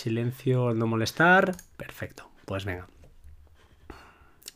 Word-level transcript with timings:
Silencio, 0.00 0.72
no 0.72 0.86
molestar. 0.86 1.54
Perfecto. 1.76 2.26
Pues 2.46 2.64
venga. 2.64 2.88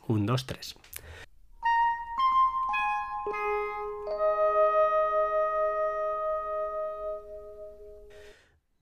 Un, 0.07 0.25
dos, 0.25 0.47
tres. 0.47 0.75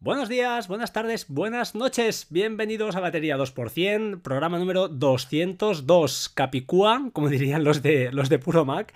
Buenos 0.03 0.29
días, 0.29 0.67
buenas 0.67 0.93
tardes, 0.93 1.27
buenas 1.29 1.77
noches. 1.77 2.27
Bienvenidos 2.29 2.97
a 2.97 3.01
Batería 3.01 3.39
2%, 3.39 4.21
programa 4.21 4.59
número 4.59 4.89
202, 4.89 6.29
Capicúa, 6.35 7.11
como 7.13 7.29
dirían 7.29 7.63
los 7.63 7.83
de, 7.85 8.11
los 8.11 8.29
de 8.29 8.41
Puro 8.41 8.65
Mac. 8.65 8.93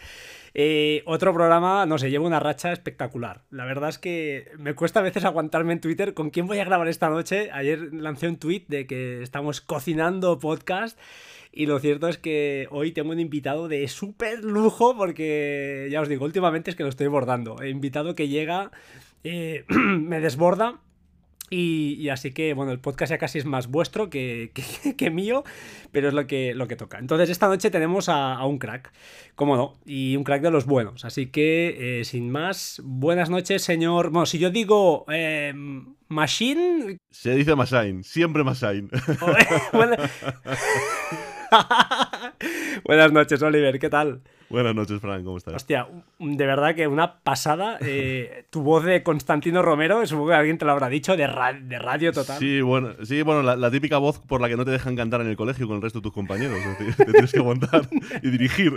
Eh, 0.52 1.04
otro 1.06 1.32
programa, 1.32 1.86
no 1.86 1.96
sé, 1.98 2.10
lleva 2.10 2.26
una 2.26 2.40
racha 2.40 2.72
espectacular. 2.72 3.44
La 3.50 3.64
verdad 3.66 3.90
es 3.90 3.98
que 3.98 4.50
me 4.58 4.74
cuesta 4.74 4.98
a 4.98 5.04
veces 5.04 5.24
aguantarme 5.24 5.74
en 5.74 5.80
Twitter 5.80 6.12
con 6.12 6.30
quién 6.30 6.48
voy 6.48 6.58
a 6.58 6.64
grabar 6.64 6.88
esta 6.88 7.08
noche. 7.08 7.52
Ayer 7.52 7.94
lancé 7.94 8.26
un 8.26 8.38
tweet 8.38 8.64
de 8.66 8.88
que 8.88 9.22
estamos 9.22 9.60
cocinando 9.60 10.40
podcast. 10.40 10.98
Y 11.52 11.66
lo 11.66 11.78
cierto 11.78 12.08
es 12.08 12.18
que 12.18 12.66
hoy 12.72 12.90
tengo 12.90 13.12
un 13.12 13.20
invitado 13.20 13.68
de 13.68 13.86
súper 13.86 14.42
lujo 14.42 14.96
porque, 14.96 15.86
ya 15.88 16.00
os 16.00 16.08
digo, 16.08 16.24
últimamente 16.24 16.70
es 16.70 16.76
que 16.76 16.82
lo 16.82 16.88
estoy 16.88 17.06
bordando. 17.06 17.62
He 17.62 17.70
invitado 17.70 18.16
que 18.16 18.26
llega, 18.26 18.72
eh, 19.22 19.64
me 19.68 20.18
desborda 20.18 20.80
y, 21.48 22.08
así 22.08 22.32
que, 22.32 22.54
bueno, 22.54 22.72
el 22.72 22.80
podcast 22.80 23.10
ya 23.10 23.18
casi 23.18 23.38
es 23.38 23.44
más 23.44 23.68
vuestro 23.68 24.10
que, 24.10 24.50
que, 24.96 25.10
mío, 25.10 25.44
pero 25.92 26.08
es 26.08 26.14
lo 26.14 26.26
que, 26.26 26.54
lo 26.54 26.66
que 26.68 26.76
toca. 26.76 26.98
Entonces, 26.98 27.30
esta 27.30 27.48
noche 27.48 27.70
tenemos 27.70 28.08
a, 28.08 28.44
un 28.44 28.58
crack, 28.58 28.92
cómo 29.34 29.56
no, 29.56 29.74
y 29.84 30.16
un 30.16 30.24
crack 30.24 30.42
de 30.42 30.50
los 30.50 30.66
buenos. 30.66 31.04
Así 31.04 31.26
que, 31.26 32.00
eh, 32.00 32.04
sin 32.04 32.30
más, 32.30 32.80
buenas 32.84 33.30
noches, 33.30 33.62
señor. 33.62 34.10
Bueno, 34.10 34.26
si 34.26 34.38
yo 34.38 34.50
digo 34.50 35.04
eh, 35.08 35.52
Machine. 36.08 36.98
Se 37.10 37.34
dice 37.34 37.54
Machine, 37.54 38.02
siempre 38.02 38.44
Machine. 38.44 38.88
buenas 42.84 43.12
noches, 43.12 43.42
Oliver, 43.42 43.78
¿qué 43.78 43.90
tal? 43.90 44.20
Buenas 44.48 44.76
noches, 44.76 45.00
Frank, 45.00 45.24
¿cómo 45.24 45.38
estás? 45.38 45.54
Hostia, 45.54 45.88
de 46.20 46.46
verdad 46.46 46.74
que 46.76 46.86
una 46.86 47.18
pasada. 47.18 47.78
Eh, 47.80 48.44
tu 48.50 48.62
voz 48.62 48.84
de 48.84 49.02
Constantino 49.02 49.60
Romero, 49.60 50.06
supongo 50.06 50.28
que 50.28 50.34
alguien 50.34 50.56
te 50.56 50.64
lo 50.64 50.72
habrá 50.72 50.88
dicho, 50.88 51.16
de, 51.16 51.26
de 51.62 51.78
radio 51.78 52.12
total. 52.12 52.38
Sí, 52.38 52.60
bueno, 52.60 52.94
sí, 53.02 53.22
bueno 53.22 53.42
la, 53.42 53.70
típica 53.70 53.98
voz 53.98 54.20
por 54.20 54.40
la 54.40 54.48
que 54.48 54.56
no 54.56 54.64
te 54.64 54.70
dejan 54.70 54.94
cantar 54.94 55.20
en 55.20 55.28
el 55.28 55.36
colegio 55.36 55.66
con 55.66 55.76
el 55.76 55.82
resto 55.82 55.98
de 55.98 56.04
tus 56.04 56.12
compañeros. 56.12 56.58
te, 56.78 57.04
tienes 57.04 57.32
que 57.32 57.40
aguantar 57.40 57.88
y 58.22 58.30
dirigir 58.30 58.72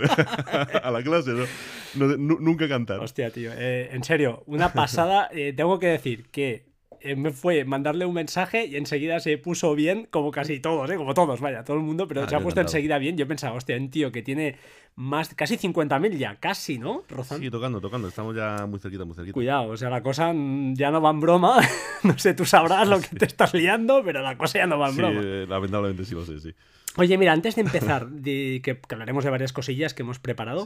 a 0.82 0.90
la 0.90 1.02
clase, 1.02 1.30
¿no? 1.30 2.16
nunca 2.16 2.68
cantar. 2.68 2.98
Hostia, 2.98 3.30
tío, 3.30 3.52
eh, 3.54 3.90
en 3.92 4.02
serio, 4.02 4.42
una 4.46 4.72
pasada. 4.72 5.28
Eh, 5.32 5.52
tengo 5.56 5.78
que 5.78 5.86
decir 5.86 6.28
que 6.30 6.69
me 7.16 7.30
fue 7.30 7.64
mandarle 7.64 8.04
un 8.04 8.14
mensaje 8.14 8.66
y 8.66 8.76
enseguida 8.76 9.20
se 9.20 9.38
puso 9.38 9.74
bien, 9.74 10.06
como 10.10 10.30
casi 10.30 10.60
todos, 10.60 10.90
¿eh? 10.90 10.96
como 10.96 11.14
todos, 11.14 11.40
vaya, 11.40 11.64
todo 11.64 11.76
el 11.76 11.82
mundo, 11.82 12.06
pero 12.06 12.22
ah, 12.22 12.28
se 12.28 12.36
ha 12.36 12.40
puesto 12.40 12.60
enseguida 12.60 12.98
bien. 12.98 13.16
Yo 13.16 13.26
pensaba, 13.26 13.56
hostia, 13.56 13.76
un 13.76 13.90
tío 13.90 14.12
que 14.12 14.22
tiene 14.22 14.56
más, 14.96 15.34
casi 15.34 15.56
50.000 15.56 16.16
ya, 16.16 16.36
casi, 16.36 16.78
¿no? 16.78 17.04
Rozando. 17.08 17.44
Sí, 17.44 17.50
tocando, 17.50 17.80
tocando, 17.80 18.08
estamos 18.08 18.36
ya 18.36 18.66
muy 18.66 18.78
cerquita, 18.78 19.04
muy 19.04 19.14
cerquita. 19.14 19.34
Cuidado, 19.34 19.68
o 19.68 19.76
sea, 19.76 19.88
la 19.90 20.02
cosa 20.02 20.32
ya 20.34 20.90
no 20.90 21.00
va 21.00 21.10
en 21.10 21.20
broma. 21.20 21.60
no 22.02 22.18
sé, 22.18 22.34
tú 22.34 22.44
sabrás 22.44 22.86
lo 22.86 23.00
que 23.00 23.08
te 23.16 23.24
estás 23.24 23.54
liando, 23.54 24.02
pero 24.04 24.20
la 24.20 24.36
cosa 24.36 24.58
ya 24.58 24.66
no 24.66 24.78
va 24.78 24.90
en 24.90 24.96
broma. 24.96 25.22
Sí, 25.22 25.46
lamentablemente 25.48 26.04
sí 26.04 26.14
lo 26.14 26.24
sé, 26.24 26.38
sí. 26.40 26.54
Oye, 26.96 27.16
mira, 27.18 27.32
antes 27.32 27.54
de 27.54 27.62
empezar, 27.62 28.08
de, 28.10 28.60
que, 28.62 28.78
hablaremos 28.90 29.24
de 29.24 29.30
varias 29.30 29.52
cosillas 29.52 29.94
que 29.94 30.02
hemos 30.02 30.18
preparado, 30.18 30.64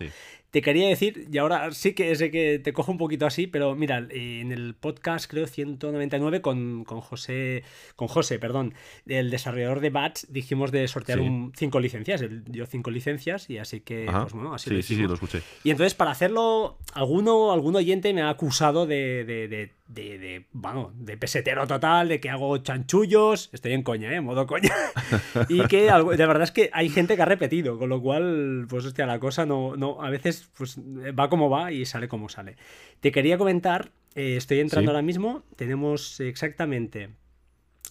te 0.50 0.62
quería 0.62 0.89
decir, 0.89 1.28
y 1.30 1.39
ahora 1.39 1.70
sí 1.72 1.92
que 1.92 2.14
sé 2.17 2.30
que 2.30 2.58
te 2.58 2.72
cojo 2.72 2.92
un 2.92 2.98
poquito 2.98 3.27
así, 3.27 3.47
pero 3.47 3.75
mira, 3.75 4.06
en 4.11 4.50
el 4.52 4.75
podcast, 4.75 5.30
creo, 5.30 5.47
199 5.47 6.41
con, 6.41 6.84
con 6.84 7.00
José, 7.00 7.62
con 7.97 8.08
José, 8.08 8.39
perdón, 8.39 8.75
el 9.06 9.30
desarrollador 9.30 9.80
de 9.80 9.91
Bats, 9.91 10.27
dijimos 10.30 10.72
de 10.72 10.89
sortear 10.89 11.20
un, 11.20 11.52
cinco 11.56 11.78
licencias, 11.80 12.22
él 12.22 12.42
dio 12.45 12.67
cinco 12.67 12.91
licencias 12.91 13.50
y 13.50 13.58
así 13.58 13.80
que, 13.80 14.06
pues 14.11 14.33
bueno, 14.33 14.55
así 14.55 14.70
sí, 14.70 14.83
sí, 14.83 14.97
sí, 14.97 15.02
lo 15.02 15.14
escuché. 15.14 15.42
Y 15.62 15.70
entonces, 15.70 15.95
para 15.95 16.11
hacerlo, 16.11 16.79
alguno, 16.95 17.52
algún 17.52 17.77
oyente 17.77 18.14
me 18.14 18.23
ha 18.23 18.30
acusado 18.30 18.86
de, 18.86 19.24
de, 19.24 19.48
de 19.48 19.73
de, 19.86 20.18
de, 20.18 20.46
bueno, 20.52 20.92
de 20.96 21.17
pesetero 21.17 21.67
total, 21.67 22.08
de 22.08 22.20
que 22.20 22.30
hago 22.30 22.56
chanchullos, 22.58 23.50
estoy 23.52 23.72
en 23.72 23.83
coña, 23.83 24.14
¿eh? 24.14 24.20
Modo 24.20 24.46
coña. 24.46 24.72
y 25.48 25.67
que 25.67 25.83
de 25.83 26.27
verdad 26.27 26.42
es 26.42 26.52
que 26.52 26.70
hay 26.72 26.89
gente 26.89 27.17
que 27.17 27.22
ha 27.22 27.27
repetido, 27.27 27.78
con 27.78 27.90
lo 27.90 28.00
cual, 28.00 28.67
pues 28.68 28.84
hostia, 28.84 29.06
la 29.06 29.20
cosa 29.20 29.46
no, 29.46 29.77
no, 29.77 30.02
a 30.02 30.11
veces 30.11 30.48
pues 30.56 30.78
va 30.78 31.28
como 31.28 31.50
va 31.50 31.72
y 31.72 31.84
sale 31.84 32.08
como 32.08 32.28
sale. 32.28 32.56
Te 33.00 33.12
quería 33.12 33.36
comentar, 33.36 33.90
eh, 34.14 34.36
estoy 34.36 34.61
entrando 34.61 34.90
ahora 34.90 35.02
mismo, 35.02 35.42
tenemos 35.56 36.20
exactamente, 36.20 37.11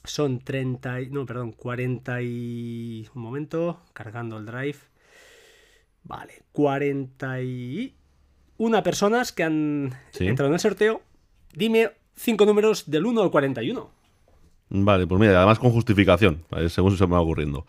son 0.03 0.39
30, 0.39 0.99
no, 1.11 1.25
perdón, 1.25 1.53
40 1.53 2.21
y... 2.23 3.07
un 3.13 3.21
momento, 3.21 3.81
cargando 3.93 4.37
el 4.37 4.45
drive. 4.45 4.77
Vale, 6.05 6.41
41 6.51 8.83
personas 8.83 9.31
que 9.31 9.43
han 9.43 9.95
entrado 10.19 10.49
en 10.49 10.55
el 10.55 10.59
sorteo 10.59 11.01
Dime 11.53 11.91
cinco 12.15 12.45
números 12.45 12.89
del 12.89 13.05
1 13.05 13.21
al 13.21 13.31
41. 13.31 13.89
Vale, 14.69 15.07
pues 15.07 15.19
mira, 15.21 15.37
además 15.37 15.59
con 15.59 15.71
justificación, 15.71 16.43
según 16.69 16.97
se 16.97 17.05
me 17.05 17.13
va 17.13 17.21
ocurriendo. 17.21 17.65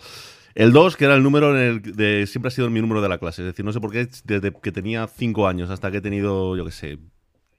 El 0.54 0.72
2, 0.72 0.96
que 0.96 1.04
era 1.04 1.16
el 1.16 1.22
número 1.22 1.50
en 1.50 1.56
el 1.56 1.82
de 1.96 2.26
siempre 2.26 2.48
ha 2.48 2.50
sido 2.50 2.70
mi 2.70 2.80
número 2.80 3.02
de 3.02 3.08
la 3.08 3.18
clase. 3.18 3.42
Es 3.42 3.46
decir, 3.46 3.64
no 3.64 3.72
sé 3.72 3.80
por 3.80 3.90
qué, 3.90 4.08
desde 4.24 4.52
que 4.52 4.72
tenía 4.72 5.06
5 5.06 5.48
años 5.48 5.68
hasta 5.68 5.90
que 5.90 5.98
he 5.98 6.00
tenido, 6.00 6.56
yo 6.56 6.64
qué 6.64 6.70
sé, 6.70 6.98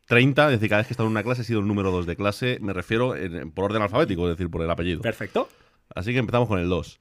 30, 0.08 0.46
es 0.46 0.52
decir, 0.54 0.70
cada 0.70 0.80
vez 0.80 0.88
que 0.88 0.92
he 0.92 0.96
estado 0.96 1.08
en 1.08 1.12
una 1.12 1.24
clase 1.24 1.42
he 1.42 1.46
sido 1.46 1.60
el 1.60 1.68
número 1.68 1.92
2 1.92 2.06
de 2.06 2.16
clase. 2.16 2.58
Me 2.62 2.74
refiero 2.74 3.14
por 3.54 3.66
orden 3.66 3.82
alfabético, 3.82 4.30
es 4.30 4.38
decir, 4.38 4.50
por 4.50 4.62
el 4.62 4.70
apellido. 4.70 5.02
Perfecto. 5.02 5.50
Así 5.94 6.14
que 6.14 6.20
empezamos 6.20 6.48
con 6.48 6.60
el 6.60 6.70
2. 6.70 7.00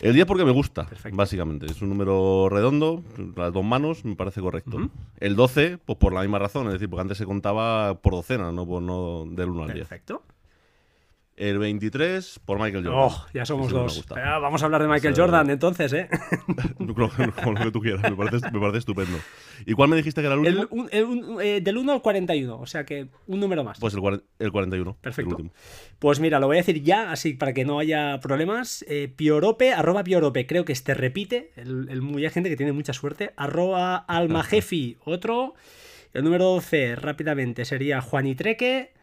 El 0.00 0.14
10 0.14 0.26
porque 0.26 0.44
me 0.44 0.50
gusta, 0.50 0.86
básicamente. 1.12 1.66
Es 1.66 1.80
un 1.80 1.88
número 1.88 2.48
redondo, 2.50 3.02
las 3.36 3.52
dos 3.52 3.64
manos, 3.64 4.04
me 4.04 4.16
parece 4.16 4.40
correcto. 4.40 4.90
El 5.18 5.36
12, 5.36 5.78
pues 5.78 5.98
por 5.98 6.12
la 6.12 6.20
misma 6.20 6.38
razón, 6.38 6.66
es 6.66 6.74
decir, 6.74 6.90
porque 6.90 7.02
antes 7.02 7.18
se 7.18 7.24
contaba 7.24 7.94
por 8.00 8.12
docena, 8.12 8.52
no, 8.52 8.66
por, 8.66 8.82
no 8.82 9.24
del 9.26 9.50
1 9.50 9.62
al 9.62 9.72
10. 9.72 9.88
Perfecto. 9.88 10.22
El 11.36 11.58
23 11.58 12.40
por 12.44 12.60
Michael 12.60 12.84
Jordan. 12.84 13.08
Oh, 13.10 13.26
ya 13.34 13.44
somos 13.44 13.72
dos. 13.72 14.04
vamos 14.08 14.62
a 14.62 14.66
hablar 14.66 14.82
de 14.82 14.88
Michael 14.88 15.14
Jordan 15.16 15.50
entonces, 15.50 15.92
¿eh? 15.92 16.08
Con 16.76 17.54
lo 17.54 17.60
que 17.60 17.70
tú 17.72 17.80
quieras, 17.80 18.08
me 18.08 18.16
parece, 18.16 18.78
estupendo. 18.78 19.18
¿Y 19.66 19.72
cuál 19.72 19.88
me 19.88 19.96
dijiste 19.96 20.20
que 20.20 20.26
era 20.28 20.36
el 20.36 20.40
último? 20.40 21.40
Eh, 21.40 21.60
del 21.60 21.78
1 21.78 21.92
al 21.92 22.02
41, 22.02 22.56
o 22.56 22.66
sea 22.66 22.84
que 22.84 23.08
un 23.26 23.40
número 23.40 23.64
más. 23.64 23.80
Pues 23.80 23.94
el, 23.94 24.22
el 24.38 24.52
41. 24.52 24.96
Perfecto. 25.00 25.36
pues 25.98 26.20
mira, 26.20 26.38
lo 26.38 26.46
voy 26.46 26.58
a 26.58 26.60
decir 26.60 26.82
ya, 26.84 27.10
así 27.10 27.34
para 27.34 27.52
que 27.52 27.64
no 27.64 27.80
haya 27.80 28.20
problemas. 28.20 28.84
Eh, 28.88 29.12
piorope, 29.14 29.72
arroba 29.72 30.04
piorope, 30.04 30.46
creo 30.46 30.64
que 30.64 30.72
este 30.72 30.94
repite. 30.94 31.50
El, 31.56 31.88
el, 31.90 32.16
hay 32.16 32.30
gente 32.30 32.48
que 32.48 32.56
tiene 32.56 32.72
mucha 32.72 32.92
suerte. 32.92 33.32
Arroba 33.36 33.96
almajefi, 33.96 34.98
otro. 35.04 35.54
El 36.12 36.22
número 36.22 36.44
12, 36.44 36.94
rápidamente, 36.94 37.64
sería 37.64 38.00
Juanitreque 38.00 38.93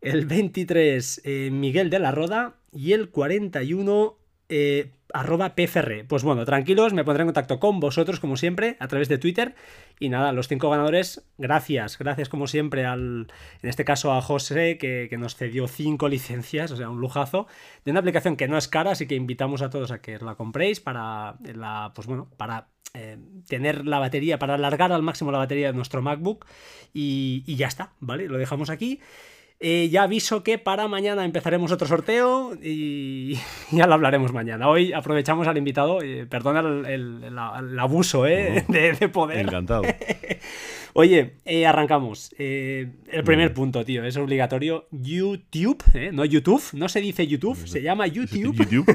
el 0.00 0.26
23 0.26 1.22
eh, 1.24 1.50
Miguel 1.52 1.90
de 1.90 1.98
la 1.98 2.12
Roda 2.12 2.56
y 2.72 2.92
el 2.92 3.10
41 3.10 4.16
eh, 4.48 4.92
arroba 5.12 5.54
PFR. 5.54 6.04
Pues 6.06 6.22
bueno, 6.22 6.44
tranquilos, 6.44 6.92
me 6.92 7.04
pondré 7.04 7.22
en 7.22 7.28
contacto 7.28 7.58
con 7.60 7.80
vosotros 7.80 8.20
como 8.20 8.36
siempre 8.36 8.76
a 8.80 8.88
través 8.88 9.08
de 9.08 9.18
Twitter. 9.18 9.54
Y 9.98 10.08
nada, 10.08 10.32
los 10.32 10.48
cinco 10.48 10.70
ganadores, 10.70 11.26
gracias, 11.38 11.98
gracias 11.98 12.28
como 12.28 12.46
siempre 12.46 12.84
al, 12.84 13.26
en 13.62 13.68
este 13.68 13.84
caso 13.84 14.12
a 14.12 14.22
José 14.22 14.78
que, 14.78 15.08
nos 15.18 15.34
cedió 15.34 15.66
cinco 15.66 16.08
licencias, 16.08 16.70
o 16.70 16.76
sea, 16.76 16.88
un 16.88 17.00
lujazo, 17.00 17.46
de 17.84 17.90
una 17.90 18.00
aplicación 18.00 18.36
que 18.36 18.48
no 18.48 18.56
es 18.56 18.68
cara, 18.68 18.92
así 18.92 19.06
que 19.06 19.16
invitamos 19.16 19.62
a 19.62 19.70
todos 19.70 19.90
a 19.90 20.00
que 20.00 20.18
la 20.18 20.36
compréis 20.36 20.80
para 20.80 21.36
la, 21.42 21.92
pues 21.94 22.06
bueno, 22.06 22.30
para 22.36 22.68
eh, 22.94 23.18
tener 23.48 23.86
la 23.86 23.98
batería, 23.98 24.38
para 24.38 24.54
alargar 24.54 24.92
al 24.92 25.02
máximo 25.02 25.32
la 25.32 25.38
batería 25.38 25.68
de 25.68 25.72
nuestro 25.72 26.00
MacBook 26.00 26.46
y, 26.94 27.42
y 27.46 27.56
ya 27.56 27.66
está, 27.66 27.92
¿vale? 27.98 28.28
Lo 28.28 28.38
dejamos 28.38 28.70
aquí. 28.70 29.00
Eh, 29.60 29.88
ya 29.90 30.04
aviso 30.04 30.44
que 30.44 30.56
para 30.56 30.86
mañana 30.86 31.24
empezaremos 31.24 31.72
otro 31.72 31.88
sorteo 31.88 32.56
y 32.62 33.36
ya 33.72 33.88
lo 33.88 33.94
hablaremos 33.94 34.32
mañana. 34.32 34.68
Hoy 34.68 34.92
aprovechamos 34.92 35.48
al 35.48 35.58
invitado, 35.58 36.00
eh, 36.00 36.26
perdona 36.26 36.60
el, 36.60 37.36
abuso 37.78 38.26
eh, 38.26 38.64
de, 38.68 39.08
poder. 39.08 39.40
Encantado. 39.40 39.82
Oye, 40.92 41.34
arrancamos. 41.66 42.34
el 42.38 43.22
primer 43.24 43.52
punto, 43.52 43.84
tío, 43.84 44.04
es 44.04 44.16
obligatorio. 44.16 44.86
YouTube, 44.90 45.82
no 46.12 46.24
YouTube, 46.24 46.62
no 46.72 46.88
se 46.88 47.00
dice 47.00 47.26
YouTube, 47.26 47.56
se 47.66 47.82
llama 47.82 48.06
YouTube. 48.06 48.56
YouTube. 48.56 48.86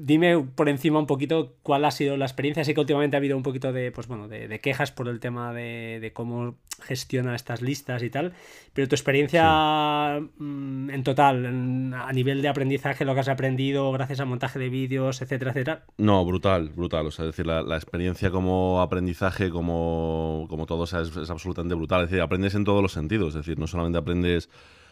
Dime 0.00 0.38
por 0.54 0.68
encima 0.68 0.98
un 0.98 1.06
poquito 1.06 1.54
cuál 1.62 1.84
ha 1.84 1.90
sido 1.90 2.16
la 2.16 2.24
experiencia. 2.24 2.64
Sé 2.64 2.74
que 2.74 2.80
últimamente 2.80 3.16
ha 3.16 3.18
habido 3.18 3.36
un 3.36 3.42
poquito 3.42 3.72
de, 3.72 3.92
pues 3.92 4.06
bueno, 4.06 4.28
de, 4.28 4.60
quejas 4.60 4.90
por 4.90 5.08
el 5.08 5.20
tema 5.20 5.52
de, 5.52 6.10
cómo 6.14 6.56
gestiona 6.82 7.34
estas 7.34 7.60
listas 7.60 8.02
y 8.02 8.08
tal, 8.08 8.32
pero 8.72 8.88
tu 8.88 8.94
experiencia 8.94 10.20
mm, 10.38 10.90
en 10.90 11.04
total, 11.04 11.92
a 11.94 12.12
nivel 12.12 12.40
de 12.40 12.48
aprendizaje, 12.48 13.04
lo 13.04 13.12
que 13.14 13.20
has 13.20 13.28
aprendido 13.28 13.92
gracias 13.92 14.20
al 14.20 14.26
montaje 14.26 14.58
de 14.58 14.70
vídeos, 14.70 15.20
etcétera, 15.20 15.50
etcétera. 15.50 15.84
No, 15.98 16.24
brutal, 16.24 16.70
brutal. 16.70 17.06
O 17.06 17.10
sea, 17.10 17.26
es 17.26 17.32
decir, 17.32 17.46
la, 17.46 17.76
experiencia 17.76 18.30
como 18.30 18.80
aprendizaje, 18.80 19.50
como, 19.50 20.46
como 20.48 20.66
todo, 20.66 20.84
es, 20.84 20.92
es 20.94 21.30
absolutamente 21.30 21.74
brutal. 21.74 22.04
Es 22.04 22.10
decir, 22.10 22.22
aprendes 22.22 22.54
en 22.54 22.64
todos 22.64 22.82
los 22.82 22.92
sentidos. 22.92 23.28
Es 23.30 23.46
decir, 23.46 23.58
no 23.58 23.66
solamente 23.66 23.98
aprendes 23.98 24.48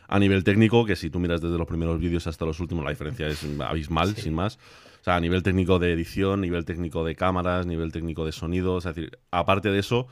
a 0.09 0.19
nivel 0.19 0.43
técnico, 0.43 0.87
que 0.87 0.97
si 0.97 1.11
tú 1.11 1.19
miras 1.21 1.43
desde 1.43 1.59
los 1.59 1.67
primeros 1.67 2.01
vídeos 2.01 2.27
hasta 2.27 2.47
los 2.47 2.59
últimos, 2.61 2.83
la 2.83 2.91
diferencia 2.91 3.29
es 3.29 3.47
abismal, 3.61 4.17
sin 4.17 4.35
más. 4.35 4.59
O 5.01 5.05
sea, 5.05 5.17
a 5.17 5.21
nivel 5.21 5.43
técnico 5.43 5.79
de 5.79 5.93
edición, 5.93 6.41
nivel 6.41 6.65
técnico 6.65 7.05
de 7.05 7.15
cámaras, 7.15 7.67
nivel 7.67 7.93
técnico 7.93 8.25
de 8.25 8.33
sonido. 8.33 8.79
Es 8.79 8.85
decir, 8.85 9.19
aparte 9.31 9.71
de 9.71 9.79
eso, 9.79 10.09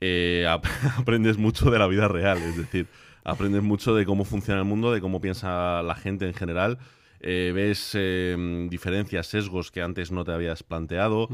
eh, 0.00 0.46
aprendes 0.96 1.36
mucho 1.36 1.70
de 1.70 1.78
la 1.78 1.86
vida 1.86 2.08
real. 2.08 2.38
Es 2.38 2.56
decir, 2.56 2.86
aprendes 3.22 3.62
mucho 3.62 3.94
de 3.94 4.06
cómo 4.06 4.24
funciona 4.24 4.60
el 4.60 4.66
mundo, 4.66 4.92
de 4.92 5.00
cómo 5.02 5.20
piensa 5.20 5.82
la 5.82 5.94
gente 5.94 6.26
en 6.26 6.34
general. 6.34 6.78
Eh, 7.20 7.52
ves 7.54 7.90
em, 7.94 8.68
diferencias, 8.68 9.26
sesgos 9.26 9.70
que 9.70 9.82
antes 9.82 10.10
no 10.10 10.24
te 10.24 10.32
habías 10.32 10.62
planteado. 10.62 11.28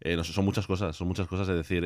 Eh, 0.00 0.16
no 0.16 0.24
son 0.24 0.44
muchas 0.44 0.66
cosas, 0.66 0.94
son 0.94 1.08
muchas 1.08 1.26
cosas. 1.26 1.48
Es 1.48 1.56
decir, 1.56 1.82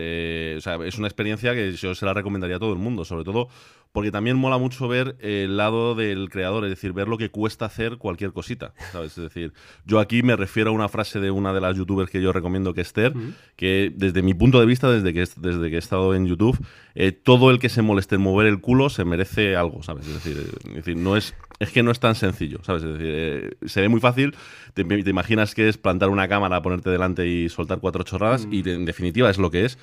o 0.57 0.61
sea, 0.61 0.77
es 0.85 0.99
una 0.99 1.07
experiencia 1.07 1.55
que 1.55 1.73
yo 1.73 1.95
se 1.95 2.07
la 2.07 2.15
recomendaría 2.15 2.57
a 2.57 2.61
todo 2.61 2.73
el 2.73 2.79
mundo, 2.79 3.05
sobre 3.05 3.25
todo 3.25 3.49
porque 3.93 4.13
también 4.13 4.37
mola 4.37 4.59
mucho 4.59 4.87
ver 4.87 5.17
el 5.21 5.57
lado 5.57 5.95
del 5.95 6.29
creador, 6.31 6.65
es 6.65 6.71
decir, 6.71 6.93
ver 6.93 7.09
lo 7.09 7.19
que 7.19 7.31
cuesta 7.31 7.65
hacer 7.65 7.97
cualquier 7.97 8.33
cosita, 8.33 8.73
¿sabes? 8.93 9.19
Es 9.19 9.25
decir, 9.25 9.53
yo 9.85 9.99
aquí 9.99 10.23
me 10.23 10.37
refiero 10.37 10.71
a 10.71 10.73
una 10.73 10.89
frase 10.89 11.19
de 11.19 11.31
una 11.31 11.53
de 11.53 11.61
las 11.61 11.77
youtubers 11.77 12.11
que 12.11 12.23
yo 12.23 12.33
recomiendo, 12.33 12.73
que 12.73 12.83
es 12.83 12.89
Esther, 12.89 13.13
que 13.57 13.93
desde 13.95 14.23
mi 14.23 14.35
punto 14.35 14.61
de 14.61 14.67
vista, 14.67 14.91
desde 14.91 15.13
que, 15.13 15.21
desde 15.37 15.71
que 15.71 15.77
he 15.77 15.79
estado 15.79 16.15
en 16.15 16.27
YouTube, 16.27 16.59
eh, 16.95 17.13
todo 17.13 17.51
el 17.51 17.59
que 17.59 17.69
se 17.69 17.83
moleste 17.83 18.17
en 18.17 18.21
mover 18.21 18.47
el 18.47 18.61
culo 18.61 18.91
se 18.91 19.05
merece 19.05 19.57
algo, 19.57 19.83
¿sabes? 19.83 20.07
Es 20.07 20.15
decir, 20.15 20.37
es 20.69 20.75
decir 20.75 20.97
no 20.97 21.17
es, 21.17 21.35
es 21.59 21.71
que 21.71 21.83
no 21.83 21.91
es 21.91 22.01
tan 22.01 22.15
sencillo, 22.15 22.61
¿sabes? 22.63 22.83
Es 22.83 22.93
decir, 22.93 23.13
eh, 23.13 23.51
se 23.67 23.81
ve 23.81 23.89
muy 23.89 24.01
fácil, 24.01 24.35
te, 24.75 24.83
imaginas 24.83 25.55
que 25.55 25.69
es 25.69 25.79
plantar 25.79 26.11
una 26.11 26.29
cámara, 26.29 26.63
ponerte 26.63 26.91
delante 26.91 27.27
y 27.27 27.49
soltar 27.49 27.81
cuatro 27.81 28.00
chorradas, 28.05 28.47
y 28.51 28.69
en 28.69 28.85
definitiva 28.85 29.31
es 29.31 29.39
lo 29.39 29.51
que 29.51 29.65
es, 29.65 29.79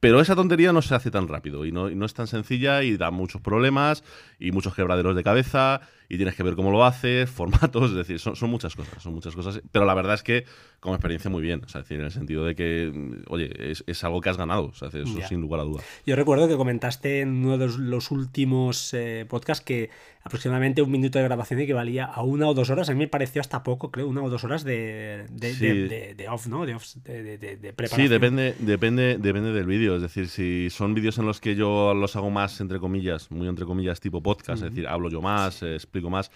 pero 0.00 0.20
esa 0.20 0.36
tontería 0.36 0.72
no 0.72 0.82
se 0.82 0.94
hace 0.94 1.10
tan 1.10 1.26
rápido 1.26 1.66
y 1.66 1.72
no, 1.72 1.90
y 1.90 1.96
no, 1.96 2.06
es 2.06 2.14
tan 2.14 2.28
sencilla 2.28 2.82
y 2.82 2.96
da 2.96 3.10
muchos 3.10 3.40
problemas 3.40 4.04
y 4.38 4.52
muchos 4.52 4.74
quebraderos 4.74 5.16
de 5.16 5.24
cabeza 5.24 5.80
y 6.08 6.16
tienes 6.16 6.34
que 6.34 6.42
ver 6.42 6.54
cómo 6.54 6.70
lo 6.70 6.84
haces, 6.84 7.28
formatos, 7.38 7.90
es 7.90 7.96
decir, 7.96 8.18
son, 8.18 8.36
son, 8.36 8.50
muchas 8.50 8.74
cosas, 8.74 9.02
son 9.02 9.14
muchas 9.14 9.34
cosas. 9.34 9.60
Pero 9.70 9.84
la 9.84 9.94
verdad 9.94 10.14
es 10.14 10.22
que 10.22 10.44
como 10.80 10.94
experiencia 10.94 11.30
muy 11.30 11.42
bien, 11.42 11.62
o 11.64 11.68
sea, 11.68 11.82
decir, 11.82 11.98
en 11.98 12.06
el 12.06 12.12
sentido 12.12 12.44
de 12.44 12.54
que, 12.54 12.92
oye, 13.28 13.50
es, 13.70 13.84
es 13.86 14.04
algo 14.04 14.20
que 14.20 14.30
has 14.30 14.36
ganado, 14.36 14.66
o 14.66 14.74
sea, 14.74 14.88
eso 14.88 15.04
sin 15.28 15.40
lugar 15.40 15.60
a 15.60 15.64
duda. 15.64 15.82
Yo 16.06 16.16
recuerdo 16.16 16.48
que 16.48 16.56
comentaste 16.56 17.20
en 17.20 17.44
uno 17.44 17.58
de 17.58 17.68
los, 17.78 18.10
últimos 18.10 18.94
eh, 18.94 19.26
podcasts 19.28 19.64
que 19.64 19.90
aproximadamente 20.22 20.82
un 20.82 20.90
minuto 20.90 21.18
de 21.18 21.24
grabación 21.24 21.60
y 21.60 21.66
que 21.66 21.72
valía 21.72 22.04
a 22.04 22.22
una 22.22 22.48
o 22.48 22.54
dos 22.54 22.70
horas, 22.70 22.88
a 22.88 22.92
mí 22.92 22.98
me 22.98 23.08
pareció 23.08 23.40
hasta 23.40 23.62
poco, 23.62 23.90
creo, 23.90 24.08
una 24.08 24.22
o 24.22 24.30
dos 24.30 24.44
horas 24.44 24.62
de, 24.62 25.26
de, 25.30 26.14
de, 26.14 26.28
off, 26.28 26.46
¿no? 26.46 26.64
De, 26.66 26.74
off, 26.74 26.94
de, 26.96 27.56
preparación. 27.74 28.02
Sí, 28.02 28.08
depende, 28.08 28.54
depende, 28.58 29.18
depende 29.18 29.52
del 29.52 29.66
vídeo, 29.66 29.96
es 29.96 30.02
decir, 30.02 30.28
si 30.28 30.68
son 30.70 30.94
vídeos 30.94 31.18
en 31.18 31.26
los 31.26 31.40
que 31.40 31.54
yo 31.54 31.94
los 31.94 32.14
hago 32.16 32.30
más, 32.30 32.60
entre 32.60 32.78
comillas, 32.78 33.30
muy 33.30 33.48
entre 33.48 33.64
comillas, 33.64 34.00
tipo 34.00 34.22
podcast, 34.22 34.62
es 34.62 34.70
decir, 34.70 34.86
hablo 34.86 35.08
yo 35.08 35.20
más, 35.22 35.62
eh, 35.62 35.74
explico 35.74 35.97
más 36.02 36.30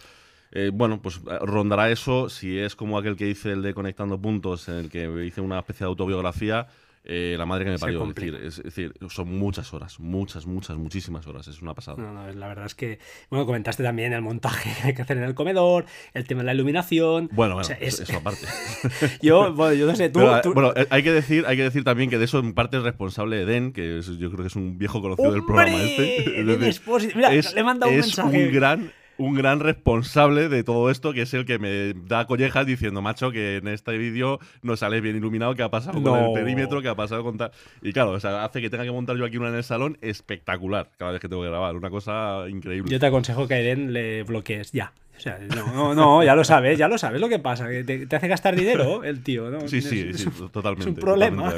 eh, 0.52 0.70
bueno, 0.72 1.00
pues 1.00 1.16
eh, 1.16 1.38
rondará 1.40 1.90
eso. 1.90 2.28
Si 2.28 2.58
es 2.58 2.76
como 2.76 2.98
aquel 2.98 3.16
que 3.16 3.28
hice 3.28 3.52
el 3.52 3.62
de 3.62 3.74
Conectando 3.74 4.20
Puntos, 4.20 4.68
en 4.68 4.76
el 4.76 4.90
que 4.90 5.24
hice 5.24 5.40
una 5.40 5.58
especie 5.58 5.84
de 5.84 5.88
autobiografía, 5.88 6.68
eh, 7.04 7.34
la 7.36 7.46
madre 7.46 7.64
que 7.64 7.70
me 7.72 7.78
parió. 7.78 8.04
Es 8.04 8.14
decir, 8.14 8.34
es, 8.34 8.62
decir, 8.62 8.92
son 9.08 9.36
muchas 9.36 9.72
horas, 9.72 9.98
muchas, 9.98 10.44
muchas, 10.44 10.76
muchísimas 10.76 11.26
horas. 11.26 11.48
Es 11.48 11.62
una 11.62 11.72
pasada. 11.72 11.96
No, 11.96 12.12
no, 12.12 12.30
la 12.30 12.48
verdad 12.48 12.66
es 12.66 12.74
que, 12.74 12.98
bueno, 13.30 13.46
comentaste 13.46 13.82
también 13.82 14.12
el 14.12 14.20
montaje 14.20 14.70
que 14.78 14.88
hay 14.88 14.94
que 14.94 15.02
hacer 15.02 15.16
en 15.16 15.24
el 15.24 15.34
comedor, 15.34 15.86
el 16.12 16.26
tema 16.26 16.42
de 16.42 16.46
la 16.46 16.54
iluminación. 16.54 17.30
Bueno, 17.32 17.54
bueno, 17.54 17.74
eso 17.80 18.16
aparte. 18.16 18.46
yo, 19.22 19.54
bueno, 19.54 19.72
yo 19.72 19.86
no 19.86 19.96
sé, 19.96 20.10
tú, 20.10 20.20
Bueno, 20.52 20.74
hay 20.90 21.02
que, 21.02 21.12
decir, 21.12 21.44
hay 21.46 21.56
que 21.56 21.64
decir 21.64 21.82
también 21.82 22.10
que 22.10 22.18
de 22.18 22.26
eso 22.26 22.38
en 22.40 22.52
parte 22.52 22.76
es 22.76 22.82
responsable 22.82 23.40
Eden, 23.40 23.72
que 23.72 24.02
yo 24.02 24.30
creo 24.30 24.42
que 24.42 24.48
es 24.48 24.56
un 24.56 24.76
viejo 24.76 25.00
conocido 25.00 25.32
del 25.32 25.46
programa 25.46 25.82
este. 25.82 26.44
Mira, 27.16 27.30
le 27.30 27.40
he 27.40 27.64
mandado 27.64 27.90
un 27.90 27.98
mensaje. 27.98 28.46
un 28.46 28.52
gran 28.52 28.92
un 29.22 29.34
gran 29.34 29.60
responsable 29.60 30.48
de 30.48 30.64
todo 30.64 30.90
esto, 30.90 31.12
que 31.12 31.22
es 31.22 31.34
el 31.34 31.44
que 31.44 31.58
me 31.58 31.94
da 32.08 32.26
collejas 32.26 32.66
diciendo, 32.66 33.02
macho, 33.02 33.30
que 33.30 33.58
en 33.58 33.68
este 33.68 33.96
vídeo 33.96 34.40
no 34.62 34.76
sale 34.76 35.00
bien 35.00 35.16
iluminado, 35.16 35.54
que 35.54 35.62
ha 35.62 35.70
pasado 35.70 36.02
con 36.02 36.18
el 36.18 36.32
perímetro, 36.32 36.82
que 36.82 36.88
ha 36.88 36.96
pasado 36.96 37.22
con 37.22 37.38
tal. 37.38 37.52
Y 37.82 37.92
claro, 37.92 38.10
o 38.10 38.20
sea, 38.20 38.44
hace 38.44 38.60
que 38.60 38.68
tenga 38.68 38.84
que 38.84 38.90
montar 38.90 39.16
yo 39.16 39.24
aquí 39.24 39.36
una 39.36 39.48
en 39.48 39.54
el 39.54 39.64
salón 39.64 39.96
espectacular 40.00 40.90
cada 40.98 41.12
vez 41.12 41.20
que 41.20 41.28
tengo 41.28 41.42
que 41.42 41.48
grabar. 41.48 41.76
Una 41.76 41.90
cosa 41.90 42.48
increíble. 42.48 42.90
Yo 42.90 42.98
te 42.98 43.06
aconsejo 43.06 43.46
que 43.46 43.54
a 43.54 43.60
Eden 43.60 43.92
le 43.92 44.24
bloquees 44.24 44.72
ya. 44.72 44.92
O 45.16 45.20
sea, 45.20 45.38
no, 45.38 45.94
no, 45.94 46.24
ya 46.24 46.34
lo 46.34 46.42
sabes, 46.42 46.76
ya 46.78 46.88
lo 46.88 46.98
sabes 46.98 47.20
lo 47.20 47.28
que 47.28 47.38
pasa. 47.38 47.68
Que 47.68 47.84
te, 47.84 48.16
hace 48.16 48.26
gastar 48.26 48.56
dinero 48.56 49.04
el 49.04 49.22
tío, 49.22 49.50
¿no? 49.50 49.68
Sí, 49.68 49.80
sí, 49.80 50.12
sí, 50.14 50.26
totalmente. 50.52 50.90
Es 50.90 50.96
un 50.96 51.00
problema. 51.00 51.54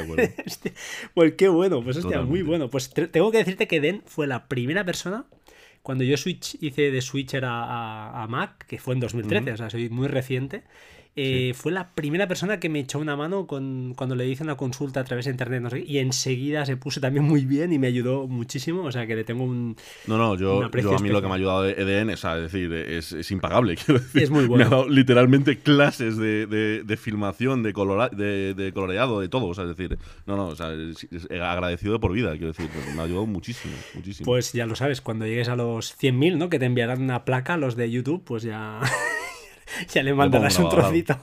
pues 1.15 1.33
qué 1.33 1.47
bueno, 1.47 1.81
pues 1.81 1.97
hostia, 1.97 2.21
muy 2.21 2.43
bueno. 2.43 2.69
Pues 2.69 2.91
tengo 2.91 3.31
que 3.31 3.39
decirte 3.39 3.67
que 3.67 3.77
Eden 3.77 4.03
fue 4.05 4.27
la 4.27 4.47
primera 4.47 4.83
persona 4.83 5.25
cuando 5.85 6.03
yo 6.03 6.17
switch, 6.17 6.57
hice 6.61 6.89
de 6.89 6.99
Switcher 6.99 7.45
a, 7.45 8.23
a, 8.23 8.27
Mac, 8.27 8.65
que 8.65 8.79
fue 8.79 8.95
en 8.95 9.01
2013, 9.01 9.51
o 9.51 9.57
sea, 9.57 9.69
soy 9.69 9.87
muy 9.89 10.07
reciente, 10.07 10.63
eh, 11.17 11.53
fue 11.55 11.71
la 11.71 11.91
primera 11.91 12.27
persona 12.27 12.59
que 12.59 12.67
me 12.67 12.79
echó 12.79 12.99
una 12.99 13.15
mano 13.15 13.47
con, 13.47 13.93
cuando 13.95 14.15
le 14.15 14.27
hice 14.27 14.43
una 14.43 14.57
consulta 14.57 14.99
a 14.99 15.03
través 15.05 15.25
de 15.25 15.31
internet, 15.31 15.61
no 15.61 15.69
sé, 15.69 15.83
y 15.87 15.99
enseguida 15.99 16.65
se 16.65 16.75
puso 16.75 16.99
también 16.99 17.23
muy 17.23 17.45
bien 17.45 17.71
y 17.71 17.79
me 17.79 17.87
ayudó 17.87 18.27
muchísimo, 18.27 18.83
o 18.83 18.91
sea 18.91 19.07
que 19.07 19.15
le 19.15 19.23
tengo 19.23 19.45
un... 19.45 19.77
No, 20.07 20.17
no, 20.17 20.35
yo, 20.35 20.69
yo 20.69 20.95
a 20.95 20.99
mí 20.99 21.07
lo 21.07 21.21
que 21.21 21.27
me 21.27 21.33
ha 21.33 21.37
ayudado 21.37 21.63
de 21.63 21.71
EDN, 21.71 22.09
o 22.09 22.17
sea, 22.17 22.35
es 22.35 22.51
decir, 22.51 22.73
es, 22.73 23.13
es 23.13 23.31
impagable, 23.31 23.77
quiero 23.85 24.01
decir. 24.01 24.23
Es 24.23 24.29
muy 24.29 24.45
bueno. 24.45 24.65
Me 24.65 24.67
ha 24.67 24.69
dado 24.69 24.89
literalmente 24.89 25.59
clases 25.59 26.17
de, 26.17 26.47
de, 26.47 26.97
filmación, 26.97 27.63
de, 27.63 27.71
de, 28.53 28.73
coloreado, 28.73 29.21
de 29.21 29.29
todo, 29.29 29.45
o 29.45 29.53
sea, 29.53 29.63
es 29.63 29.77
decir, 29.77 29.97
no, 30.25 30.35
no, 30.35 30.47
o 30.47 30.55
sea, 30.57 30.67
agradecido 31.49 31.97
por 32.01 32.11
vida, 32.11 32.31
quiero 32.31 32.47
decir, 32.47 32.69
me 32.93 33.01
ha 33.01 33.05
ayudado 33.05 33.25
muchísimo, 33.25 33.73
muchísimo. 33.93 34.25
Pues 34.25 34.51
ya 34.51 34.65
lo 34.65 34.75
sabes, 34.75 34.99
cuando 34.99 35.25
llegues 35.25 35.47
a 35.47 35.55
los 35.55 35.97
100.000, 35.97 36.37
¿no? 36.37 36.49
Que 36.49 36.59
te 36.59 36.65
enviarán 36.65 37.01
una 37.01 37.23
placa 37.23 37.55
los 37.55 37.77
de 37.77 37.89
YouTube, 37.89 38.21
pues 38.25 38.43
ya... 38.43 38.81
ya 39.93 40.03
le 40.03 40.13
mandarás 40.13 40.57
un 40.59 40.69
trocito. 40.69 41.17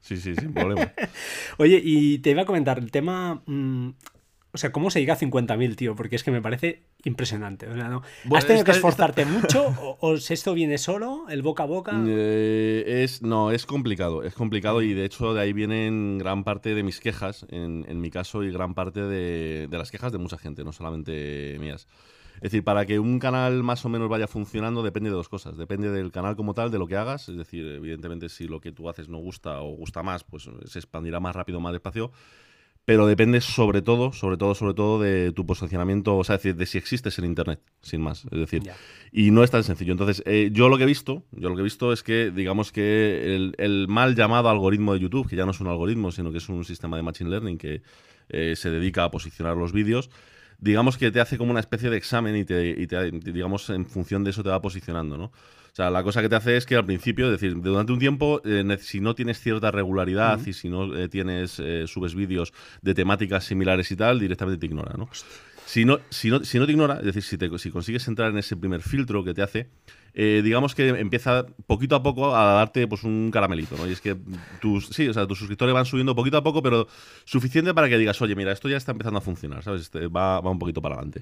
Sí, 0.00 0.16
sí, 0.18 0.34
sin 0.34 0.52
problema. 0.52 0.92
Oye, 1.58 1.80
y 1.82 2.18
te 2.18 2.30
iba 2.30 2.42
a 2.42 2.46
comentar 2.46 2.78
el 2.78 2.90
tema. 2.90 3.42
Mm, 3.46 3.90
o 4.52 4.58
sea, 4.58 4.70
¿cómo 4.70 4.90
se 4.90 5.00
llega 5.00 5.14
a 5.14 5.18
50.000, 5.18 5.74
tío? 5.74 5.96
Porque 5.96 6.14
es 6.14 6.22
que 6.22 6.30
me 6.30 6.40
parece 6.40 6.84
impresionante. 7.02 7.66
O 7.68 7.74
sea, 7.74 7.88
¿no? 7.88 8.02
¿Has 8.36 8.46
tenido 8.46 8.64
que 8.64 8.70
esforzarte 8.70 9.24
mucho? 9.26 9.66
¿O, 10.00 10.14
esto 10.14 10.54
viene 10.54 10.78
solo? 10.78 11.24
¿El 11.28 11.42
boca 11.42 11.64
a 11.64 11.66
boca? 11.66 12.00
Eh, 12.06 13.02
es, 13.02 13.22
no, 13.22 13.50
es 13.50 13.66
complicado. 13.66 14.22
Es 14.22 14.34
complicado 14.34 14.80
y 14.82 14.94
de 14.94 15.04
hecho 15.04 15.34
de 15.34 15.40
ahí 15.40 15.52
vienen 15.52 16.18
gran 16.18 16.44
parte 16.44 16.74
de 16.74 16.84
mis 16.84 17.00
quejas, 17.00 17.46
en, 17.50 17.84
en 17.88 18.00
mi 18.00 18.10
caso, 18.10 18.44
y 18.44 18.52
gran 18.52 18.74
parte 18.74 19.00
de, 19.00 19.66
de 19.68 19.78
las 19.78 19.90
quejas 19.90 20.12
de 20.12 20.18
mucha 20.18 20.38
gente, 20.38 20.62
no 20.62 20.72
solamente 20.72 21.56
mías. 21.58 21.88
Es 22.36 22.42
decir, 22.42 22.64
para 22.64 22.84
que 22.86 22.98
un 22.98 23.18
canal 23.18 23.62
más 23.62 23.84
o 23.84 23.88
menos 23.88 24.08
vaya 24.08 24.26
funcionando 24.26 24.82
depende 24.82 25.10
de 25.10 25.16
dos 25.16 25.28
cosas. 25.28 25.56
Depende 25.56 25.90
del 25.90 26.10
canal 26.10 26.36
como 26.36 26.54
tal, 26.54 26.70
de 26.70 26.78
lo 26.78 26.86
que 26.86 26.96
hagas. 26.96 27.28
Es 27.28 27.36
decir, 27.36 27.66
evidentemente 27.66 28.28
si 28.28 28.46
lo 28.46 28.60
que 28.60 28.72
tú 28.72 28.88
haces 28.88 29.08
no 29.08 29.18
gusta 29.18 29.60
o 29.60 29.70
gusta 29.76 30.02
más, 30.02 30.24
pues 30.24 30.48
se 30.66 30.78
expandirá 30.78 31.20
más 31.20 31.34
rápido, 31.34 31.60
más 31.60 31.72
despacio. 31.72 32.12
Pero 32.84 33.06
depende 33.06 33.40
sobre 33.40 33.80
todo, 33.80 34.12
sobre 34.12 34.36
todo, 34.36 34.54
sobre 34.54 34.74
todo 34.74 35.00
de 35.00 35.32
tu 35.32 35.46
posicionamiento, 35.46 36.18
o 36.18 36.24
sea, 36.24 36.36
decir, 36.36 36.54
de 36.54 36.66
si 36.66 36.76
existes 36.76 37.18
en 37.18 37.24
Internet, 37.24 37.60
sin 37.80 38.02
más. 38.02 38.26
Es 38.26 38.38
decir, 38.38 38.62
y 39.10 39.30
no 39.30 39.42
es 39.42 39.50
tan 39.50 39.64
sencillo. 39.64 39.92
Entonces, 39.92 40.22
eh, 40.26 40.50
yo 40.52 40.68
lo 40.68 40.76
que 40.76 40.82
he 40.82 40.86
visto, 40.86 41.24
yo 41.32 41.48
lo 41.48 41.54
que 41.54 41.62
he 41.62 41.64
visto 41.64 41.94
es 41.94 42.02
que, 42.02 42.30
digamos 42.30 42.72
que 42.72 43.34
el, 43.34 43.54
el, 43.56 43.88
mal 43.88 44.14
llamado 44.14 44.50
algoritmo 44.50 44.92
de 44.92 45.00
YouTube, 45.00 45.26
que 45.26 45.36
ya 45.36 45.46
no 45.46 45.52
es 45.52 45.60
un 45.60 45.68
algoritmo, 45.68 46.12
sino 46.12 46.30
que 46.30 46.38
es 46.38 46.48
un 46.50 46.62
sistema 46.66 46.98
de 46.98 47.02
machine 47.02 47.30
learning 47.30 47.56
que 47.56 47.80
eh, 48.28 48.54
se 48.54 48.70
dedica 48.70 49.04
a 49.04 49.10
posicionar 49.10 49.56
los 49.56 49.72
vídeos, 49.72 50.10
digamos 50.58 50.96
que 50.96 51.10
te 51.10 51.20
hace 51.20 51.38
como 51.38 51.50
una 51.50 51.60
especie 51.60 51.90
de 51.90 51.96
examen 51.96 52.36
y, 52.36 52.44
te, 52.44 53.10
digamos, 53.10 53.70
en 53.70 53.86
función 53.86 54.24
de 54.24 54.30
eso 54.30 54.42
te 54.42 54.50
va 54.50 54.60
posicionando, 54.60 55.16
¿no? 55.16 55.24
O 55.74 55.76
sea, 55.76 55.90
la 55.90 56.04
cosa 56.04 56.22
que 56.22 56.28
te 56.28 56.36
hace 56.36 56.56
es 56.56 56.66
que 56.66 56.76
al 56.76 56.86
principio, 56.86 57.26
es 57.26 57.32
decir, 57.32 57.60
durante 57.60 57.92
un 57.92 57.98
tiempo, 57.98 58.40
eh, 58.44 58.78
si 58.80 59.00
no 59.00 59.16
tienes 59.16 59.40
cierta 59.40 59.72
regularidad 59.72 60.38
y 60.46 60.52
si 60.52 60.68
no 60.68 60.96
eh, 60.96 61.08
tienes, 61.08 61.58
eh, 61.58 61.86
subes 61.88 62.14
vídeos 62.14 62.52
de 62.80 62.94
temáticas 62.94 63.44
similares 63.44 63.90
y 63.90 63.96
tal, 63.96 64.20
directamente 64.20 64.60
te 64.60 64.66
ignora, 64.66 64.94
¿no? 64.96 65.08
Si 65.66 65.84
no, 65.84 65.98
si 66.10 66.30
no, 66.30 66.44
si 66.44 66.58
no 66.58 66.66
te 66.66 66.72
ignora, 66.72 66.98
es 66.98 67.06
decir, 67.06 67.22
si, 67.22 67.38
te, 67.38 67.58
si 67.58 67.70
consigues 67.70 68.06
entrar 68.06 68.30
en 68.30 68.38
ese 68.38 68.56
primer 68.56 68.82
filtro 68.82 69.24
que 69.24 69.34
te 69.34 69.42
hace, 69.42 69.68
eh, 70.12 70.42
digamos 70.44 70.74
que 70.74 70.88
empieza 70.88 71.46
poquito 71.66 71.96
a 71.96 72.02
poco 72.02 72.36
a 72.36 72.54
darte 72.54 72.86
pues 72.86 73.02
un 73.02 73.30
caramelito, 73.32 73.76
¿no? 73.76 73.86
Y 73.86 73.92
es 73.92 74.00
que 74.00 74.16
tus, 74.60 74.86
sí, 74.88 75.08
o 75.08 75.14
sea, 75.14 75.26
tus 75.26 75.38
suscriptores 75.38 75.74
van 75.74 75.86
subiendo 75.86 76.14
poquito 76.14 76.36
a 76.36 76.42
poco, 76.42 76.62
pero 76.62 76.86
suficiente 77.24 77.74
para 77.74 77.88
que 77.88 77.98
digas, 77.98 78.20
oye, 78.22 78.36
mira, 78.36 78.52
esto 78.52 78.68
ya 78.68 78.76
está 78.76 78.92
empezando 78.92 79.18
a 79.18 79.22
funcionar, 79.22 79.62
¿sabes? 79.64 79.82
Este, 79.82 80.06
va, 80.06 80.40
va 80.40 80.50
un 80.50 80.58
poquito 80.58 80.80
para 80.80 80.96
adelante. 80.96 81.20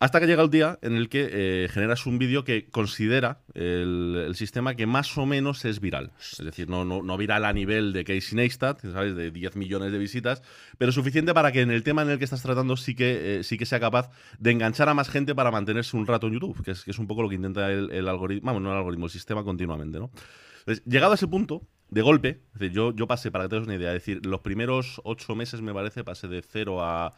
Hasta 0.00 0.20
que 0.20 0.26
llega 0.26 0.44
el 0.44 0.50
día 0.50 0.78
en 0.82 0.94
el 0.94 1.08
que 1.08 1.28
eh, 1.30 1.68
generas 1.68 2.06
un 2.06 2.18
vídeo 2.18 2.44
que 2.44 2.68
considera 2.70 3.40
el, 3.54 4.32
sistema 4.36 4.76
que 4.76 4.86
más 4.86 5.18
o 5.18 5.26
menos 5.26 5.64
es 5.64 5.80
viral. 5.80 6.12
Es 6.20 6.44
decir, 6.44 6.68
no, 6.68 6.84
no, 6.84 7.16
viral 7.16 7.44
a 7.44 7.52
nivel 7.52 7.92
de 7.92 8.04
Casey 8.04 8.36
Neistat, 8.36 8.80
¿sabes? 8.80 9.16
De 9.16 9.32
10 9.32 9.56
millones 9.56 9.90
de 9.90 9.98
visitas, 9.98 10.42
pero 10.78 10.92
suficiente 10.92 11.34
para 11.34 11.50
que 11.50 11.62
en 11.62 11.72
el 11.72 11.82
tema 11.82 12.02
en 12.02 12.10
el 12.10 12.18
que 12.18 12.24
estás 12.24 12.42
tratando 12.42 12.76
sí 12.76 12.94
que, 12.94 13.38
eh, 13.38 13.42
sí 13.42 13.58
que 13.58 13.66
sea 13.66 13.80
capaz 13.80 14.10
de 14.38 14.52
enganchar 14.52 14.88
a 14.88 14.94
más 14.94 15.08
gente 15.08 15.34
para 15.34 15.50
mantenerse 15.50 15.96
un 15.96 16.06
rato 16.06 16.28
en 16.28 16.34
YouTube, 16.34 16.62
que 16.62 16.70
es, 16.70 16.84
que 16.84 16.92
es 16.92 16.98
un 17.00 17.08
poco 17.08 17.22
lo 17.22 17.28
que 17.28 17.34
intenta 17.34 17.72
el, 17.72 18.06
algoritmo, 18.06 18.52
bueno, 18.52 18.68
no 18.68 18.72
el 18.72 18.78
algoritmo, 18.78 19.06
el 19.06 19.12
sistema 19.12 19.42
continuamente, 19.42 19.98
¿no? 19.98 20.12
Entonces, 20.60 20.84
llegado 20.84 21.12
a 21.12 21.14
ese 21.16 21.26
punto, 21.26 21.66
de 21.90 22.02
golpe, 22.02 22.42
yo, 22.70 22.94
yo 22.94 23.06
pasé, 23.06 23.30
para 23.30 23.44
que 23.44 23.48
tengas 23.48 23.66
una 23.66 23.76
idea, 23.76 23.88
es 23.94 24.04
decir, 24.04 24.24
los 24.26 24.40
primeros 24.40 25.00
ocho 25.04 25.34
meses, 25.34 25.62
me 25.62 25.72
parece, 25.72 26.04
pasé 26.04 26.28
de 26.28 26.42
cero 26.42 26.84
a 26.84 27.14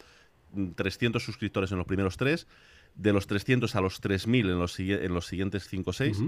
300 0.74 1.22
suscriptores 1.22 1.72
en 1.72 1.78
los 1.78 1.86
primeros 1.86 2.16
tres. 2.16 2.46
De 2.94 3.12
los 3.12 3.26
300 3.26 3.74
a 3.76 3.80
los 3.80 4.00
3000 4.00 4.50
en 4.50 4.58
los, 4.58 4.78
en 4.78 5.14
los 5.14 5.26
siguientes 5.26 5.66
5 5.68 5.90
o 5.90 5.92
6. 5.92 6.22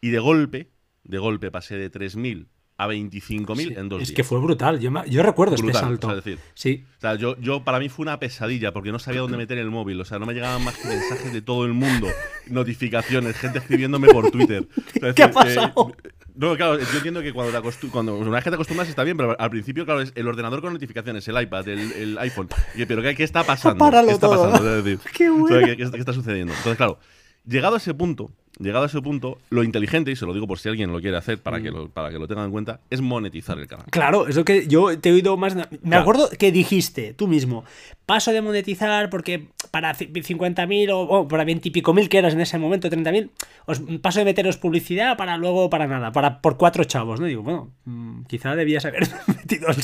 Y 0.00 0.10
de 0.10 0.18
golpe, 0.18 0.70
de 1.04 1.18
golpe 1.18 1.50
pasé 1.50 1.76
de 1.76 1.90
3000 1.90 2.48
a 2.80 2.88
25.000 2.88 3.78
en 3.78 3.88
dos 3.90 3.98
días. 3.98 4.08
Es 4.08 4.14
que 4.14 4.24
fue 4.24 4.40
brutal. 4.40 4.80
Yo, 4.80 4.90
yo 5.04 5.22
recuerdo 5.22 5.54
este 5.54 5.72
salto. 5.74 6.06
O 6.06 6.10
sea, 6.10 6.16
decir, 6.16 6.38
sí. 6.54 6.84
O 6.96 7.00
sea, 7.00 7.14
yo, 7.14 7.36
yo, 7.38 7.62
para 7.62 7.78
mí 7.78 7.90
fue 7.90 8.04
una 8.04 8.18
pesadilla 8.18 8.72
porque 8.72 8.90
no 8.90 8.98
sabía 8.98 9.20
dónde 9.20 9.36
meter 9.36 9.58
el 9.58 9.70
móvil. 9.70 10.00
O 10.00 10.04
sea, 10.06 10.18
no 10.18 10.24
me 10.24 10.32
llegaban 10.32 10.64
más 10.64 10.78
que 10.78 10.88
mensajes 10.88 11.30
de 11.30 11.42
todo 11.42 11.66
el 11.66 11.74
mundo, 11.74 12.08
notificaciones, 12.46 13.36
gente 13.36 13.58
escribiéndome 13.58 14.08
por 14.08 14.30
Twitter. 14.30 14.66
¿Qué 15.14 15.22
ha 15.22 15.30
pasado? 15.30 15.94
no, 16.34 16.56
claro, 16.56 16.78
yo 16.78 16.96
entiendo 16.96 17.20
que 17.20 17.34
cuando, 17.34 17.60
te 17.60 17.88
cuando 17.88 18.16
una 18.16 18.30
vez 18.30 18.44
que 18.44 18.50
te 18.50 18.54
acostumbras 18.54 18.88
está 18.88 19.04
bien, 19.04 19.18
pero 19.18 19.38
al 19.38 19.50
principio, 19.50 19.84
claro, 19.84 20.00
es 20.00 20.12
el 20.14 20.26
ordenador 20.26 20.62
con 20.62 20.72
notificaciones, 20.72 21.28
el 21.28 21.40
iPad, 21.40 21.68
el, 21.68 22.16
iPhone. 22.18 22.48
pero 22.88 23.02
¿qué, 23.02 23.22
está 23.22 23.44
pasando? 23.44 23.90
¿Qué 23.90 24.10
está 24.10 24.28
pasando? 24.28 24.82
Qué, 25.12 25.28
bueno. 25.28 25.66
¿qué, 25.66 25.76
¿Qué 25.76 25.98
está 25.98 26.14
sucediendo? 26.14 26.54
Entonces, 26.54 26.78
claro, 26.78 26.98
llegado 27.46 27.74
a 27.74 27.78
ese 27.78 27.92
punto, 27.92 28.30
llegado 28.58 28.84
a 28.84 28.86
ese 28.86 29.00
punto, 29.00 29.38
lo 29.50 29.62
inteligente, 29.62 30.10
y 30.10 30.16
se 30.16 30.26
lo 30.26 30.34
digo 30.34 30.46
por 30.46 30.58
si 30.58 30.68
alguien 30.68 30.92
lo 30.92 31.00
quiere 31.00 31.16
hacer 31.16 31.38
para, 31.38 31.60
que, 31.60 31.70
mm. 31.70 31.74
lo, 31.74 31.88
para 31.88 32.10
que 32.10 32.18
lo 32.18 32.26
tengan 32.26 32.46
en 32.46 32.50
cuenta, 32.50 32.80
es 32.90 33.00
monetizar 33.00 33.58
el 33.58 33.66
canal. 33.66 33.86
Claro, 33.90 34.28
eso 34.28 34.44
que 34.44 34.66
yo 34.66 34.98
te 34.98 35.10
he 35.10 35.12
oído 35.12 35.36
más. 35.36 35.56
Me 35.82 35.96
acuerdo 35.96 36.28
que 36.38 36.52
dijiste 36.52 37.14
tú 37.14 37.28
mismo, 37.28 37.64
paso 38.06 38.32
de 38.32 38.42
monetizar 38.42 39.10
porque 39.10 39.48
para 39.70 39.94
50.000 39.94 40.88
o, 40.92 41.28
para 41.28 41.44
20 41.44 41.68
y 41.68 41.70
pico 41.70 41.94
mil 41.94 42.08
que 42.08 42.18
eras 42.18 42.34
en 42.34 42.40
ese 42.40 42.58
momento, 42.58 42.88
30.000, 42.88 43.30
os 43.66 43.80
paso 44.00 44.18
de 44.18 44.24
meteros 44.24 44.56
publicidad 44.56 45.16
para 45.16 45.36
luego 45.36 45.70
para 45.70 45.86
nada, 45.86 46.12
para 46.12 46.40
por 46.40 46.56
cuatro 46.56 46.84
chavos, 46.84 47.20
¿no? 47.20 47.26
digo, 47.26 47.42
bueno, 47.42 47.72
mm, 47.84 48.24
quizá 48.24 48.56
debías 48.56 48.84
haber 48.84 49.08
metido 49.26 49.68
el, 49.68 49.76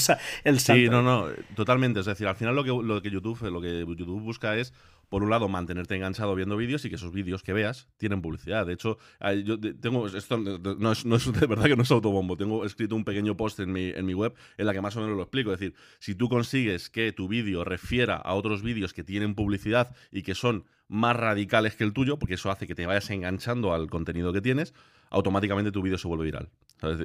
el 0.44 0.60
salto. 0.60 0.82
Sí, 0.82 0.88
no, 0.88 1.02
no, 1.02 1.26
totalmente. 1.54 2.00
Es 2.00 2.06
decir, 2.06 2.26
al 2.26 2.36
final 2.36 2.54
lo 2.54 2.64
que, 2.64 2.70
lo 2.70 3.00
que 3.00 3.10
YouTube, 3.10 3.42
lo 3.50 3.60
que 3.60 3.80
YouTube 3.80 4.20
busca 4.20 4.56
es 4.56 4.72
por 5.08 5.22
un 5.22 5.30
lado, 5.30 5.48
mantenerte 5.48 5.94
enganchado 5.94 6.34
viendo 6.34 6.56
vídeos 6.56 6.84
y 6.84 6.88
que 6.88 6.96
esos 6.96 7.12
vídeos 7.12 7.42
que 7.42 7.52
veas 7.52 7.88
tienen 7.96 8.22
publicidad. 8.22 8.55
De 8.64 8.74
hecho, 8.74 8.98
yo 9.44 9.58
tengo, 9.60 10.06
esto 10.06 10.38
no 10.38 10.92
es, 10.92 11.32
de 11.32 11.46
verdad 11.46 11.64
que 11.64 11.76
no 11.76 11.82
es 11.82 11.90
autobombo, 11.90 12.36
tengo 12.36 12.64
escrito 12.64 12.96
un 12.96 13.04
pequeño 13.04 13.36
post 13.36 13.60
en 13.60 13.72
mi, 13.72 13.90
en 13.90 14.06
mi 14.06 14.14
web 14.14 14.34
en 14.56 14.66
la 14.66 14.72
que 14.72 14.80
más 14.80 14.96
o 14.96 15.00
menos 15.00 15.16
lo 15.16 15.22
explico. 15.22 15.52
Es 15.52 15.60
decir, 15.60 15.74
si 15.98 16.14
tú 16.14 16.28
consigues 16.28 16.90
que 16.90 17.12
tu 17.12 17.28
vídeo 17.28 17.64
refiera 17.64 18.16
a 18.16 18.34
otros 18.34 18.62
vídeos 18.62 18.92
que 18.92 19.04
tienen 19.04 19.34
publicidad 19.34 19.94
y 20.10 20.22
que 20.22 20.34
son 20.34 20.64
más 20.88 21.16
radicales 21.16 21.74
que 21.74 21.84
el 21.84 21.92
tuyo, 21.92 22.18
porque 22.18 22.34
eso 22.34 22.50
hace 22.50 22.66
que 22.66 22.74
te 22.74 22.86
vayas 22.86 23.10
enganchando 23.10 23.74
al 23.74 23.88
contenido 23.90 24.32
que 24.32 24.40
tienes, 24.40 24.72
automáticamente 25.16 25.72
tu 25.72 25.82
vídeo 25.82 25.98
se 25.98 26.06
vuelve 26.06 26.24
viral. 26.24 26.48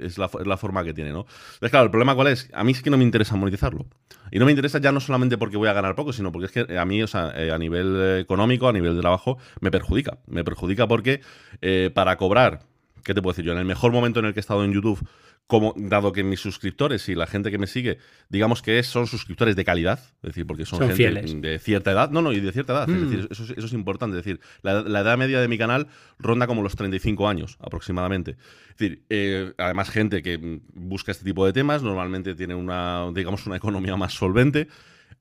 Es 0.04 0.18
la, 0.18 0.26
es 0.26 0.48
la, 0.48 0.58
forma 0.58 0.84
que 0.84 0.94
tiene, 0.94 1.12
¿no? 1.12 1.20
Entonces, 1.22 1.70
claro, 1.70 1.86
el 1.86 1.92
problema 1.92 2.14
cuál 2.14 2.28
es? 2.28 2.50
A 2.54 2.64
mí 2.64 2.74
sí 2.74 2.84
que 2.84 2.90
no 2.90 2.98
me 2.98 3.06
interesa 3.06 3.38
monetizarlo. 3.38 3.86
Y 4.30 4.38
no 4.38 4.46
me 4.46 4.52
interesa 4.52 4.80
ya 4.80 4.92
no 4.92 5.00
solamente 5.00 5.38
porque 5.38 5.56
voy 5.56 5.70
a 5.70 5.74
ganar 5.74 5.96
poco, 5.96 6.12
sino 6.12 6.32
porque 6.32 6.46
es 6.48 6.52
que 6.52 6.78
a 6.78 6.86
mí, 6.86 7.02
o 7.02 7.08
sea, 7.08 7.32
eh, 7.36 7.52
a 7.52 7.58
nivel 7.58 8.20
económico, 8.20 8.68
a 8.68 8.74
nivel 8.74 8.96
de 8.96 9.02
trabajo, 9.02 9.38
me 9.62 9.72
perjudica. 9.72 10.20
Me 10.28 10.44
perjudica 10.44 10.88
porque 10.88 11.22
eh, 11.62 11.90
para 11.94 12.18
cobrar, 12.18 12.64
¿qué 13.04 13.14
te 13.14 13.22
puedo 13.22 13.34
decir 13.34 13.46
yo? 13.46 13.54
En 13.54 13.60
el 13.60 13.66
mejor 13.66 13.92
momento 13.92 14.20
en 14.20 14.26
el 14.26 14.34
que 14.34 14.40
he 14.40 14.42
estado 14.42 14.64
en 14.64 14.74
YouTube, 14.74 15.06
como, 15.48 15.74
dado 15.76 16.14
que 16.14 16.24
mis 16.24 16.40
suscriptores 16.40 17.10
y 17.10 17.16
la 17.16 17.28
gente 17.28 17.52
que 17.52 17.58
me 17.58 17.68
sigue, 17.68 17.98
digamos 18.30 18.62
que 18.62 18.82
son 18.84 19.06
suscriptores 19.06 19.56
de 19.56 19.66
calidad, 19.66 20.00
es 20.24 20.30
decir, 20.30 20.48
porque 20.48 20.66
son, 20.66 20.80
gente 20.96 21.36
de 21.42 21.60
cierta 21.60 21.92
edad, 21.92 22.10
no, 22.10 22.22
no, 22.22 22.32
y 22.32 22.40
de 22.40 22.54
cierta 22.54 22.72
edad, 22.72 22.90
es 22.90 22.96
mm. 22.96 23.10
decir, 23.10 23.28
eso, 23.30 23.66
es 23.66 23.74
importante, 23.74 24.18
es 24.18 24.24
decir, 24.24 24.40
la, 24.62 24.80
edad 24.80 25.18
media 25.18 25.42
de 25.42 25.50
mi 25.50 25.58
canal 25.58 25.88
ronda 26.20 26.48
como 26.48 26.64
los 26.64 26.78
35 26.78 27.28
años 27.28 27.58
aproximadamente. 27.60 28.38
Es 28.70 28.78
decir, 28.78 29.04
eh, 29.10 29.54
además 29.58 29.90
gente 29.90 30.22
que 30.24 30.62
busca 30.74 31.12
este 31.12 31.26
tipo 31.26 31.46
de 31.46 31.52
temas, 31.52 31.84
normalmente 31.84 32.34
tiene 32.34 32.56
una, 32.56 33.12
digamos, 33.14 33.46
una 33.46 33.58
economía 33.58 33.98
más 33.98 34.14
solvente. 34.14 34.70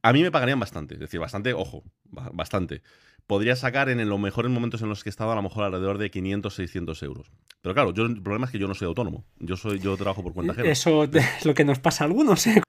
A 0.03 0.13
mí 0.13 0.23
me 0.23 0.31
pagarían 0.31 0.61
bastante, 0.61 0.95
es 0.95 1.01
decir, 1.01 1.19
bastante, 1.19 1.55
ojo, 1.55 1.83
bastante 2.33 2.83
podría 3.31 3.55
sacar 3.55 3.89
en 3.89 4.09
los 4.09 4.19
mejores 4.19 4.51
momentos 4.51 4.83
en 4.83 4.89
los 4.89 5.05
que 5.05 5.09
he 5.09 5.13
estado 5.13 5.31
a 5.31 5.37
lo 5.37 5.43
mejor 5.43 5.63
alrededor 5.63 5.99
de 5.99 6.11
500, 6.11 6.53
600 6.53 7.01
euros. 7.05 7.31
Pero 7.63 7.75
claro, 7.75 7.95
yo, 7.95 8.05
el 8.05 8.21
problema 8.21 8.47
es 8.47 8.51
que 8.51 8.59
yo 8.59 8.67
no 8.67 8.75
soy 8.75 8.89
autónomo. 8.89 9.25
Yo 9.39 9.57
soy 9.57 9.79
yo 9.79 9.97
trabajo 9.97 10.25
por 10.25 10.35
cuenta 10.35 10.53
ajena. 10.53 10.69
Eso 10.69 11.05
es 11.05 11.45
lo 11.47 11.55
que 11.55 11.65
nos 11.65 11.79
pasa 11.79 12.03
a 12.03 12.09
algunos, 12.09 12.45
¿eh? 12.49 12.61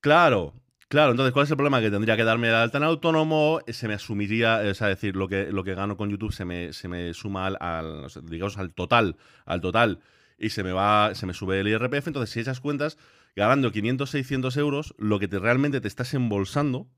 Claro, 0.00 0.54
Claro, 0.88 1.10
entonces, 1.10 1.34
¿cuál 1.34 1.44
es 1.44 1.50
el 1.50 1.56
problema? 1.56 1.82
Que 1.82 1.90
tendría 1.90 2.16
que 2.16 2.24
darme 2.24 2.48
de 2.48 2.54
alta 2.54 2.78
en 2.78 2.84
autónomo, 2.84 3.60
se 3.68 3.86
me 3.86 3.94
asumiría, 3.94 4.66
es 4.66 4.80
decir, 4.80 5.14
lo 5.14 5.28
que, 5.28 5.52
lo 5.52 5.62
que 5.62 5.74
gano 5.74 5.96
con 5.96 6.10
YouTube 6.10 6.32
se 6.32 6.44
me, 6.44 6.72
se 6.72 6.88
me 6.88 7.14
suma 7.14 7.46
al, 7.46 8.06
digamos, 8.22 8.58
al 8.58 8.72
total, 8.72 9.16
al 9.44 9.60
total, 9.60 10.00
y 10.36 10.48
se 10.48 10.64
me 10.64 10.72
va, 10.72 11.14
se 11.14 11.26
me 11.26 11.34
sube 11.34 11.60
el 11.60 11.68
IRPF. 11.68 12.08
Entonces, 12.08 12.30
si 12.30 12.40
echas 12.40 12.58
cuentas, 12.58 12.98
ganando 13.36 13.70
500, 13.70 14.10
600 14.10 14.56
euros, 14.56 14.94
lo 14.98 15.20
que 15.20 15.28
te, 15.28 15.38
realmente 15.38 15.80
te 15.80 15.86
estás 15.86 16.12
embolsando 16.14 16.88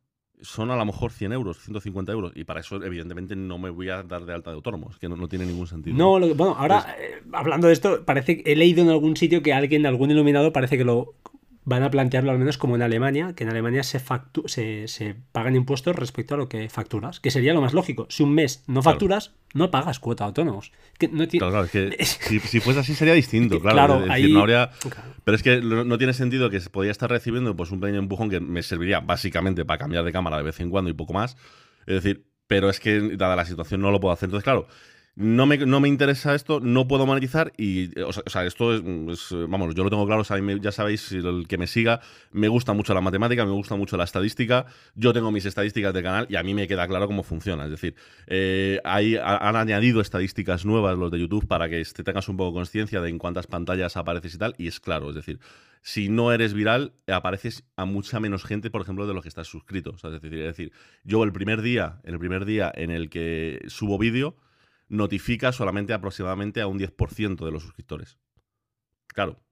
son 0.43 0.71
a 0.71 0.77
lo 0.77 0.85
mejor 0.85 1.13
100 1.13 1.33
euros, 1.33 1.59
150 1.59 2.13
euros. 2.13 2.33
Y 2.35 2.45
para 2.45 2.61
eso, 2.61 2.83
evidentemente, 2.83 3.37
no 3.37 3.59
me 3.59 3.71
voy 3.71 3.89
a 3.89 4.03
dar 4.03 4.25
de 4.25 4.35
alta 4.35 4.51
de 4.51 4.57
autónomo. 4.57 4.91
Es 4.91 4.99
que 4.99 5.09
no, 5.09 5.29
tiene 5.29 5.47
ningún 5.47 5.67
sentido. 5.67 5.97
No, 5.97 6.19
bueno, 6.35 6.55
ahora, 6.59 6.97
eh, 6.99 7.23
hablando 7.33 7.69
de 7.69 7.73
esto, 7.73 8.05
parece 8.05 8.43
que 8.43 8.53
he 8.53 8.57
leído 8.57 8.83
en 8.83 8.91
algún 8.91 9.17
sitio 9.17 9.43
que 9.43 9.53
alguien, 9.53 9.87
algún 9.87 10.11
iluminado, 10.11 10.53
parece 10.53 10.77
que 10.77 10.85
lo 10.85 11.15
van 11.65 11.83
a 11.83 11.91
plantearlo 11.91 12.33
al 12.33 12.39
menos 12.39 12.59
como 12.59 12.75
en 12.75 12.83
Alemania, 12.83 13.35
que 13.37 13.45
en 13.45 13.51
Alemania 13.51 13.83
se, 13.85 14.01
se, 14.47 14.89
se, 14.89 15.17
pagan 15.31 15.55
impuestos 15.55 15.95
respecto 15.95 16.35
a 16.35 16.39
lo 16.39 16.49
que 16.49 16.69
facturas, 16.69 17.21
que 17.21 17.31
sería 17.31 17.55
lo 17.55 17.61
más 17.61 17.73
lógico. 17.73 18.07
Si 18.09 18.23
un 18.23 18.35
mes 18.35 18.65
no 18.67 18.83
facturas, 18.83 19.33
no 19.55 19.71
pagas 19.71 20.01
cuota 20.01 20.25
autónomos. 20.25 20.73
Que 20.99 21.09
no 21.09 21.27
claro, 21.29 21.69
que 21.69 21.97
si, 22.05 22.61
fuese 22.61 22.81
así 22.81 22.95
sería 22.95 23.15
distinto, 23.15 23.61
claro. 23.61 24.03
Pero 25.25 25.37
es 25.37 25.43
que 25.43 25.61
no, 25.61 25.99
tiene 25.99 26.15
sentido 26.15 26.51
que 26.51 26.61
podría 26.61 26.91
estar 26.91 27.09
recibiendo 27.09 27.55
pues, 27.55 27.71
un 27.71 27.81
pequeño 27.81 28.01
empujón 28.01 28.29
que 28.29 28.41
me 28.41 28.63
serviría 28.63 29.01
básicamente 29.01 29.65
para 29.65 29.79
cambiar 29.79 30.05
de 30.05 30.13
cámara 30.13 30.39
de 30.39 30.43
vez 30.43 30.59
en 30.61 30.71
cuando 30.71 30.91
y 30.91 30.95
poco 30.95 31.13
más. 31.13 31.37
Es 31.87 31.95
decir, 32.03 32.25
pero 32.49 32.71
es 32.71 32.81
que 32.81 33.17
dada 33.17 33.37
la 33.37 33.45
situación 33.45 33.81
no 33.81 33.91
lo 33.91 34.01
puedo 34.01 34.13
hacer. 34.13 34.27
Entonces, 34.27 34.45
claro, 34.45 34.67
no 35.15 35.45
me, 35.47 35.59
no 35.59 35.81
me 35.81 35.89
interesa 35.89 36.35
esto, 36.35 36.61
no 36.61 36.89
puedo 36.89 37.07
monetizar 37.07 37.53
y, 37.59 37.99
o 38.01 38.13
sea, 38.13 38.47
esto 38.47 38.75
es, 38.75 38.83
vamos, 39.49 39.75
yo 39.75 39.85
lo 39.85 39.91
tengo 39.91 40.07
claro, 40.07 40.23
ya 40.59 40.73
sabéis, 40.73 41.13
el 41.13 41.47
que 41.47 41.59
me 41.59 41.67
siga, 41.67 42.01
me 42.31 42.49
gusta 42.49 42.73
mucho 42.73 42.95
la 42.95 43.03
matemática, 43.03 43.45
me 43.45 43.53
gusta 43.53 43.77
mucho 43.77 43.97
la 43.97 44.05
estadística, 44.05 44.65
yo 44.95 45.13
tengo 45.13 45.31
mis 45.31 45.45
estadísticas 45.45 45.93
de 45.93 46.03
canal 46.03 46.27
y 46.31 46.37
a 46.37 46.43
mí 46.43 46.55
me 46.55 46.67
queda 46.67 46.89
claro 46.89 47.07
cómo 47.07 47.23
funciona, 47.23 47.65
es 47.65 47.71
decir, 47.71 47.95
eh, 48.27 48.81
han 48.85 49.57
añadido 49.57 50.01
estadísticas 50.01 50.65
nuevas 50.65 50.97
los 50.97 51.11
de 51.11 51.21
YouTube 51.21 51.47
para 51.47 51.69
que 51.69 51.85
te 51.85 52.05
tengas 52.05 52.29
un 52.29 52.39
poco 52.39 52.55
conciencia 52.55 53.01
de 53.03 53.11
en 53.11 53.19
cuántas 53.19 53.47
pantallas 53.47 53.99
apareces 53.99 54.35
y 54.35 54.39
tal, 54.39 54.55
y 54.57 54.67
es 54.67 54.81
claro, 54.81 55.11
es 55.11 55.15
decir, 55.15 55.41
si 55.83 56.09
no 56.09 56.33
eres 56.33 56.55
viral, 56.55 56.95
apareces 57.09 57.65
a 57.77 57.85
mucha 57.85 58.21
menos 58.21 58.45
gente, 58.45 58.71
por 58.71 58.81
ejemplo, 58.81 59.07
de 59.07 59.15
los 59.15 59.23
que 59.23 59.29
estás 59.29 59.49
suscrito. 59.49 59.97
es, 59.97 60.03
decir, 60.03 60.33
es 60.35 60.57
decir, 60.57 60.73
yo 61.03 61.25
el 61.25 61.33
primer 61.33 61.61
día, 61.61 62.01
el 62.05 62.21
primer 62.21 62.45
día 62.45 62.71
en 62.73 62.93
el 62.93 63.11
que 63.11 63.61
subo 63.67 63.99
vídeo, 63.99 64.37
notifica 64.93 65.53
solamente 65.53 65.95
aproximadamente 65.95 66.61
a 66.61 66.67
un 66.67 66.79
10% 66.79 67.45
de 67.45 67.51
los 67.51 67.63
suscriptores. 67.63 68.19
Claro, 69.09 69.43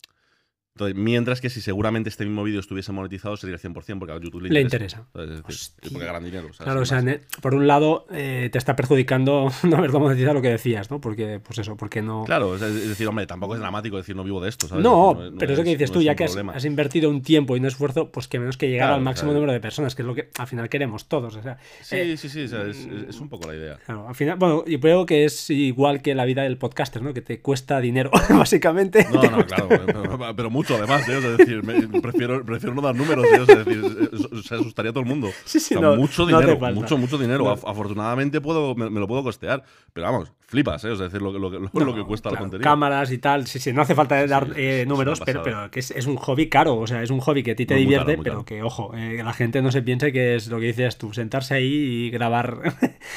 mientras 0.94 1.40
que 1.40 1.50
si 1.50 1.60
seguramente 1.60 2.08
este 2.08 2.24
mismo 2.24 2.42
vídeo 2.42 2.60
estuviese 2.60 2.92
monetizado 2.92 3.36
sería 3.36 3.56
el 3.56 3.60
100% 3.60 3.98
porque 3.98 4.12
a 4.12 4.20
YouTube 4.20 4.42
le 4.42 4.60
interesa. 4.60 5.06
Le 5.14 5.24
interesa. 5.24 5.74
porque 5.92 6.06
ganan 6.06 6.24
dinero. 6.24 6.48
Claro, 6.56 6.80
o 6.80 6.84
sea, 6.84 7.02
por 7.40 7.54
un 7.54 7.66
lado 7.66 8.06
eh, 8.10 8.48
te 8.50 8.58
está 8.58 8.76
perjudicando 8.76 9.50
no 9.62 9.76
haber 9.76 9.92
monetizado 9.92 10.34
lo 10.34 10.42
que 10.42 10.50
decías, 10.50 10.90
¿no? 10.90 11.00
Porque, 11.00 11.40
pues 11.40 11.58
eso, 11.58 11.76
porque 11.76 12.02
no... 12.02 12.24
Claro, 12.24 12.54
es 12.54 12.60
decir, 12.60 13.06
hombre, 13.06 13.26
tampoco 13.26 13.54
es 13.54 13.60
dramático 13.60 13.96
decir 13.96 14.16
no 14.16 14.24
vivo 14.24 14.40
de 14.40 14.48
esto, 14.48 14.68
¿sabes? 14.68 14.82
No, 14.82 15.18
pero 15.38 15.52
es 15.52 15.58
lo 15.58 15.64
que 15.64 15.70
dices 15.70 15.92
tú, 15.92 16.02
ya 16.02 16.14
que 16.14 16.24
has, 16.24 16.64
invertido 16.64 17.10
un 17.10 17.22
tiempo 17.22 17.56
y 17.56 17.60
un 17.60 17.66
esfuerzo, 17.66 18.10
pues 18.10 18.28
que 18.28 18.38
menos 18.38 18.56
que 18.56 18.68
llegar 18.68 18.92
al 18.92 19.00
máximo 19.00 19.32
número 19.32 19.52
de 19.52 19.60
personas, 19.60 19.94
que 19.94 20.02
es 20.02 20.06
lo 20.06 20.14
que 20.14 20.30
al 20.38 20.46
final 20.46 20.68
queremos 20.68 21.06
todos. 21.06 21.36
O 21.36 21.42
sea, 21.42 21.58
sí, 21.80 21.96
eh, 21.96 22.16
sí, 22.16 22.28
sí, 22.28 22.40
es, 22.40 23.20
un 23.20 23.28
poco 23.28 23.48
la 23.48 23.56
idea. 23.56 23.78
Claro, 23.84 24.08
al 24.08 24.14
final, 24.14 24.36
bueno, 24.38 24.64
yo 24.66 24.80
creo 24.80 25.06
que 25.06 25.24
es 25.24 25.50
igual 25.50 26.02
que 26.02 26.14
la 26.14 26.24
vida 26.24 26.42
del 26.42 26.56
podcaster, 26.58 27.02
¿no? 27.02 27.12
Que 27.12 27.22
te 27.22 27.40
cuesta 27.40 27.80
dinero, 27.80 28.10
básicamente. 28.30 29.06
No, 29.12 29.22
no, 29.22 29.46
claro, 29.46 29.68
pero, 30.36 30.50
mucho 30.50 30.69
además, 30.74 31.08
¿eh? 31.08 31.18
es 31.18 31.38
decir, 31.38 31.62
prefiero, 32.00 32.44
prefiero 32.44 32.74
no 32.74 32.82
dar 32.82 32.94
números, 32.94 33.26
es 33.26 33.46
decir, 33.46 34.10
se 34.44 34.54
asustaría 34.54 34.92
todo 34.92 35.00
el 35.00 35.08
mundo. 35.08 35.30
Sí, 35.44 35.60
sí, 35.60 35.76
mucho 35.76 36.26
dinero, 36.26 36.58
mucho, 36.74 36.98
mucho 36.98 37.18
dinero. 37.18 37.50
Afortunadamente 37.50 38.40
puedo, 38.40 38.74
me, 38.74 38.88
lo 38.90 39.06
puedo 39.06 39.22
costear, 39.22 39.62
pero 39.92 40.10
vamos, 40.10 40.32
flipas, 40.46 40.84
¿eh? 40.84 40.92
es 40.92 40.98
decir, 40.98 41.20
lo, 41.22 41.32
lo, 41.32 41.50
lo 41.50 41.94
que 41.94 42.04
cuesta 42.04 42.30
la 42.30 42.38
contenido. 42.38 42.64
Cámaras 42.64 43.12
y 43.12 43.18
tal, 43.18 43.46
sí, 43.46 43.58
sí, 43.58 43.72
no 43.72 43.82
hace 43.82 43.94
falta 43.94 44.26
dar 44.26 44.52
eh, 44.56 44.84
números, 44.86 45.20
pero, 45.24 45.42
pero 45.42 45.70
que 45.70 45.80
es, 45.80 46.06
un 46.06 46.16
hobby 46.16 46.48
caro, 46.48 46.76
o 46.76 46.86
sea, 46.86 47.02
es 47.02 47.10
un 47.10 47.20
hobby 47.20 47.42
que 47.42 47.52
a 47.52 47.56
ti 47.56 47.66
te 47.66 47.74
divierte, 47.74 48.18
pero 48.22 48.44
que, 48.44 48.62
ojo, 48.62 48.92
eh, 48.94 49.22
la 49.22 49.32
gente 49.32 49.62
no 49.62 49.70
se 49.70 49.82
piense 49.82 50.12
que 50.12 50.36
es 50.36 50.48
lo 50.48 50.58
que 50.58 50.66
dices 50.66 50.98
tú, 50.98 51.12
sentarse 51.12 51.54
ahí 51.54 51.72
y 51.72 52.10
grabar. 52.10 52.74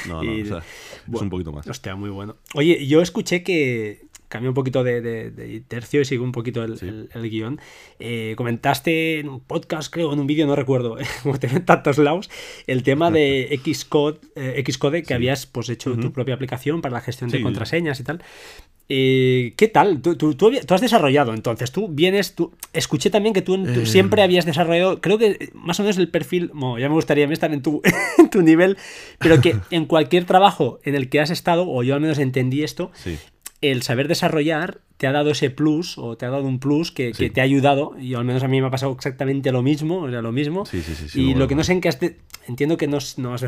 No, 0.08 0.22
no, 0.22 0.30
o 0.30 0.46
sea, 0.46 0.58
es 0.58 1.20
un 1.20 1.30
poquito 1.30 1.52
más. 1.52 1.66
Hostia, 1.66 1.94
muy 1.94 2.10
bueno. 2.10 2.36
Oye, 2.54 2.86
yo 2.86 3.02
escuché 3.02 3.42
que, 3.42 4.06
cambio 4.34 4.50
un 4.50 4.54
poquito 4.54 4.82
de, 4.82 5.62
tercio 5.68 6.00
y 6.00 6.04
sigo 6.04 6.24
un 6.24 6.32
poquito 6.32 6.64
el, 6.64 7.08
guion. 7.30 7.60
Eh, 8.00 8.34
comentaste 8.36 9.20
en 9.20 9.28
un 9.28 9.38
podcast, 9.38 9.92
creo, 9.92 10.12
en 10.12 10.18
un 10.18 10.26
vídeo, 10.26 10.44
no 10.44 10.56
recuerdo, 10.56 10.96
como 11.22 11.38
te 11.38 11.48
tantos 11.60 11.98
lados, 11.98 12.28
el 12.66 12.82
tema 12.82 13.12
de 13.12 13.60
Xcode, 13.64 14.18
eh, 14.34 14.64
Xcode 14.68 15.04
que 15.04 15.14
habías 15.14 15.46
pues, 15.46 15.68
hecho 15.68 15.96
tu 15.96 16.10
propia 16.10 16.34
aplicación 16.34 16.82
para 16.82 16.94
la 16.94 17.00
gestión 17.00 17.30
de 17.30 17.42
contraseñas 17.42 18.00
y 18.00 18.02
tal. 18.02 18.24
Eh, 18.88 19.54
¿Qué 19.56 19.68
tal? 19.68 20.02
¿Tú, 20.02 20.16
tú, 20.16 20.34
tú, 20.34 20.50
has 20.68 20.80
desarrollado 20.80 21.32
entonces, 21.32 21.72
tú 21.72 21.88
vienes, 21.88 22.34
tú, 22.34 22.52
escuché 22.74 23.08
también 23.08 23.32
que 23.32 23.40
tú, 23.40 23.54
eh. 23.54 23.86
siempre 23.86 24.20
habías 24.20 24.44
desarrollado, 24.44 25.00
creo 25.00 25.16
que 25.16 25.48
más 25.54 25.80
o 25.80 25.84
menos 25.84 25.96
el 25.96 26.10
perfil, 26.10 26.50
bueno, 26.52 26.78
ya 26.78 26.88
me 26.88 26.94
gustaría 26.94 27.24
estar 27.32 27.50
en 27.54 27.62
tu, 27.62 27.80
en 28.18 28.28
tu 28.28 28.42
nivel, 28.42 28.76
pero 29.20 29.40
que 29.40 29.56
en 29.70 29.86
cualquier 29.86 30.24
trabajo 30.24 30.80
en 30.82 30.96
el 30.96 31.08
que 31.08 31.20
has 31.20 31.30
estado, 31.30 31.66
o 31.66 31.82
yo 31.82 31.94
al 31.94 32.02
menos 32.02 32.18
entendí 32.18 32.62
esto, 32.62 32.90
el 33.70 33.82
saber 33.82 34.08
desarrollar 34.08 34.80
te 34.96 35.06
ha 35.06 35.12
dado 35.12 35.30
ese 35.30 35.50
plus 35.50 35.98
o 35.98 36.16
te 36.16 36.24
ha 36.24 36.30
dado 36.30 36.44
un 36.44 36.60
plus 36.60 36.92
que, 36.92 37.12
te 37.12 37.40
ha 37.40 37.44
ayudado 37.44 37.94
y 38.00 38.14
al 38.14 38.24
menos 38.24 38.42
a 38.42 38.48
mí 38.48 38.60
me 38.60 38.68
ha 38.68 38.70
pasado 38.70 38.92
exactamente 38.92 39.50
lo 39.50 39.62
mismo, 39.62 40.02
o 40.02 40.10
sea, 40.10 40.22
lo 40.22 40.32
mismo. 40.32 40.64
y 41.14 41.34
lo 41.34 41.48
que 41.48 41.54
no 41.54 41.64
sé 41.64 41.72
en 41.72 41.80
qué 41.80 41.88
has 41.88 41.98
entiendo 42.46 42.76
que 42.76 42.86
no, 42.86 42.98
no 43.16 43.34
has 43.34 43.40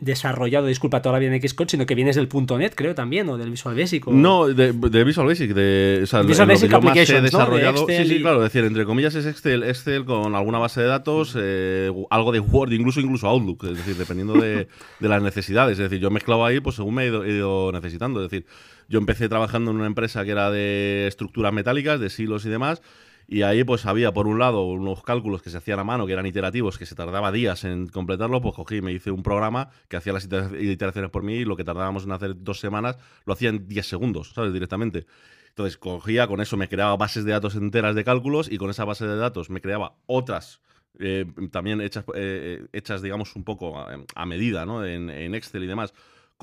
desarrollado, 0.00 0.66
disculpa, 0.66 1.02
toda 1.02 1.14
la 1.14 1.18
vida 1.18 1.34
en 1.34 1.48
Xcode, 1.48 1.70
sino 1.70 1.86
que 1.86 1.94
vienes 1.94 2.16
del 2.16 2.28
.NET, 2.30 2.74
creo 2.74 2.94
también, 2.94 3.28
o 3.28 3.38
del 3.38 3.50
Visual 3.50 3.74
Basic. 3.76 4.06
No, 4.06 4.46
de, 4.46 5.04
Visual 5.04 5.26
Basic, 5.26 5.52
de, 5.52 6.00
o 6.02 6.06
sea, 6.06 6.22
Visual 6.22 6.48
Basic 6.48 6.70
lo 6.70 6.80
que 6.80 7.02
he 7.02 7.20
desarrollado, 7.20 7.86
sí, 7.86 8.04
sí, 8.06 8.20
claro, 8.20 8.44
es 8.44 8.52
decir, 8.52 8.66
entre 8.66 8.84
comillas 8.84 9.14
es 9.14 9.26
Excel, 9.26 9.62
Excel 9.62 10.04
con 10.04 10.34
alguna 10.34 10.58
base 10.58 10.82
de 10.82 10.86
datos, 10.86 11.34
eh, 11.38 11.90
algo 12.10 12.32
de 12.32 12.40
Word, 12.40 12.72
incluso 12.72 13.00
incluso 13.00 13.26
Outlook, 13.26 13.64
es 13.64 13.78
decir, 13.78 13.96
dependiendo 13.96 14.34
de, 14.34 14.68
de 15.00 15.08
las 15.08 15.22
necesidades, 15.22 15.78
es 15.78 15.90
decir, 15.90 15.98
yo 15.98 16.10
mezclado 16.10 16.44
ahí, 16.44 16.60
pues 16.60 16.76
según 16.76 16.94
me 16.94 17.04
he 17.04 17.08
ido 17.08 17.72
necesitando, 17.72 18.22
es 18.22 18.30
decir, 18.30 18.46
yo 18.88 18.98
empecé 18.98 19.28
trabajando 19.28 19.70
en 19.70 19.78
una 19.78 19.86
empresa 19.86 20.24
que 20.24 20.30
era 20.30 20.50
de 20.50 21.06
estructuras 21.06 21.52
metálicas, 21.52 22.00
de 22.00 22.10
silos 22.10 22.44
y 22.46 22.48
demás, 22.48 22.82
y 23.26 23.42
ahí 23.42 23.64
pues 23.64 23.86
había 23.86 24.12
por 24.12 24.26
un 24.26 24.38
lado 24.38 24.64
unos 24.64 25.02
cálculos 25.02 25.42
que 25.42 25.50
se 25.50 25.56
hacían 25.56 25.78
a 25.78 25.84
mano, 25.84 26.06
que 26.06 26.12
eran 26.12 26.26
iterativos, 26.26 26.78
que 26.78 26.86
se 26.86 26.94
tardaba 26.94 27.32
días 27.32 27.64
en 27.64 27.88
completarlo, 27.88 28.40
pues 28.42 28.54
cogí 28.54 28.76
y 28.76 28.82
me 28.82 28.92
hice 28.92 29.10
un 29.10 29.22
programa 29.22 29.70
que 29.88 29.96
hacía 29.96 30.12
las 30.12 30.24
iteraciones 30.24 31.10
por 31.10 31.22
mí 31.22 31.34
y 31.34 31.44
lo 31.44 31.56
que 31.56 31.64
tardábamos 31.64 32.04
en 32.04 32.12
hacer 32.12 32.34
dos 32.36 32.60
semanas 32.60 32.98
lo 33.24 33.32
hacía 33.32 33.48
en 33.48 33.66
10 33.66 33.86
segundos, 33.86 34.32
¿sabes? 34.34 34.52
Directamente. 34.52 35.06
Entonces 35.48 35.78
cogía, 35.78 36.26
con 36.26 36.40
eso 36.40 36.56
me 36.56 36.68
creaba 36.68 36.96
bases 36.96 37.24
de 37.24 37.32
datos 37.32 37.54
enteras 37.54 37.94
de 37.94 38.04
cálculos 38.04 38.50
y 38.50 38.58
con 38.58 38.70
esa 38.70 38.84
base 38.84 39.06
de 39.06 39.16
datos 39.16 39.50
me 39.50 39.60
creaba 39.60 39.94
otras 40.06 40.60
eh, 40.98 41.24
también 41.50 41.80
hechas, 41.80 42.04
eh, 42.14 42.66
hechas, 42.72 43.02
digamos, 43.02 43.34
un 43.36 43.44
poco 43.44 43.78
a, 43.78 44.26
medida, 44.26 44.66
¿no? 44.66 44.84
En 44.84 45.34
Excel 45.34 45.64
y 45.64 45.66
demás 45.66 45.94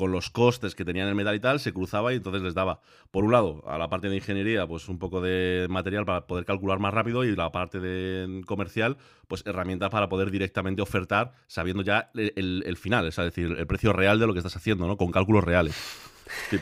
con 0.01 0.11
los 0.11 0.31
costes 0.31 0.73
que 0.73 0.83
tenían 0.83 1.07
el 1.07 1.13
metal 1.13 1.35
y 1.35 1.39
tal, 1.39 1.59
se 1.59 1.73
cruzaba 1.73 2.11
y 2.11 2.15
entonces 2.15 2.41
les 2.41 2.55
daba, 2.55 2.79
por 3.11 3.23
un 3.23 3.31
lado, 3.31 3.63
a 3.67 3.77
la 3.77 3.87
parte 3.87 4.09
de 4.09 4.15
ingeniería, 4.15 4.65
pues 4.65 4.89
un 4.89 4.97
poco 4.97 5.21
de 5.21 5.67
material 5.69 6.05
para 6.05 6.25
poder 6.25 6.43
calcular 6.43 6.79
más 6.79 6.91
rápido 6.91 7.23
y 7.23 7.35
la 7.35 7.51
parte 7.51 7.79
de 7.79 8.41
comercial, 8.47 8.97
pues 9.27 9.45
herramientas 9.45 9.91
para 9.91 10.09
poder 10.09 10.31
directamente 10.31 10.81
ofertar 10.81 11.33
sabiendo 11.45 11.83
ya 11.83 12.09
el, 12.15 12.63
el 12.65 12.77
final, 12.77 13.05
es 13.05 13.15
decir, 13.15 13.55
el 13.55 13.67
precio 13.67 13.93
real 13.93 14.17
de 14.17 14.25
lo 14.25 14.33
que 14.33 14.39
estás 14.39 14.55
haciendo, 14.55 14.87
¿no? 14.87 14.97
Con 14.97 15.11
cálculos 15.11 15.43
reales 15.43 16.10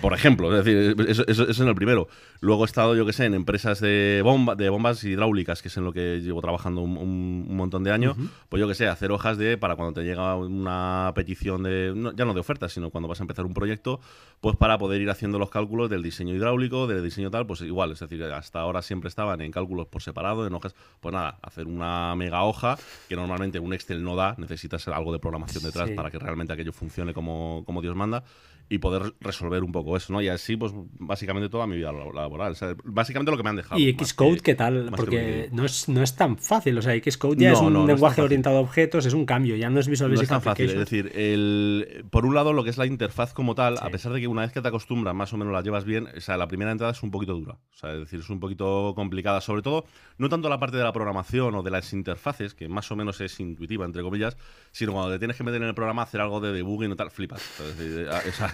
por 0.01 0.13
ejemplo, 0.13 0.55
es 0.55 0.65
decir, 0.65 0.95
eso, 1.07 1.23
es 1.27 1.59
en 1.59 1.67
el 1.67 1.75
primero. 1.75 2.07
Luego 2.41 2.63
he 2.63 2.65
estado, 2.65 2.95
yo 2.95 3.05
que 3.05 3.13
sé, 3.13 3.25
en 3.25 3.33
empresas 3.33 3.79
de, 3.79 4.21
bomba, 4.23 4.55
de 4.55 4.69
bombas 4.69 5.03
hidráulicas, 5.03 5.61
que 5.61 5.67
es 5.67 5.77
en 5.77 5.83
lo 5.83 5.93
que 5.93 6.21
llevo 6.21 6.41
trabajando 6.41 6.81
un, 6.81 7.55
montón 7.55 7.83
de 7.83 7.91
años. 7.91 8.15
Pues 8.47 8.59
yo 8.59 8.67
que 8.67 8.75
sé, 8.75 8.87
hacer 8.87 9.11
hojas 9.11 9.37
de, 9.37 9.57
para 9.57 9.75
cuando 9.75 9.93
te 9.93 10.05
llega 10.05 10.35
una 10.35 11.11
petición 11.15 11.63
de, 11.63 11.93
ya 12.15 12.25
no 12.25 12.33
de 12.33 12.39
ofertas, 12.39 12.71
sino 12.71 12.89
cuando 12.89 13.07
vas 13.07 13.19
a 13.19 13.23
empezar 13.23 13.45
un 13.45 13.53
proyecto, 13.53 13.99
pues 14.41 14.55
para 14.55 14.77
poder 14.77 15.01
ir 15.01 15.09
haciendo 15.09 15.39
los 15.39 15.49
cálculos 15.49 15.89
del 15.89 16.03
diseño 16.03 16.33
hidráulico, 16.33 16.87
del 16.87 17.03
diseño 17.03 17.29
tal, 17.29 17.45
pues 17.45 17.61
igual, 17.61 17.91
es 17.91 17.99
decir, 17.99 18.23
hasta 18.23 18.59
ahora 18.59 18.81
siempre 18.81 19.09
estaban 19.09 19.41
en 19.41 19.51
cálculos 19.51 19.87
por 19.87 20.01
separado, 20.01 20.47
en 20.47 20.53
hojas, 20.53 20.75
pues 20.99 21.13
nada, 21.13 21.39
hacer 21.41 21.67
una 21.67 22.15
mega 22.15 22.43
hoja, 22.43 22.77
que 23.07 23.15
normalmente 23.15 23.59
un 23.59 23.73
Excel 23.73 24.03
no 24.03 24.15
da, 24.15 24.35
necesitas 24.37 24.87
algo 24.87 25.11
de 25.11 25.19
programación 25.19 25.63
detrás 25.63 25.89
para 25.91 26.09
que 26.09 26.19
realmente 26.19 26.53
aquello 26.53 26.71
funcione 26.71 27.13
como, 27.13 27.63
como 27.65 27.81
Dios 27.81 27.95
manda 27.95 28.23
y 28.69 28.77
poder 28.77 29.15
resolver 29.19 29.63
un 29.63 29.71
poco 29.71 29.97
eso, 29.97 30.13
¿no? 30.13 30.21
Y 30.21 30.29
así, 30.29 30.55
pues, 30.55 30.71
básicamente 30.75 31.49
toda 31.49 31.65
mi 31.65 31.75
vida 31.75 31.91
laboral. 31.91 32.51
O 32.51 32.55
sea, 32.55 32.75
básicamente 32.83 33.31
lo 33.31 33.37
que 33.37 33.43
me 33.43 33.49
han 33.49 33.55
dejado. 33.55 33.81
¿Y 33.81 33.91
Xcode 33.93 34.41
qué 34.41 34.53
tal? 34.53 34.91
Porque 34.95 35.49
no, 35.51 35.65
es, 35.65 35.89
no 35.89 36.03
es 36.03 36.15
tan 36.15 36.37
fácil. 36.37 36.77
O 36.77 36.81
sea, 36.81 36.93
Xcode 36.93 37.41
ya 37.41 37.53
es 37.53 37.59
un 37.59 37.87
lenguaje 37.87 38.21
orientado 38.21 38.57
a 38.57 38.61
objetos, 38.61 39.07
es 39.07 39.13
un 39.13 39.25
cambio, 39.25 39.55
ya 39.55 39.71
no 39.71 39.79
es 39.79 39.87
Visual 39.87 40.11
Basic 40.11 40.19
no 40.19 40.23
es 40.23 40.29
tan 40.29 40.41
fácil. 40.43 40.69
Es 40.69 40.77
decir, 40.77 41.11
el, 41.15 42.05
por 42.11 42.27
un 42.27 42.35
lado, 42.35 42.53
lo 42.53 42.63
que 42.63 42.69
es 42.69 42.77
la 42.77 42.85
interfaz 42.85 43.33
como 43.33 43.55
tal, 43.55 43.77
a 43.81 43.89
pesar 43.89 44.13
de 44.13 44.21
que 44.21 44.27
una 44.27 44.41
vez 44.43 44.51
que 44.51 44.61
te 44.61 44.67
acostumbras, 44.67 45.15
más 45.15 45.33
o 45.33 45.37
menos 45.37 45.51
la 45.51 45.61
llevas 45.61 45.83
bien, 45.83 46.07
o 46.15 46.21
sea, 46.21 46.37
la 46.37 46.47
primera 46.47 46.71
entrada 46.71 46.93
es 46.93 47.01
un 47.01 47.09
poquito 47.09 47.33
dura. 47.33 47.53
O 47.53 47.77
sea, 47.77 47.93
es 47.93 47.99
decir, 48.01 48.19
es 48.19 48.29
un 48.29 48.39
poquito 48.39 48.93
complicada. 48.95 49.41
Sobre 49.41 49.63
todo, 49.63 49.85
no 50.19 50.29
tanto 50.29 50.47
la 50.47 50.59
parte 50.59 50.77
de 50.77 50.83
la 50.83 50.93
programación 50.93 51.55
o 51.55 51.63
de 51.63 51.71
las 51.71 51.91
interfaces, 51.93 52.53
que 52.53 52.69
más 52.69 52.91
o 52.91 52.95
menos 52.95 53.19
es 53.21 53.39
intuitiva, 53.39 53.85
entre 53.85 54.03
comillas, 54.03 54.37
sino 54.71 54.93
cuando 54.93 55.11
te 55.11 55.17
tienes 55.17 55.37
que 55.37 55.43
meter 55.43 55.61
en 55.61 55.69
el 55.69 55.73
programa 55.73 56.03
hacer 56.03 56.21
algo 56.21 56.39
de 56.39 56.53
debugging 56.53 56.91
y 56.91 56.95
tal, 56.95 57.09
flipas. 57.09 57.41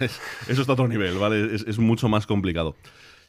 Es 0.06 0.20
eso 0.48 0.62
está 0.62 0.74
a 0.74 0.76
otro 0.76 0.88
nivel, 0.88 1.18
¿vale? 1.18 1.56
Es, 1.56 1.78
mucho 1.78 2.10
más 2.10 2.26
complicado. 2.26 2.76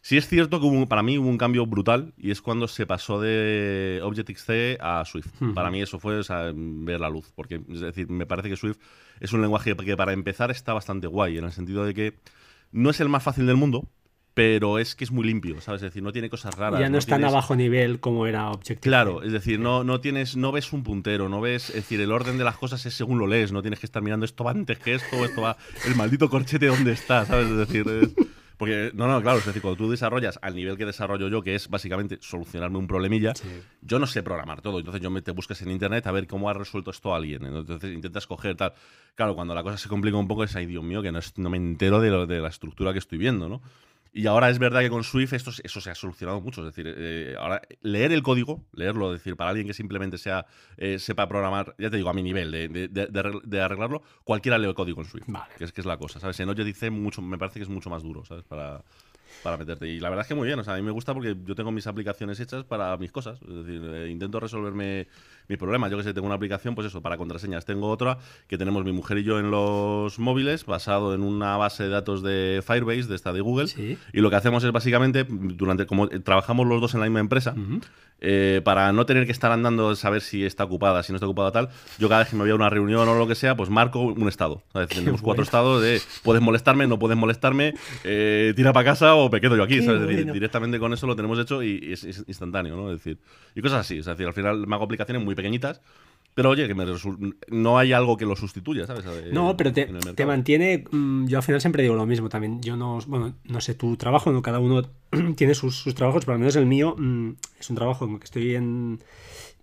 Sí 0.02 0.16
es 0.16 0.28
cierto 0.28 0.60
que 0.60 0.86
para 0.86 1.02
mí 1.02 1.18
hubo 1.18 1.28
un 1.28 1.38
cambio 1.38 1.66
brutal 1.66 2.14
y 2.16 2.30
es 2.30 2.40
cuando 2.40 2.68
se 2.68 2.86
pasó 2.86 3.20
de 3.20 4.00
Objective-C 4.04 4.78
a 4.80 5.04
Swift. 5.04 5.26
Para 5.52 5.68
mí 5.70 5.82
eso 5.82 5.98
fue 5.98 6.20
ver 6.54 7.00
la 7.00 7.10
luz, 7.10 7.32
porque 7.34 7.60
es 7.68 7.80
decir, 7.80 8.08
me 8.08 8.24
parece 8.24 8.48
que 8.48 8.56
Swift 8.56 8.78
es 9.18 9.32
un 9.32 9.40
lenguaje 9.40 9.74
que 9.74 9.96
para 9.96 10.12
empezar 10.12 10.52
está 10.52 10.74
bastante 10.74 11.08
guay, 11.08 11.38
en 11.38 11.44
el 11.44 11.52
sentido 11.52 11.84
de 11.84 11.92
que 11.92 12.14
no 12.70 12.90
es 12.90 13.00
el 13.00 13.08
más 13.08 13.24
fácil 13.24 13.46
del 13.46 13.56
mundo, 13.56 13.88
pero 14.36 14.78
es 14.78 14.94
que 14.94 15.04
es 15.04 15.10
muy 15.10 15.24
limpio, 15.24 15.62
¿sabes? 15.62 15.80
Es 15.80 15.88
decir, 15.88 16.02
no 16.02 16.12
tiene 16.12 16.28
cosas 16.28 16.54
raras. 16.54 16.78
Ya 16.78 16.90
no, 16.90 16.98
es 16.98 17.06
tan 17.06 17.24
a 17.24 17.30
bajo 17.30 17.56
nivel 17.56 18.00
como 18.00 18.26
era 18.26 18.50
Objective. 18.50 18.80
Claro, 18.82 19.22
es 19.22 19.32
decir, 19.32 19.58
no, 19.58 19.82
no 19.82 20.02
tienes, 20.02 20.36
no 20.36 20.52
ves 20.52 20.74
un 20.74 20.82
puntero, 20.82 21.30
no 21.30 21.40
ves, 21.40 21.70
es 21.70 21.76
decir, 21.76 22.02
el 22.02 22.12
orden 22.12 22.36
de 22.36 22.44
las 22.44 22.58
cosas 22.58 22.84
es 22.84 22.92
según 22.92 23.18
lo 23.18 23.26
lees, 23.26 23.50
no 23.50 23.62
tienes 23.62 23.80
que 23.80 23.86
estar 23.86 24.02
mirando 24.02 24.26
esto 24.26 24.44
va 24.44 24.50
antes 24.50 24.78
que 24.78 24.96
esto, 24.96 25.24
esto 25.24 25.40
va, 25.40 25.56
el 25.86 25.96
maldito 25.96 26.28
corchete 26.28 26.66
dónde 26.66 26.92
está, 26.92 27.24
¿sabes? 27.24 27.48
Es 27.48 27.56
decir, 27.56 27.86
porque, 28.58 28.90
no, 28.92 29.08
no, 29.08 29.22
claro, 29.22 29.38
es 29.38 29.46
decir, 29.46 29.62
cuando 29.62 29.78
tú 29.78 29.90
desarrollas 29.90 30.38
al 30.42 30.54
nivel 30.54 30.76
que 30.76 30.84
desarrollo 30.84 31.28
yo, 31.28 31.42
que 31.42 31.54
es 31.54 31.70
básicamente 31.70 32.18
solucionarme 32.20 32.76
un 32.76 32.86
problemilla, 32.86 33.32
yo 33.80 33.98
no 33.98 34.06
sé 34.06 34.22
programar 34.22 34.60
todo. 34.60 34.78
Entonces 34.78 35.00
yo 35.00 35.10
me 35.10 35.22
te 35.22 35.30
busques 35.30 35.62
en 35.62 35.70
internet 35.70 36.06
a 36.06 36.12
ver 36.12 36.26
cómo 36.26 36.50
ha 36.50 36.52
resuelto 36.52 36.90
esto 36.90 37.14
alguien. 37.14 37.44
Entonces 37.44 37.90
intentas 37.92 38.26
coger 38.26 38.54
tal. 38.56 38.74
Claro, 39.14 39.34
cuando 39.34 39.54
la 39.54 39.62
cosa 39.62 39.78
se 39.78 39.88
complica 39.88 40.16
un 40.16 40.28
poco 40.28 40.44
es, 40.44 40.56
ay, 40.56 40.66
Dios 40.66 40.84
mío, 40.84 41.02
que 41.02 41.12
no, 41.12 41.20
no 41.36 41.50
me 41.50 41.56
entero 41.56 42.00
de, 42.00 42.26
de 42.26 42.40
la 42.40 42.48
estructura 42.48 42.92
que 42.92 42.98
estoy 42.98 43.18
viendo, 43.18 43.48
¿no? 43.48 43.60
Y 44.16 44.26
ahora 44.28 44.48
es 44.48 44.58
verdad 44.58 44.80
que 44.80 44.88
con 44.88 45.04
Swift 45.04 45.34
esto, 45.34 45.50
eso 45.62 45.80
se 45.82 45.90
ha 45.90 45.94
solucionado 45.94 46.40
mucho. 46.40 46.66
Es 46.66 46.74
decir, 46.74 46.90
eh, 46.96 47.34
ahora 47.38 47.60
leer 47.82 48.12
el 48.12 48.22
código, 48.22 48.64
leerlo, 48.72 49.12
es 49.12 49.20
decir, 49.20 49.36
para 49.36 49.50
alguien 49.50 49.66
que 49.66 49.74
simplemente 49.74 50.16
sea, 50.16 50.46
eh, 50.78 50.98
sepa 50.98 51.28
programar, 51.28 51.74
ya 51.78 51.90
te 51.90 51.98
digo, 51.98 52.08
a 52.08 52.14
mi 52.14 52.22
nivel 52.22 52.50
de, 52.50 53.60
arreglarlo, 53.60 54.02
cualquiera 54.24 54.56
lee 54.56 54.68
el 54.68 54.74
código 54.74 55.02
en 55.02 55.06
Swift. 55.06 55.26
Que, 55.58 55.64
es, 55.64 55.72
que 55.74 55.82
es 55.82 55.86
la 55.86 55.98
cosa, 55.98 56.18
¿sabes? 56.18 56.40
En 56.40 56.54
dice 56.54 56.88
mucho, 56.88 57.20
me 57.20 57.36
parece 57.36 57.58
que 57.58 57.64
es 57.64 57.68
mucho 57.68 57.90
más 57.90 58.02
duro, 58.02 58.24
¿sabes? 58.24 58.44
Para, 58.44 58.82
para 59.42 59.58
meterte. 59.58 59.86
Y 59.86 60.00
la 60.00 60.08
verdad 60.08 60.22
es 60.24 60.28
que 60.28 60.34
muy 60.34 60.46
bien, 60.46 60.58
o 60.58 60.64
sea, 60.64 60.72
a 60.72 60.76
mí 60.76 60.82
me 60.82 60.92
gusta 60.92 61.12
porque 61.12 61.36
yo 61.44 61.54
tengo 61.54 61.70
mis 61.70 61.86
aplicaciones 61.86 62.40
hechas 62.40 62.64
para 62.64 62.96
mis 62.96 63.12
cosas. 63.12 63.38
Es 63.42 63.66
decir, 63.66 63.82
eh, 63.84 64.08
intento 64.08 64.40
resolverme 64.40 65.08
mis 65.48 65.58
problemas. 65.58 65.90
Yo 65.90 65.96
que 65.96 66.04
sé, 66.04 66.14
tengo 66.14 66.26
una 66.26 66.36
aplicación, 66.36 66.74
pues 66.74 66.86
eso, 66.86 67.02
para 67.02 67.16
contraseñas. 67.16 67.64
Tengo 67.64 67.88
otra 67.88 68.18
que 68.46 68.58
tenemos 68.58 68.84
mi 68.84 68.92
mujer 68.92 69.18
y 69.18 69.24
yo 69.24 69.38
en 69.38 69.50
los 69.50 70.18
móviles, 70.18 70.66
basado 70.66 71.14
en 71.14 71.22
una 71.22 71.56
base 71.56 71.84
de 71.84 71.88
datos 71.90 72.22
de 72.22 72.62
Firebase, 72.66 73.08
de 73.08 73.14
esta 73.14 73.32
de 73.32 73.40
Google. 73.40 73.68
Y 74.12 74.20
lo 74.20 74.30
que 74.30 74.36
hacemos 74.36 74.64
es 74.64 74.72
básicamente, 74.72 75.26
durante 75.28 75.86
como 75.86 76.08
trabajamos 76.08 76.66
los 76.66 76.80
dos 76.80 76.94
en 76.94 77.00
la 77.00 77.06
misma 77.06 77.20
empresa, 77.20 77.54
eh, 78.18 78.62
para 78.64 78.92
no 78.92 79.04
tener 79.04 79.26
que 79.26 79.32
estar 79.32 79.52
andando 79.52 79.90
a 79.90 79.96
saber 79.96 80.22
si 80.22 80.44
está 80.44 80.64
ocupada, 80.64 81.02
si 81.02 81.12
no 81.12 81.16
está 81.16 81.26
ocupada 81.26 81.52
tal, 81.52 81.68
yo 81.98 82.08
cada 82.08 82.20
vez 82.20 82.30
que 82.30 82.36
me 82.36 82.42
voy 82.42 82.50
a 82.50 82.54
una 82.54 82.70
reunión 82.70 83.06
o 83.06 83.14
lo 83.14 83.28
que 83.28 83.34
sea, 83.34 83.56
pues 83.56 83.68
marco 83.68 84.00
un 84.00 84.28
estado. 84.28 84.62
Tenemos 84.88 85.20
cuatro 85.20 85.42
estados 85.42 85.82
de 85.82 86.00
puedes 86.22 86.42
molestarme, 86.42 86.86
no 86.86 86.98
puedes 86.98 87.18
molestarme, 87.18 87.74
eh, 88.04 88.54
tira 88.56 88.72
para 88.72 88.84
casa 88.86 89.14
o 89.14 89.28
me 89.28 89.40
quedo 89.40 89.56
yo 89.56 89.62
aquí. 89.62 89.80
directamente 89.80 90.78
con 90.78 90.94
eso 90.94 91.06
lo 91.06 91.14
tenemos 91.14 91.38
hecho 91.38 91.62
y, 91.62 91.92
es, 91.92 92.04
instantáneo, 92.26 92.74
¿no? 92.74 92.90
Es 92.90 93.04
decir, 93.04 93.18
y 93.54 93.60
cosas 93.60 93.80
así. 93.80 93.98
Es 93.98 94.06
decir, 94.06 94.26
al 94.26 94.32
final 94.32 94.66
me 94.66 94.74
hago 94.74 94.84
aplicaciones 94.84 95.22
muy 95.22 95.34
pequeñitas 95.36 95.80
pero 96.36 96.50
oye, 96.50 96.68
que 96.68 96.74
me 96.74 96.84
no 97.48 97.78
hay 97.78 97.94
algo 97.94 98.18
que 98.18 98.26
lo 98.26 98.36
sustituya, 98.36 98.86
¿sabes? 98.86 99.06
No, 99.32 99.56
pero 99.56 99.72
te, 99.72 99.86
te 99.86 100.26
mantiene. 100.26 100.84
Mm, 100.90 101.28
yo 101.28 101.38
al 101.38 101.42
final 101.42 101.62
siempre 101.62 101.82
digo 101.82 101.94
lo 101.94 102.04
mismo 102.04 102.28
también. 102.28 102.60
Yo 102.60 102.76
no. 102.76 102.98
Bueno, 103.06 103.32
no 103.44 103.60
sé, 103.62 103.74
tu 103.74 103.96
trabajo, 103.96 104.30
¿no? 104.30 104.42
cada 104.42 104.58
uno 104.58 104.82
tiene 105.36 105.54
sus, 105.54 105.82
trabajos, 105.94 106.26
pero 106.26 106.34
al 106.34 106.40
menos 106.40 106.54
el 106.56 106.66
mío 106.66 106.94
mm, 106.98 107.30
es 107.58 107.70
un 107.70 107.76
trabajo 107.76 108.04
en 108.04 108.12
el 108.12 108.18
que 108.18 108.24
estoy 108.26 108.54
en. 108.54 108.98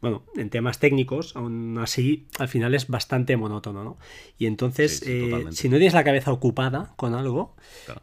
Bueno, 0.03 0.25
en 0.35 0.49
temas 0.49 0.79
técnicos, 0.79 1.33
aún 1.37 1.77
así, 1.77 2.27
al 2.37 2.49
final 2.49 2.75
es 2.75 2.89
bastante 2.89 3.37
monótono, 3.37 3.85
¿no? 3.85 3.97
Y 4.37 4.47
entonces, 4.47 5.01
eh, 5.07 5.45
si 5.51 5.69
no 5.69 5.77
tienes 5.77 5.93
la 5.93 6.03
cabeza 6.03 6.33
ocupada 6.33 6.91
con 6.97 7.15
algo, 7.15 7.55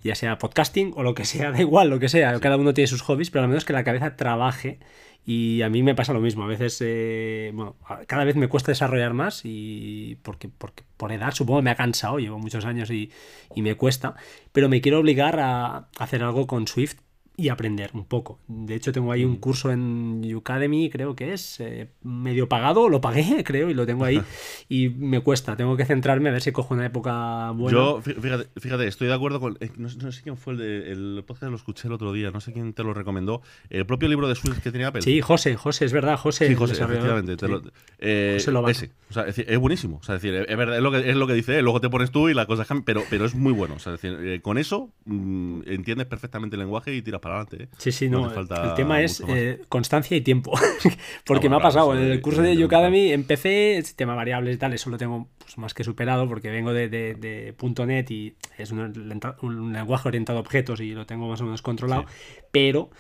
ya 0.02 0.14
sea 0.14 0.38
podcasting 0.38 0.94
o 0.96 1.02
lo 1.02 1.14
que 1.14 1.26
sea, 1.26 1.50
da 1.52 1.60
igual, 1.60 1.90
lo 1.90 1.98
que 2.00 2.08
sea, 2.08 2.40
cada 2.40 2.56
uno 2.56 2.72
tiene 2.72 2.88
sus 2.88 3.02
hobbies, 3.02 3.28
pero 3.28 3.42
al 3.42 3.50
menos 3.50 3.66
que 3.66 3.74
la 3.74 3.84
cabeza 3.84 4.16
trabaje 4.16 4.78
y 5.26 5.60
a 5.60 5.68
mí 5.68 5.82
me 5.82 5.94
pasa 5.94 6.14
lo 6.14 6.22
mismo. 6.22 6.44
A 6.44 6.46
veces, 6.46 6.78
eh, 6.80 7.50
bueno, 7.52 7.76
cada 8.06 8.24
vez 8.24 8.34
me 8.34 8.48
cuesta 8.48 8.72
desarrollar 8.72 9.12
más 9.12 9.42
y 9.44 10.16
porque, 10.22 10.48
porque 10.48 10.84
por 10.96 11.12
edad 11.12 11.34
supongo 11.34 11.60
me 11.60 11.68
ha 11.68 11.74
cansado, 11.74 12.18
llevo 12.18 12.38
muchos 12.38 12.64
años 12.64 12.90
y, 12.90 13.10
y 13.54 13.60
me 13.60 13.74
cuesta, 13.74 14.14
pero 14.52 14.70
me 14.70 14.80
quiero 14.80 15.00
obligar 15.00 15.38
a 15.38 15.90
hacer 15.98 16.22
algo 16.22 16.46
con 16.46 16.66
Swift 16.66 16.96
y 17.40 17.48
aprender 17.48 17.90
un 17.94 18.05
poco. 18.05 18.38
De 18.48 18.74
hecho, 18.74 18.92
tengo 18.92 19.12
ahí 19.12 19.24
un 19.24 19.33
Mm. 19.33 19.37
curso 19.40 19.70
en 19.70 20.22
Udemy, 20.35 20.90
creo 20.90 21.14
que 21.16 21.33
es 21.33 21.59
eh, 21.61 21.88
medio 22.03 22.48
pagado, 22.48 22.88
lo 22.88 23.00
pagué, 23.00 23.42
creo, 23.44 23.70
y 23.70 23.74
lo 23.74 23.87
tengo 23.87 24.05
ahí. 24.05 24.20
y 24.68 24.88
me 24.90 25.20
cuesta, 25.20 25.57
tengo 25.57 25.76
que 25.76 25.85
centrarme 25.85 26.29
a 26.29 26.33
ver 26.33 26.42
si 26.42 26.53
cojo 26.53 26.74
una 26.74 26.87
época 26.87 27.50
buena. 27.53 27.79
Yo, 27.79 28.03
fí- 28.03 28.14
fíjate, 28.20 28.48
fíjate, 28.61 28.87
estoy 28.87 29.09
de 29.09 29.14
acuerdo 29.14 29.40
con. 29.40 29.57
eh, 29.61 29.70
No, 29.76 29.88
sé- 29.88 29.98
no 29.98 30.12
sé 30.12 30.22
quién 30.22 30.37
fue 30.37 30.53
el 30.55 30.59
de. 30.59 30.92
El 30.92 31.24
podcast 31.26 31.50
lo 31.50 31.57
escuché 31.57 31.88
el 31.88 31.94
otro 31.94 32.12
día, 32.12 32.31
no 32.31 32.40
sé 32.40 32.53
quién 32.53 32.72
te 32.72 32.83
lo 32.85 32.92
recomendó. 32.94 33.42
El 33.70 33.87
propio 33.87 34.09
libro 34.09 34.29
de 34.29 34.35
Swift 34.35 34.61
que 34.62 34.70
tenía 34.70 34.88
Apple. 34.88 35.03
Sí, 35.03 35.20
José, 35.20 35.57
José, 35.57 35.85
es 35.85 35.92
verdad, 35.92 36.16
José. 36.18 36.46
Sí, 36.48 36.55
José, 36.55 36.72
efectivamente. 36.83 37.37
te 37.37 37.46
Sí. 37.46 37.53
lo- 37.53 37.62
eh, 37.98 38.35
José 38.38 38.53
Lobato. 38.53 38.70
ese. 38.72 38.90
O 39.09 39.12
sea, 39.12 39.22
es, 39.22 39.37
decir, 39.37 39.46
es 39.53 39.59
buenísimo. 39.59 39.96
O 39.98 40.03
sea, 40.03 40.16
es 40.16 40.22
decir, 40.22 40.46
es 40.48 40.57
verdad, 40.57 40.76
es 40.76 40.83
lo 40.83 40.90
que, 40.90 41.11
es 41.11 41.16
lo 41.16 41.26
que 41.26 41.35
dice 41.35 41.59
él. 41.59 41.64
Luego 41.64 41.81
te 41.81 41.88
pones 41.90 42.11
tú 42.11 42.29
y 42.29 42.35
la 42.35 42.46
cosa 42.46 42.66
pero, 42.85 43.03
pero 43.11 43.24
es 43.24 43.35
muy 43.35 43.53
bueno. 43.53 43.74
O 43.74 43.79
sea, 43.79 43.94
es 43.94 44.00
decir, 44.03 44.18
eh, 44.26 44.40
con 44.40 44.59
eso 44.59 44.90
mm, 45.07 45.62
entiendes 45.66 46.07
perfectamente 46.07 46.57
el 46.57 46.61
lenguaje 46.61 46.94
y 46.94 47.03
tiras 47.03 47.20
para 47.20 47.29
adelante. 47.30 47.64
¿eh? 47.64 47.68
Sí, 47.78 47.92
sí, 47.92 48.08
No 48.08 48.22
no. 48.22 48.30
falta 48.30 48.68
el 48.70 48.74
tema 48.74 49.00
es 49.00 49.22
eh, 49.28 49.60
constancia 49.68 50.16
y 50.16 50.20
tiempo. 50.20 50.52
Porque 51.24 51.48
me 51.48 51.56
ha 51.56 51.60
pasado. 51.60 51.94
en 51.96 52.02
el 52.10 52.20
curso 52.20 52.42
de. 52.42 52.56
Udemy 52.64 53.12
empecé, 53.12 53.76
el 53.76 53.84
sistema 53.84 54.14
variables 54.14 54.54
y 54.56 54.58
tal, 54.58 54.72
eso 54.72 54.90
lo 54.90 54.98
tengo 54.98 55.28
pues, 55.38 55.58
más 55.58 55.74
que 55.74 55.84
superado 55.84 56.28
porque 56.28 56.50
vengo 56.50 56.72
de, 56.72 56.88
de, 56.88 57.14
de 57.14 57.54
.NET 57.86 58.10
y 58.10 58.34
es 58.58 58.70
un, 58.70 59.20
un 59.42 59.72
lenguaje 59.72 60.08
orientado 60.08 60.38
a 60.38 60.42
objetos 60.42 60.80
y 60.80 60.92
lo 60.92 61.06
tengo 61.06 61.28
más 61.28 61.40
o 61.40 61.44
menos 61.44 61.62
controlado. 61.62 62.04
Pero 62.52 62.90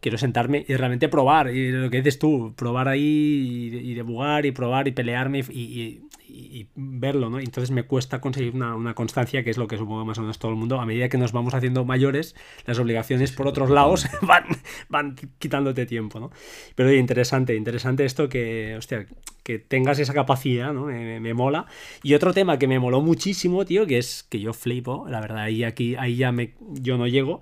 quiero 0.00 0.18
sentarme 0.18 0.64
y 0.68 0.74
realmente 0.76 1.08
probar. 1.08 1.50
Y 1.54 1.70
lo 1.72 1.88
que 1.90 1.98
dices 1.98 2.18
tú, 2.18 2.52
probar 2.56 2.88
ahí 2.88 3.70
y, 3.72 3.90
y 3.90 3.94
debugar 3.94 4.44
y 4.44 4.52
probar 4.52 4.86
y 4.88 4.92
pelearme 4.92 5.42
y, 5.50 5.60
y- 5.60 6.00
y- 6.26 6.68
verlo, 6.74 7.28
¿no? 7.30 7.38
Entonces 7.38 7.70
me 7.70 7.82
cuesta 7.84 8.20
conseguir 8.20 8.54
una, 8.54 8.74
una 8.74 8.94
constancia, 8.94 9.44
que 9.44 9.50
es 9.50 9.58
lo 9.58 9.66
que 9.66 9.76
supongo 9.76 10.04
más 10.04 10.18
o 10.18 10.22
menos 10.22 10.38
todo 10.38 10.50
el 10.50 10.56
mundo. 10.56 10.80
A 10.80 10.86
medida 10.86 11.08
que 11.08 11.18
nos 11.18 11.32
vamos 11.32 11.54
haciendo 11.54 11.84
mayores, 11.84 12.34
las 12.66 12.78
obligaciones 12.78 13.32
por 13.32 13.46
otros 13.46 13.70
lados 13.70 14.06
van, 14.22 14.44
van 14.88 15.16
quitándote 15.38 15.86
tiempo, 15.86 16.20
¿no? 16.20 16.30
Pero 16.74 16.88
oye, 16.88 16.98
interesante, 16.98 17.54
interesante 17.54 18.04
esto 18.04 18.28
que, 18.28 18.74
hostia, 18.76 19.06
que 19.42 19.58
tengas 19.58 19.98
esa 19.98 20.14
capacidad, 20.14 20.72
¿no? 20.72 20.86
Me, 20.86 20.98
me- 21.04 21.20
me 21.20 21.34
mola. 21.34 21.66
Y 22.02 22.14
otro 22.14 22.32
tema 22.32 22.58
que 22.58 22.66
me 22.68 22.78
moló 22.78 23.00
muchísimo, 23.00 23.64
tío, 23.64 23.86
que 23.86 23.98
es 23.98 24.22
que 24.28 24.40
yo 24.40 24.52
flipo, 24.52 25.06
la 25.08 25.20
verdad, 25.20 25.38
ahí, 25.44 25.64
aquí, 25.64 25.94
ahí 25.96 26.16
ya 26.16 26.32
me, 26.32 26.54
yo 26.72 26.96
no 26.96 27.06
llego, 27.06 27.40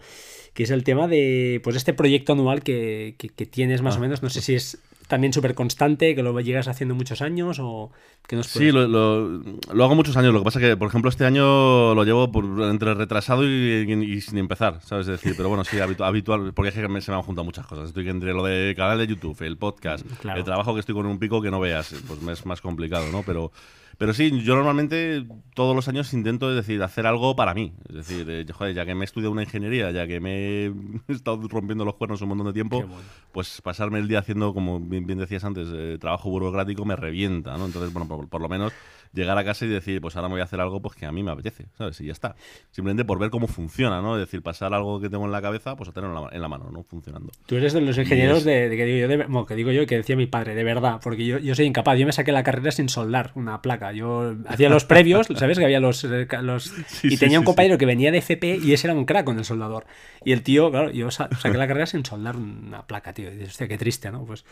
que 0.54 0.64
es 0.64 0.70
el 0.70 0.84
tema 0.84 1.08
de, 1.08 1.60
pues, 1.62 1.76
este 1.76 1.94
proyecto 1.94 2.32
anual 2.32 2.62
que, 2.62 3.14
que- 3.18 3.28
que 3.28 3.46
tienes 3.46 3.80
más 3.82 3.94
Ah. 3.94 3.98
o 3.98 4.00
menos. 4.00 4.22
No 4.22 4.28
sé 4.30 4.40
si 4.42 4.54
es 4.54 4.82
también 5.08 5.32
súper 5.32 5.54
constante, 5.54 6.14
que 6.14 6.22
lo 6.22 6.38
llegas 6.40 6.68
haciendo 6.68 6.94
muchos 6.94 7.20
años 7.22 7.58
o 7.60 7.90
que 8.26 8.36
nos 8.36 8.46
Sí, 8.46 8.70
lo, 8.72 8.86
lo- 8.88 9.42
lo 9.72 9.84
hago 9.84 9.94
muchos 9.94 10.16
años. 10.16 10.32
Lo 10.32 10.40
que 10.40 10.44
pasa 10.44 10.60
que, 10.60 10.76
por 10.76 10.88
ejemplo, 10.88 11.08
este 11.10 11.24
año 11.24 11.94
lo 11.94 12.04
llevo 12.04 12.30
por, 12.32 12.44
entre 12.62 12.94
retrasado 12.94 13.44
y, 13.44 13.48
y- 13.88 14.12
y 14.12 14.20
sin 14.20 14.38
empezar, 14.38 14.80
¿sabes? 14.82 15.08
Es 15.08 15.20
decir, 15.20 15.34
pero 15.36 15.48
bueno, 15.48 15.64
sí, 15.64 15.76
habitu- 15.78 16.04
habitual, 16.06 16.52
porque 16.54 16.68
es 16.70 16.74
que 16.74 16.88
me- 16.88 17.00
se 17.00 17.10
me 17.10 17.16
han 17.16 17.22
juntado 17.22 17.44
muchas 17.44 17.66
cosas. 17.66 17.88
Estoy 17.88 18.08
entre 18.08 18.32
lo 18.32 18.44
de 18.44 18.74
canal 18.76 18.98
de 18.98 19.06
YouTube, 19.06 19.40
el 19.42 19.56
podcast, 19.56 20.06
Claro. 20.20 20.38
el 20.38 20.44
trabajo 20.44 20.74
que 20.74 20.80
estoy 20.80 20.94
con 20.94 21.06
un 21.06 21.18
pico 21.18 21.42
que 21.42 21.50
no 21.50 21.60
veas, 21.60 21.94
pues 22.06 22.22
me 22.22 22.32
es 22.32 22.46
más 22.46 22.60
complicado, 22.60 23.04
¿no? 23.12 23.22
Pero, 23.22 23.52
pero 23.98 24.14
sí, 24.14 24.42
yo 24.42 24.54
normalmente 24.54 25.26
todos 25.54 25.74
los 25.76 25.88
años 25.88 26.12
intento, 26.12 26.50
es 26.50 26.56
decir, 26.56 26.82
hacer 26.82 27.06
algo 27.06 27.36
para 27.36 27.54
mí. 27.54 27.72
Es 27.88 27.94
decir, 27.94 28.28
eh, 28.28 28.46
joder, 28.52 28.74
ya 28.74 28.84
que 28.84 28.94
me 28.94 29.02
he 29.02 29.04
estudiado 29.04 29.32
una 29.32 29.42
ingeniería, 29.42 29.90
ya 29.90 30.06
que 30.06 30.20
me 30.20 30.66
he 30.66 30.72
estado 31.08 31.46
rompiendo 31.48 31.84
los 31.84 31.94
cuernos 31.94 32.20
un 32.22 32.28
montón 32.30 32.46
de 32.46 32.52
tiempo, 32.52 32.82
bueno. 32.82 32.94
pues 33.32 33.60
pasarme 33.60 33.98
el 33.98 34.08
día 34.08 34.20
haciendo, 34.20 34.54
como 34.54 34.80
bien, 34.80 35.06
bien 35.06 35.18
decías 35.18 35.44
antes, 35.44 35.68
eh, 35.72 35.98
trabajo 36.00 36.30
burocrático 36.30 36.84
me 36.84 36.96
revienta, 36.96 37.56
¿no? 37.56 37.66
Entonces, 37.66 37.92
bueno, 37.92 38.08
por, 38.08 38.28
por 38.28 38.40
lo 38.40 38.48
menos 38.48 38.72
llegar 39.12 39.36
a 39.38 39.44
casa 39.44 39.64
y 39.64 39.68
decir, 39.68 40.00
pues 40.00 40.16
ahora 40.16 40.28
me 40.28 40.34
voy 40.34 40.40
a 40.40 40.44
hacer 40.44 40.60
algo 40.60 40.80
pues 40.80 40.96
que 40.96 41.04
a 41.06 41.12
mí 41.12 41.22
me 41.22 41.30
apetece, 41.30 41.66
¿sabes? 41.76 42.00
Y 42.00 42.06
ya 42.06 42.12
está. 42.12 42.34
Simplemente 42.70 43.04
por 43.04 43.18
ver 43.18 43.30
cómo 43.30 43.46
funciona, 43.46 44.00
¿no? 44.00 44.16
Es 44.16 44.20
decir, 44.26 44.42
pasar 44.42 44.72
algo 44.74 45.00
que 45.00 45.10
tengo 45.10 45.24
en 45.26 45.32
la 45.32 45.42
cabeza, 45.42 45.76
pues 45.76 45.88
a 45.90 45.92
tenerlo 45.92 46.16
en 46.18 46.24
la, 46.24 46.30
en 46.36 46.40
la 46.42 46.48
mano, 46.48 46.70
¿no? 46.72 46.82
Funcionando. 46.84 47.30
Tú 47.46 47.56
eres 47.56 47.72
de 47.72 47.80
los 47.82 47.96
ingenieros 47.98 48.38
es- 48.38 48.44
de, 48.44 48.68
de 48.68 48.76
que 48.76 48.84
digo 48.84 48.98
yo, 49.00 49.08
de, 49.08 49.16
bueno, 49.18 49.46
que 49.46 49.54
digo 49.54 49.70
yo, 49.70 49.86
que 49.86 49.96
decía 49.96 50.16
mi 50.16 50.26
padre, 50.26 50.54
de 50.54 50.64
verdad, 50.64 51.00
porque 51.02 51.26
yo, 51.26 51.38
yo 51.38 51.54
soy 51.54 51.66
incapaz. 51.66 51.98
Yo 51.98 52.06
me 52.06 52.12
saqué 52.12 52.32
la 52.32 52.42
carrera 52.42 52.70
sin 52.70 52.88
soldar 52.88 53.32
una 53.34 53.60
placa. 53.62 53.92
Yo 53.92 54.34
hacía 54.46 54.68
los 54.68 54.84
previos, 54.84 55.26
¿sabes? 55.36 55.58
Que 55.58 55.64
había 55.64 55.80
los. 55.80 56.02
eh, 56.04 56.26
ca- 56.28 56.42
los 56.42 56.64
Sí, 56.86 57.08
y 57.08 57.10
sí, 57.10 57.16
tenía 57.18 57.38
un 57.38 57.44
compañero 57.44 57.78
que 57.78 57.86
venía 57.86 58.10
de 58.10 58.18
FP 58.18 58.58
y 58.62 58.72
ese 58.72 58.86
era 58.86 58.94
un 58.94 59.04
crack 59.04 59.24
con 59.24 59.38
el 59.38 59.44
soldador. 59.44 59.84
Y 60.24 60.32
el 60.32 60.42
tío, 60.42 60.70
claro, 60.70 60.90
yo 60.90 61.10
sa- 61.10 61.28
saqué 61.38 61.58
la 61.58 61.66
carrera 61.66 61.86
sin 61.86 62.04
soldar 62.04 62.36
una 62.36 62.86
placa, 62.86 63.12
tío. 63.12 63.28
Y 63.28 63.32
dices, 63.36 63.48
hostia, 63.50 63.68
qué 63.68 63.76
triste, 63.78 64.10
¿no? 64.10 64.24
Pues 64.24 64.44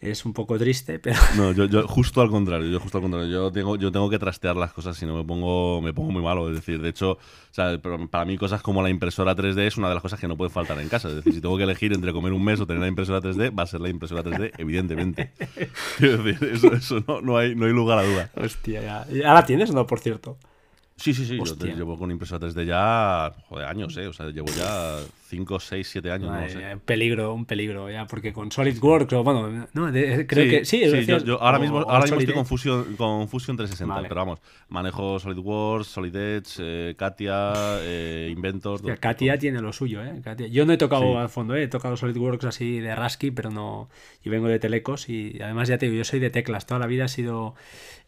es 0.00 0.24
un 0.24 0.32
poco 0.32 0.58
triste, 0.58 0.98
pero. 0.98 1.18
No, 1.36 1.52
yo, 1.52 1.66
yo 1.66 1.86
justo 1.88 2.20
al 2.22 2.30
contrario, 2.30 2.70
yo 2.70 2.80
justo 2.80 2.98
al 2.98 3.02
contrario. 3.02 3.28
Yo 3.30 3.52
tengo, 3.52 3.76
yo 3.76 3.90
tengo 3.92 3.97
que 4.08 4.18
trastear 4.18 4.54
las 4.56 4.72
cosas, 4.72 4.96
si 4.96 5.06
no 5.06 5.16
me 5.16 5.24
pongo, 5.24 5.80
me 5.80 5.92
pongo 5.92 6.10
muy 6.12 6.22
malo. 6.22 6.48
Es 6.50 6.54
decir, 6.56 6.80
de 6.80 6.90
hecho, 6.90 7.12
o 7.12 7.18
sea, 7.50 7.78
para 8.10 8.24
mí 8.24 8.36
cosas 8.36 8.60
como 8.62 8.82
la 8.82 8.90
impresora 8.90 9.34
3D 9.34 9.60
es 9.66 9.76
una 9.78 9.88
de 9.88 9.94
las 9.94 10.02
cosas 10.02 10.20
que 10.20 10.28
no 10.28 10.36
puede 10.36 10.50
faltar 10.50 10.78
en 10.80 10.88
casa. 10.88 11.08
Es 11.08 11.16
decir, 11.16 11.32
si 11.32 11.40
tengo 11.40 11.56
que 11.56 11.64
elegir 11.64 11.92
entre 11.92 12.12
comer 12.12 12.32
un 12.32 12.44
mes 12.44 12.60
o 12.60 12.66
tener 12.66 12.82
la 12.82 12.88
impresora 12.88 13.20
3D, 13.20 13.58
va 13.58 13.62
a 13.62 13.66
ser 13.66 13.80
la 13.80 13.88
impresora 13.88 14.22
3D, 14.22 14.52
evidentemente. 14.58 15.32
Quiero 15.98 16.22
decir, 16.22 16.48
eso, 16.52 16.72
eso 16.72 17.02
no, 17.08 17.20
no, 17.22 17.36
hay, 17.38 17.54
no 17.54 17.66
hay 17.66 17.72
lugar 17.72 17.98
a 17.98 18.02
duda. 18.04 18.30
Hostia, 18.36 18.80
ya. 18.82 19.06
¿Y 19.10 19.22
¿Ahora 19.22 19.44
tienes 19.44 19.72
no, 19.72 19.86
por 19.86 19.98
cierto? 20.00 20.36
Sí, 20.96 21.14
sí, 21.14 21.24
sí. 21.26 21.38
Yo 21.44 21.56
te- 21.56 21.74
llevo 21.74 21.96
con 21.96 22.10
impresora 22.10 22.44
3D 22.48 22.64
ya, 22.66 23.32
joder, 23.48 23.66
años, 23.66 23.96
¿eh? 23.96 24.08
O 24.08 24.12
sea, 24.12 24.26
llevo 24.30 24.48
ya 24.56 24.96
5, 25.28 25.60
6, 25.60 25.88
7 25.90 26.10
años, 26.10 26.26
no 26.30 26.32
Madre 26.34 26.50
sé. 26.50 26.74
un 26.74 26.80
peligro, 26.80 27.34
un 27.34 27.44
peligro, 27.44 27.90
ya, 27.90 28.06
porque 28.06 28.32
con 28.32 28.50
SolidWorks, 28.50 29.12
o 29.12 29.22
bueno, 29.22 29.66
no, 29.74 29.92
de- 29.92 30.26
creo 30.26 30.48
que 30.48 30.64
sí. 30.64 30.80
decías, 30.80 31.22
yo 31.24 31.40
ahora 31.42 31.58
mismo, 31.58 31.80
ahora 31.80 32.00
mismo 32.02 32.18
estoy 32.18 32.34
con. 32.34 32.46
Fusion, 32.46 32.96
con 32.96 33.28
Fusion 33.28 33.56
360, 33.56 33.94
Vale. 33.94 34.08
pero 34.08 34.20
vamos, 34.22 34.40
manejo 34.70 35.18
SolidWorks, 35.18 35.86
Solid 35.86 36.16
Edge, 36.16 36.54
eh, 36.60 36.94
Katia, 36.96 37.52
eh, 37.80 38.28
Inventor. 38.32 38.76
Hostia, 38.76 38.94
todo- 38.94 39.00
Katia 39.02 39.32
todo. 39.34 39.40
tiene 39.40 39.60
lo 39.60 39.72
suyo, 39.72 40.02
¿eh? 40.02 40.20
Katia- 40.24 40.46
Yo 40.48 40.64
no 40.64 40.72
he 40.72 40.78
tocado 40.78 41.02
Sí. 41.02 41.16
al 41.16 41.28
fondo, 41.28 41.54
¿eh? 41.56 41.64
he 41.64 41.68
tocado 41.68 41.96
SolidWorks 41.96 42.46
así 42.46 42.80
de 42.80 42.94
Rasky, 42.96 43.30
pero 43.30 43.50
no. 43.50 43.88
Yo 44.24 44.30
vengo 44.32 44.48
de 44.48 44.58
Telecos 44.58 45.08
y 45.10 45.38
además 45.42 45.68
ya 45.68 45.76
te 45.78 45.86
digo, 45.86 45.98
yo 45.98 46.04
soy 46.04 46.20
de 46.20 46.30
teclas. 46.30 46.66
Toda 46.66 46.80
la 46.80 46.86
vida 46.86 47.04
ha 47.04 47.08
sido. 47.08 47.54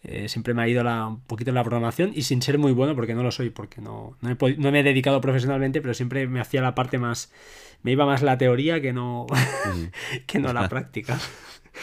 eh, 0.03 0.31
siempre 0.31 0.55
me 0.55 0.63
ha 0.63 0.67
ido 0.69 0.83
la, 0.83 1.09
un 1.09 1.21
poquito 1.21 1.53
la 1.53 1.63
programación 1.63 2.13
y 2.15 2.23
sin 2.23 2.41
ser 2.41 2.57
muy 2.57 2.73
bueno, 2.73 2.95
porque 2.95 3.15
no 3.15 3.23
lo 3.23 3.31
soy, 3.31 3.51
porque 3.51 3.83
no, 3.83 4.17
no, 4.23 4.31
he 4.31 4.57
no 4.57 4.73
me 4.73 4.81
he 4.81 4.83
dedicado 4.83 5.21
profesionalmente, 5.21 5.83
pero 5.83 5.93
siempre 5.93 6.27
me 6.27 6.41
hacía 6.41 6.63
la 6.63 6.75
parte 6.75 6.97
más. 6.97 7.10
Me 7.83 7.93
iba 7.93 8.05
más 8.05 8.23
la 8.23 8.37
teoría 8.39 8.81
que 8.81 8.93
no, 8.93 9.27
que 10.27 10.39
no 10.39 10.53
la 10.53 10.69
práctica. 10.69 11.19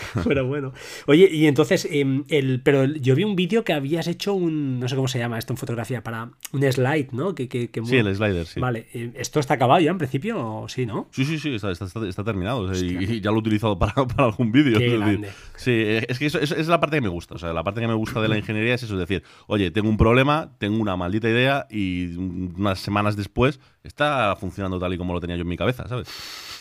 Pero 0.28 0.46
bueno. 0.48 0.74
Oye, 1.06 1.30
y 1.32 1.48
entonces, 1.48 1.88
em, 1.92 2.24
el, 2.30 2.62
pero 2.62 2.86
yo 2.86 3.16
vi 3.16 3.24
un 3.24 3.36
vídeo 3.36 3.64
que 3.64 3.74
habías 3.74 4.08
hecho 4.08 4.34
un. 4.34 4.80
No 4.80 4.88
sé 4.88 4.96
cómo 4.96 5.08
se 5.08 5.20
llama 5.20 5.38
esto 5.38 5.54
en 5.54 5.58
fotografía, 5.58 6.04
para 6.04 6.30
un 6.52 6.72
slide, 6.72 7.10
¿no? 7.12 7.36
Que, 7.36 7.48
que, 7.48 7.70
que 7.70 7.84
Sí, 7.86 7.96
el 7.98 8.16
slider, 8.16 8.46
sí. 8.46 8.60
Vale, 8.60 8.88
eh, 8.94 9.12
¿esto 9.16 9.40
está 9.40 9.56
acabado 9.56 9.80
ya 9.80 9.92
en 9.92 9.98
principio 9.98 10.40
o 10.46 10.70
sí, 10.70 10.86
no? 10.86 11.08
Sí, 11.12 11.26
sí, 11.26 11.40
sí, 11.40 11.56
está, 11.56 11.72
está, 11.72 11.86
está- 11.86 12.08
está 12.08 12.24
terminado. 12.24 12.62
o 12.62 12.74
sea, 12.74 12.84
y, 12.86 13.04
y 13.16 13.22
ya 13.22 13.32
lo 13.32 13.38
he 13.38 13.40
utilizado 13.40 13.78
para, 13.78 13.94
para 14.08 14.26
algún 14.26 14.52
vídeo. 14.52 14.78
Es 14.80 15.34
sí, 15.56 15.72
eh, 15.72 16.06
es 16.08 16.20
que 16.20 16.26
eso, 16.28 16.40
eso 16.40 16.56
es 16.56 16.68
la 16.68 16.80
parte 16.80 16.98
que 16.98 17.02
me 17.02 17.08
gusta. 17.10 17.36
O 17.36 17.38
sea, 17.38 17.54
la 17.54 17.64
parte 17.64 17.82
que 17.82 17.88
me 17.88 17.94
gusta 17.94 18.22
de 18.22 18.28
la 18.28 18.38
ingeniería 18.38 18.74
es 18.76 18.84
eso: 18.84 18.94
es 18.94 19.00
decir, 19.00 19.24
oye, 19.48 19.72
tengo 19.72 19.90
un 19.90 19.98
problema, 19.98 20.52
tengo 20.58 20.78
una 20.82 20.96
maldita 20.96 21.30
idea 21.30 21.68
y 21.70 22.16
unas 22.18 22.80
semanas 22.80 23.16
después 23.16 23.60
está 23.84 24.36
funcionando 24.36 24.80
tal 24.80 24.94
y 24.94 24.98
como 24.98 25.14
lo 25.14 25.20
tenía 25.20 25.36
yo 25.36 25.44
en 25.44 25.48
mi 25.48 25.58
cabeza, 25.58 25.88
¿sabes? 25.88 26.08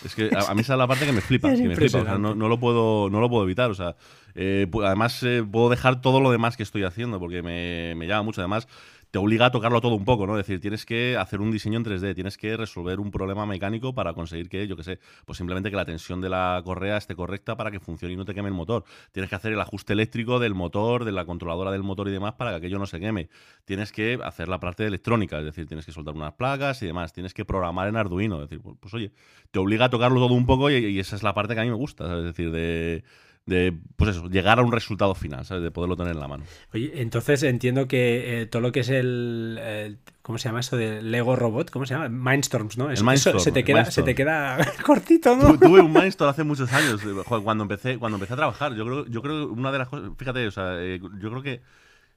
Es 0.05 0.15
que 0.15 0.31
a, 0.35 0.51
a 0.51 0.55
mí 0.55 0.61
esa 0.61 0.75
es 0.75 0.79
la 0.79 0.87
parte 0.87 1.07
que 1.07 1.13
me 1.13 1.21
flipa. 1.21 1.53
Es 1.53 1.61
que 1.61 1.69
me 1.69 1.77
flipa. 1.77 1.87
O 1.87 1.91
sea, 1.91 2.01
impresionante. 2.01 2.29
no, 2.29 2.35
no 2.35 2.49
lo 2.49 2.59
puedo, 2.61 3.09
no 3.11 3.21
lo 3.21 3.29
puedo 3.29 3.45
evitar. 3.45 3.71
O 3.71 3.75
sea, 3.75 3.97
eh, 4.35 4.67
además 4.85 5.23
eh, 5.23 5.45
puedo 5.51 5.69
dejar 5.69 6.01
todo 6.01 6.21
lo 6.21 6.31
demás 6.31 6.57
que 6.57 6.63
estoy 6.63 6.85
haciendo 6.85 7.19
porque 7.19 7.43
me, 7.43 7.95
me 7.97 8.07
llama 8.07 8.23
mucho. 8.25 8.41
Además, 8.41 8.69
te 9.17 9.21
obliga 9.21 9.47
a 9.47 9.51
tocarlo 9.51 9.81
todo 9.81 9.95
un 9.95 10.05
poco, 10.05 10.27
¿no? 10.27 10.39
Es 10.39 10.47
decir, 10.47 10.61
tienes 10.61 10.85
que 10.85 11.17
hacer 11.17 11.41
un 11.41 11.51
diseño 11.51 11.79
en 11.79 11.87
3D, 11.87 12.15
tienes 12.15 12.37
que 12.37 12.55
resolver 12.55 13.01
un 13.01 13.11
problema 13.11 13.47
mecánico 13.47 13.95
para 13.95 14.13
conseguir 14.13 14.51
que, 14.51 14.67
yo 14.67 14.77
qué 14.77 14.83
sé, 14.83 14.99
pues 15.25 15.39
simplemente 15.39 15.71
que 15.71 15.77
la 15.77 15.87
tensión 15.87 16.21
de 16.21 16.29
la 16.29 16.61
correa 16.63 16.99
esté 16.99 17.17
correcta 17.17 17.57
para 17.57 17.71
que 17.71 17.81
funcione 17.81 18.13
y 18.13 18.17
no 18.19 18.27
te 18.27 18.35
queme 18.35 18.49
el 18.49 18.55
motor. 18.55 18.85
Tienes 19.13 19.31
que 19.31 19.37
hacer 19.37 19.55
el 19.55 19.61
ajuste 19.63 19.95
eléctrico 19.95 20.39
del 20.39 20.55
motor, 20.55 21.07
de 21.07 21.13
la 21.13 21.25
controladora 21.25 21.71
del 21.71 21.83
motor 21.83 22.09
y 22.09 22.11
demás 22.11 22.35
para 22.35 22.51
que 22.51 22.57
aquello 22.57 22.79
no 22.79 22.85
se 22.85 23.01
queme. 23.01 23.31
Tienes 23.65 23.91
que 23.91 24.19
hacer 24.23 24.49
la 24.49 24.61
parte 24.61 24.85
electrónica, 24.85 25.39
es 25.39 25.47
decir, 25.47 25.67
tienes 25.67 25.87
que 25.87 25.93
soltar 25.93 26.15
unas 26.15 26.35
placas 26.35 26.83
y 26.83 26.87
demás. 26.87 27.15
Tienes 27.15 27.33
que 27.33 27.47
programar 27.47 27.89
en 27.89 27.97
Arduino, 27.97 28.43
es 28.43 28.51
decir, 28.51 28.61
pues, 28.63 28.77
pues, 28.79 28.93
oye, 28.93 29.13
te 29.51 29.59
obliga 29.59 29.87
a 29.87 29.89
tocarlo 29.89 30.21
todo 30.21 30.35
un 30.35 30.45
poco 30.45 30.71
y, 30.71 30.99
esa 30.99 31.17
es 31.17 31.23
la 31.23 31.33
parte 31.33 31.55
que 31.55 31.61
a 31.61 31.65
mí 31.65 31.71
me 31.71 31.77
gusta, 31.77 32.19
es 32.19 32.25
decir, 32.25 32.51
de, 32.51 33.03
de, 33.47 33.73
pues 33.97 34.11
eso, 34.11 34.29
llegar 34.29 34.59
a 34.59 34.63
un 34.63 34.73
resultado 34.73 35.15
final, 35.15 35.45
¿sabes? 35.45 35.63
De 35.63 35.71
poderlo 35.71 35.97
tener 35.97 36.13
en 36.15 36.21
la 36.21 36.27
mano. 36.29 36.45
Oye, 36.75 36.91
entonces 37.01 37.43
entiendo 37.45 37.87
que 37.87 38.43
eh, 38.43 38.47
todo 38.47 38.61
lo 38.61 38.73
que 38.73 38.81
es 38.81 38.89
el, 38.91 39.59
el- 39.63 39.99
¿Cómo 40.23 40.39
se 40.39 40.49
llama 40.49 40.59
eso 40.59 40.77
de 40.77 41.01
Lego 41.03 41.37
Robot? 41.37 41.71
¿Cómo 41.71 41.87
se 41.87 41.95
llama? 41.95 42.09
Mindstorms, 42.09 42.77
¿no? 42.77 42.87
Eso- 42.87 42.95
eso 42.95 43.05
Mindstorm, 43.05 43.39
se 43.39 43.53
te 43.53 43.61
el 43.61 43.65
queda, 43.65 43.85
se 43.85 44.03
te 44.03 44.17
queda 44.17 44.59
cortito, 44.85 45.37
¿no? 45.37 45.53
Tu- 45.53 45.59
Tuve 45.59 45.81
un 45.81 45.93
Mindstorm 45.93 46.29
hace 46.31 46.43
muchos 46.43 46.73
años, 46.73 47.01
eh, 47.05 47.15
cuando 47.45 47.63
empecé, 47.63 47.97
cuando 47.99 48.17
empecé 48.17 48.33
a 48.33 48.37
trabajar. 48.37 48.75
Yo 48.75 48.85
creo, 48.85 49.07
yo 49.07 49.23
creo 49.23 49.47
que 49.47 49.53
una 49.53 49.71
de 49.71 49.79
las 49.79 49.89
cosas, 49.89 50.11
fíjate, 50.19 50.45
o 50.49 50.51
sea, 50.51 50.83
eh, 50.83 50.99
yo 51.21 51.31
creo 51.31 51.43
que 51.43 51.61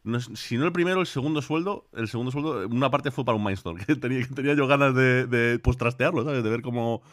no 0.04 0.20
si 0.20 0.58
no 0.58 0.66
el 0.66 0.72
primero, 0.72 1.02
el 1.02 1.06
segundo 1.06 1.44
sueldo, 1.44 1.86
el 1.96 2.08
segundo 2.08 2.32
sueldo, 2.32 2.68
una 2.68 2.90
parte 2.90 3.12
fue 3.12 3.24
para 3.24 3.36
un 3.38 3.44
Mindstorm, 3.44 3.78
que 3.86 3.96
tenía, 3.96 4.22
que 4.28 4.34
tenía 4.34 4.56
yo 4.56 4.66
ganas 4.66 4.96
de, 4.96 5.28
de 5.28 5.60
pues 5.60 5.78
trastearlo, 5.78 6.24
¿sabes? 6.26 6.44
De 6.44 6.50
ver 6.50 6.64
cómo, 6.64 7.04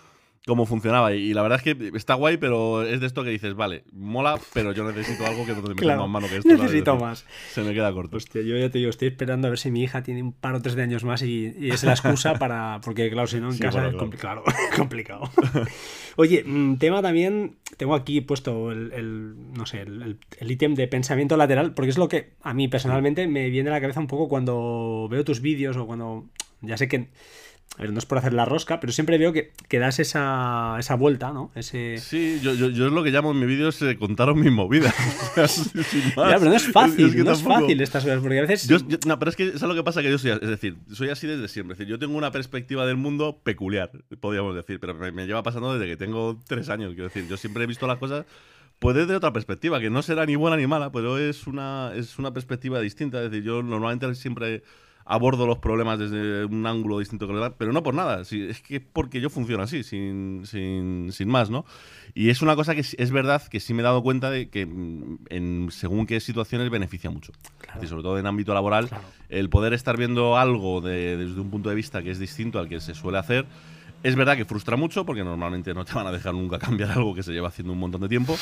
cómo 0.46 0.64
funcionaba. 0.64 1.12
Y, 1.12 1.34
la 1.34 1.42
verdad 1.42 1.60
es 1.62 1.76
que 1.76 1.96
está 1.96 2.14
guay, 2.14 2.36
pero 2.36 2.82
es 2.82 3.00
de 3.00 3.06
esto 3.06 3.24
que 3.24 3.30
dices, 3.30 3.54
vale, 3.54 3.82
mola, 3.92 4.38
pero 4.54 4.72
yo 4.72 4.84
necesito 4.90 5.26
algo 5.26 5.44
que 5.44 5.52
no 5.52 5.62
te 5.62 5.74
claro, 5.74 6.02
más 6.02 6.22
mano 6.22 6.28
que 6.28 6.36
esto. 6.36 6.48
Necesito 6.48 6.96
más. 6.96 7.26
Se 7.50 7.62
me 7.62 7.74
queda 7.74 7.92
corto. 7.92 8.16
Hostia, 8.16 8.42
yo 8.42 8.56
ya 8.56 8.70
te 8.70 8.78
digo, 8.78 8.90
estoy 8.90 9.08
esperando 9.08 9.48
a 9.48 9.50
ver 9.50 9.58
si 9.58 9.70
mi 9.70 9.82
hija 9.82 10.02
tiene 10.02 10.22
un 10.22 10.32
par 10.32 10.54
o 10.54 10.62
tres 10.62 10.76
de 10.76 10.82
años 10.82 11.04
más 11.04 11.22
y, 11.22 11.52
es 11.60 11.82
la 11.82 11.92
excusa 11.92 12.34
para. 12.38 12.80
Porque, 12.82 13.10
claro, 13.10 13.26
si 13.26 13.40
no, 13.40 13.50
en 13.50 13.58
casa 13.58 13.88
es 13.88 13.94
complicado. 13.96 14.44
complicado. 14.76 15.30
Oye, 16.16 16.44
mm, 16.46 16.78
tema 16.78 17.02
también. 17.02 17.56
Tengo 17.76 17.94
aquí 17.94 18.20
puesto 18.20 18.70
el, 18.70 19.34
no 19.52 19.66
sé, 19.66 19.82
el 19.82 20.50
ítem 20.50 20.74
de 20.74 20.86
pensamiento 20.86 21.36
lateral, 21.36 21.74
porque 21.74 21.90
es 21.90 21.98
lo 21.98 22.08
que 22.08 22.34
a 22.40 22.54
mí 22.54 22.68
personalmente 22.68 23.26
me 23.26 23.50
viene 23.50 23.68
a 23.68 23.72
la 23.72 23.80
cabeza 23.80 24.00
un 24.00 24.06
poco 24.06 24.28
cuando 24.28 25.08
veo 25.10 25.24
tus 25.24 25.40
vídeos 25.40 25.76
o 25.76 25.86
cuando. 25.86 26.26
Ya 26.62 26.78
sé 26.78 26.88
que 26.88 27.08
a 27.78 27.82
ver, 27.82 27.92
no 27.92 27.98
es 27.98 28.06
por 28.06 28.16
hacer 28.16 28.32
la 28.32 28.46
rosca, 28.46 28.80
pero 28.80 28.92
siempre 28.92 29.18
veo 29.18 29.34
que, 29.34 29.52
que 29.68 29.78
das 29.78 29.98
esa, 29.98 30.76
esa, 30.78 30.94
vuelta, 30.94 31.32
¿no? 31.32 31.50
Ese... 31.54 31.98
Sí, 31.98 32.40
yo, 32.42 32.54
yo, 32.54 32.70
yo, 32.70 32.86
es 32.86 32.92
lo 32.92 33.04
que 33.04 33.10
llamo 33.10 33.32
en 33.32 33.38
mi 33.38 33.44
vídeo 33.44 33.68
es 33.68 33.82
eh, 33.82 33.98
contaron 33.98 34.40
mis 34.40 34.50
movidas. 34.50 34.94
ya, 35.36 36.38
pero 36.38 36.46
no 36.46 36.54
es 36.54 36.72
fácil, 36.72 37.22
no 37.22 37.32
es 37.32 37.42
fácil 37.42 37.78
estas 37.82 38.04
cosas, 38.04 38.20
porque 38.20 38.38
a 38.38 38.46
veces... 38.46 38.70
no, 39.04 39.18
pero 39.18 39.30
es 39.30 39.36
que 39.36 39.48
es 39.48 39.60
lo 39.60 39.74
que 39.74 39.82
pasa 39.82 40.00
que 40.00 40.10
yo 40.10 40.16
soy, 40.16 40.30
es 40.30 40.40
decir, 40.40 40.78
soy 40.90 41.10
así 41.10 41.26
desde 41.26 41.48
siempre. 41.48 41.74
Es 41.74 41.78
decir, 41.78 41.90
yo 41.90 41.98
tengo 41.98 42.16
una 42.16 42.30
perspectiva 42.30 42.86
del 42.86 42.96
mundo 42.96 43.40
peculiar, 43.42 43.90
podríamos 44.20 44.54
decir, 44.54 44.80
pero 44.80 44.94
me, 44.94 45.12
me 45.12 45.26
lleva 45.26 45.42
pasando 45.42 45.74
desde 45.74 45.86
que 45.86 45.98
tengo 45.98 46.40
tres 46.48 46.70
años. 46.70 46.94
Quiero 46.94 47.08
decir, 47.08 47.28
yo 47.28 47.36
siempre 47.36 47.64
he 47.64 47.66
visto 47.66 47.86
las 47.86 47.98
cosas 47.98 48.24
pues 48.78 48.94
desde 48.94 49.16
otra 49.16 49.32
perspectiva, 49.32 49.80
que 49.80 49.90
no 49.90 50.02
será 50.02 50.26
ni 50.26 50.36
buena 50.36 50.56
ni 50.56 50.66
mala, 50.66 50.92
pero 50.92 51.18
es 51.18 51.46
una, 51.46 51.92
es 51.94 52.18
una 52.18 52.32
perspectiva 52.32 52.80
distinta. 52.80 53.22
Es 53.22 53.30
decir, 53.30 53.44
yo 53.44 53.62
normalmente 53.62 54.14
siempre 54.14 54.62
abordo 55.06 55.46
los 55.46 55.58
problemas 55.58 55.98
desde 55.98 56.44
un 56.44 56.66
ángulo 56.66 56.98
distinto 56.98 57.28
que 57.28 57.32
el 57.32 57.52
pero 57.52 57.72
no 57.72 57.82
por 57.82 57.94
nada, 57.94 58.22
es 58.22 58.60
que 58.60 58.80
porque 58.80 59.20
yo 59.20 59.30
funciono 59.30 59.62
así, 59.62 59.84
sin, 59.84 60.42
sin, 60.44 61.12
sin, 61.12 61.28
más, 61.28 61.48
¿no? 61.48 61.64
Y 62.12 62.30
es 62.30 62.42
una 62.42 62.56
cosa 62.56 62.74
que 62.74 62.80
es 62.80 63.10
verdad 63.12 63.42
que 63.46 63.60
sí 63.60 63.72
me 63.72 63.82
he 63.82 63.84
dado 63.84 64.02
cuenta 64.02 64.30
de 64.30 64.48
que 64.48 64.66
mm, 64.66 65.18
en 65.28 65.68
según 65.70 66.06
qué 66.06 66.18
situaciones 66.18 66.70
beneficia 66.70 67.08
mucho. 67.10 67.32
Y 67.80 67.86
sobre 67.86 68.02
todo 68.02 68.18
en 68.18 68.26
ámbito 68.26 68.52
laboral, 68.52 68.88
el 69.28 69.48
poder 69.48 69.72
estar 69.74 69.96
viendo 69.96 70.36
algo 70.36 70.80
desde 70.80 71.40
un 71.40 71.50
punto 71.50 71.68
de 71.68 71.76
vista 71.76 72.02
que 72.02 72.10
es 72.10 72.18
distinto 72.18 72.58
al 72.58 72.68
que 72.68 72.80
se 72.80 72.94
suele 72.94 73.18
hacer, 73.18 73.46
es 74.02 74.16
verdad 74.16 74.36
que 74.36 74.44
frustra 74.44 74.76
mucho 74.76 75.06
porque 75.06 75.22
normalmente 75.22 75.72
no 75.72 75.84
te 75.84 75.94
van 75.94 76.06
a 76.06 76.12
dejar 76.12 76.34
nunca 76.34 76.58
cambiar 76.60 76.90
algo 76.90 77.14
que 77.14 77.22
se 77.22 77.32
lleva 77.32 77.48
haciendo 77.48 77.72
un 77.72 77.78
montón 77.78 78.00
de 78.00 78.08
tiempo. 78.08 78.36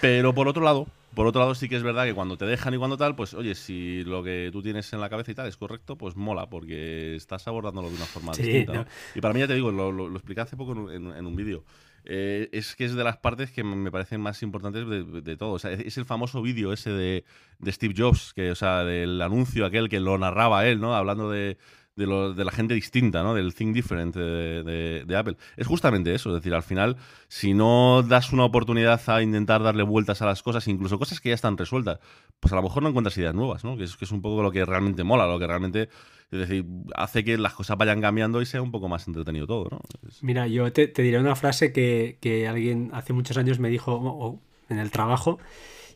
Pero 0.00 0.34
por 0.34 0.48
otro 0.48 0.64
lado, 0.64 0.88
por 1.14 1.26
otro 1.26 1.40
lado 1.40 1.54
sí 1.54 1.68
que 1.68 1.76
es 1.76 1.82
verdad 1.82 2.04
que 2.04 2.14
cuando 2.14 2.36
te 2.36 2.46
dejan 2.46 2.74
y 2.74 2.78
cuando 2.78 2.96
tal, 2.96 3.14
pues 3.14 3.34
oye, 3.34 3.54
si 3.54 4.02
lo 4.04 4.22
que 4.22 4.50
tú 4.52 4.62
tienes 4.62 4.92
en 4.92 5.00
la 5.00 5.10
cabeza 5.10 5.30
y 5.30 5.34
tal 5.34 5.46
es 5.46 5.56
correcto, 5.56 5.96
pues 5.96 6.16
mola 6.16 6.48
porque 6.48 7.14
estás 7.16 7.46
abordándolo 7.48 7.90
de 7.90 7.96
una 7.96 8.04
forma 8.06 8.32
distinta. 8.32 8.86
Y 9.14 9.20
para 9.20 9.34
mí 9.34 9.40
ya 9.40 9.46
te 9.46 9.54
digo, 9.54 9.70
lo, 9.70 9.92
lo, 9.92 10.10
expliqué 10.12 10.40
hace 10.40 10.56
poco 10.56 10.90
en, 10.90 11.26
un 11.26 11.36
vídeo. 11.36 11.64
Eh, 12.04 12.48
es 12.52 12.74
que 12.74 12.84
es 12.84 12.94
de 12.94 13.04
las 13.04 13.18
partes 13.18 13.52
que 13.52 13.62
me 13.62 13.90
parecen 13.90 14.20
más 14.20 14.42
importantes 14.42 14.86
de, 14.88 15.36
todo. 15.36 15.52
O 15.52 15.58
sea, 15.58 15.72
es, 15.72 15.96
el 15.98 16.04
famoso 16.04 16.42
vídeo 16.42 16.72
ese 16.72 16.90
de, 16.90 17.24
de, 17.58 17.72
Steve 17.72 17.94
Jobs, 17.96 18.32
que, 18.34 18.50
o 18.50 18.54
sea, 18.54 18.82
del 18.84 19.20
anuncio 19.22 19.66
aquel 19.66 19.88
que 19.88 20.00
lo 20.00 20.18
narraba 20.18 20.66
él, 20.66 20.80
¿no? 20.80 20.96
Hablando 20.96 21.30
de, 21.30 21.58
de, 21.96 22.06
lo, 22.06 22.32
de 22.32 22.44
la 22.44 22.50
gente 22.50 22.74
distinta, 22.74 23.22
¿no? 23.22 23.34
Del 23.34 23.54
Think 23.54 23.74
Different 23.74 24.14
de, 24.14 25.16
Apple. 25.16 25.36
Es 25.56 25.66
justamente 25.66 26.14
eso, 26.14 26.30
es 26.30 26.36
decir, 26.36 26.54
al 26.54 26.62
final, 26.62 26.96
si 27.28 27.54
no 27.54 28.02
das 28.02 28.32
una 28.32 28.44
oportunidad 28.44 29.00
a 29.08 29.22
intentar 29.22 29.62
darle 29.62 29.82
vueltas 29.82 30.22
a 30.22 30.26
las 30.26 30.42
cosas, 30.42 30.66
incluso 30.68 30.98
cosas 30.98 31.20
que 31.20 31.30
ya 31.30 31.34
están 31.34 31.56
resueltas, 31.56 31.98
pues 32.40 32.52
a 32.52 32.56
lo 32.56 32.62
mejor 32.62 32.82
no 32.82 32.88
encuentras 32.88 33.16
ideas 33.18 33.34
nuevas, 33.34 33.64
¿no? 33.64 33.76
Que 33.76 33.84
es, 33.84 33.96
que 33.96 34.04
es 34.04 34.12
un 34.12 34.22
poco 34.22 34.42
lo 34.42 34.50
que 34.50 34.64
realmente 34.64 35.04
mola, 35.04 35.26
lo 35.26 35.38
que 35.38 35.46
realmente, 35.46 35.88
es 36.30 36.38
decir, 36.38 36.64
hace 36.94 37.24
que 37.24 37.36
las 37.36 37.54
cosas 37.54 37.76
vayan 37.76 38.00
cambiando 38.00 38.40
y 38.40 38.46
sea 38.46 38.62
un 38.62 38.70
poco 38.70 38.88
más 38.88 39.06
entretenido 39.06 39.46
todo, 39.46 39.68
¿no? 39.70 39.80
Mira, 40.22 40.46
yo 40.46 40.72
te, 40.72 40.88
diré 40.88 41.18
una 41.18 41.36
frase 41.36 41.72
que, 41.72 42.18
que, 42.20 42.48
alguien 42.48 42.90
hace 42.94 43.12
muchos 43.12 43.36
años 43.36 43.58
me 43.58 43.68
dijo 43.68 44.40
en 44.68 44.78
el 44.78 44.90
trabajo 44.90 45.38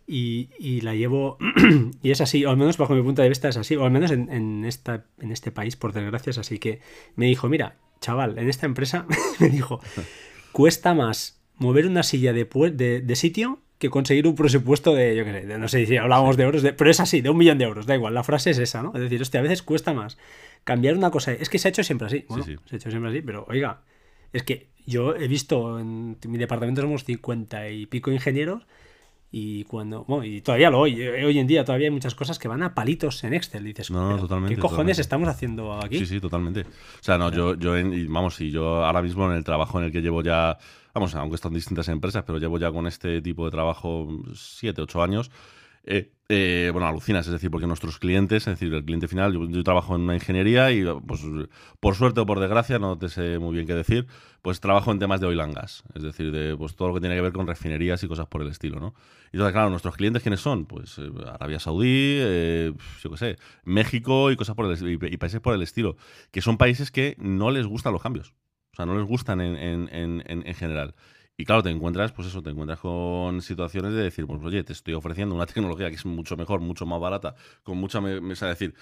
y, 0.06 0.80
la 0.82 0.94
llevo, 0.94 1.38
y 2.02 2.10
es 2.10 2.20
así, 2.20 2.44
o 2.44 2.50
al 2.50 2.56
menos 2.56 2.76
bajo 2.76 2.94
mi 2.94 3.02
punto 3.02 3.22
de 3.22 3.28
vista 3.28 3.48
es 3.48 3.56
así, 3.56 3.76
o 3.76 3.84
al 3.84 3.90
menos 3.90 4.10
en, 4.10 4.64
esta, 4.64 5.04
en 5.20 5.32
este 5.32 5.50
país, 5.50 5.76
por 5.76 5.92
desgracia, 5.92 6.30
es 6.30 6.38
así 6.38 6.58
que 6.58 6.80
me 7.16 7.26
dijo, 7.26 7.48
mira, 7.48 7.76
chaval, 8.00 8.38
en 8.38 8.48
esta 8.48 8.66
empresa, 8.66 9.06
me 9.40 9.48
dijo, 9.48 9.80
cuesta 10.52 10.94
más 10.94 11.40
mover 11.56 11.86
una 11.86 12.02
silla 12.02 12.32
de, 12.32 12.44
de, 12.44 13.16
sitio 13.16 13.60
que 13.78 13.90
conseguir 13.90 14.26
un 14.26 14.36
presupuesto 14.36 14.94
de, 14.94 15.16
yo 15.16 15.24
qué 15.24 15.32
sé, 15.32 15.58
no 15.58 15.68
sé 15.68 15.86
si 15.86 15.96
hablábamos 15.96 16.36
de 16.36 16.44
euros, 16.44 16.62
pero 16.76 16.90
es 16.90 17.00
así, 17.00 17.20
de 17.20 17.30
un 17.30 17.36
millón 17.36 17.58
de 17.58 17.64
euros, 17.64 17.86
da 17.86 17.94
igual, 17.94 18.14
la 18.14 18.22
frase 18.22 18.50
es 18.50 18.58
esa, 18.58 18.82
¿no? 18.82 18.92
Es 18.94 19.00
decir, 19.00 19.20
hostia, 19.20 19.40
a 19.40 19.42
veces 19.42 19.62
cuesta 19.62 19.92
más 19.92 20.18
cambiar 20.64 20.96
una 20.96 21.10
cosa, 21.10 21.32
es 21.32 21.48
que 21.48 21.58
se 21.58 21.68
ha 21.68 21.70
hecho 21.70 21.82
siempre 21.82 22.06
así, 22.06 22.24
bueno, 22.28 22.44
se 22.44 22.52
ha 22.52 22.76
hecho 22.76 22.90
siempre 22.90 23.10
así, 23.10 23.22
pero 23.22 23.44
oiga, 23.48 23.82
es 24.32 24.42
que 24.42 24.68
yo 24.86 25.16
he 25.16 25.28
visto 25.28 25.78
en 25.80 26.16
mi 26.26 26.38
departamento 26.38 26.82
somos 26.82 27.04
cincuenta 27.04 27.68
y 27.68 27.86
pico 27.86 28.10
ingenieros, 28.10 28.66
y 29.30 29.64
cuando. 29.64 30.04
Bueno, 30.04 30.24
y 30.24 30.40
todavía 30.40 30.70
lo 30.70 30.80
hoy. 30.80 31.00
Eh, 31.00 31.24
hoy 31.24 31.38
en 31.38 31.46
día 31.46 31.64
todavía 31.64 31.88
hay 31.88 31.92
muchas 31.92 32.14
cosas 32.14 32.38
que 32.38 32.48
van 32.48 32.62
a 32.62 32.74
palitos 32.74 33.22
en 33.24 33.34
Excel. 33.34 33.64
dices, 33.64 33.90
no, 33.90 34.16
totalmente. 34.18 34.54
¿Qué 34.54 34.60
cojones 34.60 34.98
estamos 34.98 35.28
haciendo 35.28 35.74
aquí? 35.74 35.98
Sí, 35.98 36.06
sí, 36.06 36.20
totalmente. 36.20 36.62
O 36.62 37.02
sea, 37.02 37.18
no, 37.18 37.30
yo, 37.30 37.54
yo 37.54 37.74
vamos, 38.08 38.40
y 38.40 38.50
yo 38.50 38.84
ahora 38.84 39.02
mismo 39.02 39.30
en 39.30 39.36
el 39.36 39.44
trabajo 39.44 39.78
en 39.78 39.86
el 39.86 39.92
que 39.92 40.00
llevo 40.00 40.22
ya. 40.22 40.58
Vamos, 40.94 41.14
aunque 41.14 41.34
están 41.34 41.52
distintas 41.52 41.88
empresas, 41.88 42.24
pero 42.26 42.38
llevo 42.38 42.58
ya 42.58 42.70
con 42.70 42.86
este 42.86 43.20
tipo 43.20 43.44
de 43.44 43.50
trabajo 43.50 44.08
siete, 44.34 44.80
ocho 44.80 45.02
años. 45.02 45.30
Eh, 45.88 46.12
eh, 46.28 46.70
bueno, 46.72 46.88
alucinas, 46.88 47.24
es 47.26 47.32
decir, 47.32 47.48
porque 47.52 47.68
nuestros 47.68 48.00
clientes, 48.00 48.48
es 48.48 48.58
decir, 48.58 48.74
el 48.74 48.84
cliente 48.84 49.06
final, 49.06 49.32
yo, 49.32 49.62
trabajo 49.62 49.94
en 49.94 50.02
una 50.02 50.14
ingeniería 50.14 50.72
y, 50.72 50.84
pues, 51.06 51.22
por 51.78 51.94
suerte 51.94 52.18
o 52.20 52.26
por 52.26 52.40
desgracia, 52.40 52.80
no 52.80 52.98
te 52.98 53.08
sé 53.08 53.38
muy 53.38 53.54
bien 53.54 53.68
qué 53.68 53.74
decir, 53.74 54.08
pues 54.42 54.58
trabajo 54.58 54.90
en 54.90 54.98
temas 54.98 55.20
de 55.20 55.28
oil 55.28 55.38
and 55.38 55.54
gas, 55.54 55.84
es 55.94 56.02
decir, 56.02 56.32
de 56.32 56.56
pues, 56.56 56.74
todo 56.74 56.88
lo 56.88 56.94
que 56.94 57.00
tiene 57.00 57.14
que 57.14 57.20
ver 57.20 57.32
con 57.32 57.46
refinerías 57.46 58.02
y 58.02 58.08
cosas 58.08 58.26
por 58.26 58.42
el 58.42 58.48
estilo, 58.48 58.80
¿no? 58.80 58.94
Y 59.26 59.36
entonces, 59.36 59.52
claro, 59.52 59.70
nuestros 59.70 59.94
clientes, 59.94 60.20
¿quiénes 60.22 60.40
son? 60.40 60.66
Pues 60.66 60.98
eh, 60.98 61.08
Arabia 61.32 61.60
Saudí, 61.60 62.18
yo 62.18 63.10
qué 63.10 63.16
sé, 63.16 63.36
México 63.62 64.32
y 64.32 64.36
cosas 64.36 64.56
por 64.56 64.66
el 64.66 64.92
y 64.92 65.16
países 65.18 65.40
por 65.40 65.54
el 65.54 65.62
estilo, 65.62 65.96
que 66.32 66.42
son 66.42 66.58
países 66.58 66.90
que 66.90 67.14
no 67.20 67.52
les 67.52 67.66
gustan 67.66 67.92
los 67.92 68.02
cambios, 68.02 68.34
o 68.72 68.76
sea, 68.76 68.86
no 68.86 68.96
les 68.98 69.06
gustan 69.06 69.40
en, 69.40 69.56
en, 69.56 69.88
en, 70.26 70.44
en 70.44 70.54
general. 70.54 70.96
Y 71.38 71.44
claro, 71.44 71.62
te 71.62 71.70
encuentras, 71.70 72.12
pues 72.12 72.28
eso, 72.28 72.42
te 72.42 72.50
encuentras 72.50 72.80
con 72.80 73.42
situaciones 73.42 73.92
de 73.92 74.02
decir, 74.02 74.26
pues 74.26 74.42
oye, 74.42 74.64
te 74.64 74.72
estoy 74.72 74.94
ofreciendo 74.94 75.34
una 75.34 75.46
tecnología 75.46 75.90
que 75.90 75.96
es 75.96 76.06
mucho 76.06 76.36
mejor, 76.36 76.60
mucho 76.60 76.86
más 76.86 77.00
barata, 77.00 77.34
con 77.62 77.76
mucha 77.76 78.00
mesa, 78.00 78.46
decir, 78.46 78.74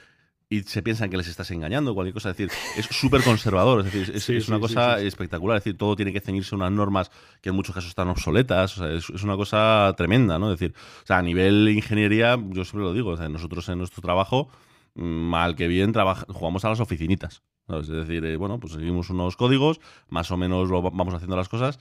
y 0.49 0.63
se 0.63 0.83
piensan 0.83 1.11
que 1.11 1.17
les 1.17 1.27
estás 1.27 1.51
engañando, 1.51 1.95
cualquier 1.95 2.15
cosa. 2.15 2.31
Es 2.31 2.37
decir, 2.37 2.57
es 2.77 2.87
súper 2.87 3.25
conservador, 3.25 3.85
es 3.85 3.93
decir, 3.93 4.37
es, 4.37 4.49
una 4.49 4.61
cosa 4.61 5.01
espectacular. 5.01 5.57
Es 5.57 5.65
decir, 5.65 5.77
todo 5.77 5.97
tiene 5.97 6.13
que 6.13 6.21
ceñirse 6.21 6.55
a 6.55 6.59
unas 6.59 6.71
normas 6.71 7.11
que 7.41 7.49
en 7.49 7.57
muchos 7.57 7.75
casos 7.75 7.89
están 7.89 8.09
obsoletas. 8.09 8.79
O 8.79 8.85
sea, 8.85 8.93
es, 8.93 9.09
una 9.25 9.37
cosa 9.37 9.93
tremenda, 9.97 10.39
¿no? 10.39 10.53
Es 10.53 10.61
decir, 10.61 10.77
o 11.03 11.07
sea, 11.07 11.19
a 11.19 11.23
nivel 11.23 11.69
ingeniería, 11.69 12.39
yo 12.51 12.65
siempre 12.65 12.85
lo 12.85 12.93
digo, 12.93 13.11
o 13.11 13.17
sea, 13.17 13.29
nosotros 13.29 13.69
en 13.69 13.79
nuestro 13.79 14.01
trabajo, 14.01 14.49
mal 14.95 15.57
que 15.57 15.67
bien, 15.67 15.93
jugamos 16.29 16.65
a 16.65 16.69
las 16.69 16.79
oficinitas. 16.79 17.43
Es 17.67 17.89
decir, 17.89 18.25
eh, 18.27 18.37
bueno, 18.37 18.61
pues 18.61 18.75
seguimos 18.75 19.09
unos 19.09 19.37
códigos, 19.37 19.81
más 20.11 20.31
o 20.31 20.37
menos 20.37 20.69
lo 20.69 20.83
vamos 20.83 21.15
haciendo 21.15 21.35
las 21.35 21.49
cosas 21.49 21.81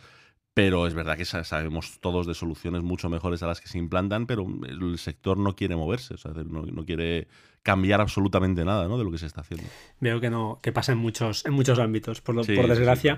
pero 0.53 0.85
es 0.85 0.93
verdad 0.93 1.17
que 1.17 1.25
sabemos 1.25 1.99
todos 1.99 2.27
de 2.27 2.35
soluciones 2.35 2.83
mucho 2.83 3.09
mejores 3.09 3.41
a 3.41 3.47
las 3.47 3.59
que 3.59 3.67
se 3.67 3.79
implantan, 3.79 4.27
pero 4.27 4.45
el 4.67 4.97
sector 4.99 5.37
no 5.37 5.55
quiere 5.55 5.75
moverse, 5.75 6.13
o 6.13 6.17
sea, 6.17 6.31
no, 6.31 6.85
quiere 6.85 7.27
cambiar 7.63 8.01
absolutamente 8.01 8.63
nada 8.63 8.87
¿no? 8.87 8.97
de 8.97 9.03
lo 9.03 9.11
que 9.11 9.17
se 9.17 9.25
está 9.25 9.41
haciendo. 9.41 9.65
Veo 9.99 10.19
que 10.19 10.29
no, 10.29 10.59
que 10.61 10.71
pasa 10.71 10.91
en 10.91 10.99
muchos, 10.99 11.45
en 11.45 11.53
muchos 11.53 11.79
ámbitos, 11.79 12.21
por, 12.21 12.35
por 12.35 12.67
desgracia. 12.67 13.17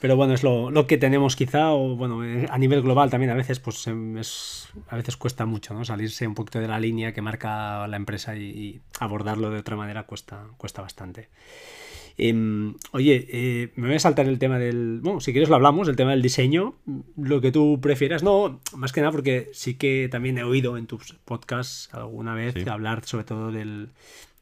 Pero 0.00 0.16
bueno, 0.16 0.34
es 0.34 0.42
lo, 0.42 0.70
lo, 0.70 0.86
que 0.86 0.98
tenemos 0.98 1.36
quizá, 1.36 1.72
o 1.72 1.96
bueno, 1.96 2.22
eh, 2.22 2.46
a 2.50 2.58
nivel 2.58 2.82
global 2.82 3.08
también 3.08 3.30
a 3.30 3.34
veces, 3.34 3.58
pues 3.58 3.86
em, 3.86 4.18
es, 4.18 4.68
a 4.88 4.96
veces 4.96 5.16
cuesta 5.16 5.46
mucho, 5.46 5.72
¿no? 5.72 5.86
Salirse 5.86 6.26
un 6.26 6.34
poquito 6.34 6.60
de 6.60 6.68
la 6.68 6.78
línea 6.78 7.14
que 7.14 7.22
marca 7.22 7.86
la 7.88 7.96
empresa 7.96 8.36
y, 8.36 8.42
y 8.42 8.80
abordarlo 9.00 9.48
de 9.48 9.60
otra 9.60 9.76
manera 9.76 10.02
cuesta, 10.02 10.44
cuesta 10.58 10.82
bastante. 10.82 11.30
Em, 12.18 12.74
oye, 12.92 13.26
eh, 13.30 13.72
me 13.76 13.88
voy 13.88 13.96
a 13.96 14.00
saltar 14.00 14.26
el 14.26 14.38
tema 14.38 14.58
del. 14.58 15.00
Bueno, 15.02 15.20
si 15.20 15.32
quieres 15.32 15.48
lo 15.48 15.56
hablamos, 15.56 15.88
el 15.88 15.96
tema 15.96 16.12
del 16.12 16.22
diseño, 16.22 16.74
lo 17.16 17.40
que 17.40 17.52
tú 17.52 17.78
prefieras. 17.80 18.22
No, 18.22 18.60
más 18.74 18.92
que 18.92 19.00
nada 19.00 19.12
porque 19.12 19.50
sí 19.52 19.74
que 19.74 20.08
también 20.10 20.38
he 20.38 20.42
oído 20.42 20.78
en 20.78 20.86
tus 20.86 21.12
podcasts 21.24 21.90
alguna 21.92 22.34
vez 22.34 22.66
hablar 22.66 23.04
sobre 23.04 23.24
todo 23.24 23.52
del 23.52 23.90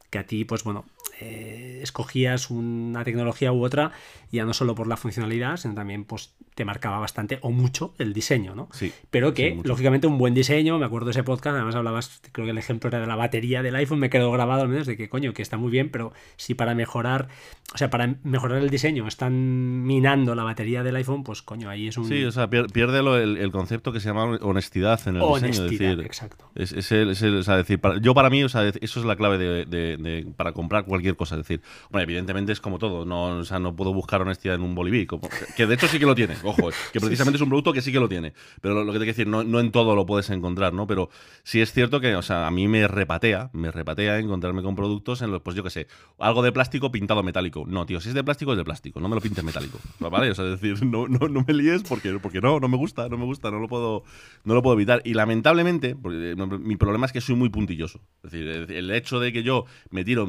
que 0.09 0.19
a 0.19 0.25
ti, 0.25 0.45
pues 0.45 0.63
bueno, 0.63 0.85
eh, 1.19 1.79
escogías 1.81 2.49
una 2.49 3.03
tecnología 3.03 3.51
u 3.51 3.63
otra, 3.63 3.91
ya 4.31 4.43
no 4.43 4.53
solo 4.53 4.75
por 4.75 4.87
la 4.87 4.97
funcionalidad, 4.97 5.57
sino 5.57 5.73
también 5.73 6.03
pues 6.03 6.33
te 6.55 6.65
marcaba 6.65 6.99
bastante 6.99 7.39
o 7.41 7.51
mucho 7.51 7.93
el 7.99 8.13
diseño, 8.13 8.55
¿no? 8.55 8.69
Sí. 8.71 8.91
Pero 9.11 9.33
que, 9.33 9.59
lógicamente, 9.63 10.07
un 10.07 10.17
buen 10.17 10.33
diseño, 10.33 10.77
me 10.79 10.85
acuerdo 10.85 11.07
de 11.07 11.11
ese 11.11 11.23
podcast, 11.23 11.55
además 11.55 11.75
hablabas, 11.75 12.21
creo 12.31 12.45
que 12.45 12.51
el 12.51 12.57
ejemplo 12.57 12.87
era 12.87 12.99
de 12.99 13.07
la 13.07 13.15
batería 13.15 13.61
del 13.61 13.75
iPhone, 13.75 13.99
me 13.99 14.09
quedó 14.09 14.31
grabado 14.31 14.61
al 14.61 14.69
menos 14.69 14.87
de 14.87 14.97
que, 14.97 15.09
coño, 15.09 15.33
que 15.33 15.41
está 15.41 15.57
muy 15.57 15.71
bien, 15.71 15.89
pero 15.89 16.13
si 16.37 16.53
para 16.53 16.73
mejorar, 16.73 17.27
o 17.73 17.77
sea, 17.77 17.89
para 17.89 18.15
mejorar 18.23 18.61
el 18.61 18.69
diseño 18.69 19.07
están 19.07 19.85
minando 19.85 20.33
la 20.33 20.43
batería 20.43 20.81
del 20.83 20.95
iPhone, 20.95 21.23
pues 21.23 21.41
coño, 21.41 21.69
ahí 21.69 21.87
es 21.87 21.97
un... 21.97 22.07
Sí, 22.07 22.23
o 22.23 22.31
sea, 22.31 22.49
pierde 22.49 22.99
el, 23.21 23.51
concepto 23.51 23.91
que 23.91 23.99
se 23.99 24.07
llama 24.07 24.37
honestidad 24.41 24.99
en 25.07 25.17
el 25.17 25.21
honestidad, 25.21 25.69
diseño. 25.69 26.01
exacto. 26.01 26.49
Es, 26.55 26.71
es, 26.71 26.91
el, 26.91 27.09
o 27.37 27.43
sea, 27.43 27.57
decir, 27.57 27.79
yo 28.01 28.13
para 28.13 28.29
mí, 28.29 28.43
o 28.43 28.49
sea, 28.49 28.67
eso 28.67 28.99
es 28.99 29.05
la 29.05 29.15
clave 29.15 29.37
de, 29.37 30.27
para 30.37 30.53
comprar 30.53 30.85
cualquier 30.85 30.94
cosa. 31.15 31.35
Es 31.35 31.41
decir, 31.41 31.61
bueno, 31.89 32.03
evidentemente 32.03 32.51
es 32.51 32.61
como 32.61 32.79
todo. 32.79 33.05
No, 33.05 33.37
o 33.37 33.43
sea, 33.43 33.59
no 33.59 33.75
puedo 33.75 33.93
buscar 33.93 34.21
honestidad 34.21 34.55
en 34.55 34.61
un 34.61 34.75
boliví. 34.75 35.07
que 35.55 35.65
de 35.65 35.73
hecho 35.75 35.87
sí 35.87 35.99
que 35.99 36.05
lo 36.05 36.15
tiene. 36.15 36.35
Ojo, 36.43 36.69
que 36.91 36.99
precisamente 37.01 37.37
es 37.37 37.41
un 37.41 37.49
producto 37.49 37.73
que 37.73 37.81
sí 37.81 37.91
que 37.91 37.99
lo 37.99 38.09
tiene. 38.09 38.33
Pero 38.61 38.83
lo, 38.83 38.91
que 38.91 38.99
te 38.99 39.05
quiero 39.05 39.17
decir, 39.17 39.27
no, 39.27 39.43
no, 39.43 39.59
en 39.59 39.71
todo 39.71 39.95
lo 39.95 40.05
puedes 40.05 40.29
encontrar, 40.29 40.73
¿no? 40.73 40.87
Pero 40.87 41.09
sí 41.43 41.61
es 41.61 41.71
cierto 41.71 41.99
que, 41.99 42.15
o 42.15 42.21
sea, 42.21 42.47
a 42.47 42.51
mí 42.51 42.67
me 42.67 42.87
repatea, 42.87 43.49
me 43.53 43.71
repatea 43.71 44.19
encontrarme 44.19 44.63
con 44.63 44.75
productos 44.75 45.21
en 45.21 45.31
los, 45.31 45.41
pues 45.41 45.55
yo 45.55 45.63
qué 45.63 45.69
sé, 45.69 45.87
algo 46.19 46.41
de 46.41 46.51
plástico 46.51 46.91
pintado 46.91 47.23
metálico. 47.23 47.65
No, 47.67 47.85
tío, 47.85 47.99
si 47.99 48.09
es 48.09 48.15
de 48.15 48.23
plástico, 48.23 48.51
es 48.51 48.57
de 48.57 48.63
plástico. 48.63 48.99
No 48.99 49.09
me 49.09 49.15
lo 49.15 49.21
pintes 49.21 49.43
metálico. 49.43 49.79
¿Vale? 49.99 50.31
O 50.31 50.35
sea, 50.35 50.45
es 50.45 50.61
decir, 50.61 50.85
no, 50.85 51.07
no, 51.07 51.27
no 51.27 51.43
me 51.45 51.53
líes 51.53 51.83
porque, 51.83 52.17
porque 52.21 52.41
no, 52.41 52.59
no 52.59 52.67
me 52.67 52.77
gusta, 52.77 53.09
no 53.09 53.17
me 53.17 53.25
gusta, 53.25 53.51
no 53.51 53.59
lo 53.59 53.67
puedo, 53.67 54.03
no 54.43 54.53
lo 54.53 54.61
puedo 54.61 54.75
evitar. 54.75 55.01
Y 55.03 55.13
lamentablemente, 55.13 55.95
porque 55.95 56.31
eh, 56.31 56.35
mi 56.35 56.75
problema 56.75 57.05
es 57.05 57.11
que 57.11 57.21
soy 57.21 57.35
muy 57.35 57.49
puntilloso. 57.49 58.01
Es 58.23 58.31
decir, 58.31 58.47
el 58.71 58.91
hecho 58.91 59.19
de 59.19 59.33
que 59.33 59.43
yo 59.43 59.65
me 59.89 60.03
tiro 60.03 60.27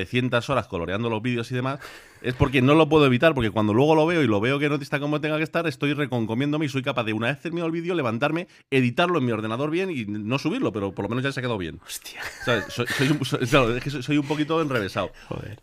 tropecientas 0.00 0.48
horas 0.48 0.66
coloreando 0.66 1.10
los 1.10 1.20
vídeos 1.20 1.50
y 1.52 1.54
demás, 1.54 1.78
es 2.22 2.34
porque 2.34 2.62
no 2.62 2.74
lo 2.74 2.88
puedo 2.88 3.06
evitar, 3.06 3.34
porque 3.34 3.50
cuando 3.50 3.72
luego 3.72 3.94
lo 3.94 4.06
veo 4.06 4.22
y 4.22 4.26
lo 4.26 4.40
veo 4.40 4.58
que 4.58 4.68
no 4.68 4.76
está 4.76 5.00
como 5.00 5.20
tenga 5.20 5.38
que 5.38 5.42
estar, 5.42 5.66
estoy 5.66 5.94
reconcomiéndome 5.94 6.66
y 6.66 6.68
soy 6.68 6.82
capaz 6.82 7.04
de, 7.04 7.12
una 7.12 7.28
vez 7.28 7.40
terminado 7.40 7.66
el 7.66 7.72
vídeo, 7.72 7.94
levantarme, 7.94 8.46
editarlo 8.70 9.18
en 9.18 9.26
mi 9.26 9.32
ordenador 9.32 9.70
bien 9.70 9.90
y 9.90 10.04
no 10.04 10.38
subirlo, 10.38 10.72
pero 10.72 10.92
por 10.92 11.04
lo 11.04 11.08
menos 11.08 11.24
ya 11.24 11.32
se 11.32 11.40
ha 11.40 11.42
quedado 11.42 11.58
bien. 11.58 11.80
Hostia. 11.86 12.20
Soy, 12.68 14.18
un, 14.18 14.26
poquito 14.26 14.60
enrevesado. 14.60 15.10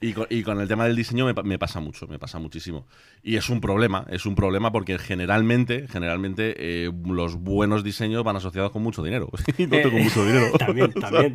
Y 0.01 0.13
con, 0.13 0.61
el 0.61 0.67
tema 0.67 0.85
del 0.85 0.95
diseño 0.95 1.25
me, 1.25 1.59
pasa 1.59 1.79
mucho, 1.79 2.07
me 2.07 2.19
pasa 2.19 2.39
muchísimo. 2.39 2.87
Y 3.23 3.35
es 3.35 3.49
un 3.49 3.61
problema, 3.61 4.05
es 4.09 4.25
un 4.25 4.35
problema 4.35 4.71
porque 4.71 4.97
generalmente, 4.97 5.87
generalmente 5.87 6.55
eh, 6.57 6.91
los 7.05 7.35
buenos 7.35 7.83
diseños 7.83 8.23
van 8.23 8.35
asociados 8.35 8.71
con 8.71 8.81
mucho 8.81 9.03
dinero. 9.03 9.29
y 9.57 9.67
no 9.67 9.77
tengo 9.77 9.97
mucho 9.99 10.25
dinero. 10.25 10.51
también, 10.57 10.91
también. 10.93 11.33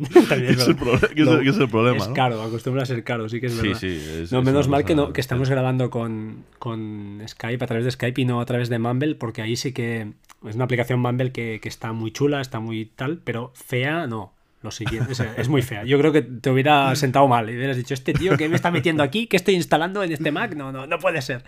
es, 0.59 0.67
el 0.67 1.69
problema. 1.69 1.97
Es 1.97 2.07
caro, 2.09 2.41
acostumbra 2.41 2.83
a 2.83 2.85
ser 2.85 3.03
caro, 3.03 3.29
sí 3.29 3.39
que 3.39 3.47
es 3.47 3.57
verdad. 3.57 3.79
Sí, 3.79 3.99
sí. 3.99 4.35
no, 4.35 4.41
menos 4.41 4.67
mal 4.67 4.83
que 4.83 4.95
no 4.95 5.12
que 5.13 5.21
estamos 5.21 5.49
grabando 5.49 5.89
con, 5.89 6.45
con, 6.59 7.21
Skype, 7.27 7.63
a 7.63 7.67
través 7.67 7.85
de 7.85 7.91
Skype 7.91 8.21
y 8.21 8.25
no 8.25 8.41
a 8.41 8.45
través 8.45 8.69
de 8.69 8.79
Mumble, 8.79 9.15
porque 9.15 9.41
ahí 9.41 9.55
sí 9.55 9.71
que 9.71 10.11
es 10.47 10.55
una 10.55 10.65
aplicación 10.65 10.99
Mumble 10.99 11.31
que, 11.31 11.59
que 11.61 11.69
está 11.69 11.93
muy 11.93 12.11
chula, 12.11 12.41
está 12.41 12.59
muy 12.59 12.85
tal, 12.85 13.19
pero 13.23 13.51
fea 13.55 14.07
no. 14.07 14.33
Lo 14.63 14.71
siguiente, 14.71 15.11
es, 15.37 15.49
muy 15.49 15.61
fea. 15.61 15.83
Yo 15.83 15.99
creo 15.99 16.13
que 16.13 16.21
te 16.21 16.49
hubiera 16.49 16.95
sentado 16.95 17.27
mal 17.27 17.49
y 17.49 17.55
hubieras 17.55 17.75
dicho, 17.75 17.93
este 17.93 18.13
tío 18.13 18.37
que 18.37 18.47
me 18.47 18.55
está 18.55 18.71
metiendo 18.71 19.03
aquí, 19.03 19.27
que 19.27 19.35
estoy 19.35 19.55
instalando 19.55 20.01
en 20.03 20.13
este 20.13 20.31
Mac, 20.31 20.55
no, 20.55 20.71
no, 20.71 20.87
no 20.87 20.99
puede 20.99 21.21
ser. 21.21 21.43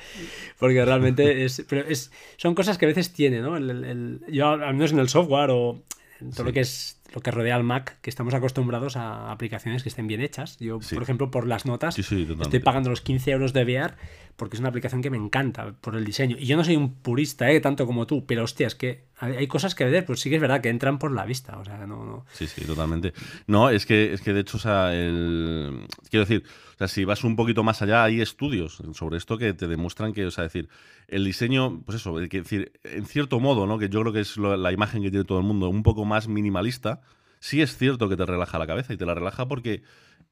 Porque 0.60 0.84
realmente 0.84 1.46
es, 1.46 1.66
pero 1.70 1.88
es, 1.88 2.12
son 2.36 2.56
cosas 2.56 2.78
que 2.78 2.84
a 2.84 2.90
veces 2.90 3.14
tiene, 3.14 3.40
¿no? 3.40 3.56
El, 3.56 4.20
yo, 4.28 4.50
al 4.50 4.74
menos 4.74 4.92
en 4.92 5.00
el 5.00 5.08
software 5.08 5.50
o 5.52 5.82
en 6.20 6.32
todo 6.32 6.44
lo 6.44 6.52
que 6.52 6.60
es 6.60 7.00
lo 7.16 7.22
que 7.22 7.32
rodea 7.32 7.56
al 7.56 7.64
Mac, 7.64 7.98
que 8.02 8.10
estamos 8.10 8.34
acostumbrados 8.34 8.98
a 8.98 9.32
aplicaciones 9.32 9.84
que 9.84 9.90
estén 9.90 10.06
bien 10.06 10.22
hechas. 10.22 10.60
Yo, 10.60 10.80
por 10.80 11.02
ejemplo, 11.02 11.32
por 11.32 11.48
las 11.48 11.66
notas, 11.66 11.98
estoy 11.98 12.60
pagando 12.60 12.90
los 12.90 13.02
15 13.02 13.32
euros 13.32 13.54
de 13.54 13.64
VR 13.64 13.96
porque 14.36 14.58
es 14.58 14.60
una 14.60 14.70
aplicación 14.70 15.02
que 15.02 15.10
me 15.10 15.18
encanta 15.18 15.74
por 15.80 15.96
el 15.96 16.04
diseño. 16.04 16.36
Y 16.38 16.46
yo 16.46 16.58
no 16.58 16.64
soy 16.64 16.76
un 16.76 16.96
purista, 16.96 17.50
¿eh? 17.52 17.62
tanto 17.62 17.86
como 17.86 18.06
tú, 18.06 18.26
pero 18.26 18.44
hostia, 18.44 18.68
es 18.68 18.76
que 18.76 19.06
hay 19.18 19.48
cosas 19.48 19.76
que 19.76 19.86
ver, 19.86 20.06
pues 20.06 20.20
sí 20.20 20.30
que 20.30 20.36
es 20.36 20.42
verdad 20.42 20.60
que 20.60 20.70
entran 20.70 21.00
por 21.00 21.12
la 21.12 21.26
vista. 21.26 21.58
O 21.58 21.64
sea, 21.64 21.78
no, 21.86 22.04
no. 22.04 22.26
Sí, 22.34 22.48
sí, 22.48 22.66
totalmente. 22.66 23.14
No, 23.48 23.70
es 23.70 23.86
que, 23.86 24.14
es 24.14 24.22
que 24.22 24.34
de 24.34 24.42
hecho, 24.42 24.58
o 24.58 24.60
sea, 24.60 24.94
el... 24.94 25.88
quiero 26.10 26.26
decir, 26.26 26.44
o 26.76 26.78
sea, 26.78 26.90
si 26.90 27.06
vas 27.06 27.24
un 27.24 27.38
poquito 27.38 27.64
más 27.64 27.82
allá, 27.82 28.04
hay 28.04 28.20
estudios 28.20 28.84
sobre 28.94 29.18
esto 29.18 29.38
que 29.38 29.54
te 29.54 29.68
demuestran 29.68 30.12
que, 30.12 30.26
o 30.26 30.32
sea, 30.32 30.44
decir, 30.44 30.68
el 31.08 31.24
diseño, 31.24 31.82
pues 31.86 31.98
eso, 31.98 32.18
decir, 32.20 32.74
en 32.84 33.06
cierto 33.06 33.40
modo, 33.40 33.68
¿no? 33.68 33.78
Que 33.78 33.88
yo 33.88 34.02
creo 34.02 34.12
que 34.12 34.20
es 34.20 34.36
la 34.38 34.72
imagen 34.74 35.02
que 35.02 35.12
tiene 35.12 35.24
todo 35.24 35.38
el 35.38 35.46
mundo, 35.46 35.70
un 35.70 35.84
poco 35.84 36.04
más 36.04 36.28
minimalista, 36.28 37.02
sí 37.40 37.62
es 37.62 37.78
cierto 37.78 38.10
que 38.10 38.18
te 38.18 38.26
relaja 38.26 38.60
la 38.60 38.68
cabeza 38.68 38.94
y 38.94 38.98
te 38.98 39.06
la 39.06 39.14
relaja 39.14 39.48
porque 39.48 39.84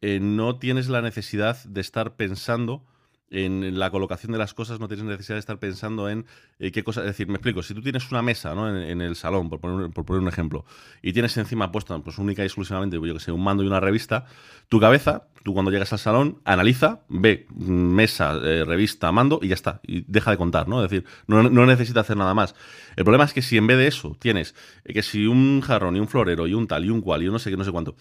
eh, 0.01 0.19
no 0.19 0.57
tienes 0.57 0.89
la 0.89 1.01
necesidad 1.01 1.63
de 1.63 1.79
estar 1.79 2.17
pensando 2.17 2.83
en 3.29 3.79
la 3.79 3.89
colocación 3.89 4.31
de 4.31 4.37
las 4.37 4.53
cosas 4.53 4.79
no 4.79 4.87
tienes 4.87 5.05
necesidad 5.05 5.35
de 5.35 5.39
estar 5.39 5.57
pensando 5.57 6.07
en 6.09 6.25
eh, 6.59 6.71
qué 6.71 6.83
cosa. 6.83 7.01
Es 7.01 7.07
decir, 7.07 7.27
me 7.27 7.35
explico, 7.35 7.63
si 7.63 7.73
tú 7.73 7.81
tienes 7.81 8.09
una 8.11 8.21
mesa 8.21 8.53
¿no? 8.53 8.69
en, 8.69 9.01
el 9.01 9.15
salón, 9.15 9.49
por 9.49 9.59
poner, 9.59 9.89
por 9.89 10.05
poner, 10.05 10.21
un 10.21 10.27
ejemplo, 10.27 10.65
y 11.01 11.13
tienes 11.13 11.35
encima 11.37 11.71
puesta, 11.71 11.97
pues 11.99 12.17
única 12.19 12.43
y 12.43 12.45
exclusivamente, 12.45 12.95
yo 12.95 13.13
que 13.13 13.19
sé, 13.19 13.31
un 13.31 13.43
mando 13.43 13.63
y 13.63 13.67
una 13.67 13.79
revista, 13.79 14.25
tu 14.69 14.79
cabeza, 14.79 15.27
tú 15.43 15.53
cuando 15.53 15.71
llegas 15.71 15.91
al 15.93 15.99
salón, 15.99 16.41
analiza, 16.45 17.01
ve 17.09 17.47
mesa, 17.55 18.39
eh, 18.43 18.63
revista, 18.65 19.11
mando 19.11 19.39
y 19.41 19.47
ya 19.47 19.55
está. 19.55 19.81
Y 19.83 20.05
deja 20.07 20.31
de 20.31 20.37
contar, 20.37 20.67
¿no? 20.67 20.83
Es 20.83 20.89
decir, 20.89 21.05
no, 21.27 21.43
no 21.43 21.65
necesita 21.65 22.01
hacer 22.01 22.17
nada 22.17 22.33
más. 22.33 22.55
El 22.95 23.03
problema 23.03 23.25
es 23.25 23.33
que 23.33 23.41
si 23.41 23.57
en 23.57 23.65
vez 23.67 23.77
de 23.77 23.87
eso 23.87 24.15
tienes 24.19 24.55
que 24.85 25.01
si 25.01 25.25
un 25.25 25.61
jarrón 25.61 25.95
y 25.95 25.99
un 25.99 26.07
florero 26.07 26.45
y 26.47 26.53
un 26.53 26.67
tal 26.67 26.85
y 26.85 26.89
un 26.89 27.01
cual 27.01 27.23
y 27.23 27.27
un 27.27 27.33
no 27.33 27.39
sé 27.39 27.49
qué, 27.49 27.57
no 27.57 27.63
sé 27.63 27.71
cuánto 27.71 27.95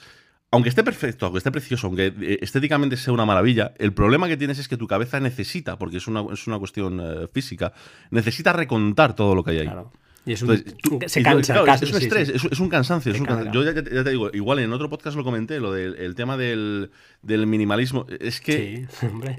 aunque 0.53 0.69
esté 0.69 0.85
perfecto, 0.85 1.27
aunque 1.27 1.39
esté 1.39 1.51
precioso, 1.51 1.87
aunque 1.87 2.13
eh, 2.21 2.39
estéticamente 2.43 2.97
sea 2.97 3.13
una 3.13 3.25
maravilla, 3.25 3.73
el 3.79 3.93
problema 3.93 4.29
que 4.29 4.37
tienes 4.37 4.59
es 4.59 4.69
que 4.69 4.77
tu 4.77 4.87
cabeza 4.87 5.19
necesita, 5.19 5.79
porque 5.79 5.97
es 5.97 6.07
una, 6.07 6.23
es 6.31 6.47
una 6.47 6.59
cuestión 6.59 7.01
eh, 7.01 7.27
física, 7.33 7.73
necesita 8.11 8.53
recontar 8.53 9.17
todo 9.17 9.35
lo 9.35 9.43
que 9.43 9.53
hay 9.53 9.59
ahí. 9.61 9.67
Claro. 9.67 9.91
Y 10.25 10.35
es 10.35 10.43
un, 10.43 10.63
se 11.07 11.23
cansa, 11.23 11.65
es 11.75 11.91
un 11.91 11.97
estrés, 11.97 12.29
Es, 12.29 12.61
un 12.61 12.69
cansancio. 12.69 13.13
Yo 13.51 13.65
ya, 13.65 13.75
te 13.75 14.11
digo, 14.11 14.31
igual 14.33 14.61
en 14.61 14.73
otro 14.73 14.89
podcast 14.89 15.17
lo 15.17 15.25
comenté, 15.25 15.59
lo 15.59 15.73
del 15.73 15.97
el 15.97 16.15
tema 16.15 16.37
del, 16.37 16.93
del, 17.23 17.49
minimalismo. 17.49 18.07
Es 18.21 18.41
que, 18.41 18.87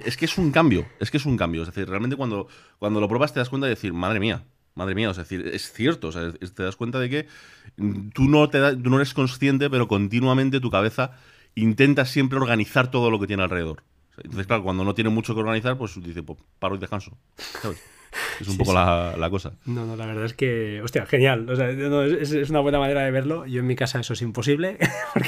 es 0.04 0.18
que 0.18 0.26
es 0.26 0.38
un 0.38 0.52
cambio, 0.52 0.86
es 1.00 1.10
que 1.10 1.16
es 1.16 1.26
un 1.26 1.38
cambio. 1.38 1.62
Es 1.62 1.70
decir, 1.70 1.88
realmente 1.88 2.18
cuando, 2.18 2.50
cuando 2.80 3.00
lo 3.00 3.08
pruebas 3.08 3.34
te 3.34 3.40
das 3.40 3.48
cuenta 3.48 3.68
de 3.68 3.76
decir, 3.76 3.94
madre 3.94 4.20
mía, 4.20 4.44
Madre 4.76 4.96
mía, 4.96 5.10
es 5.12 5.18
decir, 5.18 5.48
es 5.54 5.72
cierto, 5.72 6.08
o 6.08 6.12
sea, 6.12 6.32
te 6.32 6.64
das 6.64 6.76
cuenta 6.76 7.00
de 7.00 7.10
que 7.10 7.28
tú 8.14 8.24
no, 8.24 8.50
te 8.50 8.76
no 8.78 8.96
eres 8.96 9.14
consciente, 9.14 9.70
pero 9.70 9.88
continuamente 9.88 10.60
tu 10.60 10.72
cabeza 10.72 11.12
intenta 11.56 12.06
siempre 12.06 12.40
organizar 12.40 12.90
todo 12.90 13.12
lo 13.12 13.20
que 13.20 13.28
tiene 13.28 13.44
alrededor. 13.44 13.84
Entonces, 14.18 14.48
claro, 14.48 14.64
cuando 14.64 14.84
no 14.84 14.94
tiene 14.94 15.10
mucho 15.10 15.34
que 15.34 15.42
organizar, 15.42 15.78
pues 15.78 16.02
dice, 16.02 16.24
pues 16.24 16.40
paro 16.60 16.76
y 16.76 16.80
descanso. 16.80 17.18
Es 18.40 18.48
un 18.48 18.58
poco 18.58 18.74
La, 18.74 19.28
cosa. 19.30 19.54
No, 19.66 19.86
no, 19.86 19.96
la 19.96 20.06
verdad 20.06 20.26
es 20.26 20.34
que, 20.34 20.82
hostia, 20.84 21.06
genial. 21.06 21.50
O 21.50 21.56
sea, 21.56 21.70
es, 21.70 22.50
una 22.50 22.60
buena 22.60 22.80
manera 22.80 23.02
de 23.02 23.12
verlo. 23.12 23.46
Yo 23.46 23.62
en 23.62 23.68
mi 23.68 23.76
casa 23.76 24.00
eso 24.00 24.14
es 24.14 24.22
imposible. 24.22 24.78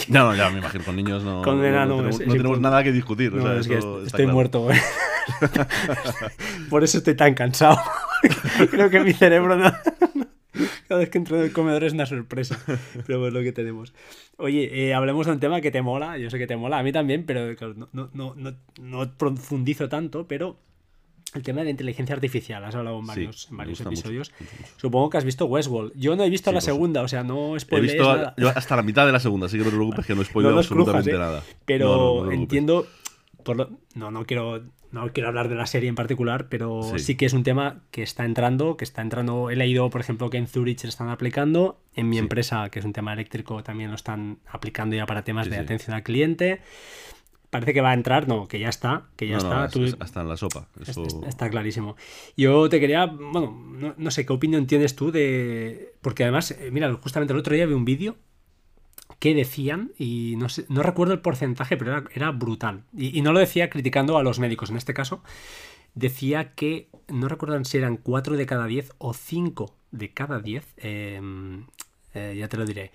No, 0.09 0.25
no, 0.25 0.35
ya 0.35 0.49
me 0.49 0.59
imagino, 0.59 0.83
con 0.83 0.95
niños 0.95 1.23
no, 1.23 1.41
con 1.41 1.57
no, 1.61 2.09
tenemos, 2.17 2.59
nada 2.59 2.83
que 2.83 2.91
discutir. 2.91 3.33
es 3.59 3.67
que 3.67 3.79
estoy 4.05 4.27
muerto. 4.27 4.67
Por 6.69 6.83
eso 6.83 6.97
estoy 6.97 7.15
tan 7.15 7.33
cansado. 7.33 7.77
Creo 8.71 8.89
que 8.89 8.99
mi 8.99 9.13
cerebro 9.13 9.55
no... 9.55 9.71
Cada 10.87 10.99
vez 11.01 11.09
que 11.09 11.17
entro 11.17 11.37
en 11.37 11.43
el 11.43 11.51
comedor 11.51 11.83
es 11.83 11.93
una 11.93 12.05
sorpresa. 12.05 12.57
Pero 13.05 13.27
es 13.27 13.33
lo 13.33 13.41
que 13.41 13.51
tenemos. 13.51 13.93
Oye, 14.37 14.87
eh, 14.87 14.93
hablemos 14.93 15.25
de 15.25 15.33
un 15.33 15.39
tema 15.39 15.61
que 15.61 15.71
te 15.71 15.81
mola. 15.81 16.17
Yo 16.17 16.29
sé 16.29 16.37
que 16.37 16.47
te 16.47 16.55
mola, 16.55 16.79
a 16.79 16.83
mí 16.83 16.91
también, 16.91 17.25
pero 17.25 17.53
no, 17.75 17.89
no, 17.91 18.35
no, 18.35 18.53
no 18.81 19.17
profundizo 19.17 19.89
tanto. 19.89 20.27
Pero 20.27 20.57
el 21.35 21.43
tema 21.43 21.59
de 21.59 21.65
la 21.65 21.71
inteligencia 21.71 22.15
artificial, 22.15 22.63
has 22.63 22.75
hablado 22.75 22.99
en 22.99 23.05
varios, 23.05 23.47
varios 23.51 23.81
episodios. 23.81 24.31
Supongo 24.77 25.09
que 25.09 25.17
has 25.17 25.25
visto 25.25 25.45
Westworld. 25.45 25.91
Yo 25.95 26.15
no 26.15 26.23
he 26.23 26.29
visto 26.29 26.51
la 26.51 26.55
pues, 26.55 26.65
segunda, 26.65 27.01
o 27.01 27.07
sea, 27.07 27.23
no 27.23 27.57
He 27.57 27.81
visto 27.81 28.33
Yo 28.37 28.49
hasta 28.49 28.75
la 28.75 28.83
mitad 28.83 29.05
de 29.05 29.11
la 29.11 29.19
segunda, 29.19 29.47
así 29.47 29.57
que 29.57 29.63
no 29.63 29.69
te 29.69 29.75
preocupes 29.75 30.05
que 30.05 30.15
no 30.15 30.23
spoileo 30.25 30.57
absolutamente 30.57 31.11
¿eh? 31.11 31.17
nada. 31.17 31.43
Pero 31.65 32.31
entiendo. 32.31 32.87
Por 33.43 33.69
no, 33.93 34.11
no 34.11 34.25
quiero 34.25 34.63
no 34.95 35.11
quiero 35.11 35.27
hablar 35.27 35.49
de 35.49 35.55
la 35.55 35.67
serie 35.67 35.89
en 35.89 35.95
particular, 35.95 36.47
pero 36.47 36.81
sí. 36.97 37.15
que 37.15 37.25
es 37.25 37.33
un 37.33 37.43
tema 37.43 37.81
que 37.91 38.01
está 38.01 38.23
entrando, 38.23 38.77
que 38.77 38.85
está 38.85 39.01
entrando. 39.01 39.49
He 39.49 39.55
leído, 39.57 39.89
por 39.89 39.99
ejemplo, 39.99 40.29
que 40.29 40.37
en 40.37 40.47
Zurich 40.47 40.83
lo 40.83 40.89
están 40.89 41.09
aplicando. 41.09 41.81
En 41.95 42.07
mi 42.09 42.17
empresa, 42.17 42.69
que 42.69 42.79
es 42.79 42.85
un 42.85 42.93
tema 42.93 43.11
eléctrico, 43.11 43.61
también 43.61 43.89
lo 43.89 43.95
están 43.95 44.39
aplicando 44.47 44.95
ya 44.95 45.05
para 45.05 45.23
temas 45.23 45.49
de 45.49 45.57
atención 45.57 45.95
al 45.95 46.03
cliente. 46.03 46.61
Parece 47.49 47.73
que 47.73 47.81
va 47.81 47.91
a 47.91 47.93
entrar, 47.93 48.27
no, 48.27 48.47
que 48.47 48.57
ya 48.57 48.69
está, 48.69 49.03
que 49.17 49.27
ya 49.27 49.37
está. 49.37 49.65
hasta 49.65 50.21
en 50.21 50.29
la 50.29 50.37
sopa. 50.37 50.67
Está, 51.27 51.49
clarísimo. 51.49 51.97
Yo 52.37 52.69
te 52.69 52.79
quería, 52.79 53.05
bueno, 53.05 53.93
no, 53.97 54.11
sé 54.11 54.25
qué 54.25 54.31
opinión 54.31 54.65
tienes 54.65 54.95
tú 54.95 55.11
de. 55.11 55.93
Porque 56.01 56.23
además, 56.23 56.51
eh, 56.51 56.69
mira, 56.71 56.93
justamente 56.93 57.33
el 57.33 57.39
otro 57.39 57.53
día 57.53 57.65
vi 57.65 57.73
un 57.73 57.85
vídeo 57.85 58.15
que 59.19 59.33
decían, 59.33 59.91
y 59.97 60.35
no, 60.37 60.49
sé, 60.49 60.65
no 60.69 60.83
recuerdo 60.83 61.13
el 61.13 61.21
porcentaje, 61.21 61.77
pero 61.77 62.03
era, 62.11 62.31
brutal. 62.31 62.83
Y, 62.95 63.21
no 63.21 63.33
lo 63.33 63.39
decía 63.39 63.69
criticando 63.69 64.17
a 64.17 64.23
los 64.23 64.39
médicos, 64.39 64.69
en 64.69 64.77
este 64.77 64.93
caso, 64.93 65.23
decía 65.93 66.53
que, 66.53 66.89
no 67.07 67.27
recuerdo 67.27 67.63
si 67.65 67.77
eran 67.77 67.97
4 67.97 68.37
de 68.37 68.45
cada 68.45 68.67
10 68.67 68.93
o 68.97 69.13
5 69.13 69.75
de 69.91 70.13
cada 70.13 70.39
10, 70.39 70.73
em, 70.77 71.65
eh, 72.13 72.35
ya 72.37 72.47
te 72.47 72.57
lo 72.57 72.65
diré. 72.65 72.91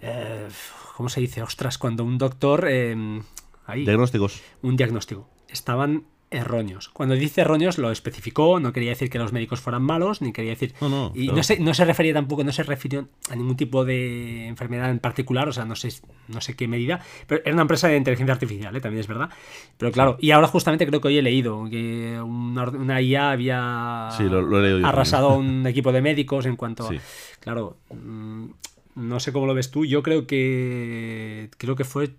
Eh, 0.00 0.48
¿Cómo 0.96 1.08
se 1.08 1.20
dice? 1.20 1.42
Ostras, 1.42 1.78
cuando 1.78 2.04
un 2.04 2.18
doctor... 2.18 2.68
Em, 2.68 3.22
ahí, 3.66 3.84
Diagnósticos. 3.84 4.42
Un 4.62 4.76
diagnóstico. 4.76 5.28
Estaban 5.48 6.04
erróneos. 6.30 6.88
Cuando 6.90 7.14
dice 7.16 7.40
erróneos 7.40 7.78
lo 7.78 7.90
especificó, 7.90 8.60
no 8.60 8.72
quería 8.72 8.90
decir 8.90 9.10
que 9.10 9.18
los 9.18 9.32
médicos 9.32 9.60
fueran 9.60 9.82
malos, 9.82 10.22
ni 10.22 10.32
quería 10.32 10.52
decir... 10.52 10.74
y 11.14 11.28
no, 11.28 11.42
se, 11.42 11.58
no 11.58 11.74
se 11.74 11.84
refería 11.84 12.14
tampoco, 12.14 12.44
no 12.44 12.52
se 12.52 12.62
refirió 12.62 13.08
a 13.28 13.36
ningún 13.36 13.56
tipo 13.56 13.84
de 13.84 14.46
enfermedad 14.46 14.90
en 14.90 15.00
particular, 15.00 15.48
o 15.48 15.52
sea, 15.52 15.64
no 15.64 15.74
sé, 15.74 15.88
no 16.28 16.40
sé 16.40 16.54
qué 16.54 16.68
medida, 16.68 17.00
pero 17.26 17.42
era 17.44 17.52
una 17.52 17.62
empresa 17.62 17.88
de 17.88 17.96
inteligencia 17.96 18.32
artificial, 18.32 18.74
¿eh? 18.74 18.80
también 18.80 19.00
es 19.00 19.08
verdad. 19.08 19.30
Pero 19.76 19.90
claro, 19.90 20.16
y 20.20 20.30
ahora 20.30 20.46
justamente 20.46 20.86
creo 20.86 21.00
que 21.00 21.08
hoy 21.08 21.18
he 21.18 21.22
leído 21.22 21.68
que 21.68 22.20
una, 22.20 23.00
IA 23.00 23.32
había 23.32 24.08
arrasado 24.08 25.30
a 25.30 25.36
un 25.36 25.66
equipo 25.66 25.92
de 25.92 26.00
médicos 26.00 26.46
en 26.46 26.56
cuanto 26.56 26.88
a... 26.88 26.92
Claro, 27.40 27.78
mm, 27.90 28.46
no 28.96 29.20
sé 29.20 29.32
cómo 29.32 29.46
lo 29.46 29.54
ves 29.54 29.70
tú, 29.70 29.84
yo 29.84 30.02
creo 30.02 30.26
que 30.26 31.48
creo 31.56 31.76
que 31.76 31.84
fue 31.84 32.10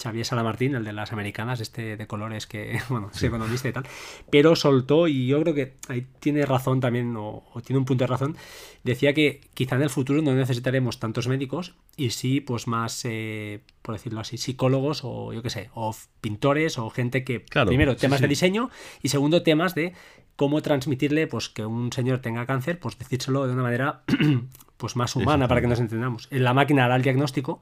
Xavier 0.00 0.24
Salamartín, 0.24 0.74
el 0.74 0.84
de 0.84 0.92
las 0.92 1.12
americanas, 1.12 1.60
este 1.60 1.96
de 1.96 2.06
colores 2.06 2.46
que, 2.46 2.80
bueno, 2.88 3.10
es 3.14 3.22
economista 3.22 3.68
y 3.68 3.72
tal, 3.72 3.86
pero 4.30 4.56
soltó, 4.56 5.08
y 5.08 5.26
yo 5.26 5.40
creo 5.42 5.54
que 5.54 5.74
ahí 5.88 6.06
tiene 6.20 6.46
razón 6.46 6.80
también, 6.80 7.14
o, 7.16 7.44
tiene 7.64 7.78
un 7.78 7.84
punto 7.84 8.04
de 8.04 8.08
razón, 8.08 8.36
decía 8.82 9.14
que 9.14 9.40
quizá 9.54 9.76
en 9.76 9.82
el 9.82 9.90
futuro 9.90 10.22
no 10.22 10.34
necesitaremos 10.34 10.98
tantos 10.98 11.28
médicos 11.28 11.74
y 11.96 12.10
sí, 12.10 12.40
pues 12.40 12.66
más, 12.66 13.02
eh, 13.04 13.60
por 13.82 13.94
decirlo 13.94 14.20
así, 14.20 14.38
psicólogos 14.38 15.00
o 15.04 15.32
yo 15.32 15.42
qué 15.42 15.50
sé, 15.50 15.70
o 15.74 15.94
pintores 16.20 16.78
o 16.78 16.90
gente 16.90 17.24
que, 17.24 17.40
primero, 17.40 17.96
temas 17.96 18.20
de 18.20 18.28
diseño 18.28 18.70
y 19.02 19.08
segundo, 19.08 19.42
temas 19.42 19.74
de 19.74 19.94
cómo 20.36 20.62
transmitirle, 20.62 21.26
pues 21.26 21.48
que 21.48 21.64
un 21.64 21.92
señor 21.92 22.18
tenga 22.18 22.46
cáncer, 22.46 22.78
pues 22.78 22.98
decírselo 22.98 23.46
de 23.46 23.52
una 23.52 23.62
manera 23.62 24.02
pues 24.76 24.96
más 24.96 25.14
humana 25.16 25.48
para 25.48 25.60
que 25.60 25.66
nos 25.66 25.80
entendamos. 25.80 26.28
En 26.30 26.44
la 26.44 26.54
máquina 26.54 26.84
hará 26.84 26.96
el 26.96 27.02
diagnóstico, 27.02 27.60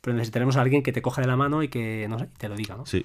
pero 0.00 0.16
necesitaremos 0.16 0.56
a 0.56 0.62
alguien 0.62 0.82
que 0.82 0.92
te 0.92 1.02
coja 1.02 1.20
de 1.20 1.28
la 1.28 1.36
mano 1.36 1.62
y 1.62 1.68
que 1.68 2.06
no 2.08 2.18
sé, 2.18 2.28
te 2.38 2.48
lo 2.48 2.56
diga, 2.56 2.76
¿no? 2.76 2.86
Sí. 2.86 3.04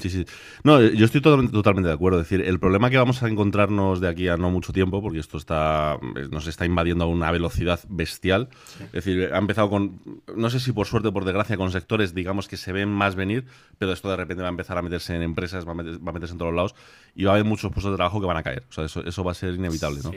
Sí, 0.00 0.10
sí. 0.10 0.26
No, 0.64 0.80
yo 0.80 1.04
estoy 1.04 1.20
totalmente, 1.20 1.88
de 1.88 1.94
acuerdo. 1.94 2.20
Es 2.20 2.28
decir, 2.28 2.46
el 2.46 2.58
problema 2.58 2.90
que 2.90 2.98
vamos 2.98 3.22
a 3.22 3.28
encontrarnos 3.28 4.00
de 4.00 4.08
aquí 4.08 4.28
a 4.28 4.36
no 4.36 4.50
mucho 4.50 4.72
tiempo, 4.72 5.00
porque 5.00 5.18
esto 5.18 5.38
está 5.38 5.98
nos 6.30 6.46
está 6.46 6.66
invadiendo 6.66 7.04
a 7.04 7.06
una 7.08 7.30
velocidad 7.30 7.80
bestial. 7.88 8.48
Es 8.86 9.04
decir, 9.04 9.30
ha 9.32 9.38
empezado 9.38 9.70
con, 9.70 10.00
no 10.34 10.50
sé 10.50 10.60
si 10.60 10.72
por 10.72 10.86
suerte 10.86 11.08
o 11.08 11.12
por 11.12 11.24
desgracia, 11.24 11.56
con 11.56 11.70
sectores, 11.70 12.14
digamos, 12.14 12.48
que 12.48 12.56
se 12.56 12.72
ven 12.72 12.88
más 12.88 13.14
venir, 13.14 13.44
pero 13.78 13.92
esto 13.92 14.10
de 14.10 14.16
repente 14.16 14.42
va 14.42 14.48
a 14.48 14.50
empezar 14.50 14.78
a 14.78 14.82
meterse 14.82 15.14
en 15.14 15.22
empresas, 15.22 15.66
va 15.66 15.72
a, 15.72 15.74
meterse 15.74 16.32
en 16.32 16.38
todos 16.38 16.54
lados 16.54 16.74
y 17.14 17.24
va 17.24 17.32
a 17.32 17.34
haber 17.34 17.44
muchos 17.44 17.70
puestos 17.70 17.92
de 17.92 17.96
trabajo 17.96 18.20
que 18.20 18.26
van 18.26 18.36
a 18.36 18.42
caer. 18.42 18.64
O 18.68 18.72
sea, 18.72 18.84
eso, 18.84 19.04
eso 19.04 19.24
va 19.24 19.32
a 19.32 19.34
ser 19.34 19.54
inevitable, 19.54 20.00
¿no? 20.02 20.12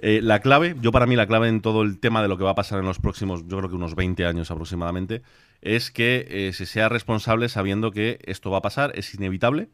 Eh, 0.00 0.20
la 0.22 0.40
clave, 0.40 0.76
yo 0.80 0.92
para 0.92 1.06
mí 1.06 1.16
la 1.16 1.26
clave 1.26 1.48
en 1.48 1.60
todo 1.60 1.82
el 1.82 1.98
tema 1.98 2.22
de 2.22 2.28
lo 2.28 2.38
que 2.38 2.44
va 2.44 2.50
a 2.50 2.54
pasar 2.54 2.78
en 2.78 2.86
los 2.86 2.98
próximos, 2.98 3.46
yo 3.46 3.58
creo 3.58 3.68
que 3.68 3.76
unos 3.76 3.94
20 3.94 4.24
años 4.24 4.50
aproximadamente, 4.50 5.22
es 5.62 5.90
que 5.90 6.26
eh, 6.28 6.52
se 6.52 6.66
sea 6.66 6.88
responsable 6.88 7.48
sabiendo 7.48 7.90
que 7.90 8.18
esto 8.24 8.50
va 8.50 8.58
a 8.58 8.62
pasar, 8.62 8.92
es 8.94 9.14
inevitable 9.14 9.70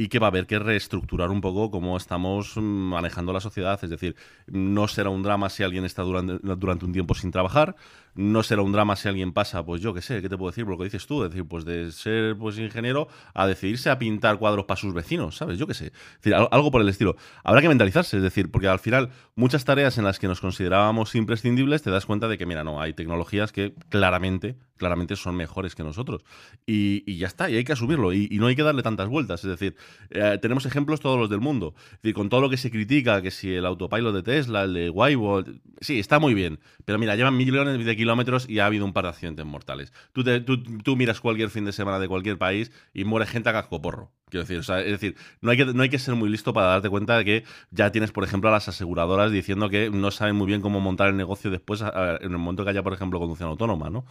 y 0.00 0.08
que 0.08 0.18
va 0.18 0.28
a 0.28 0.30
haber 0.30 0.46
que 0.46 0.58
reestructurar 0.58 1.28
un 1.28 1.42
poco 1.42 1.70
cómo 1.70 1.94
estamos 1.94 2.56
manejando 2.56 3.34
la 3.34 3.40
sociedad. 3.40 3.78
Es 3.82 3.90
decir, 3.90 4.16
no 4.46 4.88
será 4.88 5.10
un 5.10 5.22
drama 5.22 5.50
si 5.50 5.62
alguien 5.62 5.84
está 5.84 6.02
durante, 6.04 6.86
un 6.86 6.92
tiempo 6.94 7.14
sin 7.14 7.30
trabajar, 7.30 7.76
no 8.14 8.42
será 8.42 8.62
un 8.62 8.72
drama 8.72 8.96
si 8.96 9.08
alguien 9.08 9.34
pasa, 9.34 9.62
pues 9.62 9.82
yo 9.82 9.92
qué 9.92 10.00
sé, 10.00 10.22
¿qué 10.22 10.30
te 10.30 10.38
puedo 10.38 10.52
decir? 10.52 10.64
Por 10.64 10.72
lo 10.72 10.78
que 10.78 10.84
dices 10.84 11.06
tú, 11.06 11.22
es 11.22 11.30
decir, 11.30 11.46
pues 11.46 11.66
de 11.66 11.92
ser 11.92 12.34
pues 12.38 12.56
ingeniero 12.58 13.08
a 13.34 13.46
decidirse 13.46 13.90
a 13.90 13.98
pintar 13.98 14.38
cuadros 14.38 14.64
para 14.64 14.80
sus 14.80 14.94
vecinos, 14.94 15.36
¿sabes? 15.36 15.58
Yo 15.58 15.66
qué 15.66 15.74
sé. 15.74 15.92
decir, 16.16 16.34
algo 16.34 16.70
por 16.70 16.80
el 16.80 16.88
estilo. 16.88 17.16
Habrá 17.44 17.60
que 17.60 17.68
mentalizarse, 17.68 18.16
es 18.16 18.22
decir, 18.22 18.50
porque 18.50 18.68
al 18.68 18.78
final 18.78 19.10
muchas 19.34 19.66
tareas 19.66 19.98
en 19.98 20.04
las 20.04 20.18
que 20.18 20.28
nos 20.28 20.40
considerábamos 20.40 21.14
imprescindibles 21.14 21.82
te 21.82 21.90
das 21.90 22.06
cuenta 22.06 22.26
de 22.26 22.38
que, 22.38 22.46
mira, 22.46 22.64
no, 22.64 22.80
hay 22.80 22.94
tecnologías 22.94 23.52
que 23.52 23.74
claramente, 23.90 24.56
claramente 24.80 25.14
son 25.14 25.36
mejores 25.36 25.76
que 25.76 25.84
nosotros. 25.84 26.24
Y, 26.66 27.16
ya 27.16 27.28
está, 27.28 27.48
y 27.50 27.56
hay 27.56 27.64
que 27.64 27.72
asumirlo, 27.72 28.12
y, 28.12 28.28
no 28.40 28.46
hay 28.46 28.56
que 28.56 28.62
darle 28.64 28.82
tantas 28.82 29.08
vueltas. 29.08 29.44
Es 29.44 29.50
decir, 29.50 29.76
eh, 30.10 30.38
tenemos 30.40 30.66
ejemplos 30.66 30.98
todos 30.98 31.18
los 31.18 31.30
del 31.30 31.40
mundo. 31.40 31.74
Es 32.02 32.14
con 32.14 32.28
todo 32.28 32.40
lo 32.40 32.50
que 32.50 32.56
se 32.56 32.70
critica, 32.70 33.22
que 33.22 33.30
si 33.30 33.54
el 33.54 33.66
autopilot 33.66 34.14
de 34.14 34.22
Tesla, 34.22 34.64
el 34.64 34.74
de 34.74 34.90
Waymo, 34.90 35.44
sí, 35.80 36.00
está 36.00 36.18
muy 36.18 36.34
bien, 36.34 36.58
pero 36.84 36.98
mira, 36.98 37.14
llevan 37.14 37.36
millones 37.36 37.84
de 37.84 37.96
kilómetros 37.96 38.48
y 38.48 38.58
ha 38.58 38.66
habido 38.66 38.84
un 38.84 38.92
par 38.92 39.04
de 39.04 39.10
accidentes 39.10 39.44
mortales. 39.44 39.92
Tú, 40.12 40.24
tú, 40.24 40.96
miras 40.96 41.20
cualquier 41.20 41.50
fin 41.50 41.64
de 41.66 41.72
semana 41.72 41.98
de 41.98 42.08
cualquier 42.08 42.38
país 42.38 42.72
y 42.94 43.04
muere 43.04 43.26
gente 43.26 43.50
a 43.50 43.52
cascoporro. 43.52 44.10
Quiero 44.30 44.46
decir, 44.46 44.58
es 44.58 44.90
decir, 44.90 45.16
no 45.40 45.50
hay, 45.50 45.56
que, 45.56 45.66
no 45.66 45.82
hay 45.82 45.88
que 45.88 45.98
ser 45.98 46.14
muy 46.14 46.30
listo 46.30 46.52
para 46.52 46.68
darte 46.68 46.88
cuenta 46.88 47.18
de 47.18 47.24
que 47.24 47.44
ya 47.70 47.92
tienes, 47.92 48.12
por 48.12 48.24
ejemplo, 48.24 48.48
a 48.48 48.52
las 48.52 48.68
aseguradoras 48.68 49.30
diciendo 49.32 49.68
que 49.68 49.90
no 49.90 50.10
saben 50.10 50.36
muy 50.36 50.46
bien 50.46 50.60
cómo 50.60 50.80
montar 50.80 51.08
el 51.08 51.16
negocio 51.16 51.50
después 51.50 51.82
en 51.82 52.32
el 52.32 52.38
momento 52.38 52.64
que 52.64 52.70
haya, 52.70 52.82
por 52.82 52.92
ejemplo, 52.92 53.18
conducción 53.18 53.50
autónoma, 53.50 53.90
¿no? 53.90 54.04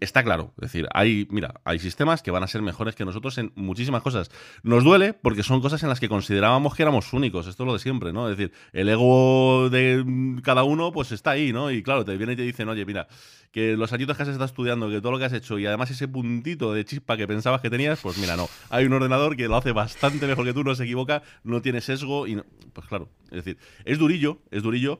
está 0.00 0.22
claro. 0.22 0.52
Es 0.56 0.72
decir, 0.72 0.88
hay, 0.94 1.26
mira, 1.30 1.60
hay 1.64 1.78
sistemas 1.78 2.22
que 2.22 2.30
van 2.30 2.42
a 2.42 2.46
ser 2.46 2.62
mejores 2.62 2.94
que 2.94 3.04
nosotros 3.04 3.36
en 3.38 3.52
muchísimas 3.54 4.02
cosas. 4.02 4.30
Nos 4.62 4.84
duele 4.84 5.12
porque 5.12 5.42
son 5.42 5.60
cosas 5.60 5.82
en 5.82 5.88
las 5.88 6.00
que 6.00 6.08
considerábamos 6.08 6.74
que 6.74 6.82
éramos 6.82 7.12
únicos. 7.12 7.46
Esto 7.46 7.64
es 7.64 7.66
lo 7.66 7.72
de 7.72 7.78
siempre, 7.78 8.12
¿no? 8.12 8.28
Es 8.28 8.36
decir, 8.36 8.52
el 8.72 8.88
ego 8.88 9.68
de 9.70 10.04
cada 10.42 10.64
uno, 10.64 10.92
pues 10.92 11.12
está 11.12 11.32
ahí, 11.32 11.52
¿no? 11.52 11.70
Y 11.70 11.82
claro, 11.82 12.04
te 12.04 12.16
viene 12.16 12.34
y 12.34 12.36
te 12.36 12.42
dicen, 12.42 12.68
oye, 12.68 12.84
mira, 12.84 13.08
que 13.50 13.76
los 13.76 13.92
añitos 13.92 14.16
que 14.16 14.22
has 14.22 14.28
estado 14.30 14.46
estudiando, 14.46 14.88
que 14.88 15.00
todo 15.00 15.12
lo 15.12 15.18
que 15.18 15.26
has 15.26 15.32
hecho 15.32 15.58
y 15.58 15.66
además 15.66 15.90
ese 15.90 16.08
puntito 16.08 16.72
de 16.72 16.84
chispa 16.84 17.16
que 17.16 17.28
pensabas 17.28 17.60
que 17.60 17.70
tenías, 17.70 18.00
pues 18.00 18.16
mira, 18.18 18.36
no. 18.36 18.48
Hay 18.70 18.86
un 18.86 18.92
ordenador 18.94 19.36
que 19.36 19.46
lo 19.52 19.58
hace 19.58 19.72
bastante 19.72 20.26
mejor 20.26 20.44
que 20.46 20.54
tú, 20.54 20.64
no 20.64 20.74
se 20.74 20.84
equivoca, 20.84 21.22
no 21.44 21.62
tiene 21.62 21.80
sesgo 21.80 22.26
y 22.26 22.42
pues 22.72 22.86
claro, 22.86 23.08
es 23.26 23.44
decir, 23.44 23.58
es 23.84 23.98
durillo, 23.98 24.38
es 24.50 24.62
durillo, 24.62 24.98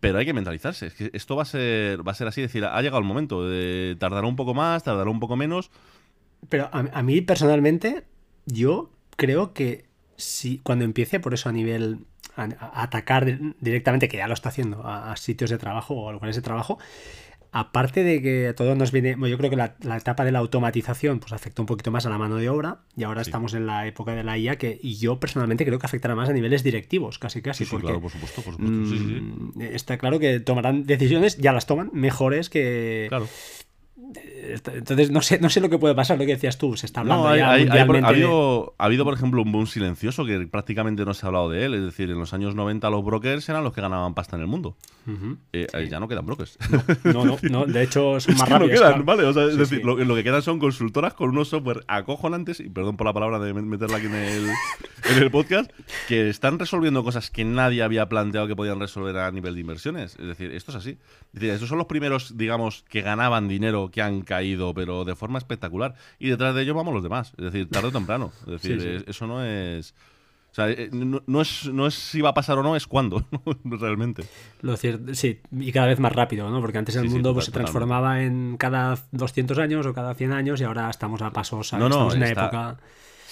pero 0.00 0.18
hay 0.18 0.26
que 0.26 0.34
mentalizarse. 0.34 0.88
Es 0.88 0.94
que 0.94 1.10
esto 1.14 1.34
va 1.34 1.42
a 1.42 1.46
ser, 1.46 2.06
va 2.06 2.12
a 2.12 2.14
ser 2.14 2.28
así, 2.28 2.42
es 2.42 2.48
decir, 2.48 2.66
ha 2.66 2.80
llegado 2.82 2.98
el 2.98 3.06
momento 3.06 3.48
de 3.48 3.96
tardar 3.98 4.26
un 4.26 4.36
poco 4.36 4.52
más, 4.52 4.84
tardar 4.84 5.08
un 5.08 5.18
poco 5.20 5.36
menos. 5.36 5.70
Pero 6.50 6.68
a, 6.70 7.02
mí 7.02 7.22
personalmente, 7.22 8.04
yo 8.44 8.90
creo 9.16 9.54
que 9.54 9.86
si 10.16 10.58
cuando 10.58 10.84
empiece 10.84 11.18
por 11.18 11.32
eso 11.32 11.48
a 11.48 11.52
nivel 11.52 12.04
a, 12.36 12.82
atacar 12.82 13.38
directamente, 13.60 14.08
que 14.08 14.18
ya 14.18 14.28
lo 14.28 14.34
está 14.34 14.50
haciendo, 14.50 14.86
a, 14.86 15.16
sitios 15.16 15.48
de 15.48 15.56
trabajo 15.56 15.94
o 15.94 16.10
a 16.10 16.12
lugares 16.12 16.36
de 16.36 16.42
trabajo, 16.42 16.78
aparte 17.54 18.02
de 18.02 18.20
que 18.20 18.52
todo 18.56 18.74
nos 18.74 18.90
viene, 18.90 19.16
yo 19.30 19.38
creo 19.38 19.48
que 19.48 19.54
la, 19.54 19.76
etapa 19.96 20.24
de 20.24 20.32
la 20.32 20.40
automatización 20.40 21.20
pues 21.20 21.32
afectó 21.32 21.62
un 21.62 21.66
poquito 21.66 21.92
más 21.92 22.04
a 22.04 22.10
la 22.10 22.18
mano 22.18 22.34
de 22.34 22.48
obra 22.48 22.80
y 22.96 23.04
ahora 23.04 23.22
estamos 23.22 23.54
en 23.54 23.64
la 23.68 23.86
época 23.86 24.12
de 24.12 24.24
la 24.24 24.36
IA 24.36 24.58
que 24.58 24.80
y 24.82 24.96
yo 24.96 25.20
personalmente 25.20 25.64
creo 25.64 25.78
que 25.78 25.86
afectará 25.86 26.16
más 26.16 26.28
a 26.28 26.32
niveles 26.32 26.64
directivos, 26.64 27.20
casi 27.20 27.42
casi. 27.42 27.64
Sí, 27.64 27.76
claro, 27.76 28.00
por 28.00 28.10
supuesto, 28.10 28.42
por 28.42 28.54
supuesto. 28.54 28.74
Mm, 28.74 29.62
está 29.62 29.98
claro 29.98 30.18
que 30.18 30.40
tomarán 30.40 30.84
decisiones, 30.84 31.36
ya 31.36 31.52
las 31.52 31.66
toman, 31.66 31.90
mejores 31.92 32.50
que, 32.50 33.06
claro. 33.08 33.28
Entonces, 34.14 35.10
no 35.10 35.22
sé, 35.22 35.38
no 35.40 35.48
sé 35.48 35.60
lo 35.60 35.68
que 35.68 35.78
puede 35.78 35.94
pasar, 35.94 36.18
lo 36.18 36.26
que 36.26 36.32
decías 36.32 36.58
tú. 36.58 36.76
Se 36.76 36.86
está 36.86 37.00
hablando 37.00 37.28
ha, 37.28 37.30
habido, 37.32 38.74
ha, 38.78 38.84
habido, 38.84 39.04
por 39.04 39.14
ejemplo, 39.14 39.42
un 39.42 39.52
boom 39.52 39.66
silencioso 39.66 40.24
que 40.24 40.46
prácticamente 40.46 41.04
no 41.04 41.14
se 41.14 41.24
ha 41.24 41.28
hablado 41.28 41.50
de 41.50 41.64
él. 41.64 41.74
Es 41.74 41.82
decir, 41.82 42.10
en 42.10 42.18
los 42.18 42.34
años 42.34 42.54
90 42.54 42.88
los 42.90 43.04
brokers 43.04 43.48
eran 43.48 43.64
los 43.64 43.72
que 43.72 43.80
ganaban 43.80 44.14
pasta 44.14 44.36
en 44.36 44.42
el 44.42 44.48
mundo. 44.48 44.76
Eh, 45.52 45.66
ya 45.90 46.00
no 46.00 46.08
quedan 46.08 46.26
brokers. 46.26 46.58
No, 47.04 47.24
no, 47.24 47.38
no, 47.42 47.66
de 47.66 47.82
hecho 47.82 48.20
son 48.20 48.36
más 48.36 48.48
rápidos. 48.48 49.36
es 49.36 49.56
decir, 49.56 49.84
Lo, 49.84 50.14
que 50.14 50.24
quedan 50.24 50.42
son 50.42 50.58
consultoras 50.58 51.14
con 51.14 51.30
unos 51.30 51.48
software 51.48 51.84
acojonantes, 51.86 52.60
y 52.60 52.68
perdón 52.68 52.96
por 52.96 53.06
la 53.06 53.12
palabra 53.12 53.38
de 53.38 53.52
meterla 53.52 53.98
aquí 53.98 54.06
en 54.06 54.14
el, 54.14 54.48
en 55.10 55.22
el 55.22 55.30
podcast, 55.30 55.70
que 56.08 56.28
están 56.28 56.58
resolviendo 56.58 57.04
cosas 57.04 57.30
que 57.30 57.44
nadie 57.44 57.82
había 57.82 58.08
planteado 58.08 58.46
que 58.46 58.56
podían 58.56 58.80
resolver 58.80 59.16
a 59.18 59.30
nivel 59.30 59.54
de 59.54 59.60
inversiones. 59.60 60.16
Es 60.18 60.26
decir, 60.26 60.52
esto 60.52 60.70
es 60.70 60.76
así. 60.76 60.90
Es 60.90 61.32
decir, 61.32 61.50
estos 61.50 61.68
son 61.68 61.78
los 61.78 61.86
primeros, 61.86 62.36
digamos, 62.36 62.84
que 62.88 63.02
ganaban 63.02 63.48
dinero 63.48 63.90
que 63.90 64.02
han 64.04 64.22
caído, 64.22 64.74
pero 64.74 65.04
de 65.04 65.16
forma 65.16 65.38
espectacular. 65.38 65.94
Y 66.18 66.28
detrás 66.28 66.54
de 66.54 66.62
ello 66.62 66.74
vamos 66.74 66.94
los 66.94 67.02
demás. 67.02 67.32
Es 67.36 67.44
decir, 67.44 67.68
tarde 67.68 67.88
o 67.88 67.92
temprano. 67.92 68.32
Es 68.46 68.62
decir, 68.62 69.04
eso 69.06 69.26
no 69.26 69.44
es. 69.44 69.94
O 70.50 70.54
sea, 70.54 70.70
eh, 70.70 70.88
no, 70.92 71.40
es, 71.40 71.66
no 71.66 71.84
es 71.88 71.94
si 71.94 72.20
va 72.20 72.28
a 72.28 72.34
pasar 72.34 72.58
o 72.58 72.62
no, 72.62 72.76
es 72.76 72.86
cuándo, 72.86 73.26
realmente. 73.64 74.22
Lo 74.60 74.76
cierto, 74.76 75.12
sí, 75.12 75.40
y 75.50 75.72
cada 75.72 75.88
vez 75.88 75.98
más 75.98 76.12
rápido, 76.12 76.48
¿no? 76.48 76.60
Porque 76.60 76.78
antes 76.78 76.94
el 76.94 77.10
mundo 77.10 77.34
pues, 77.34 77.46
se 77.46 77.50
transformaba 77.50 78.22
en 78.22 78.56
cada 78.56 78.96
200 79.10 79.58
años 79.58 79.84
o 79.84 79.92
cada 79.92 80.14
100 80.14 80.30
años 80.30 80.60
y 80.60 80.64
ahora 80.64 80.88
estamos 80.88 81.22
a 81.22 81.32
pasos, 81.32 81.72
no, 81.72 81.80
no, 81.80 81.86
estamos 81.88 82.14
en 82.14 82.18
una 82.20 82.28
época... 82.28 82.76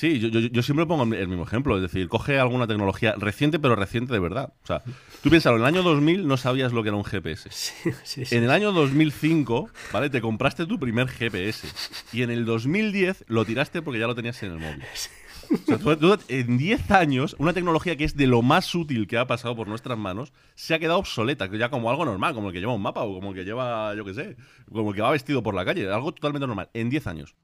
Sí, 0.02 0.18
yo, 0.18 0.30
yo, 0.30 0.62
siempre 0.64 0.84
pongo 0.84 1.04
el 1.14 1.28
mismo 1.28 1.44
ejemplo, 1.44 1.76
es 1.76 1.82
decir, 1.82 2.08
coge 2.08 2.40
alguna 2.40 2.66
tecnología 2.66 3.14
reciente, 3.16 3.60
pero 3.60 3.76
reciente 3.76 4.12
de 4.12 4.18
verdad. 4.18 4.52
O 4.64 4.66
sea, 4.66 4.82
tú 5.22 5.30
piensas, 5.30 5.52
en 5.52 5.60
el 5.60 5.64
año 5.64 5.84
2000 5.84 6.26
no 6.26 6.36
sabías 6.36 6.72
lo 6.72 6.82
que 6.82 6.88
era 6.88 6.96
un 6.96 7.04
GPS. 7.04 7.48
en 8.36 8.42
el 8.42 8.50
año 8.50 8.72
2005, 8.72 9.68
¿vale? 9.92 10.10
Te 10.10 10.20
compraste 10.20 10.66
tu 10.66 10.80
primer 10.80 11.06
GPS. 11.06 11.68
Y 12.12 12.22
en 12.22 12.32
el 12.32 12.44
2010 12.44 13.26
lo 13.28 13.44
tiraste 13.44 13.80
porque 13.80 14.00
ya 14.00 14.08
lo 14.08 14.16
tenías 14.16 14.42
en 14.42 14.50
el 14.50 14.58
móvil. 14.58 14.82
O 14.82 15.96
sea, 15.96 16.18
en 16.26 16.58
10 16.58 16.90
años, 16.90 17.36
una 17.38 17.52
tecnología 17.52 17.94
que 17.94 18.02
es 18.02 18.16
de 18.16 18.26
lo 18.26 18.42
más 18.42 18.74
útil 18.74 19.06
que 19.06 19.18
ha 19.18 19.28
pasado 19.28 19.54
por 19.54 19.68
nuestras 19.68 19.98
manos 19.98 20.32
se 20.56 20.74
ha 20.74 20.80
quedado 20.80 20.98
obsoleta, 20.98 21.48
ya 21.56 21.68
como 21.68 21.90
algo 21.90 22.04
normal, 22.04 22.34
como 22.34 22.48
el 22.48 22.52
que 22.52 22.58
lleva 22.58 22.74
un 22.74 22.82
mapa 22.82 23.02
o 23.02 23.14
como 23.14 23.30
el 23.30 23.36
que 23.36 23.44
lleva, 23.44 23.94
yo 23.94 24.04
qué 24.04 24.14
sé, 24.14 24.36
como 24.68 24.90
el 24.90 24.96
que 24.96 25.02
va 25.02 25.12
vestido 25.12 25.44
por 25.44 25.54
la 25.54 25.64
calle, 25.64 25.88
algo 25.88 26.10
totalmente 26.10 26.48
normal, 26.48 26.70
en 26.74 26.90
10 26.90 27.06
años. 27.06 27.36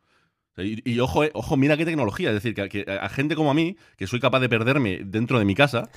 Y, 0.64 0.98
ojo, 1.00 1.24
eh, 1.24 1.30
ojo, 1.34 1.56
mira 1.56 1.76
qué 1.76 1.84
tecnología. 1.84 2.30
Es 2.30 2.42
decir, 2.42 2.54
que, 2.54 2.84
a 2.88 3.08
gente 3.08 3.36
como 3.36 3.50
a 3.50 3.54
mí, 3.54 3.76
que 3.96 4.06
soy 4.06 4.20
capaz 4.20 4.40
de 4.40 4.48
perderme 4.48 5.00
dentro 5.04 5.38
de 5.38 5.44
mi 5.44 5.54
casa, 5.54 5.90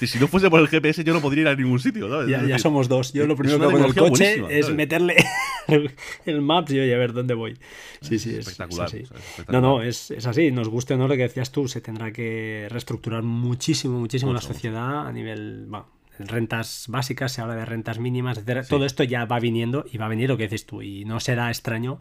si 0.00 0.18
no 0.18 0.28
fuese 0.28 0.50
por 0.50 0.60
el 0.60 0.68
GPS 0.68 1.04
yo 1.04 1.12
no 1.12 1.20
podría 1.20 1.42
ir 1.42 1.48
a 1.48 1.54
ningún 1.54 1.78
sitio. 1.78 2.26
Ya, 2.26 2.58
somos 2.58 2.88
dos. 2.88 3.12
Yo 3.12 3.26
lo 3.26 3.36
primero 3.36 3.58
que 3.58 3.64
hago 3.64 3.78
en 3.78 3.84
el 3.84 3.94
coche 3.94 4.44
es 4.50 4.70
meterle 4.70 5.16
el, 6.26 6.40
Maps 6.40 6.72
y 6.72 6.80
oye, 6.80 6.94
a 6.94 6.98
ver 6.98 7.12
dónde 7.12 7.34
voy. 7.34 7.58
Sí, 8.00 8.18
sí, 8.18 8.30
es 8.30 8.38
espectacular. 8.38 8.90
No, 9.48 9.60
no, 9.60 9.82
es, 9.82 10.10
así. 10.26 10.50
Nos 10.50 10.68
guste 10.68 10.94
o 10.94 10.96
no 10.96 11.08
lo 11.08 11.14
que 11.14 11.22
decías 11.22 11.50
tú, 11.50 11.68
se 11.68 11.80
tendrá 11.80 12.12
que 12.12 12.66
reestructurar 12.70 13.22
muchísimo, 13.22 13.98
muchísimo 13.98 14.32
la 14.32 14.40
sociedad 14.40 15.06
a 15.06 15.12
nivel 15.12 15.66
rentas 16.18 16.86
básicas, 16.88 17.32
se 17.32 17.40
habla 17.40 17.54
de 17.54 17.64
rentas 17.64 17.98
mínimas, 17.98 18.38
etc. 18.38 18.66
Todo 18.68 18.84
esto 18.84 19.04
ya 19.04 19.24
va 19.24 19.38
viniendo 19.38 19.84
y 19.90 19.98
va 19.98 20.06
a 20.06 20.08
venir 20.08 20.28
lo 20.28 20.36
que 20.36 20.44
dices 20.44 20.66
tú. 20.66 20.82
Y 20.82 21.04
no 21.04 21.20
será 21.20 21.48
extraño 21.48 22.00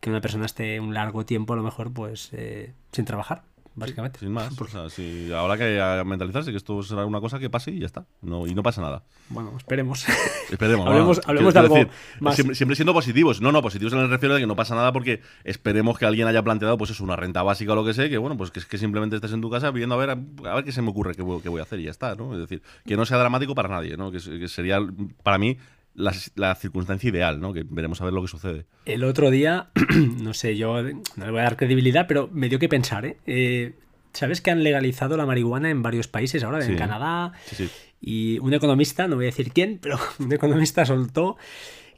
que 0.00 0.10
una 0.10 0.20
persona 0.20 0.46
esté 0.46 0.80
un 0.80 0.94
largo 0.94 1.24
tiempo, 1.24 1.52
a 1.52 1.56
lo 1.56 1.62
mejor, 1.62 1.92
pues 1.92 2.30
eh, 2.32 2.72
sin 2.92 3.04
trabajar. 3.04 3.42
Básicamente. 3.76 4.18
Sin 4.18 4.32
más. 4.32 4.60
O 4.60 4.66
sea, 4.66 4.90
si 4.90 5.32
ahora 5.32 5.56
que 5.56 6.02
mentalizarse 6.04 6.50
que 6.50 6.56
esto 6.56 6.82
será 6.82 7.06
una 7.06 7.20
cosa 7.20 7.38
que 7.38 7.48
pase 7.48 7.70
y 7.70 7.80
ya 7.80 7.86
está. 7.86 8.06
No, 8.22 8.46
y 8.46 8.54
no 8.54 8.62
pasa 8.62 8.80
nada. 8.82 9.04
Bueno, 9.28 9.54
esperemos. 9.56 10.04
Esperemos. 10.50 10.86
Hablemos- 10.86 11.20
hablemos 11.26 11.54
de 11.54 11.60
algo 11.60 11.74
decir, 11.74 11.90
más. 12.20 12.34
Siempre, 12.34 12.54
siempre 12.56 12.76
siendo 12.76 12.92
positivos. 12.92 13.40
No, 13.40 13.52
no, 13.52 13.62
positivos 13.62 13.92
en 13.92 14.00
el 14.00 14.08
refiero 14.08 14.34
de 14.34 14.40
que 14.40 14.46
no 14.46 14.56
pasa 14.56 14.74
nada 14.74 14.92
porque 14.92 15.20
esperemos 15.44 15.98
que 15.98 16.06
alguien 16.06 16.26
haya 16.28 16.42
planteado, 16.42 16.78
pues 16.78 16.90
es 16.90 17.00
una 17.00 17.16
renta 17.16 17.42
básica 17.42 17.72
o 17.72 17.74
lo 17.74 17.84
que 17.84 17.94
sea, 17.94 18.08
que 18.08 18.18
bueno, 18.18 18.36
pues 18.36 18.50
que, 18.50 18.60
es 18.60 18.66
que 18.66 18.78
simplemente 18.78 19.16
estés 19.16 19.32
en 19.32 19.40
tu 19.40 19.50
casa 19.50 19.70
viendo 19.70 19.94
a 19.94 19.98
ver, 19.98 20.10
a, 20.10 20.54
ver 20.54 20.64
qué 20.64 20.72
se 20.72 20.82
me 20.82 20.90
ocurre 20.90 21.14
que 21.14 21.22
voy, 21.22 21.60
a 21.60 21.62
hacer 21.62 21.80
y 21.80 21.84
ya 21.84 21.90
está, 21.90 22.14
¿no? 22.14 22.32
Es 22.34 22.40
decir, 22.40 22.62
que 22.84 22.96
no 22.96 23.04
sea 23.04 23.18
dramático 23.18 23.54
para 23.54 23.68
nadie, 23.68 23.96
¿no? 23.96 24.10
Que, 24.10 24.18
que 24.18 24.48
sería, 24.48 24.78
para 25.22 25.38
mí, 25.38 25.58
la, 25.96 26.14
la 26.36 26.54
circunstancia 26.54 27.08
ideal, 27.10 27.40
¿no? 27.40 27.52
Que 27.52 27.64
veremos 27.68 28.00
a 28.00 28.04
ver 28.04 28.12
lo 28.12 28.22
que 28.22 28.28
sucede. 28.28 28.66
El 28.84 29.02
otro 29.02 29.30
día, 29.30 29.70
no 30.22 30.32
sé, 30.34 30.56
yo 30.56 30.82
no 30.82 31.24
le 31.24 31.30
voy 31.30 31.40
a 31.40 31.44
dar 31.44 31.56
credibilidad, 31.56 32.06
pero 32.06 32.28
me 32.32 32.48
dio 32.48 32.58
que 32.58 32.68
pensar, 32.68 33.04
¿eh? 33.06 33.16
Eh, 33.26 33.74
¿Sabes 34.12 34.40
que 34.40 34.50
han 34.50 34.62
legalizado 34.62 35.16
la 35.16 35.26
marihuana 35.26 35.68
en 35.70 35.82
varios 35.82 36.08
países 36.08 36.42
ahora? 36.44 36.58
En 36.64 36.70
Sí. 36.72 36.76
Canadá. 36.76 37.32
Sí, 37.46 37.56
sí. 37.56 37.70
Y 38.00 38.38
un 38.38 38.54
economista, 38.54 39.08
no 39.08 39.16
voy 39.16 39.24
a 39.24 39.26
decir 39.26 39.52
quién, 39.52 39.78
pero 39.82 39.98
un 40.18 40.32
economista 40.32 40.84
soltó 40.86 41.36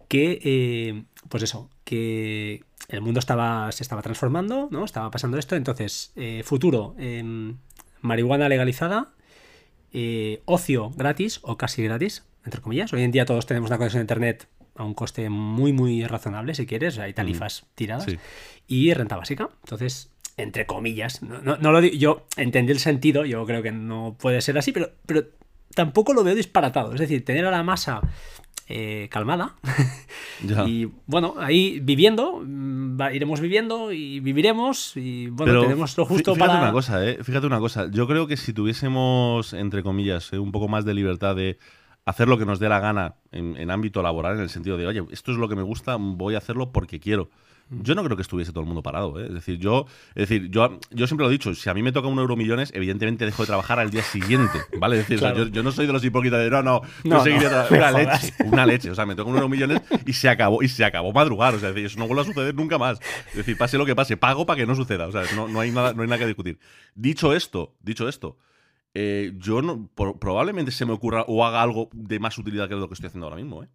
que, 0.09 0.41
eh, 0.43 1.03
pues 1.29 1.43
eso, 1.43 1.69
que 1.85 2.63
el 2.89 3.01
mundo 3.03 3.21
estaba, 3.21 3.71
se 3.73 3.83
estaba 3.83 4.01
transformando, 4.03 4.69
¿no? 4.71 4.85
Estaba 4.85 5.11
pasando 5.11 5.39
esto. 5.39 5.55
Entonces, 5.55 6.13
eh, 6.17 6.43
futuro, 6.45 6.95
marihuana 8.01 8.49
legalizada, 8.49 9.13
eh, 9.93 10.43
ocio 10.45 10.91
gratis 10.97 11.41
o 11.43 11.57
casi 11.57 11.83
gratis, 11.83 12.25
entre 12.49 12.61
comillas. 12.61 12.93
Hoy 12.93 13.03
en 13.03 13.11
día 13.13 13.25
todos 13.25 13.47
tenemos 13.47 13.69
una 13.71 13.77
conexión 13.79 14.01
a 14.01 14.03
internet 14.03 14.49
a 14.75 14.85
un 14.85 14.95
coste 14.95 15.29
muy, 15.29 15.73
muy 15.73 16.05
razonable, 16.07 16.55
si 16.55 16.67
quieres. 16.67 16.99
Hay 16.99 17.13
tarifas 17.13 17.67
tiradas. 17.75 18.05
Sí. 18.05 18.19
Y 18.67 18.93
renta 18.95 19.17
básica. 19.17 19.49
Entonces, 19.65 20.11
entre 20.37 20.67
comillas, 20.67 21.23
no, 21.23 21.41
no- 21.43 21.57
no 21.59 21.73
lo 21.73 21.81
digo, 21.81 21.97
yo 21.97 22.27
entendí 22.37 22.73
el 22.73 22.79
sentido, 22.79 23.25
yo 23.25 23.45
creo 23.45 23.63
que 23.63 23.73
no 23.73 24.17
puede 24.21 24.41
ser 24.41 24.57
así, 24.57 24.71
pero, 24.73 24.91
pero 25.07 25.25
tampoco 25.75 26.13
lo 26.15 26.23
veo 26.25 26.35
disparatado. 26.35 26.95
Es 26.95 27.01
decir, 27.01 27.25
tener 27.25 27.45
a 27.47 27.51
la 27.51 27.63
masa 27.65 28.01
eh, 28.69 29.09
calmada 29.11 29.57
Ya. 30.47 30.65
y 30.69 30.91
bueno, 31.07 31.35
ahí 31.39 31.81
viviendo, 31.81 32.43
mm, 32.45 33.01
iremos 33.15 33.41
viviendo 33.41 33.91
y 33.93 34.21
viviremos 34.21 34.93
y 34.97 35.27
bueno, 35.29 35.53
Pero 35.53 35.63
tenemos 35.63 35.97
lo 35.97 36.05
justo 36.05 36.35
fíjate 36.35 36.49
para... 36.53 36.63
una 36.65 36.73
cosa, 36.73 37.05
¿eh? 37.05 37.19
Fíjate 37.25 37.47
una 37.47 37.59
cosa. 37.59 37.91
Yo 37.91 38.07
creo 38.07 38.27
que 38.29 38.37
si 38.37 38.53
tuviésemos, 38.53 39.55
entre 39.55 39.83
comillas, 39.83 40.33
eh, 40.33 40.39
un 40.39 40.53
poco 40.53 40.69
más 40.69 40.85
de 40.85 40.95
libertad 40.95 41.35
de 41.35 41.59
hacer 42.09 42.29
lo 42.29 42.39
que 42.39 42.47
nos 42.47 42.59
dé 42.59 42.69
la 42.69 42.81
gana 42.81 43.17
en, 43.33 43.57
en 43.57 43.71
ámbito 43.71 44.03
laboral, 44.03 44.37
en 44.37 44.43
el 44.43 44.51
sentido 44.51 44.77
de, 44.77 44.87
oye, 44.87 45.05
esto 45.11 45.31
es 45.33 45.39
lo 45.39 45.49
que 45.49 45.57
me 45.57 45.63
gusta, 45.63 45.97
voy 45.99 46.35
a 46.35 46.39
hacerlo 46.39 46.73
porque 46.73 47.01
quiero. 47.01 47.29
Yo 47.71 47.95
no 47.95 48.03
creo 48.03 48.17
que 48.17 48.23
estuviese 48.23 48.51
todo 48.51 48.61
el 48.63 48.67
mundo 48.67 48.83
parado, 48.83 49.21
¿eh? 49.21 49.27
Es 49.27 49.35
decir, 49.35 49.59
yo, 49.59 49.85
es 50.15 50.27
decir, 50.27 50.49
yo, 50.49 50.81
yo 50.91 51.07
siempre 51.07 51.25
lo 51.25 51.29
he 51.29 51.33
dicho, 51.33 51.55
si 51.55 51.69
a 51.69 51.75
mí 51.75 51.83
me 51.83 51.93
toca 51.93 52.09
un 52.09 52.19
euro 52.19 52.35
millones, 52.35 52.71
evidentemente 52.75 53.27
dejo 53.27 53.43
de 53.43 53.49
trabajar 53.49 53.79
al 53.79 53.91
día 53.91 54.03
siguiente, 54.03 54.59
¿vale? 54.81 54.97
Es 54.99 55.03
decir, 55.03 55.19
o 55.19 55.21
sea, 55.21 55.33
Claro. 55.35 55.49
yo, 55.49 55.53
yo 55.53 55.63
no 55.63 55.71
soy 55.71 55.87
de 55.87 55.93
los 55.93 56.03
hipócritas 56.03 56.41
de, 56.41 56.49
no, 56.49 56.63
no, 56.63 56.81
No, 57.05 57.19
no, 57.19 57.25
me 57.71 57.77
una 57.77 57.91
leche, 57.91 58.33
una 58.43 58.65
leche. 58.65 58.91
O 58.91 58.95
sea, 58.95 59.05
me 59.05 59.15
toca 59.15 59.29
un 59.29 59.37
euro 59.37 59.51
millones 59.51 59.83
y 60.07 60.15
se 60.15 60.31
acabó, 60.31 60.63
y 60.63 60.69
se 60.69 60.83
acabó 60.83 61.13
madrugar. 61.13 61.55
O 61.57 61.59
sea, 61.59 61.69
es 61.69 61.75
decir, 61.75 61.89
eso 61.89 61.99
no 61.99 62.07
vuelve 62.07 62.23
a 62.23 62.25
suceder 62.25 62.55
nunca 62.55 62.79
más. 62.79 63.01
Es 63.33 63.37
decir, 63.37 63.59
pase 63.59 63.77
lo 63.77 63.85
que 63.85 63.95
pase, 63.95 64.17
pago 64.17 64.47
para 64.47 64.57
que 64.57 64.65
no 64.67 64.75
suceda. 64.75 65.07
O 65.07 65.13
sea, 65.13 65.25
no, 65.37 65.47
no 65.47 65.61
hay 65.61 65.71
nada, 65.71 65.93
no 65.93 66.01
hay 66.01 66.09
nada 66.09 66.21
que 66.21 66.27
discutir. 66.27 66.59
Dicho 66.95 67.35
esto, 67.35 67.75
dicho 67.83 68.09
esto, 68.09 68.39
eh, 68.95 69.33
yo 69.37 69.63
no, 69.63 69.89
probablemente 69.95 70.71
se 70.73 70.87
me 70.87 70.93
ocurra 70.93 71.25
o 71.29 71.45
haga 71.45 71.63
algo 71.63 71.89
de 71.93 72.19
más 72.19 72.37
utilidad 72.39 72.69
que 72.69 72.75
lo 72.75 72.89
que 72.89 72.95
estoy 72.95 73.09
haciendo 73.09 73.27
ahora 73.27 73.37
mismo, 73.37 73.63
¿eh? 73.63 73.69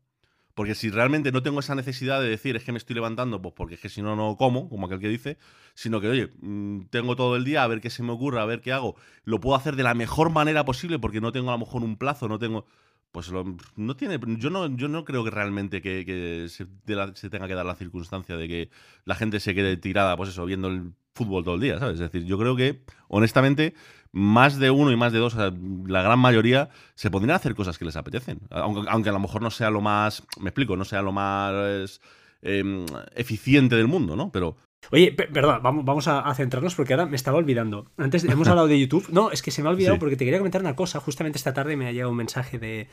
Porque 0.55 0.75
si 0.75 0.91
realmente 0.91 1.31
no 1.31 1.41
tengo 1.41 1.59
esa 1.61 1.73
necesidad 1.73 2.21
de 2.21 2.29
decir 2.29 2.55
es 2.55 2.63
que 2.63 2.71
me 2.71 2.77
estoy 2.77 2.93
levantando, 2.95 3.41
pues 3.41 3.55
porque 3.55 3.75
es 3.75 3.81
que 3.81 3.89
si 3.89 4.03
no, 4.03 4.15
no 4.15 4.37
como, 4.37 4.69
como 4.69 4.85
aquel 4.85 4.99
que 4.99 5.09
dice, 5.09 5.37
sino 5.73 5.99
que, 5.99 6.07
oye, 6.09 6.29
mm, 6.41 6.81
tengo 6.91 7.15
todo 7.15 7.35
el 7.35 7.43
día 7.43 7.63
a 7.63 7.67
ver 7.67 7.81
qué 7.81 7.89
se 7.89 8.03
me 8.03 8.11
ocurre, 8.11 8.39
a 8.39 8.45
ver 8.45 8.61
qué 8.61 8.71
hago, 8.71 8.95
lo 9.25 9.39
puedo 9.39 9.55
hacer 9.55 9.75
de 9.75 9.81
la 9.83 9.95
mejor 9.95 10.29
manera 10.29 10.63
posible 10.63 10.99
porque 10.99 11.21
no 11.21 11.31
tengo 11.31 11.49
a 11.49 11.53
lo 11.53 11.59
mejor 11.59 11.83
un 11.83 11.97
plazo, 11.97 12.27
no 12.27 12.37
tengo. 12.39 12.65
Pues 13.11 13.29
lo- 13.29 13.55
no 13.75 13.95
tiene. 13.95 14.19
Yo 14.39 14.49
no, 14.49 14.75
yo 14.75 14.87
no 14.87 15.05
creo 15.05 15.23
que 15.23 15.29
realmente 15.31 15.81
que, 15.81 16.47
se 16.49 17.29
tenga 17.29 17.47
que 17.47 17.53
dar 17.55 17.65
la 17.65 17.75
circunstancia 17.75 18.37
de 18.37 18.47
que 18.47 18.69
la 19.05 19.15
gente 19.15 19.39
se 19.39 19.53
quede 19.55 19.77
tirada, 19.77 20.17
pues 20.17 20.29
eso, 20.29 20.45
viendo 20.45 20.67
el 20.67 20.93
fútbol 21.13 21.43
todo 21.43 21.55
el 21.55 21.61
día, 21.61 21.79
¿sabes? 21.79 21.95
Es 21.95 22.11
decir, 22.11 22.25
yo 22.25 22.37
creo 22.39 22.55
que, 22.55 22.81
honestamente, 23.07 23.75
más 24.15 24.59
de 24.59 24.69
uno 24.71 24.91
y 24.91 24.95
más 24.95 25.11
de 25.11 25.19
dos, 25.19 25.33
o 25.33 25.37
sea, 25.37 25.51
la 25.87 26.01
gran 26.03 26.19
mayoría, 26.19 26.69
se 26.95 27.09
podrían 27.11 27.35
hacer 27.35 27.55
cosas 27.55 27.77
que 27.79 27.85
les 27.85 27.95
apetecen. 27.95 28.39
Aunque, 28.51 28.87
aunque 28.87 29.09
a 29.09 29.13
lo 29.13 29.19
mejor 29.19 29.41
no 29.41 29.49
sea 29.51 29.69
lo 29.71 29.81
más. 29.81 30.23
Me 30.39 30.49
explico, 30.49 30.77
no 30.77 30.85
sea 30.85 31.01
lo 31.01 31.11
más 31.11 31.99
eh, 32.43 32.85
eficiente 33.15 33.75
del 33.75 33.87
mundo, 33.87 34.15
¿no? 34.15 34.31
Pero. 34.31 34.55
Oye, 34.91 35.13
pe- 35.13 35.27
perdón, 35.27 35.61
vamos, 35.63 35.85
vamos 35.85 36.07
a, 36.09 36.19
a 36.19 36.35
centrarnos 36.35 36.75
porque 36.75 36.93
ahora 36.93 37.05
me 37.05 37.15
estaba 37.15 37.37
olvidando. 37.37 37.89
Antes 37.97 38.25
hemos 38.25 38.49
hablado 38.49 38.67
de 38.67 38.77
YouTube. 38.77 39.07
No, 39.13 39.31
es 39.31 39.41
que 39.41 39.49
se 39.49 39.63
me 39.63 39.69
ha 39.69 39.71
olvidado 39.71 39.95
Sí. 39.95 39.99
porque 39.99 40.17
te 40.17 40.25
quería 40.25 40.39
comentar 40.39 40.59
una 40.61 40.75
cosa. 40.75 40.99
Justamente 40.99 41.37
esta 41.37 41.53
tarde 41.53 41.77
me 41.77 41.87
ha 41.87 41.91
llegado 41.93 42.11
un 42.11 42.17
mensaje 42.17 42.59
de, 42.59 42.89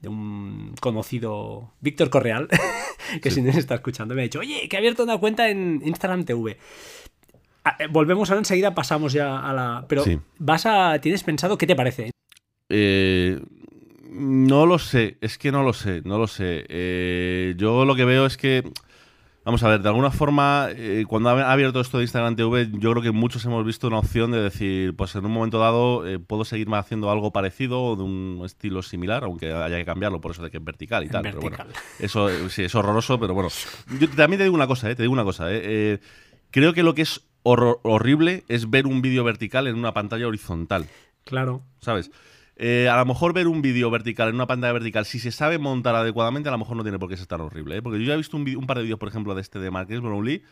de 0.00 0.08
un 0.08 0.74
conocido, 0.80 1.72
Víctor 1.80 2.10
Correal, 2.10 2.48
que 3.22 3.30
Sí. 3.30 3.36
si 3.36 3.42
no 3.42 3.52
se 3.52 3.60
está 3.60 3.76
escuchando, 3.76 4.16
me 4.16 4.22
ha 4.22 4.24
dicho, 4.24 4.40
oye, 4.40 4.68
que 4.68 4.74
he 4.74 4.78
abierto 4.80 5.04
una 5.04 5.16
cuenta 5.18 5.48
en 5.48 5.80
Instagram 5.84 6.24
TV. 6.24 6.58
Ah, 7.68 7.76
eh, 7.78 7.86
Volvemos 7.90 8.30
ahora 8.30 8.40
enseguida, 8.40 8.74
pasamos 8.74 9.12
ya 9.12 9.38
a 9.38 9.52
la... 9.52 9.84
Pero 9.88 10.02
Sí. 10.04 10.18
vas 10.38 10.64
a... 10.66 10.98
¿Tienes 11.00 11.22
pensado 11.22 11.58
qué 11.58 11.66
te 11.66 11.76
parece? 11.76 12.10
Eh, 12.70 13.40
no 14.10 14.66
lo 14.66 14.78
sé, 14.78 15.18
es 15.20 15.38
que 15.38 15.52
no 15.52 15.62
lo 15.62 15.72
sé, 15.72 16.02
no 16.04 16.18
lo 16.18 16.26
sé. 16.26 16.64
Eh, 16.68 17.54
yo 17.56 17.84
lo 17.84 17.94
que 17.94 18.04
veo 18.04 18.26
es 18.26 18.36
que, 18.36 18.62
vamos 19.44 19.62
a 19.62 19.68
ver, 19.68 19.80
de 19.82 19.88
alguna 19.88 20.10
forma, 20.10 20.68
eh, 20.70 21.04
cuando 21.06 21.28
ha 21.30 21.52
abierto 21.52 21.80
esto 21.80 21.98
de 21.98 22.04
Instagram 22.04 22.36
TV, 22.36 22.68
yo 22.72 22.90
creo 22.92 23.02
que 23.02 23.10
muchos 23.12 23.44
hemos 23.44 23.64
visto 23.66 23.86
una 23.86 23.98
opción 23.98 24.30
de 24.30 24.40
decir, 24.42 24.94
pues 24.96 25.14
en 25.14 25.24
un 25.26 25.32
momento 25.32 25.58
dado 25.58 26.06
eh, 26.06 26.18
puedo 26.18 26.44
seguir 26.44 26.68
haciendo 26.72 27.10
algo 27.10 27.32
parecido 27.32 27.82
o 27.82 27.96
de 27.96 28.02
un 28.02 28.42
estilo 28.44 28.82
similar, 28.82 29.24
aunque 29.24 29.52
haya 29.52 29.76
que 29.76 29.84
cambiarlo 29.84 30.20
por 30.20 30.32
eso 30.32 30.42
de 30.42 30.50
que 30.50 30.56
es 30.58 30.64
vertical 30.64 31.02
y 31.02 31.06
En 31.06 31.12
tal. 31.12 31.22
pero 31.22 31.40
bueno, 31.40 31.56
eso 31.98 32.28
eh, 32.30 32.48
sí, 32.50 32.64
es 32.64 32.74
horroroso, 32.74 33.18
pero 33.20 33.34
bueno. 33.34 33.50
Yo 34.00 34.08
también 34.10 34.38
te 34.38 34.44
digo 34.44 34.54
una 34.54 34.66
cosa, 34.66 34.94
te 34.94 35.02
digo 35.02 35.12
una 35.12 35.24
cosa. 35.24 35.48
creo 36.50 36.72
que 36.72 36.82
lo 36.82 36.94
que 36.94 37.02
es 37.02 37.27
horrible 37.48 38.44
es 38.48 38.70
ver 38.70 38.86
un 38.86 39.02
vídeo 39.02 39.24
vertical 39.24 39.66
en 39.66 39.76
una 39.76 39.92
pantalla 39.94 40.26
horizontal. 40.26 40.86
Claro. 41.24 41.62
¿sabes? 41.80 42.10
Eh, 42.56 42.88
a 42.88 42.96
lo 42.96 43.06
mejor 43.06 43.32
ver 43.32 43.46
un 43.46 43.62
vídeo 43.62 43.90
vertical 43.90 44.28
en 44.30 44.34
una 44.34 44.46
pantalla 44.46 44.72
vertical, 44.72 45.04
si 45.04 45.18
se 45.20 45.30
sabe 45.30 45.58
montar 45.58 45.94
adecuadamente, 45.94 46.48
a 46.48 46.52
lo 46.52 46.58
mejor 46.58 46.76
no 46.76 46.82
tiene 46.82 46.98
por 46.98 47.08
qué 47.08 47.16
ser 47.16 47.26
tan 47.26 47.40
horrible. 47.40 47.76
¿eh? 47.76 47.82
Porque 47.82 47.98
yo 48.00 48.04
ya 48.06 48.14
he 48.14 48.16
visto 48.16 48.36
un, 48.36 48.66
par 48.66 48.78
de 48.78 48.82
vídeos, 48.82 48.98
por 48.98 49.08
ejemplo, 49.08 49.34
de 49.34 49.40
este 49.42 49.58
de 49.60 49.70
Marqués 49.70 50.00
Brownlee, 50.00 50.42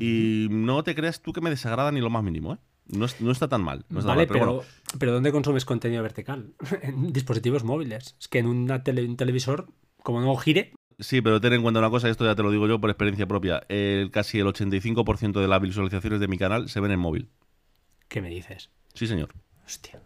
y 0.00 0.48
no 0.50 0.82
te 0.82 0.94
creas 0.94 1.20
tú 1.20 1.32
que 1.32 1.40
me 1.40 1.50
desagrada 1.50 1.92
ni 1.92 2.00
lo 2.00 2.10
más 2.10 2.24
mínimo. 2.24 2.54
¿eh? 2.54 2.58
No, 2.88 3.04
es- 3.06 3.20
no 3.20 3.30
está 3.30 3.48
tan 3.48 3.62
mal. 3.62 3.84
no 3.88 4.00
está 4.00 4.10
tan 4.10 4.16
vale, 4.16 4.26
mal, 4.26 4.32
pero 4.32 4.40
pero, 4.40 4.54
bueno, 4.56 4.68
pero 4.98 5.12
¿dónde 5.12 5.30
consumes 5.32 5.64
contenido 5.64 6.02
vertical? 6.02 6.54
en 6.82 7.12
dispositivos 7.12 7.62
móviles. 7.62 8.16
Es 8.18 8.26
que 8.28 8.40
en 8.40 8.46
una 8.46 8.82
tele- 8.82 9.06
un 9.06 9.16
televisor, 9.16 9.68
como 10.02 10.20
no 10.20 10.34
gire, 10.36 10.72
sí, 10.98 11.20
pero 11.20 11.40
ten 11.40 11.52
en 11.52 11.62
cuenta 11.62 11.80
una 11.80 11.90
cosa, 11.90 12.08
y 12.08 12.10
esto 12.10 12.24
ya 12.24 12.34
te 12.34 12.42
lo 12.42 12.50
digo 12.50 12.66
yo 12.66 12.80
por 12.80 12.90
experiencia 12.90 13.26
propia. 13.26 13.62
El, 13.68 14.10
casi 14.10 14.38
el 14.38 14.46
85% 14.46 15.40
de 15.40 15.48
las 15.48 15.60
visualizaciones 15.60 16.20
de 16.20 16.28
mi 16.28 16.38
canal 16.38 16.68
se 16.68 16.80
ven 16.80 16.92
en 16.92 17.00
móvil. 17.00 17.28
¿qué 18.08 18.20
me 18.22 18.28
dices? 18.28 18.70
Sí, 18.94 19.06
señor. 19.08 19.30
Hostia. 19.66 20.00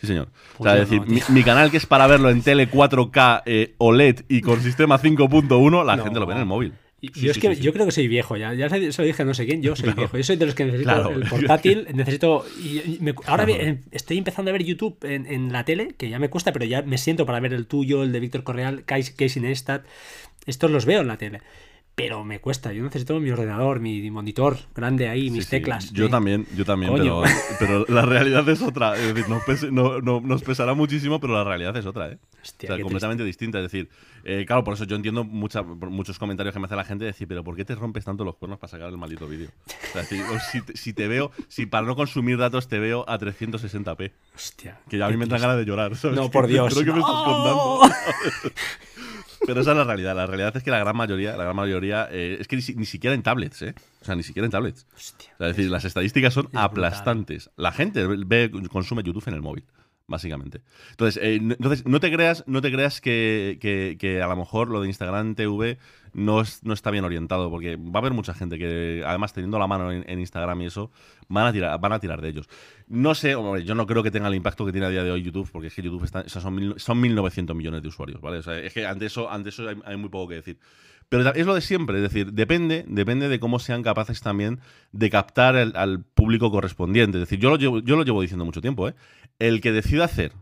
Sí, 0.00 0.06
señor. 0.06 0.28
o 0.54 0.58
Pues 0.58 0.70
sea, 0.70 0.76
yo 0.76 0.82
es 0.84 0.90
decir, 0.90 1.22
no, 1.28 1.34
mi, 1.34 1.42
canal 1.42 1.70
que 1.70 1.76
es 1.76 1.84
para 1.84 2.06
verlo 2.06 2.30
en 2.30 2.40
tele 2.42 2.70
4K 2.70 3.42
eh, 3.44 3.74
OLED 3.78 4.20
y 4.28 4.40
con 4.40 4.60
sistema 4.62 4.98
5.1, 4.98 5.84
la 5.84 5.96
No. 5.96 6.04
gente 6.04 6.20
lo 6.20 6.26
ve 6.26 6.34
en 6.34 6.40
el 6.40 6.46
móvil. 6.46 6.72
Y- 7.00 7.08
Sí, 7.08 7.12
yo 7.14 7.20
sí, 7.20 7.28
es 7.30 7.38
que 7.38 7.48
sí, 7.50 7.54
sí. 7.56 7.62
yo 7.62 7.72
creo 7.72 7.86
que 7.86 7.92
soy 7.92 8.08
viejo 8.08 8.36
ya. 8.36 8.54
Ya 8.54 8.68
se 8.68 8.78
lo 9.02 9.04
dije 9.04 9.22
a 9.22 9.24
no 9.24 9.32
sé 9.34 9.46
quién, 9.46 9.62
yo 9.62 9.76
soy 9.76 9.92
viejo. 9.92 10.16
Yo 10.16 10.22
soy 10.24 10.36
de 10.36 10.46
los 10.46 10.54
que 10.56 10.64
necesito 10.64 10.90
Claro. 10.92 11.10
el 11.10 11.28
portátil, 11.28 11.86
necesito. 11.94 12.44
y- 12.60 12.78
y 12.78 12.98
me- 13.00 13.14
ahora 13.26 13.46
estoy 13.92 14.18
empezando 14.18 14.50
a 14.50 14.52
ver 14.52 14.64
YouTube 14.64 14.96
en, 15.04 15.26
en 15.26 15.52
la 15.52 15.64
tele, 15.64 15.94
que 15.96 16.08
ya 16.08 16.18
me 16.18 16.28
cuesta, 16.28 16.52
pero 16.52 16.64
ya 16.64 16.82
me 16.82 16.98
siento 16.98 17.24
para 17.24 17.38
ver 17.40 17.54
el 17.54 17.66
tuyo, 17.66 18.02
el 18.02 18.10
de 18.12 18.20
Víctor 18.20 18.42
Correal, 18.42 18.84
Casey 18.84 19.40
Neistat. 19.40 19.84
Estos 20.46 20.70
los 20.70 20.86
veo 20.86 21.00
en 21.02 21.08
la 21.08 21.18
tele. 21.18 21.40
Pero 21.98 22.24
me 22.24 22.40
cuesta, 22.40 22.72
yo 22.72 22.82
necesito 22.84 23.18
mi 23.20 23.30
ordenador, 23.30 23.80
mi 23.80 24.08
monitor 24.10 24.56
grande 24.74 25.08
ahí, 25.08 25.30
mis 25.30 25.44
Sí, 25.44 25.50
sí. 25.50 25.56
teclas. 25.56 25.92
Yo 25.92 26.06
eh. 26.06 26.08
también, 26.08 26.46
yo 26.56 26.64
también, 26.64 26.94
pero, 26.94 27.22
pero 27.58 27.84
la 27.88 28.02
realidad 28.06 28.48
es 28.48 28.62
otra. 28.62 28.96
Es 28.96 29.14
decir, 29.14 29.28
nos, 29.28 29.42
no- 29.72 30.00
no- 30.00 30.20
nos 30.20 30.42
pesará 30.42 30.74
muchísimo, 30.74 31.18
pero 31.20 31.34
la 31.34 31.44
realidad 31.44 31.76
es 31.76 31.84
otra, 31.86 32.08
¿eh? 32.12 32.18
Hostia, 32.40 32.70
o 32.70 32.74
sea, 32.76 32.82
completamente 32.82 33.24
distinta. 33.24 33.58
Es 33.58 33.64
decir, 33.64 33.88
eh, 34.24 34.44
claro, 34.46 34.62
por 34.62 34.74
eso 34.74 34.84
yo 34.84 34.94
entiendo 34.96 35.24
mucha- 35.24 35.62
muchos 35.64 36.18
comentarios 36.20 36.54
que 36.54 36.60
me 36.60 36.66
hace 36.66 36.76
la 36.76 36.84
gente 36.84 37.04
de 37.04 37.10
decir, 37.10 37.26
pero 37.26 37.42
¿por 37.42 37.56
qué 37.56 37.64
te 37.64 37.74
rompes 37.74 38.04
tanto 38.04 38.24
los 38.24 38.36
cuernos 38.36 38.60
para 38.60 38.70
sacar 38.70 38.88
el 38.88 38.96
maldito 38.96 39.26
vídeo? 39.26 39.50
O 39.66 39.92
sea, 39.92 40.04
si, 40.04 40.20
si 40.52 40.60
te- 40.62 40.76
si 40.76 40.92
te 40.92 41.08
veo, 41.08 41.32
si 41.48 41.66
para 41.66 41.84
no 41.86 41.96
consumir 41.96 42.38
datos 42.38 42.68
te 42.68 42.78
veo 42.78 43.04
a 43.08 43.18
360p, 43.18 44.12
Hostia. 44.36 44.78
que 44.88 44.98
ya 44.98 45.06
a 45.06 45.10
mí 45.10 45.16
me 45.16 45.26
triste. 45.26 45.42
ganas 45.42 45.58
de 45.58 45.64
llorar, 45.64 45.96
¿sabes? 45.96 46.16
No, 46.16 46.30
por 46.30 46.46
Dios. 46.48 46.72
Creo 46.72 46.84
que 46.86 46.92
me 46.92 47.00
estás 47.00 47.24
contando. 47.24 47.80
Pero 49.46 49.60
esa 49.60 49.70
es 49.72 49.76
la 49.76 49.84
realidad. 49.84 50.14
La 50.16 50.26
realidad 50.26 50.56
es 50.56 50.62
que 50.62 50.70
la 50.70 50.78
gran 50.78 50.96
mayoría, 50.96 51.36
la 51.36 51.44
gran 51.44 51.56
mayoría, 51.56 52.08
eh, 52.10 52.36
es 52.40 52.48
que 52.48 52.56
ni, 52.56 52.62
si- 52.62 52.74
ni 52.74 52.84
siquiera 52.86 53.14
en 53.14 53.22
tablets, 53.22 53.62
¿eh? 53.62 53.74
O 54.00 54.04
sea, 54.04 54.14
ni 54.14 54.22
siquiera 54.22 54.44
en 54.46 54.50
tablets. 54.50 54.86
Hostia. 54.96 55.30
O 55.34 55.36
sea, 55.38 55.48
es 55.48 55.56
decir, 55.56 55.70
las 55.70 55.84
estadísticas 55.84 56.34
son 56.34 56.48
aplastantes. 56.52 57.50
La 57.56 57.72
gente 57.72 58.06
ve, 58.06 58.50
consume 58.70 59.02
YouTube 59.02 59.26
en 59.28 59.34
el 59.34 59.42
móvil. 59.42 59.64
Básicamente. 60.08 60.62
Entonces, 60.90 61.22
eh, 61.22 61.36
entonces 61.36 61.86
no 61.86 62.00
te 62.00 62.10
creas, 62.10 62.42
no 62.46 62.60
te 62.60 62.72
creas 62.72 63.00
que, 63.00 63.58
que, 63.60 63.96
que, 64.00 64.22
a 64.22 64.26
lo 64.26 64.36
mejor 64.36 64.68
lo 64.68 64.80
de 64.80 64.88
Instagram 64.88 65.34
TV 65.34 65.78
no, 66.14 66.40
es, 66.40 66.64
no 66.64 66.72
está 66.72 66.90
bien 66.90 67.04
orientado, 67.04 67.50
porque 67.50 67.76
va 67.76 67.96
a 67.96 67.98
haber 67.98 68.14
mucha 68.14 68.34
gente 68.34 68.58
que, 68.58 69.04
además, 69.06 69.34
teniendo 69.34 69.58
la 69.58 69.66
mano 69.66 69.92
en, 69.92 70.18
Instagram 70.18 70.62
y 70.62 70.66
eso, 70.66 70.90
van 71.28 71.46
a, 71.46 71.52
tirar, 71.52 71.78
van 71.78 71.92
a 71.92 72.00
tirar 72.00 72.20
de 72.22 72.30
ellos. 72.30 72.48
No 72.88 73.14
sé, 73.14 73.34
hombre, 73.34 73.64
yo 73.64 73.74
no 73.74 73.86
creo 73.86 74.02
que 74.02 74.10
tenga 74.10 74.28
el 74.28 74.34
impacto 74.34 74.64
que 74.64 74.72
tiene 74.72 74.86
a 74.86 74.90
día 74.90 75.04
de 75.04 75.10
hoy 75.10 75.22
YouTube, 75.22 75.48
porque 75.52 75.68
es 75.68 75.74
que 75.74 75.82
YouTube 75.82 76.04
está, 76.04 76.20
o 76.20 76.28
sea, 76.28 76.40
son, 76.40 76.54
mil, 76.54 76.74
son 76.78 77.02
1.900 77.02 77.54
millones 77.54 77.82
de 77.82 77.88
usuarios, 77.88 78.20
¿vale? 78.20 78.38
O 78.38 78.42
sea, 78.42 78.58
es 78.58 78.72
que 78.72 78.86
ante 78.86 79.06
eso, 79.06 79.30
ante 79.30 79.50
eso 79.50 79.68
hay, 79.68 79.76
hay 79.84 79.96
muy 79.96 80.08
poco 80.08 80.28
que 80.28 80.36
decir. 80.36 80.58
Pero 81.08 81.30
es 81.30 81.46
lo 81.46 81.54
de 81.54 81.62
siempre, 81.62 81.96
es 81.96 82.02
decir, 82.02 82.32
depende, 82.34 82.84
depende 82.86 83.28
de 83.28 83.40
cómo 83.40 83.58
sean 83.58 83.82
capaces 83.82 84.20
también 84.20 84.60
de 84.92 85.08
captar 85.08 85.56
el, 85.56 85.72
al 85.74 86.04
público 86.04 86.50
correspondiente. 86.50 87.16
Es 87.16 87.22
decir, 87.22 87.38
yo 87.38 87.48
lo, 87.48 87.56
llevo, 87.56 87.78
yo 87.78 87.96
lo 87.96 88.02
llevo 88.02 88.20
diciendo 88.20 88.44
mucho 88.44 88.60
tiempo, 88.60 88.88
¿eh? 88.88 88.94
El 89.38 89.60
que 89.60 89.72
decida 89.72 90.04
hacer 90.04 90.32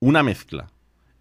una 0.00 0.22
mezcla 0.22 0.70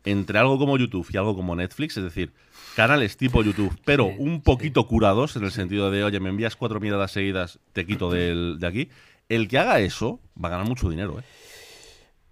entre 0.04 0.40
algo 0.40 0.58
como 0.58 0.78
YouTube 0.78 1.08
y 1.12 1.18
algo 1.18 1.36
como 1.36 1.56
Netflix, 1.56 1.98
es 1.98 2.04
decir, 2.04 2.34
canales 2.76 3.18
tipo 3.18 3.44
YouTube, 3.44 3.78
pero 3.86 4.06
un 4.06 4.42
poquito 4.42 4.88
curados, 4.88 5.36
en 5.36 5.44
el 5.44 5.52
sentido 5.52 5.92
de, 5.92 6.04
oye, 6.04 6.20
me 6.20 6.30
envías 6.30 6.56
cuatro 6.56 6.80
miradas 6.80 7.12
seguidas, 7.12 7.60
te 7.74 7.86
quito 7.86 8.10
del, 8.10 8.58
de 8.60 8.68
aquí. 8.68 8.90
El 9.30 9.48
que 9.48 9.60
haga 9.60 9.80
eso 9.80 10.20
va 10.44 10.48
a 10.50 10.52
ganar 10.52 10.68
mucho 10.68 10.90
dinero, 10.90 11.20
¿eh? 11.20 11.24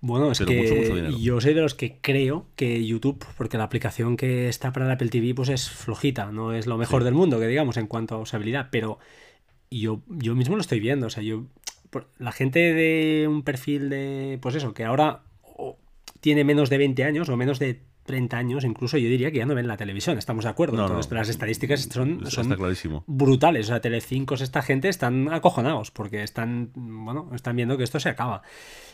Bueno, 0.01 0.31
es 0.31 0.39
Pero 0.39 0.51
que 0.51 0.57
mucho, 0.57 0.75
mucho 0.75 1.17
yo 1.17 1.41
soy 1.41 1.53
de 1.53 1.61
los 1.61 1.75
que 1.75 1.97
creo 1.99 2.47
que 2.55 2.85
YouTube, 2.85 3.25
porque 3.37 3.57
la 3.57 3.65
aplicación 3.65 4.15
que 4.15 4.47
está 4.47 4.71
para 4.71 4.85
el 4.85 4.91
Apple 4.91 5.09
TV 5.09 5.35
pues 5.35 5.49
es 5.49 5.69
flojita, 5.69 6.31
no 6.31 6.53
es 6.53 6.67
lo 6.67 6.77
mejor 6.77 7.01
sí. 7.01 7.05
del 7.05 7.15
mundo, 7.15 7.37
que 7.37 7.47
digamos, 7.47 7.75
en 7.75 7.87
cuanto 7.87 8.15
a 8.15 8.19
usabilidad, 8.19 8.69
pero 8.71 8.97
yo, 9.69 10.01
yo 10.07 10.35
mismo 10.35 10.55
lo 10.55 10.61
estoy 10.61 10.79
viendo, 10.79 11.07
o 11.07 11.09
sea, 11.09 11.21
yo 11.21 11.45
la 12.17 12.31
gente 12.31 12.73
de 12.73 13.27
un 13.27 13.43
perfil 13.43 13.89
de, 13.89 14.39
pues 14.41 14.55
eso, 14.55 14.73
que 14.73 14.85
ahora 14.85 15.23
tiene 16.19 16.43
menos 16.43 16.69
de 16.69 16.77
20 16.77 17.03
años 17.03 17.29
o 17.29 17.37
menos 17.37 17.59
de 17.59 17.81
30 18.05 18.37
años, 18.37 18.63
incluso 18.63 18.97
yo 18.97 19.07
diría 19.07 19.31
que 19.31 19.37
ya 19.37 19.45
no 19.45 19.53
ven 19.53 19.67
la 19.67 19.77
televisión, 19.77 20.17
estamos 20.17 20.43
de 20.43 20.49
acuerdo. 20.49 20.77
No, 20.77 20.87
Entonces, 20.87 21.11
no. 21.11 21.17
las 21.17 21.29
estadísticas 21.29 21.81
son, 21.81 22.23
brutales. 23.05 23.67
O 23.67 23.69
sea, 23.69 23.81
Telecinco, 23.81 24.33
esta 24.33 24.63
gente 24.63 24.89
están 24.89 25.31
acojonados 25.31 25.91
porque 25.91 26.23
están, 26.23 26.71
bueno, 26.73 27.29
están 27.35 27.55
viendo 27.55 27.77
que 27.77 27.83
esto 27.83 27.99
se 27.99 28.09
acaba. 28.09 28.41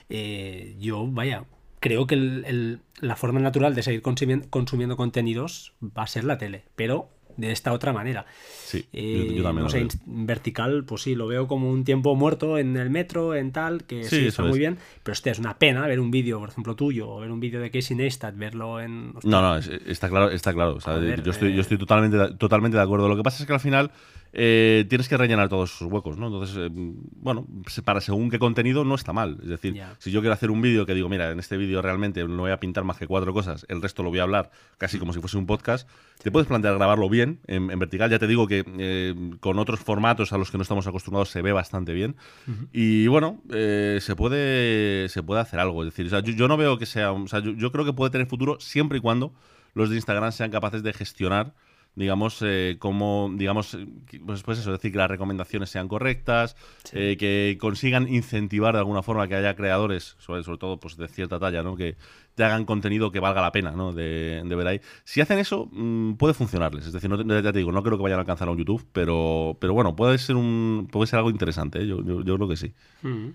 Eh, 0.09 0.75
yo, 0.79 1.07
vaya, 1.07 1.45
creo 1.79 2.07
que 2.07 2.15
el, 2.15 2.43
el, 2.45 2.79
la 2.99 3.15
forma 3.15 3.39
natural 3.39 3.73
de 3.73 3.83
seguir 3.83 4.01
consumiendo, 4.01 4.49
consumiendo 4.49 4.97
contenidos 4.97 5.75
va 5.81 6.03
a 6.03 6.07
ser 6.07 6.25
la 6.25 6.37
tele, 6.37 6.65
pero 6.75 7.09
de 7.37 7.51
esta 7.51 7.73
otra 7.73 7.93
manera. 7.93 8.25
Sí, 8.65 8.85
eh, 8.93 9.27
yo, 9.29 9.33
yo, 9.35 9.43
también. 9.43 9.63
No 9.63 9.69
sé, 9.69 9.87
vertical, 10.05 10.83
pues 10.85 11.03
sí, 11.03 11.15
lo 11.15 11.27
veo 11.27 11.47
como 11.47 11.69
un 11.69 11.83
tiempo 11.83 12.15
muerto 12.15 12.57
en 12.57 12.77
el 12.77 12.89
metro, 12.89 13.35
en 13.35 13.51
tal, 13.51 13.83
que 13.83 14.03
sí, 14.03 14.17
sí 14.17 14.27
está 14.27 14.43
es. 14.43 14.49
muy 14.49 14.59
bien, 14.59 14.77
pero 15.03 15.13
hostia, 15.13 15.31
es 15.31 15.39
una 15.39 15.57
pena 15.57 15.85
ver 15.87 15.99
un 15.99 16.11
vídeo, 16.11 16.39
por 16.39 16.49
ejemplo, 16.49 16.75
tuyo, 16.75 17.09
o 17.09 17.19
ver 17.19 17.31
un 17.31 17.39
vídeo 17.39 17.59
de 17.59 17.71
Casey 17.71 17.95
Neistat, 17.95 18.35
verlo 18.35 18.79
en... 18.81 19.11
Hostia. 19.15 19.31
No, 19.31 19.41
no, 19.41 19.57
está 19.57 20.09
claro, 20.09 20.29
está 20.31 20.53
claro. 20.53 20.79
Joder, 20.79 21.23
yo 21.23 21.31
estoy, 21.31 21.53
yo 21.53 21.61
estoy 21.61 21.77
totalmente, 21.77 22.35
totalmente 22.35 22.77
de 22.77 22.83
acuerdo. 22.83 23.07
Lo 23.07 23.15
que 23.15 23.23
pasa 23.23 23.43
es 23.43 23.47
que 23.47 23.53
al 23.53 23.59
final 23.59 23.91
eh, 24.37 24.85
tienes 24.89 25.07
que 25.07 25.15
rellenar 25.15 25.47
todos 25.47 25.73
esos 25.73 25.89
huecos, 25.89 26.17
¿no? 26.17 26.27
Entonces, 26.27 26.57
eh, 26.59 26.69
bueno, 26.71 27.47
para 27.85 28.01
según 28.01 28.29
qué 28.29 28.37
contenido 28.37 28.83
no 28.83 28.95
está 28.95 29.13
mal. 29.13 29.37
Es 29.41 29.47
decir, 29.47 29.73
yeah. 29.73 29.95
si 29.97 30.11
yo 30.11 30.19
quiero 30.19 30.33
hacer 30.33 30.51
un 30.51 30.61
vídeo 30.61 30.85
que 30.85 30.93
digo, 30.93 31.07
mira, 31.07 31.31
en 31.31 31.39
este 31.39 31.55
vídeo 31.55 31.81
realmente 31.81 32.21
no 32.27 32.41
voy 32.41 32.51
a 32.51 32.59
pintar 32.59 32.83
más 32.83 32.97
que 32.97 33.07
cuatro 33.07 33.33
cosas, 33.33 33.65
el 33.69 33.81
resto 33.81 34.03
lo 34.03 34.09
voy 34.09 34.19
a 34.19 34.23
hablar 34.23 34.51
casi 34.77 34.99
como 34.99 35.13
si 35.13 35.21
fuese 35.21 35.37
un 35.37 35.45
podcast, 35.45 35.87
te 36.21 36.31
puedes 36.31 36.47
plantear 36.47 36.75
grabarlo 36.75 37.07
bien, 37.07 37.39
en, 37.47 37.71
en 37.71 37.79
vertical. 37.79 38.09
Ya 38.09 38.19
te 38.19 38.27
digo 38.27 38.45
que 38.45 38.65
eh, 38.77 39.15
con 39.39 39.57
otros 39.57 39.79
formatos 39.79 40.33
a 40.33 40.37
los 40.37 40.51
que 40.51 40.57
no 40.57 40.63
estamos 40.63 40.85
acostumbrados 40.85 41.29
se 41.29 41.41
ve 41.41 41.53
bastante 41.53 41.93
bien. 41.93 42.17
Uh 42.45 42.51
-huh. 42.51 42.67
Y 42.73 43.07
bueno, 43.07 43.41
eh, 43.51 43.99
se, 44.01 44.17
puede, 44.17 45.07
se 45.07 45.23
puede 45.23 45.39
hacer 45.39 45.61
algo. 45.61 45.81
Es 45.83 45.91
decir, 45.91 46.07
o 46.07 46.09
sea, 46.09 46.19
yo, 46.19 46.33
yo, 46.33 46.49
no 46.49 46.57
veo 46.57 46.77
que 46.77 46.85
sea. 46.85 47.13
O 47.13 47.27
sea, 47.27 47.39
yo, 47.39 47.51
yo 47.51 47.71
creo 47.71 47.85
que 47.85 47.93
puede 47.93 48.11
tener 48.11 48.27
futuro 48.27 48.59
siempre 48.59 48.97
y 48.97 49.01
cuando 49.01 49.33
los 49.75 49.89
de 49.89 49.95
Instagram 49.95 50.31
sean 50.33 50.51
capaces 50.51 50.83
de 50.83 50.91
gestionar 50.91 51.53
digamos, 51.95 52.39
eh, 52.41 52.75
como, 52.79 53.31
digamos, 53.35 53.77
pues, 54.25 54.43
pues, 54.43 54.59
eso, 54.59 54.71
es 54.71 54.79
decir, 54.79 54.91
que 54.91 54.97
las 54.97 55.09
recomendaciones 55.09 55.69
sean 55.69 55.87
correctas, 55.87 56.55
sí. 56.83 56.97
eh, 56.97 57.17
que 57.17 57.57
consigan 57.59 58.07
incentivar 58.07 58.73
de 58.73 58.79
alguna 58.79 59.01
forma 59.01 59.27
que 59.27 59.35
haya 59.35 59.55
creadores, 59.55 60.15
sobre, 60.19 60.43
sobre 60.43 60.57
todo 60.57 60.79
pues 60.79 60.97
de 60.97 61.07
cierta 61.07 61.39
talla, 61.39 61.63
¿no? 61.63 61.75
Que 61.75 61.95
te 62.35 62.43
hagan 62.43 62.65
contenido 62.65 63.11
que 63.11 63.19
valga 63.21 63.41
la 63.41 63.51
pena, 63.51 63.71
¿no? 63.71 63.93
De, 63.93 64.43
de 64.45 64.55
ver 64.55 64.67
ahí. 64.67 64.81
Si 65.05 65.21
hacen 65.21 65.39
eso, 65.39 65.69
mmm, 65.71 66.13
puede 66.15 66.33
funcionarles. 66.33 66.85
Es 66.85 66.93
decir, 66.93 67.09
no, 67.09 67.41
ya 67.41 67.51
te 67.51 67.57
digo, 67.57 67.71
no 67.71 67.81
creo 67.81 67.97
que 67.97 68.03
vayan 68.03 68.19
a 68.19 68.21
alcanzar 68.21 68.49
a 68.49 68.51
un 68.51 68.57
YouTube, 68.57 68.85
pero, 68.91 69.57
pero 69.59 69.73
bueno, 69.73 69.95
puede 69.95 70.17
ser 70.17 70.35
un, 70.35 70.89
puede 70.91 71.07
ser 71.07 71.17
algo 71.17 71.29
interesante, 71.29 71.79
¿eh? 71.79 71.87
yo, 71.87 72.03
yo, 72.03 72.21
yo, 72.23 72.35
creo 72.35 72.47
que 72.49 72.57
sí. 72.57 72.73
Mm. 73.03 73.29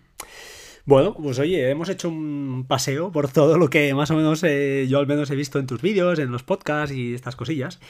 Bueno, 0.85 1.15
pues 1.15 1.39
oye, 1.39 1.71
hemos 1.71 1.89
hecho 1.89 2.09
un 2.09 2.65
paseo 2.67 3.13
por 3.13 3.31
todo 3.31 3.59
lo 3.59 3.69
que 3.69 3.95
más 3.95 4.11
o 4.11 4.17
menos 4.17 4.43
eh, 4.43 4.87
yo 4.89 4.99
al 4.99 5.07
menos 5.07 5.31
he 5.31 5.37
visto 5.37 5.59
en 5.59 5.67
tus 5.67 5.83
vídeos, 5.83 6.19
en 6.19 6.33
los 6.33 6.43
podcasts 6.43 6.95
y 6.95 7.15
estas 7.15 7.37
cosillas. 7.37 7.81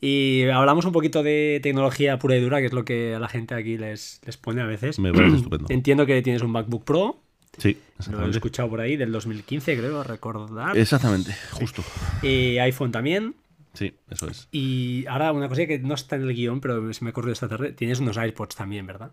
Y 0.00 0.44
hablamos 0.52 0.84
un 0.84 0.92
poquito 0.92 1.22
de 1.22 1.60
tecnología 1.62 2.18
pura 2.18 2.36
y 2.36 2.40
dura, 2.40 2.60
que 2.60 2.66
es 2.66 2.72
lo 2.72 2.84
que 2.84 3.14
a 3.14 3.20
la 3.20 3.28
gente 3.28 3.54
aquí 3.54 3.78
les, 3.78 4.20
les 4.24 4.36
pone 4.36 4.60
a 4.60 4.66
veces. 4.66 4.98
Me 4.98 5.12
parece 5.12 5.36
estupendo. 5.36 5.66
Entiendo 5.70 6.06
que 6.06 6.20
tienes 6.22 6.42
un 6.42 6.50
MacBook 6.50 6.84
Pro. 6.84 7.20
Sí, 7.58 7.76
Lo 8.10 8.26
he 8.26 8.30
escuchado 8.30 8.70
por 8.70 8.80
ahí, 8.80 8.96
del 8.96 9.12
2015, 9.12 9.76
creo, 9.76 10.02
recordar. 10.02 10.76
Exactamente, 10.76 11.36
justo. 11.50 11.84
Y 12.22 12.56
iPhone 12.58 12.90
también. 12.90 13.34
Sí, 13.74 13.94
eso 14.10 14.28
es. 14.28 14.48
Y 14.52 15.04
ahora 15.06 15.32
una 15.32 15.48
cosa 15.48 15.66
que 15.66 15.78
no 15.78 15.94
está 15.94 16.16
en 16.16 16.22
el 16.22 16.34
guion, 16.34 16.60
pero 16.60 16.92
se 16.92 17.04
me 17.04 17.10
ocurrió 17.10 17.32
esta 17.32 17.48
tarde, 17.48 17.72
tienes 17.72 18.00
unos 18.00 18.16
iPods 18.16 18.56
también, 18.56 18.86
¿verdad? 18.86 19.12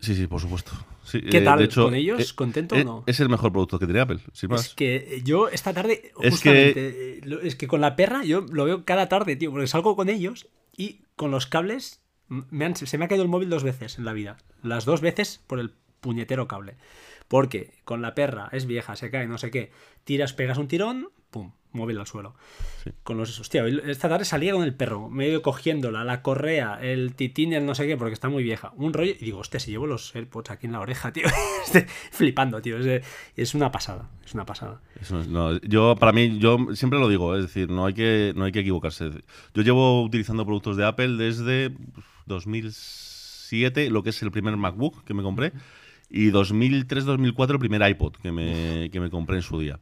Sí, 0.00 0.14
sí, 0.14 0.26
por 0.26 0.40
supuesto. 0.40 0.72
Sí, 1.02 1.20
¿Qué 1.22 1.40
tal? 1.40 1.58
Eh, 1.58 1.62
de 1.62 1.64
hecho, 1.64 1.84
¿Con 1.84 1.94
ellos? 1.94 2.20
Eh, 2.20 2.34
¿Contento 2.34 2.76
eh, 2.76 2.82
o 2.82 2.84
no? 2.84 3.04
Es 3.06 3.18
el 3.20 3.28
mejor 3.28 3.50
producto 3.50 3.78
que 3.78 3.86
tiene 3.86 4.00
Apple, 4.00 4.20
sin 4.32 4.50
más. 4.50 4.66
Es 4.66 4.74
que 4.74 5.22
yo 5.24 5.48
esta 5.48 5.72
tarde, 5.72 6.12
justamente, 6.14 7.18
es 7.18 7.24
que... 7.24 7.46
es 7.48 7.56
que 7.56 7.66
con 7.66 7.80
la 7.80 7.96
perra 7.96 8.24
yo 8.24 8.42
lo 8.42 8.64
veo 8.64 8.84
cada 8.84 9.08
tarde, 9.08 9.36
tío, 9.36 9.50
porque 9.50 9.66
salgo 9.66 9.96
con 9.96 10.08
ellos 10.08 10.48
y 10.76 11.00
con 11.16 11.30
los 11.30 11.46
cables 11.46 12.02
me 12.28 12.64
han, 12.66 12.76
se 12.76 12.98
me 12.98 13.06
ha 13.06 13.08
caído 13.08 13.24
el 13.24 13.30
móvil 13.30 13.48
dos 13.48 13.64
veces 13.64 13.98
en 13.98 14.04
la 14.04 14.12
vida. 14.12 14.36
Las 14.62 14.84
dos 14.84 15.00
veces 15.00 15.42
por 15.46 15.58
el 15.58 15.72
puñetero 16.00 16.46
cable. 16.46 16.76
Porque 17.28 17.70
con 17.84 18.02
la 18.02 18.14
perra 18.14 18.48
es 18.52 18.66
vieja, 18.66 18.96
se 18.96 19.10
cae, 19.10 19.26
no 19.26 19.38
sé 19.38 19.50
qué. 19.50 19.70
Tiras, 20.04 20.32
pegas 20.32 20.58
un 20.58 20.66
tirón, 20.66 21.10
pum, 21.30 21.52
móvil 21.72 21.98
al 21.98 22.06
suelo. 22.06 22.34
Sí. 22.82 22.90
Con 23.02 23.18
los 23.18 23.38
hostia, 23.38 23.66
esta 23.66 24.08
tarde 24.08 24.24
salía 24.24 24.52
con 24.52 24.62
el 24.62 24.74
perro, 24.74 25.08
medio 25.08 25.42
cogiéndola, 25.42 26.04
la 26.04 26.22
correa, 26.22 26.78
el 26.80 27.14
titín, 27.14 27.52
el 27.52 27.66
no 27.66 27.74
sé 27.74 27.86
qué, 27.86 27.96
porque 27.96 28.14
está 28.14 28.28
muy 28.28 28.42
vieja. 28.42 28.72
Un 28.76 28.92
rollo, 28.92 29.12
y 29.12 29.24
digo, 29.24 29.38
hostia, 29.38 29.60
si 29.60 29.70
llevo 29.70 29.86
los 29.86 30.14
AirPods 30.14 30.50
aquí 30.50 30.66
en 30.66 30.72
la 30.72 30.80
oreja, 30.80 31.12
tío. 31.12 31.26
flipando, 32.10 32.62
tío. 32.62 32.78
Es, 32.78 33.04
es, 33.36 33.54
una 33.54 33.70
pasada, 33.70 34.08
es 34.24 34.34
una 34.34 34.46
pasada. 34.46 34.80
Eso, 35.00 35.22
no, 35.24 35.58
yo, 35.60 35.96
para 35.96 36.12
mí, 36.12 36.38
yo 36.38 36.58
siempre 36.74 36.98
lo 36.98 37.08
digo, 37.08 37.36
es 37.36 37.42
decir, 37.42 37.70
no 37.70 37.86
hay 37.86 37.94
que, 37.94 38.32
no 38.36 38.44
hay 38.44 38.52
que 38.52 38.60
equivocarse. 38.60 39.10
Yo 39.54 39.62
llevo 39.62 40.02
utilizando 40.02 40.44
productos 40.46 40.76
de 40.76 40.86
Apple 40.86 41.16
desde 41.16 41.74
2007, 42.26 43.90
lo 43.90 44.02
que 44.02 44.10
es 44.10 44.22
el 44.22 44.30
primer 44.30 44.56
MacBook 44.56 45.04
que 45.04 45.14
me 45.14 45.22
compré, 45.22 45.52
y 46.10 46.30
2003-2004 46.30 47.52
el 47.52 47.58
primer 47.58 47.88
iPod 47.88 48.14
que 48.16 48.32
me, 48.32 48.90
que 48.90 49.00
me 49.00 49.10
compré 49.10 49.36
en 49.36 49.42
su 49.42 49.58
día. 49.60 49.78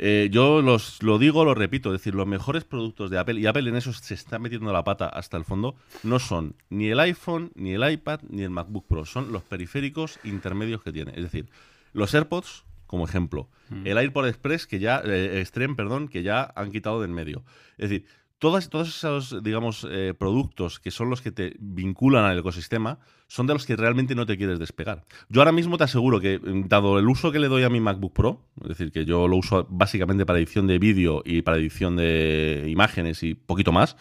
Eh, 0.00 0.28
yo 0.30 0.62
los, 0.62 1.02
lo 1.02 1.18
digo, 1.18 1.44
lo 1.44 1.54
repito, 1.54 1.92
es 1.92 2.00
decir, 2.00 2.14
los 2.14 2.26
mejores 2.26 2.62
productos 2.64 3.10
de 3.10 3.18
Apple, 3.18 3.40
y 3.40 3.46
Apple 3.46 3.68
en 3.68 3.76
eso 3.76 3.92
se 3.92 4.14
está 4.14 4.38
metiendo 4.38 4.72
la 4.72 4.84
pata 4.84 5.08
hasta 5.08 5.36
el 5.36 5.44
fondo, 5.44 5.74
no 6.04 6.20
son 6.20 6.54
ni 6.70 6.88
el 6.88 7.00
iPhone, 7.00 7.50
ni 7.56 7.72
el 7.72 7.90
iPad, 7.90 8.20
ni 8.28 8.42
el 8.42 8.50
MacBook 8.50 8.86
Pro, 8.86 9.04
son 9.04 9.32
los 9.32 9.42
periféricos 9.42 10.20
intermedios 10.22 10.82
que 10.82 10.92
tiene. 10.92 11.12
Es 11.16 11.24
decir, 11.24 11.48
los 11.92 12.14
AirPods, 12.14 12.64
como 12.86 13.06
ejemplo, 13.06 13.48
mm. 13.70 13.86
el 13.88 13.98
AirPod 13.98 14.28
Express, 14.28 14.68
que 14.68 14.78
ya, 14.78 15.02
eh, 15.04 15.40
Extreme, 15.40 15.74
perdón, 15.74 16.06
que 16.06 16.22
ya 16.22 16.52
han 16.54 16.70
quitado 16.70 17.00
de 17.00 17.06
en 17.06 17.14
medio. 17.14 17.42
Es 17.76 17.90
decir, 17.90 18.06
todos, 18.38 18.68
todos 18.68 18.88
esos, 18.88 19.42
digamos, 19.42 19.86
eh, 19.90 20.14
productos 20.16 20.78
que 20.78 20.90
son 20.90 21.10
los 21.10 21.22
que 21.22 21.32
te 21.32 21.56
vinculan 21.58 22.24
al 22.24 22.38
ecosistema 22.38 22.98
son 23.26 23.46
de 23.46 23.52
los 23.52 23.66
que 23.66 23.76
realmente 23.76 24.14
no 24.14 24.26
te 24.26 24.36
quieres 24.36 24.58
despegar. 24.58 25.04
Yo 25.28 25.40
ahora 25.40 25.52
mismo 25.52 25.76
te 25.76 25.84
aseguro 25.84 26.20
que, 26.20 26.38
mm, 26.38 26.68
dado 26.68 26.98
el 26.98 27.08
uso 27.08 27.32
que 27.32 27.38
le 27.38 27.48
doy 27.48 27.64
a 27.64 27.68
mi 27.68 27.80
MacBook 27.80 28.14
Pro, 28.14 28.42
es 28.62 28.68
decir, 28.68 28.92
que 28.92 29.04
yo 29.04 29.28
lo 29.28 29.36
uso 29.36 29.66
básicamente 29.68 30.24
para 30.24 30.38
edición 30.38 30.66
de 30.66 30.78
vídeo 30.78 31.22
y 31.24 31.42
para 31.42 31.58
edición 31.58 31.96
de 31.96 32.66
imágenes 32.68 33.22
y 33.22 33.34
poquito 33.34 33.72
más, 33.72 33.96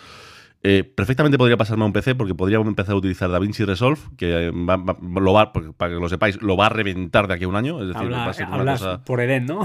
eh, 0.63 0.83
perfectamente 0.83 1.37
podría 1.37 1.55
pasarme 1.55 1.83
a 1.83 1.87
un 1.87 1.93
PC 1.93 2.15
porque 2.15 2.33
podría 2.33 2.57
empezar 2.57 2.93
a 2.93 2.97
utilizar 2.97 3.29
DaVinci 3.29 3.63
Resolve, 3.63 3.99
que 4.17 4.49
va, 4.49 4.77
va, 4.77 4.97
lo 5.01 5.33
va, 5.33 5.53
para 5.53 5.93
que 5.93 5.99
lo 5.99 6.09
sepáis, 6.09 6.41
lo 6.41 6.57
va 6.57 6.65
a 6.65 6.69
reventar 6.69 7.27
de 7.27 7.35
aquí 7.35 7.43
a 7.43 7.47
un 7.47 7.55
año. 7.55 7.79
Es 7.81 7.89
decir, 7.89 8.01
Habla, 8.03 8.17
va 8.17 8.29
a 8.29 8.33
ser 8.33 8.47
hablas 8.49 8.81
cosa... 8.81 9.03
por 9.03 9.21
Eden, 9.21 9.45
¿no? 9.45 9.63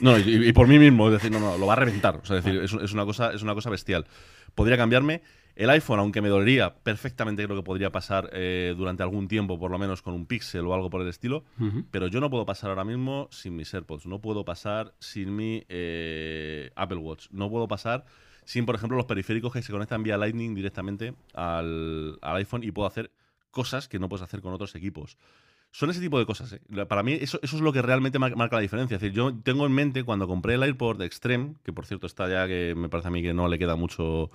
No, 0.00 0.18
y, 0.18 0.48
y, 0.48 0.52
por 0.52 0.66
mí 0.66 0.78
mismo, 0.78 1.06
es 1.06 1.14
decir, 1.14 1.30
no, 1.30 1.38
no, 1.38 1.56
lo 1.56 1.66
va 1.66 1.74
a 1.74 1.76
reventar. 1.76 2.16
O 2.16 2.24
sea, 2.24 2.38
es 2.38 2.44
decir, 2.44 2.60
es, 2.62 2.72
es, 2.72 2.92
una 2.92 3.04
cosa, 3.04 3.32
es 3.32 3.42
una 3.42 3.54
cosa 3.54 3.70
bestial. 3.70 4.06
Podría 4.54 4.76
cambiarme. 4.76 5.22
El 5.56 5.70
iPhone, 5.70 6.00
aunque 6.00 6.20
me 6.20 6.28
dolería, 6.28 6.74
perfectamente 6.74 7.44
creo 7.44 7.56
que 7.56 7.62
podría 7.62 7.92
pasar 7.92 8.28
eh, 8.32 8.74
durante 8.76 9.04
algún 9.04 9.28
tiempo, 9.28 9.56
por 9.56 9.70
lo 9.70 9.78
menos 9.78 10.02
con 10.02 10.12
un 10.12 10.26
Pixel 10.26 10.66
o 10.66 10.74
algo 10.74 10.90
por 10.90 11.00
el 11.00 11.08
estilo. 11.08 11.44
Uh 11.60 11.64
-huh. 11.64 11.84
Pero 11.92 12.08
yo 12.08 12.20
no 12.20 12.28
puedo 12.28 12.44
pasar 12.44 12.70
ahora 12.70 12.82
mismo 12.84 13.28
sin 13.30 13.54
mis 13.54 13.72
AirPods. 13.72 14.06
No 14.06 14.20
puedo 14.20 14.44
pasar 14.44 14.94
sin 14.98 15.34
mi 15.36 15.64
eh, 15.68 16.70
Apple 16.74 16.98
Watch. 16.98 17.28
No 17.30 17.48
puedo 17.50 17.68
pasar 17.68 18.04
sin, 18.44 18.66
por 18.66 18.74
ejemplo, 18.74 18.96
los 18.96 19.06
periféricos 19.06 19.52
que 19.52 19.62
se 19.62 19.72
conectan 19.72 20.02
vía 20.02 20.16
Lightning 20.16 20.54
directamente 20.54 21.14
al, 21.34 22.18
iPhone 22.22 22.62
y 22.62 22.70
puedo 22.70 22.86
hacer 22.86 23.10
cosas 23.50 23.88
que 23.88 23.98
no 23.98 24.08
puedes 24.08 24.22
hacer 24.22 24.40
con 24.40 24.52
otros 24.52 24.74
equipos. 24.74 25.16
son 25.70 25.90
ese 25.90 26.00
tipo 26.00 26.18
de 26.18 26.26
cosas. 26.26 26.52
¿eh? 26.52 26.86
Para 26.86 27.02
mí 27.02 27.12
eso, 27.12 27.38
eso 27.42 27.56
es 27.56 27.62
lo 27.62 27.72
que 27.72 27.82
realmente 27.82 28.18
marca 28.18 28.56
la 28.56 28.62
diferencia. 28.62 28.96
Es 28.96 29.00
decir, 29.00 29.14
yo 29.14 29.34
tengo 29.42 29.66
en 29.66 29.72
mente 29.72 30.04
cuando 30.04 30.26
compré 30.26 30.54
el 30.54 30.62
AirPod 30.62 31.02
Extreme, 31.02 31.54
que 31.64 31.72
por 31.72 31.86
cierto 31.86 32.06
está 32.06 32.28
ya 32.28 32.46
que 32.46 32.74
me 32.76 32.88
parece 32.88 33.08
a 33.08 33.10
mí 33.10 33.22
que 33.22 33.34
no 33.34 33.48
le 33.48 33.58
queda 33.58 33.76
mucho, 33.76 34.30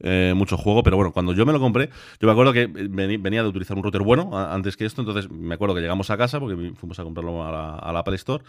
eh, 0.00 0.34
mucho 0.36 0.56
juego, 0.56 0.82
pero 0.82 0.96
bueno, 0.96 1.12
cuando 1.12 1.32
yo 1.32 1.46
me 1.46 1.52
lo 1.52 1.60
compré, 1.60 1.88
yo 2.20 2.26
me 2.26 2.32
acuerdo 2.32 2.52
que 2.52 2.66
venía 2.66 3.42
de 3.42 3.48
utilizar 3.48 3.76
un 3.76 3.82
router 3.82 4.02
bueno 4.02 4.36
antes 4.38 4.76
que 4.76 4.84
esto, 4.84 5.02
entonces 5.02 5.30
me 5.30 5.54
acuerdo 5.54 5.74
que 5.74 5.80
llegamos 5.80 6.10
a 6.10 6.16
casa 6.16 6.38
porque 6.40 6.72
fuimos 6.74 6.98
a 6.98 7.04
comprarlo 7.04 7.44
a 7.44 7.92
la 7.92 7.98
Apple 7.98 8.16
Store 8.16 8.44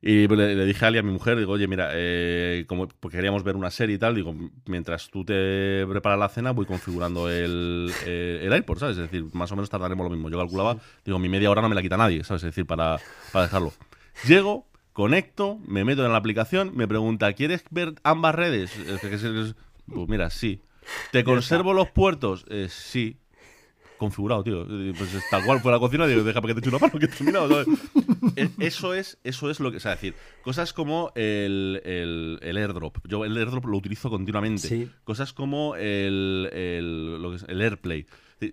y 0.00 0.28
le, 0.28 0.64
dije 0.64 0.84
a 0.84 0.88
Ali, 0.88 0.98
a 0.98 1.02
mi 1.02 1.10
mujer, 1.10 1.36
digo, 1.38 1.52
oye, 1.52 1.66
mira, 1.66 1.90
eh, 1.92 2.64
como 2.68 2.86
porque 2.86 3.16
queríamos 3.16 3.42
ver 3.42 3.56
una 3.56 3.70
serie 3.70 3.96
y 3.96 3.98
tal, 3.98 4.14
digo, 4.14 4.34
mientras 4.66 5.10
tú 5.10 5.24
te 5.24 5.84
preparas 5.86 6.18
la 6.18 6.28
cena, 6.28 6.52
voy 6.52 6.66
configurando 6.66 7.28
el, 7.28 7.92
eh, 8.06 8.40
el 8.44 8.56
iPod, 8.56 8.78
¿sabes? 8.78 8.96
Es 8.96 9.10
decir, 9.10 9.26
más 9.32 9.50
o 9.50 9.56
menos 9.56 9.70
tardaremos 9.70 10.04
lo 10.04 10.10
mismo. 10.10 10.30
Yo 10.30 10.38
calculaba, 10.38 10.76
digo, 11.04 11.18
mi 11.18 11.28
media 11.28 11.50
hora 11.50 11.62
no 11.62 11.68
me 11.68 11.74
la 11.74 11.82
quita 11.82 11.96
nadie, 11.96 12.22
¿sabes? 12.22 12.44
Es 12.44 12.50
decir, 12.50 12.64
para, 12.64 12.98
para 13.32 13.46
dejarlo. 13.46 13.72
Llego, 14.26 14.68
conecto, 14.92 15.58
me 15.66 15.84
meto 15.84 16.04
en 16.06 16.12
la 16.12 16.18
aplicación, 16.18 16.76
me 16.76 16.86
pregunta, 16.86 17.32
¿quieres 17.32 17.64
ver 17.70 17.94
ambas 18.04 18.36
redes? 18.36 18.72
Pues 19.86 20.08
mira, 20.08 20.30
sí. 20.30 20.62
¿Te 21.10 21.24
conservo 21.24 21.74
los 21.74 21.90
puertos? 21.90 22.44
Eh, 22.48 22.68
sí 22.70 23.18
configurado, 23.98 24.42
tío. 24.42 24.66
Pues 24.66 25.10
tal 25.30 25.44
cual 25.44 25.60
fue 25.60 25.72
la 25.72 25.78
cocina, 25.78 26.06
digo, 26.06 26.22
deja 26.22 26.40
para 26.40 26.54
que 26.54 26.60
te 26.60 26.66
eche 26.66 26.74
una 26.74 26.78
mano, 26.78 26.98
que 26.98 27.06
he 27.06 27.08
terminado, 27.08 27.64
Eso 28.58 28.94
es, 28.94 29.18
eso 29.24 29.50
es 29.50 29.60
lo 29.60 29.70
que, 29.70 29.78
o 29.78 29.80
sea, 29.80 29.92
decir, 29.92 30.14
cosas 30.42 30.72
como 30.72 31.12
el, 31.14 31.80
el, 31.84 32.38
el, 32.42 32.56
airdrop. 32.56 32.98
Yo 33.06 33.24
el 33.24 33.36
airdrop 33.36 33.66
lo 33.66 33.76
utilizo 33.76 34.10
continuamente. 34.10 34.88
Cosas 35.04 35.32
como 35.32 35.74
el, 35.76 36.48
el, 36.52 37.20
lo 37.20 37.30
que 37.30 37.36
es 37.36 37.44
el 37.48 37.60
AirPlay. 37.60 38.06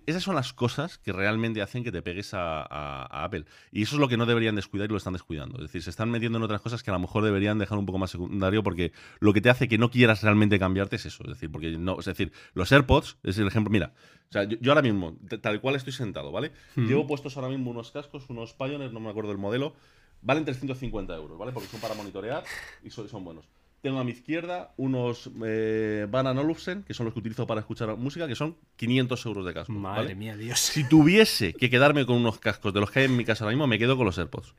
Esas 0.06 0.22
son 0.22 0.34
las 0.34 0.52
cosas 0.52 0.98
que 0.98 1.12
realmente 1.12 1.62
hacen 1.62 1.84
que 1.84 1.92
te 1.92 2.02
pegues 2.02 2.32
a, 2.34 3.24
Apple. 3.24 3.44
Y 3.70 3.82
eso 3.82 3.96
es 3.96 4.00
lo 4.00 4.08
que 4.08 4.16
no 4.16 4.26
deberían 4.26 4.54
descuidar 4.56 4.88
y 4.88 4.92
lo 4.92 4.96
están 4.96 5.12
descuidando. 5.12 5.56
Es 5.56 5.62
decir, 5.62 5.82
se 5.82 5.90
están 5.90 6.10
metiendo 6.10 6.38
en 6.38 6.44
otras 6.44 6.60
cosas 6.60 6.82
que 6.82 6.90
a 6.90 6.94
lo 6.94 6.98
mejor 6.98 7.24
deberían 7.24 7.58
dejar 7.58 7.78
un 7.78 7.86
poco 7.86 7.98
más 7.98 8.10
secundario 8.10 8.62
porque 8.62 8.92
lo 9.20 9.32
que 9.32 9.40
te 9.40 9.50
hace 9.50 9.68
que 9.68 9.78
no 9.78 9.90
quieras 9.90 10.22
realmente 10.22 10.58
cambiarte 10.58 10.96
es 10.96 11.06
eso. 11.06 11.22
Es 11.24 11.30
decir, 11.30 11.50
porque 11.50 11.76
no, 11.78 11.98
es 11.98 12.06
decir, 12.06 12.32
los 12.54 12.70
AirPods 12.72 13.18
es 13.22 13.38
el 13.38 13.46
ejemplo. 13.46 13.70
Mira, 13.70 13.92
o 14.28 14.32
sea, 14.32 14.44
yo, 14.44 14.72
ahora 14.72 14.82
mismo, 14.82 15.16
tal 15.40 15.60
cual 15.60 15.76
estoy 15.76 15.92
sentado, 15.92 16.32
¿vale? 16.32 16.52
Llevo 16.74 17.06
puestos 17.06 17.36
ahora 17.36 17.48
mismo 17.48 17.70
unos 17.70 17.92
cascos, 17.92 18.28
unos 18.28 18.54
Pioneer, 18.54 18.92
no 18.92 19.00
me 19.00 19.10
acuerdo 19.10 19.30
el 19.32 19.38
modelo, 19.38 19.74
valen 20.22 20.44
350 20.44 21.14
euros, 21.14 21.38
¿vale? 21.38 21.52
Porque 21.52 21.68
son 21.68 21.80
para 21.80 21.94
monitorear 21.94 22.44
y 22.82 22.90
son 22.90 23.24
buenos. 23.24 23.46
Tengo 23.86 24.00
a 24.00 24.04
mi 24.04 24.10
izquierda 24.10 24.72
unos 24.78 25.30
eh, 25.44 26.08
Van 26.10 26.26
Olufsen, 26.26 26.82
que 26.82 26.92
son 26.92 27.04
los 27.04 27.14
que 27.14 27.20
utilizo 27.20 27.46
para 27.46 27.60
escuchar 27.60 27.96
música, 27.96 28.26
que 28.26 28.34
son 28.34 28.56
500 28.74 29.26
euros 29.26 29.46
de 29.46 29.54
casco. 29.54 29.72
Madre 29.74 30.16
mía, 30.16 30.36
Dios. 30.36 30.58
Si 30.58 30.82
tuviese 30.82 31.52
que 31.52 31.70
quedarme 31.70 32.04
con 32.04 32.16
unos 32.16 32.40
cascos 32.40 32.74
de 32.74 32.80
los 32.80 32.90
que 32.90 32.98
hay 32.98 33.04
en 33.04 33.16
mi 33.16 33.24
casa 33.24 33.44
ahora 33.44 33.54
mismo, 33.54 33.68
me 33.68 33.78
quedo 33.78 33.96
con 33.96 34.04
los 34.04 34.18
AirPods. 34.18 34.54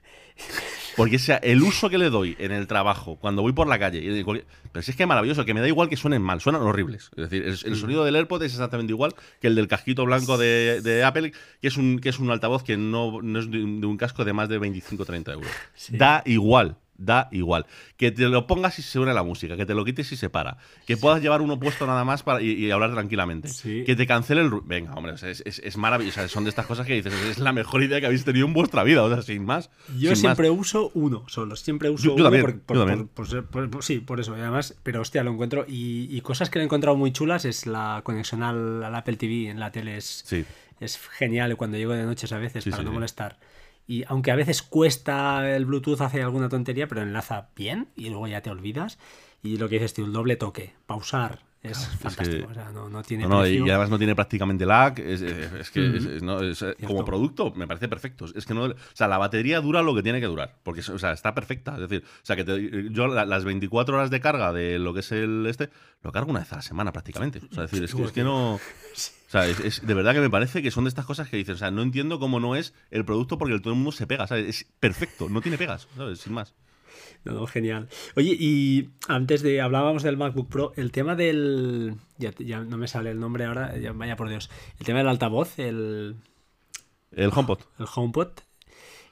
Porque 0.96 1.20
sea 1.20 1.36
el 1.44 1.62
uso 1.62 1.90
que 1.90 1.98
le 1.98 2.10
doy 2.10 2.38
en 2.40 2.54
el 2.54 2.68
trabajo, 2.68 3.18
cuando 3.18 3.42
voy 3.42 3.52
por 3.52 3.68
la 3.68 3.78
calle, 3.78 4.24
pero 4.72 4.82
si 4.82 4.92
es 4.92 4.96
que 4.96 5.04
es 5.04 5.10
maravilloso, 5.10 5.44
que 5.44 5.54
me 5.54 5.60
da 5.60 5.68
igual 5.68 5.90
que 5.90 5.98
suenen 5.98 6.22
mal, 6.22 6.40
suenan 6.40 6.62
horribles. 6.62 7.12
Es 7.18 7.30
decir, 7.30 7.44
el, 7.44 7.76
sonido 7.76 8.06
del 8.06 8.16
AirPod 8.16 8.42
es 8.44 8.54
exactamente 8.54 8.94
igual 8.94 9.14
que 9.42 9.48
el 9.48 9.56
del 9.56 9.68
casquito 9.68 10.06
blanco 10.06 10.38
de, 10.38 11.04
Apple, 11.06 11.34
que 11.62 11.68
es 11.68 11.76
un, 11.76 12.00
que 12.00 12.08
es 12.08 12.20
un 12.20 12.32
altavoz 12.32 12.64
que 12.64 12.78
no, 12.78 13.20
es 13.38 13.52
de 13.52 13.58
un, 13.62 13.98
casco 13.98 14.24
de 14.24 14.32
más 14.32 14.48
de 14.48 14.58
25-30 14.58 15.34
euros. 15.34 15.52
Da 15.90 16.24
igual 16.26 16.78
da 16.98 17.30
igual. 17.32 17.66
Que 17.96 18.12
te 18.12 18.24
lo 18.24 18.48
pongas 18.48 18.80
y 18.80 18.82
se 18.82 19.00
une 19.00 19.14
la 19.14 19.24
música, 19.24 19.56
que 19.58 19.66
te 19.66 19.74
lo 19.74 19.86
quites 19.86 20.12
y 20.12 20.18
se 20.18 20.30
para. 20.30 20.58
Que 20.86 20.98
puedas 20.98 21.22
llevar 21.22 21.42
uno 21.42 21.60
puesto 21.60 21.86
nada 21.88 22.04
más 22.04 22.24
para, 22.24 22.42
y, 22.42 22.70
hablar 22.72 22.92
tranquilamente. 22.92 23.50
Que 23.86 23.96
te 23.96 24.08
cancele 24.08 24.42
el... 24.42 24.52
Venga, 24.64 24.94
hombre, 24.94 25.14
es, 25.14 25.44
es, 25.46 25.78
maravilloso. 25.78 26.28
son 26.28 26.44
de 26.44 26.50
estas 26.50 26.66
cosas 26.66 26.86
que 26.86 26.94
dices, 26.94 27.14
es 27.14 27.40
la 27.40 27.54
mejor 27.54 27.84
idea 27.84 28.00
que 28.00 28.06
habéis 28.06 28.26
tenido 28.26 28.48
en 28.48 28.54
vuestra 28.54 28.84
vida, 28.84 29.04
o 29.04 29.14
sea, 29.14 29.22
sin 29.22 29.46
más. 29.46 29.70
Yo 29.98 30.16
siempre 30.16 30.50
uso 30.50 30.92
uno 30.94 31.24
solo, 31.28 31.56
siempre 31.56 31.90
uso 31.90 32.14
uno. 32.14 32.32
Por, 32.66 33.84
sí, 33.84 34.00
por 34.00 34.20
eso. 34.20 34.34
además, 34.34 34.76
pero 34.84 35.02
hostia, 35.02 35.24
lo 35.24 35.32
encuentro. 35.32 35.66
Y, 35.68 36.20
cosas 36.22 36.50
que 36.50 36.60
he 36.60 36.64
encontrado 36.64 36.98
muy 36.98 37.12
chulas 37.12 37.46
es 37.46 37.66
la 37.66 38.02
conexión 38.04 38.44
al, 38.44 38.84
Apple 38.84 39.18
TV 39.18 39.50
en 39.50 39.60
la 39.60 39.72
tele. 39.72 39.98
Es, 39.98 40.26
es 40.80 40.98
genial 40.98 41.56
cuando 41.56 41.78
llego 41.78 41.94
de 41.94 42.04
noches 42.04 42.32
a 42.32 42.38
veces 42.38 42.66
para 42.66 42.84
no 42.84 42.92
molestar. 42.92 43.38
Y 43.88 44.04
aunque 44.08 44.32
a 44.32 44.36
veces 44.36 44.62
cuesta 44.62 45.56
el 45.56 45.66
Bluetooth, 45.66 46.02
hace 46.02 46.22
alguna 46.22 46.50
tontería, 46.50 46.88
pero 46.88 47.02
enlaza 47.02 47.50
bien 47.56 47.88
y 47.96 48.10
luego 48.10 48.28
ya 48.28 48.42
te 48.42 48.50
olvidas. 48.50 49.00
Y 49.42 49.58
lo 49.58 49.70
que 49.70 49.76
dices 49.76 49.94
tú, 49.94 50.04
el 50.04 50.14
doble 50.14 50.36
toque, 50.36 50.74
pausar, 50.86 51.47
es 51.64 51.88
fantástico. 52.00 52.48
o 52.50 52.54
sea, 52.54 52.72
no, 52.72 53.04
tiene 53.04 53.26
y 53.50 53.70
además 53.70 53.90
no 53.90 53.98
tiene 53.98 54.16
prácticamente 54.16 54.66
lag. 54.66 55.00
Es, 55.00 55.22
que 55.72 56.20
como 56.86 57.04
producto 57.04 57.52
me 57.56 57.68
parece 57.68 57.88
perfecto. 57.88 58.26
Es 58.34 58.46
que 58.46 58.54
no, 58.54 58.66
o 58.66 58.76
sea, 58.94 59.08
la 59.08 59.18
batería 59.18 59.60
dura 59.62 59.82
lo 59.82 59.96
que 59.96 60.04
tiene 60.04 60.20
que 60.20 60.28
durar. 60.28 60.56
Porque 60.64 60.82
o 60.82 61.00
sea, 61.00 61.12
está 61.12 61.34
perfecta. 61.34 61.74
Es 61.76 61.82
decir, 61.82 62.04
o 62.06 62.26
sea, 62.26 62.36
que 62.36 62.90
yo 62.92 63.08
las 63.08 63.44
24 63.44 63.96
horas 63.96 64.10
de 64.10 64.20
carga 64.20 64.54
de 64.54 64.80
lo 64.80 64.94
que 64.94 65.00
es 65.02 65.12
el 65.12 65.46
este, 65.48 65.70
lo 66.04 66.12
cargo 66.12 66.32
una 66.32 66.40
vez 66.40 66.54
a 66.54 66.58
la 66.58 66.62
semana 66.62 66.92
prácticamente. 66.92 67.42
O 67.52 67.54
sea, 67.54 67.64
decir, 67.64 67.84
es, 67.84 67.94
que, 67.94 68.04
es 68.04 68.12
que 68.12 68.24
no. 68.24 68.56
O 68.56 68.60
sea, 69.28 69.48
es, 69.48 69.86
de 69.86 69.94
verdad 69.94 70.14
que 70.14 70.22
me 70.22 70.30
parece 70.30 70.62
que 70.62 70.72
son 70.72 70.86
de 70.86 70.90
estas 70.90 71.06
cosas 71.06 71.30
que 71.30 71.38
dices, 71.38 71.56
o 71.56 71.60
sea, 71.60 71.72
no 71.72 71.82
entiendo 71.82 72.20
cómo 72.20 72.40
no 72.40 72.56
es 72.56 72.74
el 72.92 73.06
producto 73.06 73.38
porque 73.38 73.60
todo 73.60 73.72
el 73.72 73.78
mundo 73.78 73.92
se 73.92 74.08
pega, 74.08 74.28
¿sabes? 74.28 74.48
Es 74.48 74.68
perfecto, 74.80 75.28
no 75.30 75.42
tiene 75.42 75.58
pegas, 75.58 75.88
¿sabes? 75.96 76.20
Sin 76.20 76.34
más. 76.34 76.54
No, 77.34 77.48
genial. 77.48 77.88
Oye, 78.16 78.36
y 78.40 78.90
antes 79.08 79.42
de 79.42 79.62
hablábamos 79.62 80.04
del 80.04 80.18
MacBook 80.18 80.50
Pro, 80.50 80.74
el 80.76 80.92
tema 80.92 81.16
del. 81.16 81.96
Ya, 82.18 82.62
no 82.62 82.78
me 82.78 82.88
sale 82.88 83.12
el 83.12 83.20
nombre 83.20 83.46
ahora, 83.46 83.74
vaya 83.96 84.16
por 84.16 84.30
Dios. 84.30 84.50
El 84.80 84.86
tema 84.86 85.00
del 85.00 85.08
altavoz, 85.10 85.60
el. 85.60 86.16
El 87.12 87.32
HomePod. 87.34 87.60
El 87.80 87.86
HomePod. 87.94 88.30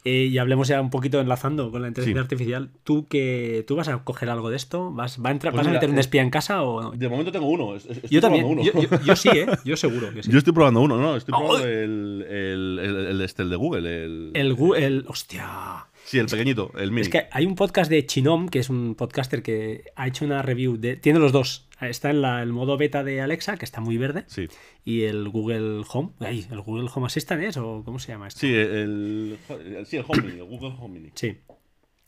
Eh, 0.08 0.26
y 0.26 0.38
hablemos 0.38 0.68
ya 0.68 0.80
un 0.82 0.92
poquito 0.92 1.20
enlazando 1.20 1.72
con 1.72 1.82
la 1.82 1.88
inteligencia 1.88 2.22
artificial. 2.22 2.70
¿Tú 2.84 3.08
que 3.08 3.66
tú 3.68 3.76
vas 3.76 3.88
a 3.88 4.04
coger 4.04 4.30
algo 4.30 4.52
de 4.52 4.56
esto? 4.56 4.92
¿Vas, 4.92 5.20
va 5.20 5.30
a 5.30 5.32
entrar, 5.32 5.52
pues 5.52 5.66
¿vas 5.66 5.72
a 5.72 5.74
meter 5.74 5.90
un 5.90 5.98
eh, 5.98 6.02
espía 6.02 6.22
en 6.22 6.30
casa 6.30 6.62
o 6.62 6.92
De 6.92 7.10
momento 7.10 7.32
tengo 7.32 7.48
uno. 7.48 7.76
yo 8.12 8.22
también. 8.22 8.46
Uno. 8.46 8.62
Yo, 9.04 9.16
sí, 9.16 9.30
¿eh? 9.30 9.48
Yo 9.66 9.76
seguro 9.76 10.14
que 10.14 10.22
sí. 10.22 10.32
Yo 10.32 10.38
estoy 10.38 10.54
probando 10.54 10.82
uno, 10.82 10.98
¿no? 10.98 11.16
Estoy 11.16 11.34
probando 11.34 11.66
el, 11.66 12.24
el, 12.30 12.80
el, 13.10 13.22
este, 13.22 13.42
el, 13.42 13.50
de 13.50 13.56
Google. 13.56 14.06
El, 14.06 14.32
el 14.36 14.54
Google. 14.54 15.06
Hostia. 15.08 15.88
Sí, 16.06 16.20
el 16.20 16.28
pequeñito, 16.28 16.72
el 16.78 16.92
mini. 16.92 17.02
Es 17.02 17.10
que 17.10 17.28
hay 17.32 17.46
un 17.46 17.56
podcast 17.56 17.90
de 17.90 18.06
Chinom, 18.06 18.48
que 18.48 18.60
es 18.60 18.70
un 18.70 18.94
podcaster 18.96 19.42
que 19.42 19.86
ha 19.96 20.08
hecho 20.08 20.24
una 20.24 20.44
review 20.44 20.78
de. 20.78 20.96
Tiene 20.98 21.20
los 21.20 21.32
dos. 21.32 21.68
Está 21.82 22.12
en 22.12 22.22
la, 22.22 22.42
el 22.44 22.54
modo 22.54 22.78
beta 22.78 23.04
de 23.04 23.22
Alexa, 23.22 23.58
que 23.58 23.66
está 23.66 23.82
muy 23.82 23.98
verde. 23.98 24.24
Sí. 24.28 24.48
Y 24.86 25.04
el 25.04 25.28
Google 25.30 25.84
Home. 25.90 26.12
Ahí, 26.20 26.46
el 26.50 26.62
Google 26.62 26.90
Home 26.94 27.08
Assistant 27.08 27.44
es, 27.44 27.58
o 27.58 27.82
¿cómo 27.84 27.98
se 28.00 28.12
llama 28.12 28.28
esto? 28.28 28.42
Sí, 28.42 28.54
el, 28.54 29.38
sí, 29.86 29.98
el 29.98 30.06
Home 30.08 30.22
Mini, 30.22 30.40
el 30.40 30.46
Google 30.46 30.76
Home 30.80 31.00
Mini. 31.00 31.12
Sí. 31.16 31.38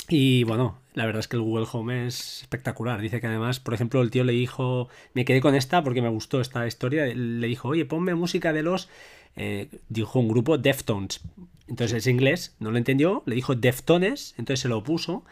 Y 0.09 0.45
bueno, 0.45 0.79
la 0.93 1.05
verdad 1.05 1.19
es 1.19 1.27
que 1.27 1.35
el 1.35 1.41
Google 1.41 1.67
Home 1.71 2.07
es 2.07 2.41
espectacular. 2.41 3.01
Dice 3.01 3.19
que 3.19 3.27
además, 3.27 3.59
por 3.59 3.73
ejemplo, 3.73 4.01
el 4.01 4.09
tío 4.09 4.23
le 4.23 4.31
dijo, 4.31 4.87
me 5.13 5.25
quedé 5.25 5.41
con 5.41 5.53
esta 5.53 5.83
porque 5.83 6.01
me 6.01 6.07
gustó 6.07 6.39
esta 6.39 6.65
historia. 6.65 7.05
Le 7.07 7.47
dijo, 7.47 7.67
oye, 7.67 7.83
ponme 7.85 8.15
música 8.15 8.53
de 8.53 8.63
los, 8.63 8.87
eh, 9.37 9.69
dijo 9.89 10.19
un 10.19 10.27
grupo 10.27 10.57
Deftones. 10.57 11.21
Entonces 11.67 11.97
es 11.97 12.07
inglés, 12.07 12.55
no 12.59 12.71
lo 12.71 12.77
entendió, 12.77 13.23
le 13.25 13.35
dijo 13.35 13.55
Deftones, 13.55 14.33
entonces 14.37 14.61
se 14.61 14.67
lo 14.69 14.83
puso. 14.83 15.23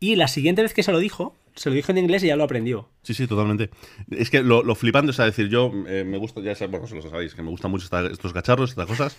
Y 0.00 0.16
la 0.16 0.28
siguiente 0.28 0.62
vez 0.62 0.74
que 0.74 0.82
se 0.82 0.92
lo 0.92 0.98
dijo, 0.98 1.36
se 1.54 1.68
lo 1.68 1.76
dijo 1.76 1.92
en 1.92 1.98
inglés 1.98 2.24
y 2.24 2.28
ya 2.28 2.36
lo 2.36 2.44
aprendió. 2.44 2.88
Sí, 3.02 3.14
sí, 3.14 3.26
totalmente. 3.26 3.70
Es 4.10 4.30
que 4.30 4.42
lo, 4.42 4.62
lo 4.62 4.74
flipante 4.74 5.10
es 5.10 5.16
decir, 5.16 5.48
yo 5.48 5.70
eh, 5.86 6.04
me 6.04 6.18
gusta, 6.18 6.40
ya 6.40 6.54
bueno, 6.66 6.86
lo 6.90 7.02
sabéis, 7.02 7.34
que 7.34 7.42
me 7.42 7.50
gustan 7.50 7.70
mucho 7.70 7.88
estos 8.10 8.32
cacharros, 8.32 8.70
estas 8.70 8.86
cosas. 8.86 9.16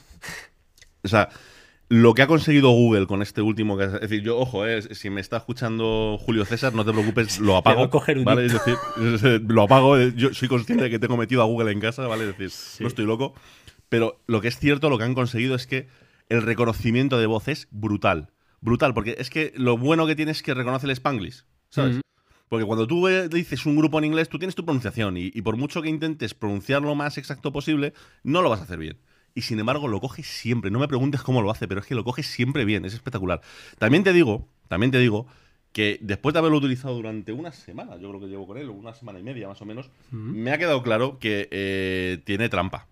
O 1.04 1.08
sea, 1.08 1.30
lo 1.90 2.14
que 2.14 2.22
ha 2.24 2.28
conseguido 2.28 2.72
Google 2.72 3.08
con 3.08 3.22
este 3.22 3.42
último, 3.42 3.80
es 3.80 3.92
decir, 4.02 4.24
yo, 4.24 4.38
ojo, 4.38 4.66
eh, 4.66 4.82
si 4.82 5.10
me 5.10 5.22
está 5.22 5.38
escuchando 5.38 6.18
Julio 6.20 6.44
César, 6.44 6.74
no 6.74 6.84
te 6.86 6.92
preocupes, 6.92 7.40
lo 7.40 7.56
apago. 7.58 7.90
¿vale? 8.24 8.46
Es 8.46 8.54
decir, 8.54 9.42
lo 9.48 9.64
apago, 9.64 9.98
eh, 9.98 10.14
yo 10.16 10.34
soy 10.34 10.48
consciente 10.48 10.86
de 10.86 10.90
que 10.90 11.00
tengo 11.00 11.18
metido 11.18 11.42
a 11.42 11.46
Google 11.46 11.72
en 11.72 11.80
casa, 11.80 12.08
¿vale? 12.08 12.30
Es 12.30 12.38
decir, 12.38 12.52
no 12.82 12.88
estoy 12.88 13.06
loco. 13.06 13.36
Pero 13.90 14.22
lo 14.28 14.42
que 14.42 14.48
es 14.48 14.58
cierto, 14.58 14.90
lo 14.90 14.98
que 14.98 15.04
han 15.04 15.14
conseguido 15.14 15.56
es 15.56 15.68
que 15.68 15.88
el 16.30 16.42
reconocimiento 16.42 17.20
de 17.20 17.26
voz 17.26 17.48
es 17.48 17.68
brutal. 17.72 18.30
Brutal, 18.62 18.94
porque 18.94 19.16
es 19.20 19.30
que 19.30 19.54
lo 19.56 19.78
bueno 19.78 20.08
que 20.08 20.16
tiene 20.16 20.32
es 20.32 20.42
que 20.42 20.54
reconoce 20.54 20.86
el 20.86 20.92
Spanglish, 20.92 21.44
¿sabes? 21.70 22.00
Porque 22.48 22.66
cuando 22.66 22.88
tú 22.88 23.08
dices 23.30 23.66
un 23.66 23.76
grupo 23.76 23.98
en 23.98 24.06
inglés, 24.06 24.30
tú 24.30 24.38
tienes 24.38 24.56
tu 24.56 24.64
pronunciación 24.64 25.18
y, 25.18 25.32
por 25.42 25.58
mucho 25.58 25.82
que 25.82 25.90
intentes 25.90 26.34
pronunciar 26.34 26.82
lo 26.84 26.94
más 26.94 27.18
exacto 27.18 27.52
posible, 27.52 27.94
no 28.24 28.42
lo 28.42 28.50
vas 28.50 28.62
a 28.62 28.64
hacer 28.64 28.78
bien. 28.78 28.98
Y 29.36 29.42
sin 29.42 29.60
embargo, 29.60 29.88
lo 29.88 30.00
coge 30.00 30.22
siempre. 30.22 30.70
No 30.70 30.78
me 30.78 30.88
preguntes 30.88 31.24
cómo 31.24 31.42
lo 31.42 31.50
hace, 31.50 31.68
pero 31.68 31.82
es 31.82 31.88
que 31.88 31.96
lo 31.96 32.04
coge 32.04 32.22
siempre 32.22 32.64
bien. 32.64 32.86
Es 32.86 32.94
espectacular. 32.94 33.42
También 33.80 34.04
te 34.04 34.14
digo, 34.14 34.48
también 34.68 34.92
te 34.92 35.00
digo 35.00 35.26
que 35.72 35.98
después 36.02 36.34
de 36.34 36.40
haberlo 36.40 36.60
utilizado 36.60 36.94
durante 36.94 37.32
una 37.32 37.52
semana, 37.52 37.98
yo 37.98 38.10
creo 38.10 38.22
que 38.22 38.28
llevo 38.28 38.46
con 38.46 38.60
él, 38.60 38.70
una 38.70 38.94
semana 38.94 39.20
y 39.20 39.24
media 39.24 39.48
más 39.48 39.60
o 39.62 39.66
menos, 39.66 39.90
me 40.12 40.52
ha 40.52 40.60
quedado 40.60 40.84
claro 40.84 41.18
que 41.18 41.50
eh, 41.50 42.22
tiene 42.24 42.48
trampa. 42.48 42.88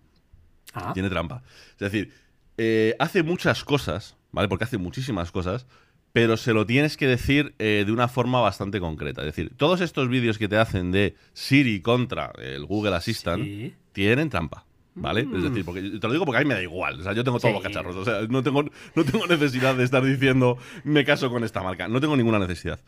Ah. 0.72 0.92
Tiene 0.92 1.10
trampa. 1.10 1.42
Es 1.72 1.78
decir, 1.78 2.12
eh, 2.58 2.94
hace 2.98 3.22
muchas 3.22 3.64
cosas, 3.64 4.16
¿vale? 4.30 4.48
Porque 4.48 4.64
hace 4.64 4.78
muchísimas 4.78 5.30
cosas, 5.30 5.66
pero 6.12 6.36
se 6.36 6.52
lo 6.52 6.66
tienes 6.66 6.96
que 6.96 7.06
decir 7.06 7.54
eh, 7.58 7.84
de 7.86 7.92
una 7.92 8.08
forma 8.08 8.40
bastante 8.40 8.80
concreta. 8.80 9.22
Es 9.22 9.26
decir, 9.26 9.52
todos 9.56 9.80
estos 9.80 10.08
vídeos 10.08 10.38
que 10.38 10.48
te 10.48 10.56
hacen 10.56 10.92
de 10.92 11.16
Siri 11.32 11.80
contra 11.80 12.32
el 12.38 12.66
Google 12.66 12.94
Assistant 12.94 13.46
tienen 13.92 14.28
trampa. 14.28 14.66
¿Vale? 14.94 15.24
Mm. 15.24 15.36
Es 15.36 15.42
decir, 15.44 15.64
porque 15.64 15.80
te 15.80 16.06
lo 16.06 16.12
digo 16.12 16.26
porque 16.26 16.38
a 16.38 16.40
mí 16.42 16.48
me 16.48 16.54
da 16.54 16.62
igual. 16.62 17.00
O 17.00 17.02
sea, 17.02 17.14
yo 17.14 17.24
tengo 17.24 17.40
todos 17.40 17.54
los 17.54 17.62
cacharros. 17.62 17.96
O 17.96 18.04
sea, 18.04 18.20
no 18.28 18.42
tengo, 18.42 18.62
no 18.94 19.04
tengo 19.04 19.26
necesidad 19.26 19.74
de 19.74 19.84
estar 19.84 20.04
diciendo 20.04 20.58
me 20.84 21.04
caso 21.04 21.30
con 21.30 21.44
esta 21.44 21.62
marca. 21.62 21.88
No 21.88 22.00
tengo 22.00 22.14
ninguna 22.14 22.38
necesidad. 22.38 22.78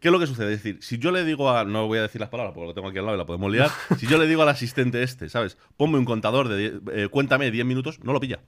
¿Qué 0.00 0.08
es 0.08 0.12
lo 0.12 0.18
que 0.18 0.26
sucede? 0.26 0.52
Es 0.52 0.62
decir, 0.62 0.78
si 0.82 0.98
yo 0.98 1.10
le 1.10 1.24
digo 1.24 1.50
a. 1.50 1.64
No 1.64 1.86
voy 1.86 1.98
a 1.98 2.02
decir 2.02 2.20
las 2.20 2.30
palabras 2.30 2.54
porque 2.54 2.68
lo 2.68 2.74
tengo 2.74 2.88
aquí 2.88 2.98
al 2.98 3.04
lado 3.06 3.16
y 3.16 3.18
la 3.18 3.26
podemos 3.26 3.50
liar. 3.50 3.70
si 3.98 4.06
yo 4.06 4.18
le 4.18 4.26
digo 4.26 4.42
al 4.42 4.48
asistente 4.48 5.02
este, 5.02 5.28
¿sabes? 5.28 5.56
Ponme 5.76 5.98
un 5.98 6.04
contador 6.04 6.48
de. 6.48 6.56
die- 6.56 6.80
eh, 6.92 7.08
cuéntame 7.08 7.50
10 7.50 7.64
minutos, 7.66 8.00
no 8.04 8.12
lo 8.12 8.20
pilla. 8.20 8.40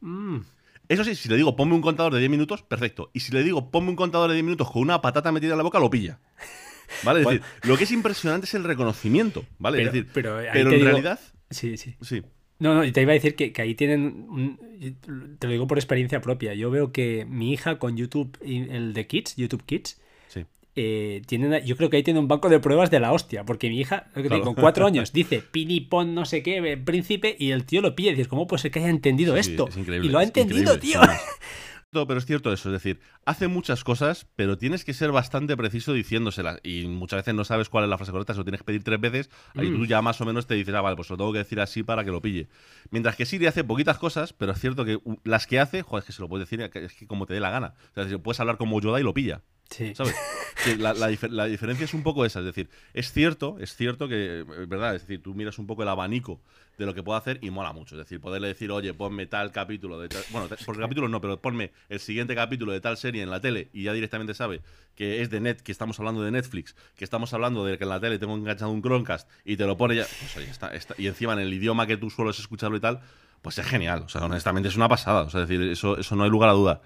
Mm. 0.00 0.38
Eso 0.88 1.04
sí, 1.04 1.14
si 1.14 1.28
le 1.28 1.36
digo 1.36 1.54
ponme 1.56 1.74
un 1.74 1.82
contador 1.82 2.12
de 2.14 2.18
10 2.20 2.30
minutos, 2.30 2.62
perfecto. 2.62 3.10
Y 3.12 3.20
si 3.20 3.32
le 3.32 3.42
digo 3.42 3.70
ponme 3.70 3.90
un 3.90 3.96
contador 3.96 4.28
de 4.30 4.34
10 4.34 4.44
minutos 4.44 4.70
con 4.70 4.82
una 4.82 5.00
patata 5.02 5.30
metida 5.32 5.52
en 5.52 5.58
la 5.58 5.64
boca, 5.64 5.78
lo 5.78 5.90
pilla. 5.90 6.18
¿Vale? 7.04 7.20
Es 7.20 7.24
Bueno. 7.24 7.40
decir, 7.40 7.68
lo 7.68 7.76
que 7.76 7.84
es 7.84 7.92
impresionante 7.92 8.46
es 8.46 8.54
el 8.54 8.64
reconocimiento, 8.64 9.44
¿vale? 9.58 9.76
Pero- 9.78 9.88
es 9.88 9.92
decir, 9.94 10.10
pero 10.14 10.40
en 10.40 10.68
digo- 10.70 10.84
realidad, 10.84 11.20
Sí, 11.50 11.76
sí. 11.76 11.94
sí. 12.00 12.22
No, 12.60 12.74
no, 12.74 12.90
te 12.92 13.02
iba 13.02 13.12
a 13.12 13.14
decir 13.14 13.36
que, 13.36 13.52
que 13.52 13.62
ahí 13.62 13.74
tienen. 13.74 14.26
un- 14.28 15.36
te 15.38 15.46
lo 15.46 15.52
digo 15.52 15.66
por 15.66 15.78
experiencia 15.78 16.20
propia. 16.22 16.54
Yo 16.54 16.70
veo 16.70 16.90
que 16.92 17.24
mi 17.28 17.52
hija 17.52 17.78
con 17.78 17.96
YouTube, 17.96 18.36
el 18.40 18.94
de 18.94 19.06
Kids, 19.06 19.36
YouTube 19.36 19.64
Kids, 19.64 20.00
Eh, 20.80 21.22
yo 21.64 21.76
creo 21.76 21.90
que 21.90 21.96
ahí 21.96 22.02
tiene 22.04 22.20
un 22.20 22.28
banco 22.28 22.48
de 22.48 22.60
pruebas 22.60 22.90
de 22.90 23.00
la 23.00 23.12
hostia. 23.12 23.44
Porque 23.44 23.68
mi 23.68 23.80
hija, 23.80 24.06
Claro. 24.14 24.42
con 24.42 24.54
cuatro 24.54 24.86
años, 24.86 25.12
dice 25.12 25.42
pinipón, 25.42 26.14
no 26.14 26.24
sé 26.24 26.42
qué, 26.42 26.58
eh, 26.58 26.76
príncipe, 26.76 27.34
y 27.38 27.50
el 27.50 27.64
tío 27.64 27.80
lo 27.80 27.94
pilla. 27.96 28.10
Y 28.10 28.14
dices, 28.14 28.28
¿cómo 28.28 28.46
puede 28.46 28.62
ser 28.62 28.70
que 28.70 28.78
haya 28.78 28.88
entendido 28.90 29.34
Sí, 29.34 29.40
esto? 29.40 29.68
es 29.68 29.76
increíble, 29.76 30.06
y 30.08 30.10
lo 30.10 30.18
ha 30.18 30.22
entendido, 30.22 30.74
increíble, 30.74 30.80
tío. 30.80 31.00
No, 31.90 32.06
pero 32.06 32.18
es 32.18 32.26
cierto 32.26 32.52
eso, 32.52 32.68
es 32.68 32.72
decir, 32.74 33.00
hace 33.24 33.48
muchas 33.48 33.82
cosas, 33.82 34.26
pero 34.36 34.58
tienes 34.58 34.84
que 34.84 34.92
ser 34.92 35.10
bastante 35.10 35.56
preciso 35.56 35.94
diciéndoselas. 35.94 36.60
Y 36.62 36.86
muchas 36.86 37.20
veces 37.20 37.32
no 37.34 37.46
sabes 37.46 37.70
cuál 37.70 37.84
es 37.84 37.88
la 37.88 37.96
frase 37.96 38.12
correcta, 38.12 38.34
se 38.34 38.38
lo 38.40 38.44
tienes 38.44 38.60
que 38.60 38.64
pedir 38.66 38.84
tres 38.84 39.00
veces, 39.00 39.30
ahí 39.54 39.70
Mm. 39.70 39.76
tú 39.78 39.86
ya 39.86 40.02
más 40.02 40.20
o 40.20 40.26
menos 40.26 40.46
te 40.46 40.52
dices, 40.54 40.74
ah, 40.74 40.82
vale, 40.82 40.96
pues 40.96 41.08
lo 41.08 41.16
tengo 41.16 41.32
que 41.32 41.38
decir 41.38 41.58
así 41.60 41.82
para 41.82 42.04
que 42.04 42.10
lo 42.10 42.20
pille. 42.20 42.48
Mientras 42.90 43.16
que 43.16 43.24
Siri 43.24 43.46
hace 43.46 43.64
poquitas 43.64 43.96
cosas, 43.96 44.34
pero 44.34 44.52
es 44.52 44.60
cierto 44.60 44.84
que 44.84 44.98
las 45.24 45.46
que 45.46 45.60
hace, 45.60 45.80
joder, 45.80 46.02
es 46.02 46.06
que 46.08 46.12
se 46.12 46.20
lo 46.20 46.28
puedes 46.28 46.46
decir, 46.46 46.60
es 46.60 46.92
que 46.92 47.06
como 47.06 47.24
te 47.24 47.32
dé 47.32 47.40
la 47.40 47.48
gana. 47.48 47.72
O 47.96 48.04
sea, 48.06 48.18
puedes 48.18 48.38
hablar 48.38 48.58
como 48.58 48.78
Yoda 48.82 49.00
y 49.00 49.02
lo 49.02 49.14
pilla. 49.14 49.40
Sí. 49.70 49.94
¿Sabes? 49.94 50.14
Que 50.64 50.76
la, 50.76 50.94
la 50.94 51.10
difer- 51.10 51.30
la 51.30 51.44
diferencia 51.44 51.84
es 51.84 51.94
un 51.94 52.02
poco 52.02 52.24
esa, 52.24 52.40
es 52.40 52.46
decir, 52.46 52.68
es 52.94 53.12
cierto, 53.12 53.58
es 53.60 53.76
cierto 53.76 54.08
que, 54.08 54.40
es 54.40 54.68
verdad, 54.68 54.94
es 54.96 55.02
decir, 55.02 55.22
tú 55.22 55.34
miras 55.34 55.58
un 55.58 55.66
poco 55.66 55.82
el 55.82 55.88
abanico 55.88 56.40
de 56.78 56.86
lo 56.86 56.94
que 56.94 57.02
puedo 57.02 57.18
hacer 57.18 57.38
y 57.42 57.50
mola 57.50 57.72
mucho, 57.72 57.94
es 57.94 57.98
decir, 57.98 58.20
poderle 58.20 58.48
decir, 58.48 58.70
oye, 58.70 58.94
ponme 58.94 59.26
tal 59.26 59.52
capítulo 59.52 60.00
de 60.00 60.08
tal, 60.08 60.22
bueno, 60.30 60.48
por 60.64 60.78
capítulo 60.78 61.06
no, 61.08 61.20
pero 61.20 61.40
ponme 61.40 61.70
el 61.90 62.00
siguiente 62.00 62.34
capítulo 62.34 62.72
de 62.72 62.80
tal 62.80 62.96
serie 62.96 63.22
en 63.22 63.30
la 63.30 63.40
tele 63.40 63.68
y 63.72 63.84
ya 63.84 63.92
directamente 63.92 64.32
sabe 64.34 64.62
que 64.94 65.20
es 65.22 65.30
de 65.30 65.40
net, 65.40 65.60
que 65.60 65.70
estamos 65.70 65.98
hablando 66.00 66.22
de 66.22 66.30
Netflix, 66.30 66.74
que 66.96 67.04
estamos 67.04 67.32
hablando 67.34 67.64
de 67.64 67.76
que 67.78 67.84
en 67.84 67.90
la 67.90 68.00
tele 68.00 68.18
tengo 68.18 68.34
enganchado 68.34 68.70
un 68.70 68.80
Chromecast 68.82 69.28
y 69.44 69.56
te 69.56 69.66
lo 69.66 69.76
pone 69.76 69.96
ya, 69.96 70.06
pues 70.20 70.36
oye, 70.38 70.50
está, 70.50 70.74
está- 70.74 70.94
y 70.98 71.06
encima 71.08 71.34
en 71.34 71.40
el 71.40 71.52
idioma 71.52 71.86
que 71.86 71.96
tú 71.96 72.08
sueles 72.10 72.38
escucharlo 72.38 72.76
y 72.76 72.80
tal, 72.80 73.00
pues 73.42 73.58
es 73.58 73.66
genial, 73.66 74.02
o 74.06 74.08
sea, 74.08 74.24
honestamente 74.24 74.68
es 74.70 74.76
una 74.76 74.88
pasada, 74.88 75.22
o 75.22 75.30
sea, 75.30 75.42
es 75.42 75.48
decir, 75.48 75.64
eso, 75.68 75.98
eso 75.98 76.16
no 76.16 76.24
hay 76.24 76.30
lugar 76.30 76.48
a 76.50 76.54
duda. 76.54 76.80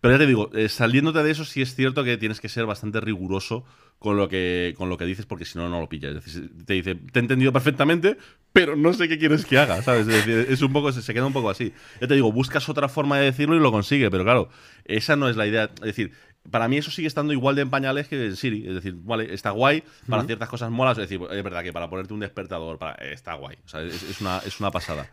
Pero 0.00 0.14
ya 0.14 0.18
te 0.18 0.26
digo, 0.26 0.50
eh, 0.54 0.68
saliéndote 0.68 1.22
de 1.22 1.30
eso, 1.30 1.44
sí 1.44 1.60
es 1.60 1.74
cierto 1.74 2.04
que 2.04 2.16
tienes 2.16 2.40
que 2.40 2.48
ser 2.48 2.64
bastante 2.64 3.00
riguroso 3.00 3.64
con 3.98 4.16
lo 4.16 4.28
que, 4.28 4.74
con 4.78 4.88
lo 4.88 4.96
que 4.96 5.04
dices, 5.04 5.26
porque 5.26 5.44
si 5.44 5.58
no, 5.58 5.68
no 5.68 5.78
lo 5.78 5.88
pillas. 5.88 6.16
Es 6.16 6.24
decir, 6.24 6.50
te 6.64 6.72
dice, 6.72 6.94
te 6.94 7.18
he 7.18 7.22
entendido 7.22 7.52
perfectamente, 7.52 8.16
pero 8.52 8.74
no 8.76 8.94
sé 8.94 9.08
qué 9.08 9.18
quieres 9.18 9.44
que 9.44 9.58
haga, 9.58 9.82
¿sabes? 9.82 10.08
Es 10.08 10.26
decir, 10.26 10.46
es 10.48 10.62
un 10.62 10.72
poco, 10.72 10.90
se, 10.90 11.12
queda 11.12 11.26
un 11.26 11.34
poco 11.34 11.50
así. 11.50 11.74
Ya 12.00 12.08
te 12.08 12.14
digo, 12.14 12.32
buscas 12.32 12.66
otra 12.70 12.88
forma 12.88 13.18
de 13.18 13.26
decirlo 13.26 13.56
y 13.56 13.60
lo 13.60 13.70
consigue, 13.70 14.10
pero 14.10 14.24
claro, 14.24 14.48
esa 14.86 15.16
no 15.16 15.28
es 15.28 15.36
la 15.36 15.46
idea. 15.46 15.64
Es 15.64 15.80
decir, 15.80 16.12
para 16.50 16.66
mí 16.66 16.78
eso 16.78 16.90
sigue 16.90 17.08
estando 17.08 17.34
igual 17.34 17.56
de 17.56 17.62
en 17.62 17.68
pañales 17.68 18.08
que 18.08 18.24
en 18.24 18.36
Siri. 18.36 18.66
Es 18.66 18.74
decir, 18.74 18.94
vale, 18.96 19.34
está 19.34 19.50
guay, 19.50 19.84
para 20.08 20.24
ciertas 20.24 20.48
cosas 20.48 20.70
molas. 20.70 20.96
Es 20.96 21.10
decir, 21.10 21.20
es 21.30 21.44
verdad 21.44 21.62
que 21.62 21.74
para 21.74 21.90
ponerte 21.90 22.14
un 22.14 22.20
despertador, 22.20 22.78
para, 22.78 22.94
está 22.94 23.34
guay. 23.34 23.58
O 23.66 23.68
sea, 23.68 23.82
es, 23.82 24.02
es 24.02 24.22
una, 24.22 24.38
es 24.46 24.58
una 24.60 24.70
pasada. 24.70 25.10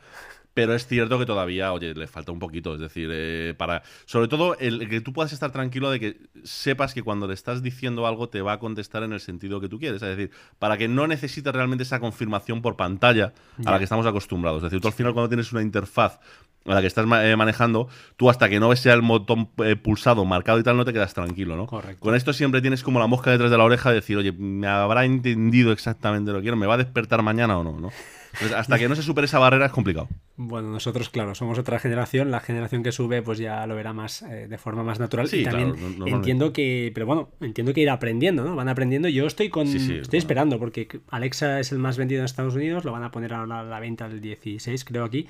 Pero 0.58 0.74
es 0.74 0.88
cierto 0.88 1.20
que 1.20 1.28
todavía, 1.28 1.72
oye, 1.72 1.94
le 1.94 2.08
falta 2.08 2.32
un 2.32 2.40
poquito. 2.40 2.74
Es 2.74 2.80
decir, 2.80 3.12
eh, 3.14 3.54
para. 3.56 3.84
Sobre 4.06 4.28
todo, 4.28 4.58
el, 4.58 4.90
que 4.90 5.02
tú 5.02 5.14
puedas 5.14 5.32
estar 5.32 5.52
tranquilo 5.52 5.92
de 5.92 6.00
que 6.00 6.18
sepas 6.44 6.96
que 6.96 7.04
cuando 7.04 7.28
le 7.28 7.36
estás 7.36 7.62
diciendo 7.62 8.08
algo 8.08 8.30
te 8.30 8.42
va 8.42 8.54
a 8.54 8.58
contestar 8.60 9.04
en 9.04 9.14
el 9.14 9.20
sentido 9.20 9.62
que 9.62 9.70
tú 9.70 9.78
quieres. 9.78 10.02
Es 10.02 10.18
decir, 10.18 10.32
para 10.58 10.76
que 10.76 10.88
no 10.88 11.06
necesites 11.06 11.54
realmente 11.54 11.84
esa 11.84 12.00
confirmación 12.00 12.64
por 12.64 12.76
pantalla 12.76 13.34
a 13.64 13.70
la 13.70 13.78
que 13.78 13.84
estamos 13.84 14.08
acostumbrados. 14.08 14.64
Es 14.64 14.72
decir, 14.72 14.82
tú 14.82 14.88
al 14.88 14.96
final, 14.96 15.14
cuando 15.14 15.30
tienes 15.30 15.52
una 15.52 15.62
interfaz 15.62 16.20
a 16.66 16.74
la 16.74 16.82
que 16.82 16.88
estás 16.88 17.06
eh, 17.06 17.36
manejando, 17.36 17.88
tú 18.16 18.32
hasta 18.32 18.50
que 18.50 18.60
no 18.60 18.70
ves 18.70 18.84
el 18.88 19.02
botón 19.02 19.50
eh, 19.64 19.76
pulsado, 19.76 20.26
marcado 20.26 20.58
y 20.58 20.64
tal, 20.64 20.76
no 20.76 20.86
te 20.86 20.92
quedas 20.92 21.14
tranquilo, 21.14 21.56
¿no? 21.56 21.68
Correcto. 21.68 22.00
Con 22.00 22.16
esto 22.16 22.34
siempre 22.34 22.62
tienes 22.62 22.82
como 22.82 23.00
la 23.00 23.06
mosca 23.06 23.30
detrás 23.30 23.52
de 23.52 23.58
la 23.60 23.64
oreja 23.64 23.90
de 23.90 23.96
decir, 23.98 24.18
oye, 24.18 24.32
¿me 24.32 24.66
habrá 24.66 25.06
entendido 25.06 25.72
exactamente 25.72 26.32
lo 26.32 26.40
que 26.40 26.46
quiero? 26.46 26.58
¿Me 26.58 26.66
va 26.66 26.74
a 26.74 26.78
despertar 26.78 27.22
mañana 27.22 27.60
o 27.60 27.64
no? 27.64 27.80
¿no? 27.80 27.92
Entonces, 28.40 28.58
hasta 28.58 28.78
que 28.78 28.88
no 28.88 28.96
se 28.96 29.02
supere 29.04 29.26
esa 29.26 29.40
barrera 29.40 29.66
es 29.66 29.72
complicado. 29.72 30.08
Bueno, 30.36 30.70
nosotros, 30.70 31.10
claro, 31.10 31.34
somos 31.36 31.58
otra 31.58 31.80
generación. 31.80 32.30
La 32.30 32.40
generación 32.40 32.84
que 32.84 32.92
sube, 32.92 33.22
pues 33.24 33.40
ya 33.40 33.66
lo 33.66 33.76
verá 33.76 33.94
más 33.94 34.22
eh, 34.22 34.48
de 34.48 34.58
forma 34.58 34.84
más 34.84 35.00
natural. 35.00 35.28
Sí, 35.28 35.38
y 35.42 35.44
también 35.44 35.74
claro, 35.74 35.94
no- 35.98 36.08
entiendo 36.08 36.54
que, 36.54 36.92
pero 36.94 37.06
bueno, 37.08 37.30
entiendo 37.42 37.74
que 37.74 37.82
ir 37.82 37.90
aprendiendo, 37.90 38.44
¿no? 38.44 38.56
Van 38.56 38.70
aprendiendo. 38.70 39.08
Yo 39.10 39.26
estoy 39.26 39.50
con, 39.50 39.66
Sí, 39.68 39.80
sí, 39.80 39.94
estoy 39.94 40.02
bueno. 40.04 40.18
esperando 40.20 40.60
porque 40.60 40.88
Alexa 41.10 41.60
es 41.60 41.72
el 41.72 41.80
más 41.80 41.98
vendido 41.98 42.20
en 42.22 42.26
Estados 42.26 42.54
Unidos. 42.56 42.86
Lo 42.86 42.92
van 42.92 43.04
a 43.04 43.12
poner 43.12 43.34
ahora 43.34 43.62
a 43.62 43.64
la 43.64 43.80
venta 43.80 44.06
el 44.06 44.22
16, 44.22 44.86
creo 44.86 45.04
aquí. 45.04 45.28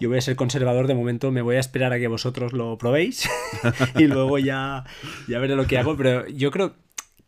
Yo 0.00 0.08
voy 0.08 0.18
a 0.18 0.20
ser 0.22 0.34
conservador 0.34 0.86
de 0.88 0.94
momento. 0.94 1.30
Me 1.30 1.42
voy 1.42 1.56
a 1.56 1.60
esperar 1.60 1.92
a 1.92 1.98
que 1.98 2.08
vosotros 2.08 2.52
lo 2.52 2.76
probéis 2.78 3.28
y 3.96 4.06
luego 4.06 4.38
ya, 4.38 4.84
ya 5.28 5.38
veré 5.38 5.54
lo 5.54 5.66
que 5.66 5.78
hago. 5.78 5.96
Pero 5.96 6.26
yo 6.28 6.50
creo 6.50 6.74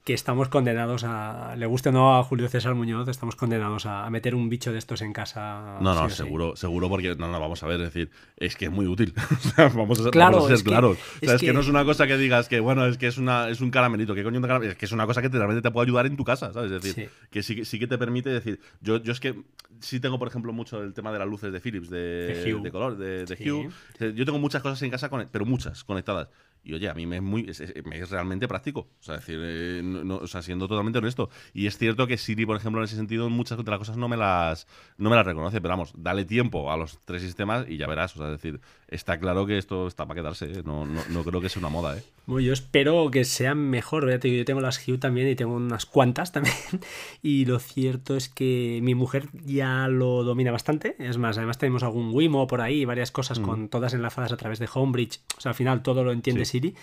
que 0.04 0.14
estamos 0.14 0.48
condenados 0.48 1.04
a, 1.04 1.54
le 1.56 1.64
guste 1.66 1.90
o 1.90 1.92
no 1.92 2.18
a 2.18 2.24
Julio 2.24 2.48
César 2.48 2.74
Muñoz, 2.74 3.08
estamos 3.08 3.36
condenados 3.36 3.86
a, 3.86 4.04
a 4.04 4.10
meter 4.10 4.34
un 4.34 4.48
bicho 4.48 4.72
de 4.72 4.78
estos 4.78 5.00
en 5.00 5.12
casa. 5.12 5.78
No, 5.80 5.92
sí 5.94 6.00
no, 6.00 6.04
o 6.06 6.10
sí. 6.10 6.16
seguro, 6.16 6.56
seguro, 6.56 6.88
porque 6.88 7.14
no, 7.14 7.30
no, 7.30 7.38
vamos 7.38 7.62
a 7.62 7.68
ver, 7.68 7.80
es 7.80 7.92
decir, 7.94 8.10
es 8.36 8.56
que 8.56 8.64
es 8.64 8.70
muy 8.72 8.86
útil. 8.86 9.14
O 9.58 9.78
vamos 9.78 10.04
a, 10.04 10.10
Claro, 10.10 10.38
vamos 10.38 10.44
a 10.44 10.46
ser 10.48 10.54
es 10.56 10.62
que- 10.64 10.68
claros. 10.70 10.98
O 10.98 11.00
es 11.20 11.26
sea, 11.28 11.34
es 11.36 11.40
que... 11.40 11.46
que- 11.46 11.52
no 11.52 11.60
es 11.60 11.68
una 11.68 11.84
cosa 11.84 12.08
que 12.08 12.16
digas 12.18 12.48
que, 12.48 12.58
bueno, 12.58 12.84
es 12.86 12.98
que 12.98 13.06
es 13.06 13.16
una 13.16 13.48
es 13.48 13.60
un 13.60 13.70
caramelito, 13.70 14.12
¿qué 14.14 14.24
coño 14.24 14.40
de 14.40 14.46
caramelo? 14.48 14.72
Es 14.72 14.76
que 14.78 14.86
es 14.86 14.92
una 14.92 15.06
cosa 15.06 15.22
que 15.22 15.28
te, 15.30 15.36
realmente 15.38 15.62
te 15.62 15.70
puede 15.70 15.86
ayudar 15.86 16.06
en 16.06 16.16
tu 16.16 16.24
casa, 16.24 16.52
¿sabes? 16.52 16.72
Es 16.72 16.82
decir, 16.82 17.04
Sí. 17.08 17.28
que 17.30 17.42
sí, 17.44 17.54
que 17.54 17.64
sí 17.64 17.78
que 17.78 17.86
te 17.86 17.96
permite 17.96 18.28
decir, 18.30 18.58
yo, 18.80 18.96
yo 18.96 19.12
es 19.12 19.20
que 19.20 19.40
sí 19.78 20.00
tengo, 20.00 20.18
por 20.18 20.26
ejemplo, 20.26 20.52
mucho 20.52 20.82
el 20.82 20.94
tema 20.94 21.12
de 21.12 21.20
las 21.20 21.28
luces 21.28 21.52
de 21.52 21.60
Philips, 21.60 21.88
de, 21.90 22.42
De 22.44 22.54
Hue. 22.54 22.70
color, 22.72 22.96
de, 22.96 23.24
de 23.24 23.36
Sí. 23.36 23.48
Hue. 23.48 23.68
O 24.00 24.04
Yo 24.10 24.24
tengo 24.24 24.40
muchas 24.40 24.62
cosas 24.62 24.82
en 24.82 24.90
casa, 24.90 25.08
pero 25.30 25.44
muchas 25.46 25.84
conectadas. 25.84 26.28
Y 26.64 26.74
oye, 26.74 26.88
a 26.88 26.94
mí 26.94 27.06
me 27.06 27.16
es, 27.16 27.22
muy, 27.22 27.46
es, 27.48 27.60
es- 27.60 27.84
me 27.84 27.98
es 27.98 28.08
realmente 28.10 28.46
práctico. 28.46 28.80
O 28.80 29.02
sea, 29.02 29.16
decir, 29.16 29.38
eh, 29.42 29.80
no- 29.82 30.04
no- 30.04 30.16
o 30.18 30.26
sea, 30.26 30.42
siendo 30.42 30.68
totalmente 30.68 30.98
honesto. 30.98 31.28
Y 31.52 31.66
es 31.66 31.76
cierto 31.76 32.06
que 32.06 32.16
Siri, 32.18 32.46
por 32.46 32.56
ejemplo, 32.56 32.80
en 32.80 32.84
ese 32.84 32.96
sentido, 32.96 33.28
muchas 33.30 33.58
de 33.58 33.64
las 33.70 33.78
cosas 33.78 33.96
no 33.96 34.08
me 34.08 34.16
las, 34.16 34.66
no 34.96 35.10
me 35.10 35.16
las 35.16 35.26
reconoce. 35.26 35.60
Pero 35.60 35.70
vamos, 35.72 35.92
dale 35.96 36.24
tiempo 36.24 36.70
a 36.72 36.76
los 36.76 37.00
tres 37.04 37.22
sistemas 37.22 37.66
y 37.68 37.76
ya 37.78 37.86
verás. 37.86 38.14
O 38.14 38.18
sea, 38.18 38.26
es 38.26 38.40
decir, 38.40 38.60
está 38.88 39.18
claro 39.18 39.44
que 39.46 39.58
esto 39.58 39.86
está 39.88 40.06
para 40.06 40.20
quedarse. 40.20 40.46
¿eh? 40.52 40.62
No, 40.64 40.86
no, 40.86 41.00
no 41.10 41.24
creo 41.24 41.40
que 41.40 41.48
sea 41.48 41.60
una 41.60 41.68
moda, 41.68 41.96
¿eh? 41.98 42.02
Bueno, 42.26 42.46
yo 42.46 42.52
espero 42.52 43.10
que 43.10 43.24
sean 43.24 43.58
mejor. 43.58 44.06
digo, 44.20 44.36
Yo 44.36 44.44
tengo 44.44 44.60
las 44.60 44.86
Hue 44.86 44.98
también 44.98 45.28
y 45.28 45.34
tengo 45.34 45.54
unas 45.54 45.86
cuantas 45.86 46.30
también. 46.32 46.54
Y 47.22 47.44
lo 47.44 47.58
cierto 47.58 48.16
es 48.16 48.28
que 48.28 48.80
mi 48.82 48.94
mujer 48.94 49.28
ya 49.44 49.88
lo 49.88 50.22
domina 50.24 50.50
bastante. 50.52 50.96
Es 50.98 51.18
más, 51.18 51.38
además 51.38 51.58
tenemos 51.58 51.82
algún 51.82 52.10
Wimo 52.12 52.46
por 52.46 52.60
ahí, 52.60 52.84
varias 52.84 53.10
cosas 53.10 53.38
con 53.40 53.68
todas 53.68 53.94
enlazadas 53.94 54.32
a 54.32 54.36
través 54.36 54.58
de 54.58 54.68
Homebridge. 54.72 55.20
O 55.36 55.40
sea, 55.40 55.50
al 55.50 55.54
final 55.56 55.82
todo 55.82 56.04
lo 56.04 56.12
entiende 56.12 56.44
Sí. 56.44 56.51
Siri. 56.52 56.74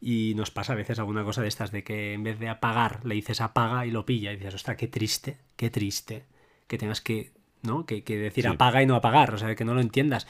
Y 0.00 0.34
nos 0.36 0.50
pasa 0.50 0.72
a 0.72 0.76
veces 0.76 0.98
alguna 0.98 1.24
cosa 1.24 1.40
de 1.42 1.48
estas 1.48 1.70
de 1.70 1.84
que 1.84 2.12
en 2.12 2.22
vez 2.24 2.38
de 2.38 2.48
apagar 2.48 3.04
le 3.04 3.14
dices 3.14 3.40
apaga 3.40 3.86
y 3.86 3.90
lo 3.90 4.04
pilla. 4.04 4.32
Y 4.32 4.36
dices, 4.36 4.54
ostras, 4.54 4.76
qué 4.76 4.88
triste, 4.88 5.38
qué 5.56 5.70
triste. 5.70 6.24
Que 6.66 6.76
tengas 6.78 7.00
que, 7.00 7.30
¿no? 7.62 7.86
Que, 7.86 8.02
que 8.02 8.16
decir 8.18 8.44
Sí. 8.44 8.50
apaga 8.50 8.82
y 8.82 8.86
no 8.86 8.96
apagar. 8.96 9.32
O 9.34 9.38
sea, 9.38 9.54
que 9.54 9.64
no 9.64 9.74
lo 9.74 9.80
entiendas. 9.80 10.26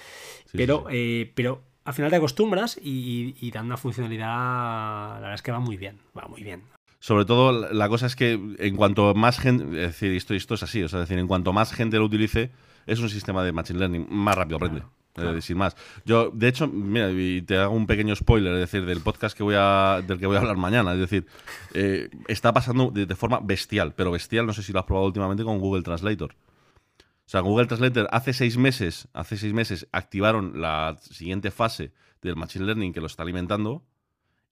Sí, 0.46 0.56
pero, 0.58 0.84
sí, 0.88 0.94
eh, 0.96 1.32
pero 1.34 1.62
al 1.84 1.94
final 1.94 2.10
te 2.10 2.16
acostumbras 2.16 2.78
y, 2.82 3.34
y, 3.40 3.46
y 3.46 3.50
dan 3.50 3.66
una 3.66 3.76
funcionalidad, 3.76 5.14
la 5.14 5.18
verdad 5.20 5.34
es 5.34 5.42
que 5.42 5.52
va 5.52 5.58
muy 5.60 5.76
bien, 5.76 5.98
va 6.16 6.26
muy 6.28 6.42
bien. 6.42 6.62
Sobre 7.00 7.24
todo, 7.24 7.72
la- 7.72 7.88
cosa 7.88 8.06
es 8.06 8.14
que 8.14 8.32
en 8.58 8.76
cuanto 8.76 9.12
más 9.14 9.38
gente. 9.40 9.64
Es 9.64 9.88
decir, 9.88 10.12
esto, 10.12 10.34
esto 10.34 10.54
es 10.54 10.62
así. 10.62 10.82
O 10.82 10.88
sea, 10.88 11.00
es 11.02 11.08
decir, 11.08 11.18
en 11.18 11.26
cuanto 11.26 11.52
más 11.52 11.72
gente 11.72 11.96
lo 11.98 12.04
utilice, 12.04 12.50
es 12.86 13.00
un 13.00 13.08
sistema 13.08 13.42
de 13.42 13.52
Machine 13.52 13.78
Learning. 13.80 14.06
Más 14.08 14.36
rápido 14.36 14.56
aprende. 14.58 14.80
Claro, 14.80 14.94
Eh, 15.16 15.42
sin 15.42 15.58
más. 15.58 15.76
Yo, 16.06 16.30
de 16.32 16.48
hecho, 16.48 16.66
mira, 16.68 17.10
y 17.10 17.42
te 17.42 17.58
hago 17.58 17.74
un 17.74 17.86
pequeño 17.86 18.16
spoiler, 18.16 18.54
es 18.54 18.60
decir, 18.60 18.86
del 18.86 19.00
podcast 19.00 19.36
que 19.36 19.42
voy 19.42 19.56
a, 19.58 20.02
del 20.06 20.18
que 20.18 20.26
voy 20.26 20.36
a 20.36 20.40
hablar 20.40 20.56
mañana. 20.56 20.94
Es 20.94 21.00
decir, 21.00 21.26
eh, 21.74 22.08
está 22.28 22.52
pasando 22.52 22.90
de, 22.90 23.04
de 23.04 23.14
forma 23.14 23.40
bestial, 23.42 23.94
pero 23.94 24.10
bestial, 24.10 24.46
no 24.46 24.54
sé 24.54 24.62
si 24.62 24.72
lo 24.72 24.80
has 24.80 24.86
probado 24.86 25.06
últimamente 25.06 25.44
con 25.44 25.58
Google 25.58 25.82
Translator. 25.82 26.34
O 26.34 27.28
sea, 27.32 27.40
Google 27.40 27.66
Translator 27.66 28.08
hace 28.10 28.32
seis 28.32 28.56
meses, 28.56 29.08
hace 29.12 29.36
seis 29.36 29.52
meses 29.52 29.86
activaron 29.92 30.60
la 30.60 30.96
siguiente 31.00 31.50
fase 31.50 31.92
del 32.20 32.36
Machine 32.36 32.64
Learning 32.64 32.92
que 32.92 33.00
lo 33.00 33.06
está 33.06 33.22
alimentando 33.22 33.84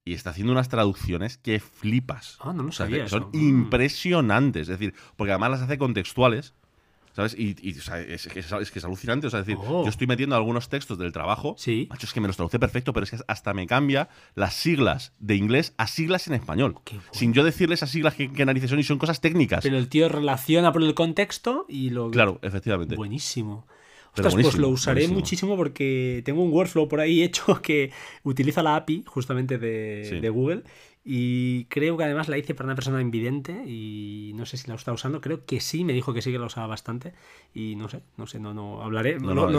y 0.04 0.14
está 0.14 0.30
haciendo 0.30 0.52
unas 0.52 0.68
traducciones 0.68 1.36
que 1.36 1.60
flipas. 1.60 2.38
Ah, 2.40 2.52
no 2.52 2.62
lo 2.62 2.68
O 2.70 2.72
sea, 2.72 2.86
sabía 2.86 3.04
que 3.04 3.10
son 3.10 3.22
eso. 3.22 3.30
Mm. 3.32 3.48
impresionantes. 3.48 4.62
Es 4.62 4.78
decir, 4.78 4.94
porque 5.16 5.32
además 5.32 5.52
las 5.52 5.62
hace 5.62 5.78
contextuales. 5.78 6.54
¿Sabes? 7.20 7.36
Y, 7.38 7.54
y, 7.60 7.78
o 7.78 7.82
sea, 7.82 8.00
es, 8.00 8.26
que 8.28 8.40
es, 8.40 8.50
es 8.50 8.70
que 8.70 8.78
es 8.78 8.84
alucinante. 8.84 9.26
O 9.26 9.30
sea, 9.30 9.40
es 9.40 9.46
decir, 9.46 9.62
Oh. 9.66 9.84
yo 9.84 9.90
estoy 9.90 10.06
metiendo 10.06 10.34
algunos 10.36 10.70
textos 10.70 10.96
del 10.98 11.12
trabajo. 11.12 11.54
Sí. 11.58 11.86
Macho, 11.90 12.06
es 12.06 12.12
que 12.14 12.20
me 12.20 12.26
los 12.28 12.36
traduce 12.36 12.58
perfecto, 12.58 12.94
pero 12.94 13.04
es 13.04 13.10
que 13.10 13.18
hasta 13.28 13.52
me 13.52 13.66
cambia 13.66 14.08
las 14.34 14.54
siglas 14.54 15.12
de 15.18 15.36
inglés 15.36 15.74
a 15.76 15.86
siglas 15.86 16.26
en 16.28 16.34
español. 16.34 16.76
Bueno. 16.86 17.02
Sin 17.12 17.34
yo 17.34 17.44
decirles 17.44 17.80
esas 17.80 17.90
siglas 17.90 18.14
que, 18.14 18.32
que 18.32 18.44
narices 18.46 18.70
son 18.70 18.78
y 18.78 18.84
son 18.84 18.98
cosas 18.98 19.20
técnicas. 19.20 19.62
Pero 19.62 19.76
el 19.76 19.88
tío 19.88 20.08
relaciona 20.08 20.72
por 20.72 20.82
el 20.82 20.94
contexto 20.94 21.66
y 21.68 21.90
lo... 21.90 22.10
Claro, 22.10 22.38
efectivamente. 22.42 22.96
Buenísimo. 22.96 23.66
Ostras, 24.12 24.34
pues 24.34 24.56
lo 24.56 24.68
usaré 24.70 25.06
muchísimo 25.06 25.56
porque 25.56 26.22
tengo 26.24 26.42
un 26.42 26.52
workflow 26.52 26.88
por 26.88 26.98
ahí 27.00 27.22
hecho 27.22 27.62
que 27.62 27.92
utiliza 28.24 28.62
la 28.62 28.76
API 28.76 29.04
justamente 29.06 29.58
de, 29.58 30.18
de 30.20 30.28
Google 30.30 30.64
y 31.12 31.64
creo 31.64 31.96
que 31.96 32.04
además 32.04 32.28
la 32.28 32.38
hice 32.38 32.54
para 32.54 32.68
una 32.68 32.76
persona 32.76 33.00
invidente 33.00 33.64
y 33.66 34.30
no 34.36 34.46
sé 34.46 34.56
si 34.56 34.68
la 34.68 34.76
está 34.76 34.92
usando. 34.92 35.20
Creo 35.20 35.44
que 35.44 35.58
sí, 35.58 35.82
me 35.82 35.92
dijo 35.92 36.14
que 36.14 36.22
sí 36.22 36.30
que 36.30 36.38
la 36.38 36.46
usaba 36.46 36.68
bastante. 36.68 37.14
Y 37.52 37.74
no 37.74 37.88
sé, 37.88 38.02
no 38.16 38.28
sé, 38.28 38.38
no, 38.38 38.54
no 38.54 38.80
hablaré. 38.80 39.18
lo, 39.18 39.50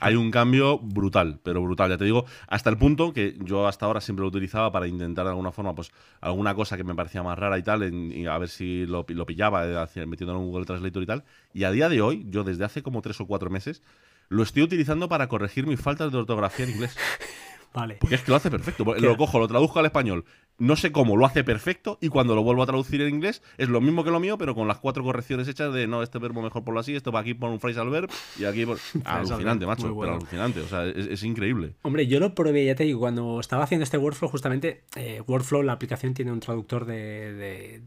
hay, 0.00 0.14
un 0.14 0.30
cambio 0.30 0.78
brutal, 0.78 1.40
pero 1.42 1.62
brutal. 1.62 1.88
Ya 1.88 1.96
te 1.96 2.04
digo, 2.04 2.26
hasta 2.48 2.68
el 2.68 2.76
punto 2.76 3.14
que 3.14 3.34
yo 3.40 3.66
hasta 3.66 3.86
ahora 3.86 4.02
siempre 4.02 4.24
lo 4.24 4.28
utilizaba 4.28 4.72
para 4.72 4.86
intentar 4.86 5.24
de 5.24 5.30
alguna 5.30 5.52
forma, 5.52 5.74
pues 5.74 5.90
alguna 6.20 6.54
cosa 6.54 6.76
que 6.76 6.84
me 6.84 6.94
parecía 6.94 7.22
más 7.22 7.38
rara 7.38 7.56
y 7.56 7.62
tal, 7.62 7.90
y 7.90 8.26
a 8.26 8.36
ver 8.36 8.50
si 8.50 8.84
lo, 8.84 9.06
lo 9.08 9.24
pillaba 9.24 9.64
eh, 9.64 10.06
metiéndolo 10.06 10.40
en 10.40 10.48
Google 10.48 10.66
Translator 10.66 11.02
y 11.02 11.06
tal. 11.06 11.24
Y 11.54 11.64
a 11.64 11.70
día 11.70 11.88
de 11.88 12.02
hoy, 12.02 12.26
yo 12.28 12.44
desde 12.44 12.62
hace 12.62 12.82
como 12.82 13.00
tres 13.00 13.18
o 13.22 13.26
cuatro 13.26 13.48
meses, 13.48 13.82
lo 14.28 14.42
estoy 14.42 14.62
utilizando 14.62 15.08
para 15.08 15.28
corregir 15.28 15.66
mis 15.66 15.80
faltas 15.80 16.12
de 16.12 16.18
ortografía 16.18 16.66
en 16.66 16.72
inglés. 16.72 16.94
Vale. 17.74 17.96
Porque 17.98 18.14
es 18.14 18.22
que 18.22 18.30
lo 18.30 18.36
hace 18.36 18.52
perfecto. 18.52 18.84
Lo 18.84 19.16
cojo, 19.16 19.40
lo 19.40 19.48
traduzco 19.48 19.80
al 19.80 19.86
español. 19.86 20.24
No 20.58 20.76
sé 20.76 20.92
cómo, 20.92 21.16
lo 21.16 21.26
hace 21.26 21.42
perfecto. 21.42 21.98
Y 22.00 22.08
cuando 22.08 22.36
lo 22.36 22.44
vuelvo 22.44 22.62
a 22.62 22.66
traducir 22.66 23.02
en 23.02 23.12
inglés, 23.12 23.42
es 23.58 23.68
lo 23.68 23.80
mismo 23.80 24.04
que 24.04 24.12
lo 24.12 24.20
mío, 24.20 24.38
pero 24.38 24.54
con 24.54 24.68
las 24.68 24.78
cuatro 24.78 25.02
correcciones 25.02 25.48
hechas 25.48 25.74
de 25.74 25.88
no, 25.88 26.00
este 26.04 26.20
verbo 26.20 26.40
mejor 26.40 26.62
por 26.62 26.78
así, 26.78 26.94
esto 26.94 27.10
va 27.10 27.20
aquí 27.20 27.34
por 27.34 27.50
un 27.50 27.58
phrasal 27.58 27.90
verb 27.90 28.08
y 28.38 28.44
aquí 28.44 28.64
por. 28.64 28.78
alucinante, 29.04 29.66
macho. 29.66 29.92
Pero 29.98 30.14
alucinante. 30.14 30.60
O 30.60 30.68
sea, 30.68 30.86
es, 30.86 31.24
increíble. 31.24 31.74
Hombre, 31.82 32.06
yo 32.06 32.20
lo 32.20 32.32
probé, 32.32 32.64
ya 32.64 32.76
te 32.76 32.84
digo, 32.84 33.00
cuando 33.00 33.40
estaba 33.40 33.64
haciendo 33.64 33.82
este 33.82 33.98
workflow, 33.98 34.30
justamente, 34.30 34.84
eh, 34.94 35.20
Workflow, 35.26 35.64
la 35.64 35.72
aplicación 35.72 36.14
tiene 36.14 36.30
un 36.30 36.38
traductor 36.38 36.84
de, 36.84 37.82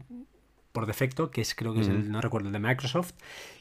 por 0.72 0.84
defecto, 0.84 1.30
que 1.30 1.40
es 1.40 1.54
creo 1.54 1.72
que 1.72 1.80
es 1.80 1.88
el, 1.88 2.10
no 2.10 2.20
recuerdo, 2.20 2.48
el 2.48 2.52
de 2.52 2.58
Microsoft, 2.58 3.12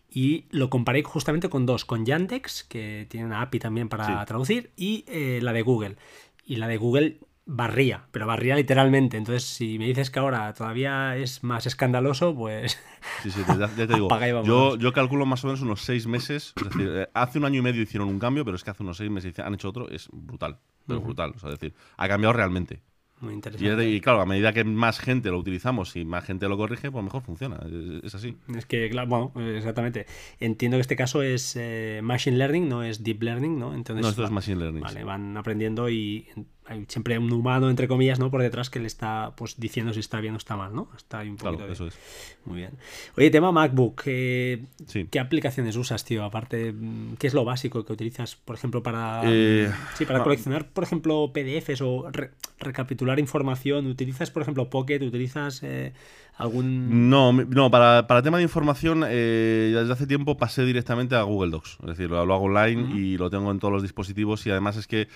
y 0.09 0.45
lo 0.51 0.69
comparé 0.69 1.03
justamente 1.03 1.49
con 1.49 1.65
dos, 1.65 1.85
con 1.85 2.05
Yandex, 2.05 2.63
que 2.63 3.07
tiene 3.09 3.25
una 3.25 3.41
API 3.41 3.59
también 3.59 3.89
para 3.89 4.25
traducir, 4.25 4.71
y 4.75 5.03
eh, 5.07 5.39
la 5.41 5.53
de 5.53 5.61
Google. 5.61 5.97
Y 6.45 6.55
la 6.55 6.67
de 6.67 6.77
Google 6.77 7.19
barría, 7.47 8.05
pero 8.11 8.27
barría 8.27 8.55
literalmente. 8.55 9.17
Entonces, 9.17 9.43
si 9.43 9.79
me 9.79 9.85
dices 9.85 10.11
que 10.11 10.19
ahora 10.19 10.53
todavía 10.53 11.15
es 11.15 11.43
más 11.43 11.65
escandaloso, 11.65 12.35
pues. 12.35 12.77
Sí, 13.23 13.31
sí, 13.31 13.41
ya, 13.57 13.67
te 13.69 13.87
digo. 13.87 14.09
yo, 14.43 14.75
yo, 14.75 14.91
calculo 14.91 15.25
más 15.25 15.43
o 15.43 15.47
menos 15.47 15.61
unos 15.61 15.81
seis 15.81 16.07
meses. 16.07 16.53
Es 16.57 16.63
decir, 16.63 16.89
eh, 16.93 17.09
hace 17.13 17.39
un 17.39 17.45
año 17.45 17.59
y 17.59 17.61
medio 17.61 17.81
hicieron 17.81 18.09
un 18.09 18.19
cambio, 18.19 18.43
pero 18.43 18.55
es 18.55 18.63
que 18.63 18.71
hace 18.71 18.83
unos 18.83 18.97
seis 18.97 19.09
meses 19.09 19.37
han 19.39 19.53
hecho 19.53 19.69
otro. 19.69 19.89
Es 19.89 20.09
brutal, 20.11 20.57
pero 20.85 20.99
brutal. 21.01 21.31
O 21.35 21.39
sea, 21.39 21.49
es 21.51 21.59
decir, 21.59 21.73
ha 21.95 22.07
cambiado 22.07 22.33
realmente. 22.33 22.81
Muy 23.19 23.33
interesante. 23.33 23.89
Y, 23.89 23.99
claro, 23.99 24.21
a 24.21 24.25
medida 24.25 24.53
que 24.53 24.63
más 24.63 24.99
gente 24.99 25.29
lo 25.29 25.39
utilizamos 25.39 25.95
y 25.95 26.05
más 26.05 26.23
gente 26.23 26.47
lo 26.47 26.55
corrige, 26.55 26.91
pues 26.91 27.03
mejor 27.03 27.23
funciona. 27.23 27.59
Es, 28.03 28.13
así. 28.13 28.37
Es 28.55 28.65
que, 28.65 28.89
claro, 28.91 29.07
bueno, 29.07 29.31
exactamente. 29.57 30.05
Entiendo 30.39 30.77
que 30.77 30.81
este 30.81 30.95
caso 30.95 31.23
es 31.23 31.55
eh, 31.55 32.01
Machine 32.03 32.37
Learning, 32.37 32.69
no 32.69 32.83
es 32.83 33.03
Deep 33.03 33.23
Learning, 33.23 33.57
¿no? 33.57 33.73
Entonces, 33.73 34.03
no, 34.03 34.09
esto 34.09 34.23
es 34.23 34.29
Machine 34.29 34.57
Learning. 34.57 34.81
Vale, 34.81 35.03
van 35.03 35.35
aprendiendo 35.35 35.89
y 35.89 36.27
hay 36.69 36.85
siempre 36.87 37.17
un 37.17 37.31
humano, 37.31 37.69
entre 37.69 37.87
comillas, 37.87 38.19
¿no? 38.19 38.29
Por 38.29 38.41
detrás 38.41 38.69
que 38.69 38.79
le 38.79 38.87
está 38.87 39.31
pues 39.35 39.57
diciendo 39.57 39.93
si 39.93 40.01
está 40.01 40.19
bien 40.19 40.33
o 40.33 40.37
está 40.37 40.57
mal, 40.57 40.75
¿no? 40.75 40.89
Está 40.97 41.19
ahí 41.19 41.29
un 41.29 41.37
poquito. 41.37 41.57
Claro, 41.57 41.73
eso 41.73 41.87
es. 41.87 41.97
Muy 42.45 42.57
bien. 42.57 42.71
Oye, 43.15 43.29
tema 43.29 43.51
MacBook. 43.53 44.03
Eh, 44.05 44.65
¿Qué 45.09 45.19
aplicaciones 45.19 45.77
usas, 45.77 46.03
tío? 46.03 46.25
Aparte, 46.25 46.73
¿qué 47.17 47.27
es 47.27 47.33
lo 47.33 47.45
básico 47.45 47.85
que 47.85 47.93
utilizas, 47.93 48.35
por 48.35 48.55
ejemplo, 48.55 48.83
para. 48.83 49.21
Eh, 49.25 49.71
sí, 49.95 50.05
para 50.05 50.23
coleccionar, 50.23 50.67
por 50.67 50.83
ejemplo, 50.83 51.31
PDFs 51.33 51.81
o 51.81 52.11
recapitular 52.59 53.17
información? 53.19 53.87
¿Utilizas, 53.87 54.29
por 54.29 54.41
ejemplo, 54.41 54.69
Pocket? 54.69 55.01
¿Utilizas 55.01 55.63
eh, 55.63 55.93
algún.? 56.35 57.09
No, 57.09 57.31
no 57.31 57.71
para, 57.71 58.07
para 58.07 58.21
tema 58.21 58.37
de 58.37 58.43
información, 58.43 59.01
desde 59.01 59.93
hace 59.93 60.05
tiempo 60.05 60.35
pasé 60.37 60.65
directamente 60.65 61.15
a 61.15 61.21
Google 61.21 61.51
Docs. 61.51 61.77
Es 61.81 61.87
decir, 61.87 62.09
lo, 62.09 62.19
hago 62.19 62.35
online 62.35 62.93
y 62.93 63.17
lo 63.17 63.29
tengo 63.29 63.51
en 63.51 63.59
todos 63.59 63.73
los 63.73 63.83
dispositivos 63.83 64.45
y 64.47 64.51
además 64.51 64.75
es 64.75 64.85
que 64.85 65.07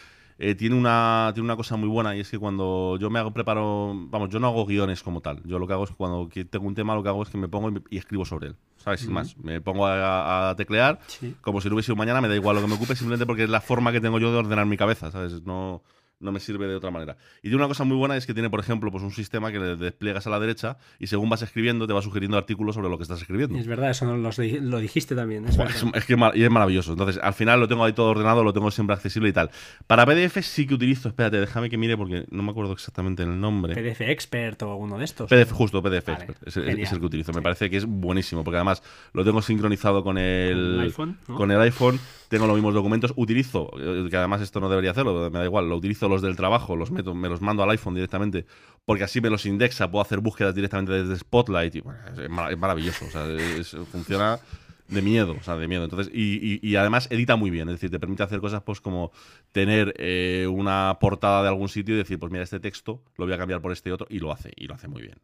eh, 0.44 0.56
tiene, 0.56 0.76
una, 0.76 1.30
tiene 1.36 1.46
una 1.46 1.56
cosa 1.56 1.76
muy 1.76 1.88
buena 1.88 2.16
y 2.16 2.22
es 2.22 2.32
que 2.32 2.40
cuando 2.40 2.98
yo 3.00 3.12
me 3.12 3.20
hago 3.20 3.32
preparo, 3.32 3.94
vamos, 4.08 4.30
yo 4.32 4.40
no 4.40 4.48
hago 4.48 4.66
guiones 4.66 5.04
como 5.04 5.22
tal. 5.22 5.40
Yo 5.44 5.60
lo 5.60 5.68
que 5.68 5.74
hago 5.74 5.84
es 5.84 5.92
cuando 5.92 6.28
tengo 6.50 6.66
un 6.66 6.74
tema, 6.74 6.96
lo 6.96 7.04
que 7.04 7.10
hago 7.10 7.22
es 7.22 7.30
que 7.30 7.38
me 7.38 7.48
pongo 7.48 7.80
y, 7.92 7.98
escribo 7.98 8.26
sobre 8.26 8.48
él. 8.48 8.56
¿Sabes? 8.78 9.02
Sin 9.02 9.14
más. 9.14 9.38
Me 9.38 9.62
pongo 9.62 9.86
a, 9.86 10.52
teclear, 10.58 11.00
como 11.42 11.62
si 11.62 11.70
no 11.70 11.76
hubiese 11.76 11.86
sido 11.88 11.96
mañana, 11.96 12.22
me 12.22 12.28
da 12.28 12.36
igual 12.36 12.56
lo 12.56 12.64
que 12.64 12.68
me 12.68 12.74
ocupe, 12.74 12.96
simplemente 12.96 13.28
porque 13.28 13.44
es 13.44 13.52
la 13.52 13.62
forma 13.62 13.92
que 13.92 14.02
tengo 14.02 14.18
yo 14.18 14.32
de 14.32 14.40
ordenar 14.40 14.66
mi 14.66 14.78
cabeza, 14.78 15.12
¿sabes? 15.12 15.44
No 15.44 15.84
no 16.22 16.32
me 16.32 16.40
sirve 16.40 16.68
de 16.68 16.76
otra 16.76 16.92
manera. 16.92 17.18
Y 17.40 17.50
tiene 17.50 17.58
una 17.58 17.68
cosa 17.68 17.84
muy 17.84 17.98
buena 17.98 18.16
es 18.16 18.26
que 18.26 18.34
tiene, 18.34 18.50
por 18.50 18.60
ejemplo, 18.60 18.92
pues 18.92 19.04
un 19.04 19.12
sistema 19.12 19.52
que 19.52 19.60
le 19.60 19.76
despliegas 19.76 20.28
a 20.28 20.30
la 20.30 20.40
derecha 20.40 20.78
y 21.00 21.08
según 21.08 21.30
vas 21.30 21.42
escribiendo 21.42 21.88
te 21.88 21.94
va 21.94 22.02
sugiriendo 22.02 22.38
artículos 22.38 22.76
sobre 22.76 22.90
lo 22.90 22.98
que 22.98 23.04
estás 23.04 23.22
escribiendo. 23.22 23.58
Es 23.58 23.68
verdad, 23.68 23.92
eso 23.92 24.06
lo 24.06 24.80
dijiste 24.80 25.16
también. 25.16 25.46
Es, 25.46 26.06
que 26.06 26.18
y 26.36 26.44
es 26.44 26.52
maravilloso. 26.52 26.92
Entonces, 26.92 27.20
al 27.22 27.34
final 27.34 27.60
lo 27.60 27.68
tengo 27.68 27.84
ahí 27.84 27.94
todo 27.94 28.10
ordenado, 28.12 28.44
lo 28.44 28.54
tengo 28.54 28.72
siempre 28.72 28.96
accesible 28.96 29.30
y 29.30 29.34
tal. 29.34 29.50
Para 29.88 30.06
PDF 30.06 30.38
sí 30.42 30.68
que 30.68 30.76
utilizo, 30.76 31.10
espérate, 31.10 31.40
déjame 31.40 31.70
que 31.70 31.78
mire 31.78 31.98
porque 31.98 32.26
no 32.30 32.44
me 32.44 32.52
acuerdo 32.52 32.74
exactamente 32.74 33.24
el 33.24 33.40
nombre. 33.40 33.74
PDF 33.76 34.02
Expert 34.02 34.62
o 34.64 34.72
alguno 34.72 34.98
de 34.98 35.06
estos. 35.06 35.30
PDF, 35.30 35.52
justo, 35.52 35.82
PDF 35.82 36.10
Expert. 36.10 36.48
Es, 36.48 36.58
el 36.58 37.00
que 37.00 37.06
utilizo. 37.06 37.34
Me 37.34 37.42
parece 37.42 37.70
que 37.70 37.78
es 37.78 37.86
buenísimo 37.86 38.44
porque 38.44 38.58
además 38.58 38.84
lo 39.14 39.24
tengo 39.24 39.42
sincronizado 39.42 40.04
con 40.04 40.18
el, 40.18 40.80
iPhone. 40.82 41.18
Con 41.26 41.52
el 41.52 41.60
iPhone 41.62 42.00
tengo 42.32 42.48
los 42.48 42.56
mismos 42.56 42.74
documentos, 42.74 43.12
utilizo, 43.18 43.72
eh, 43.78 44.08
que 44.10 44.16
además 44.16 44.40
esto 44.40 44.62
no 44.62 44.70
debería 44.70 44.92
hacerlo, 44.92 45.30
me 45.30 45.40
da 45.40 45.44
igual, 45.44 45.68
lo 45.68 45.76
utilizo 45.76 46.08
los 46.12 46.22
del 46.22 46.36
trabajo, 46.36 46.76
los 46.76 46.92
meto, 46.92 47.16
me 47.16 47.30
los 47.30 47.42
mando 47.42 47.64
al 47.64 47.70
iPhone 47.72 47.96
directamente, 47.96 48.46
porque 48.86 49.04
así 49.04 49.22
me 49.22 49.30
los 49.30 49.46
indexa, 49.46 49.90
puedo 49.90 50.04
hacer 50.04 50.20
búsquedas 50.20 50.54
directamente 50.54 50.92
desde 50.94 51.18
Spotlight, 51.18 51.76
y, 51.76 51.80
es, 51.80 52.30
maravilloso, 52.30 53.06
o 53.06 53.10
sea, 53.10 53.26
funciona 53.92 54.40
de 54.88 55.02
miedo, 55.02 55.36
o 55.40 55.44
sea, 55.44 55.56
de 55.56 55.68
miedo. 55.68 55.86
Entonces, 55.86 56.14
y, 56.14 56.76
además 56.76 57.08
edita 57.10 57.36
muy 57.36 57.50
bien, 57.50 57.70
es 57.70 57.76
decir, 57.76 57.90
te 57.90 58.00
permite 58.00 58.24
hacer 58.24 58.40
cosas 58.40 58.62
pues 58.62 58.82
como 58.82 59.12
tener 59.52 59.94
eh, 59.98 60.48
una 60.52 60.98
portada 61.00 61.42
de 61.42 61.48
algún 61.48 61.70
sitio 61.70 61.96
y 61.96 61.98
decir, 61.98 62.20
pues 62.20 62.32
mira, 62.32 62.44
este 62.44 62.60
texto 62.60 63.02
lo 63.18 63.26
voy 63.26 63.34
a 63.34 63.38
cambiar 63.38 63.62
por 63.62 63.72
este 63.72 63.92
otro, 63.92 64.06
y 64.10 64.20
lo 64.20 64.32
hace, 64.32 64.52
y 64.56 64.68
lo 64.68 64.76
hace 64.76 64.88
muy 64.88 65.02
bien. 65.02 65.18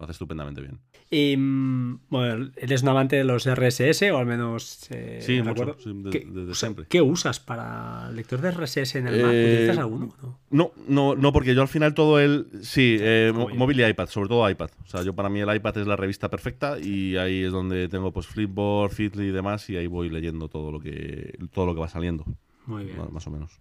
Lo 0.00 0.04
hace 0.04 0.12
estupendamente 0.12 0.62
bien. 0.62 0.80
Y, 1.10 1.36
mm, 1.36 2.00
bueno, 2.08 2.50
¿eres 2.56 2.82
un 2.82 2.88
amante 2.88 3.16
de 3.16 3.24
los 3.24 3.44
RSS 3.44 4.10
o 4.10 4.16
al 4.16 4.24
menos... 4.24 4.86
Eh, 4.88 5.18
sí, 5.20 5.42
mucho, 5.42 5.76
desde 5.84 6.54
siempre. 6.54 6.86
¿Qué 6.88 7.02
usas 7.02 7.38
para 7.38 8.10
lector 8.10 8.40
de 8.40 8.50
RSS 8.50 8.94
en 8.96 9.08
el 9.08 9.22
Mac? 9.22 9.30
Eh, 9.34 9.52
¿Utilizas 9.52 9.76
alguno? 9.76 10.14
No? 10.48 10.72
no, 10.88 11.14
no, 11.14 11.32
porque 11.34 11.54
yo 11.54 11.60
al 11.60 11.68
final 11.68 11.92
todo 11.92 12.18
el... 12.18 12.46
Sí, 12.62 12.96
eh, 12.98 13.30
móvil 13.34 13.80
y 13.80 13.84
iPad, 13.84 14.08
sobre 14.08 14.30
todo 14.30 14.48
iPad. 14.48 14.70
O 14.86 14.88
sea, 14.88 15.02
yo 15.02 15.12
para 15.12 15.28
mí 15.28 15.40
el 15.40 15.54
iPad 15.54 15.76
es 15.76 15.86
la 15.86 15.96
revista 15.96 16.30
perfecta 16.30 16.78
y 16.78 17.18
ahí 17.18 17.42
es 17.44 17.52
donde 17.52 17.86
tengo 17.88 18.10
pues 18.10 18.26
Flipboard, 18.26 18.92
Feedly 18.92 19.26
y 19.26 19.32
demás 19.32 19.68
y 19.68 19.76
ahí 19.76 19.86
voy 19.86 20.08
leyendo 20.08 20.48
todo 20.48 20.72
lo 20.72 20.80
que, 20.80 21.38
todo 21.52 21.66
lo 21.66 21.74
que 21.74 21.80
va 21.80 21.88
saliendo. 21.88 22.24
Muy 22.64 22.84
bien. 22.84 22.96
Más 23.12 23.26
o 23.26 23.30
menos. 23.30 23.60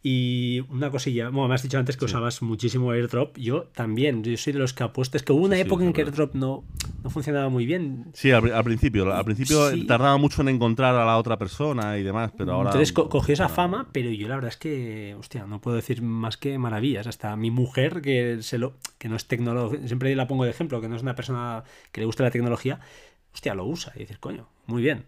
Y 0.00 0.60
una 0.70 0.90
cosilla, 0.90 1.28
bueno, 1.28 1.48
me 1.48 1.54
has 1.56 1.62
dicho 1.62 1.76
antes 1.76 1.96
que 1.96 2.04
usabas 2.04 2.40
muchísimo 2.40 2.92
AirDrop. 2.92 3.36
Yo 3.36 3.64
también, 3.74 4.22
yo 4.22 4.36
soy 4.36 4.52
de 4.52 4.60
los 4.60 4.72
que 4.72 4.84
apuesto. 4.84 5.16
Es 5.16 5.24
que 5.24 5.32
hubo 5.32 5.44
una 5.44 5.58
época 5.58 5.84
en 5.84 5.92
que 5.92 6.02
AirDrop 6.02 6.34
no, 6.34 6.64
no 7.02 7.10
funcionaba 7.10 7.48
muy 7.48 7.66
bien. 7.66 8.06
Sí, 8.14 8.30
al, 8.30 8.62
principio. 8.62 9.12
Al 9.12 9.24
principio 9.24 9.70
tardaba 9.86 10.16
mucho 10.16 10.42
en 10.42 10.50
encontrar 10.50 10.94
a 10.94 11.04
la 11.04 11.18
otra 11.18 11.36
persona 11.36 11.98
y 11.98 12.04
demás, 12.04 12.30
pero 12.36 12.52
ahora. 12.52 12.70
Entonces 12.70 12.92
cogió 12.92 13.34
esa 13.34 13.48
fama, 13.48 13.88
pero 13.90 14.10
yo 14.10 14.28
la 14.28 14.36
verdad 14.36 14.50
es 14.50 14.56
que, 14.56 15.16
hostia, 15.18 15.46
no 15.46 15.60
puedo 15.60 15.76
decir 15.76 16.00
más 16.00 16.36
que 16.36 16.58
maravillas. 16.58 17.08
Hasta 17.08 17.34
mi 17.34 17.50
mujer, 17.50 18.00
que, 18.00 18.38
se 18.42 18.58
lo, 18.58 18.74
que 18.98 19.08
no 19.08 19.16
es 19.16 19.26
tecnóloga, 19.26 19.78
siempre 19.84 20.14
la 20.14 20.28
pongo 20.28 20.44
de 20.44 20.50
ejemplo, 20.50 20.80
que 20.80 20.88
no 20.88 20.94
es 20.94 21.02
una 21.02 21.16
persona 21.16 21.64
que 21.90 22.00
le 22.00 22.06
gusta 22.06 22.22
la 22.22 22.30
tecnología, 22.30 22.78
hostia, 23.34 23.54
lo 23.54 23.64
usa. 23.64 23.92
Y 23.96 24.00
dices, 24.00 24.18
coño, 24.18 24.46
muy 24.66 24.80
bien 24.80 25.06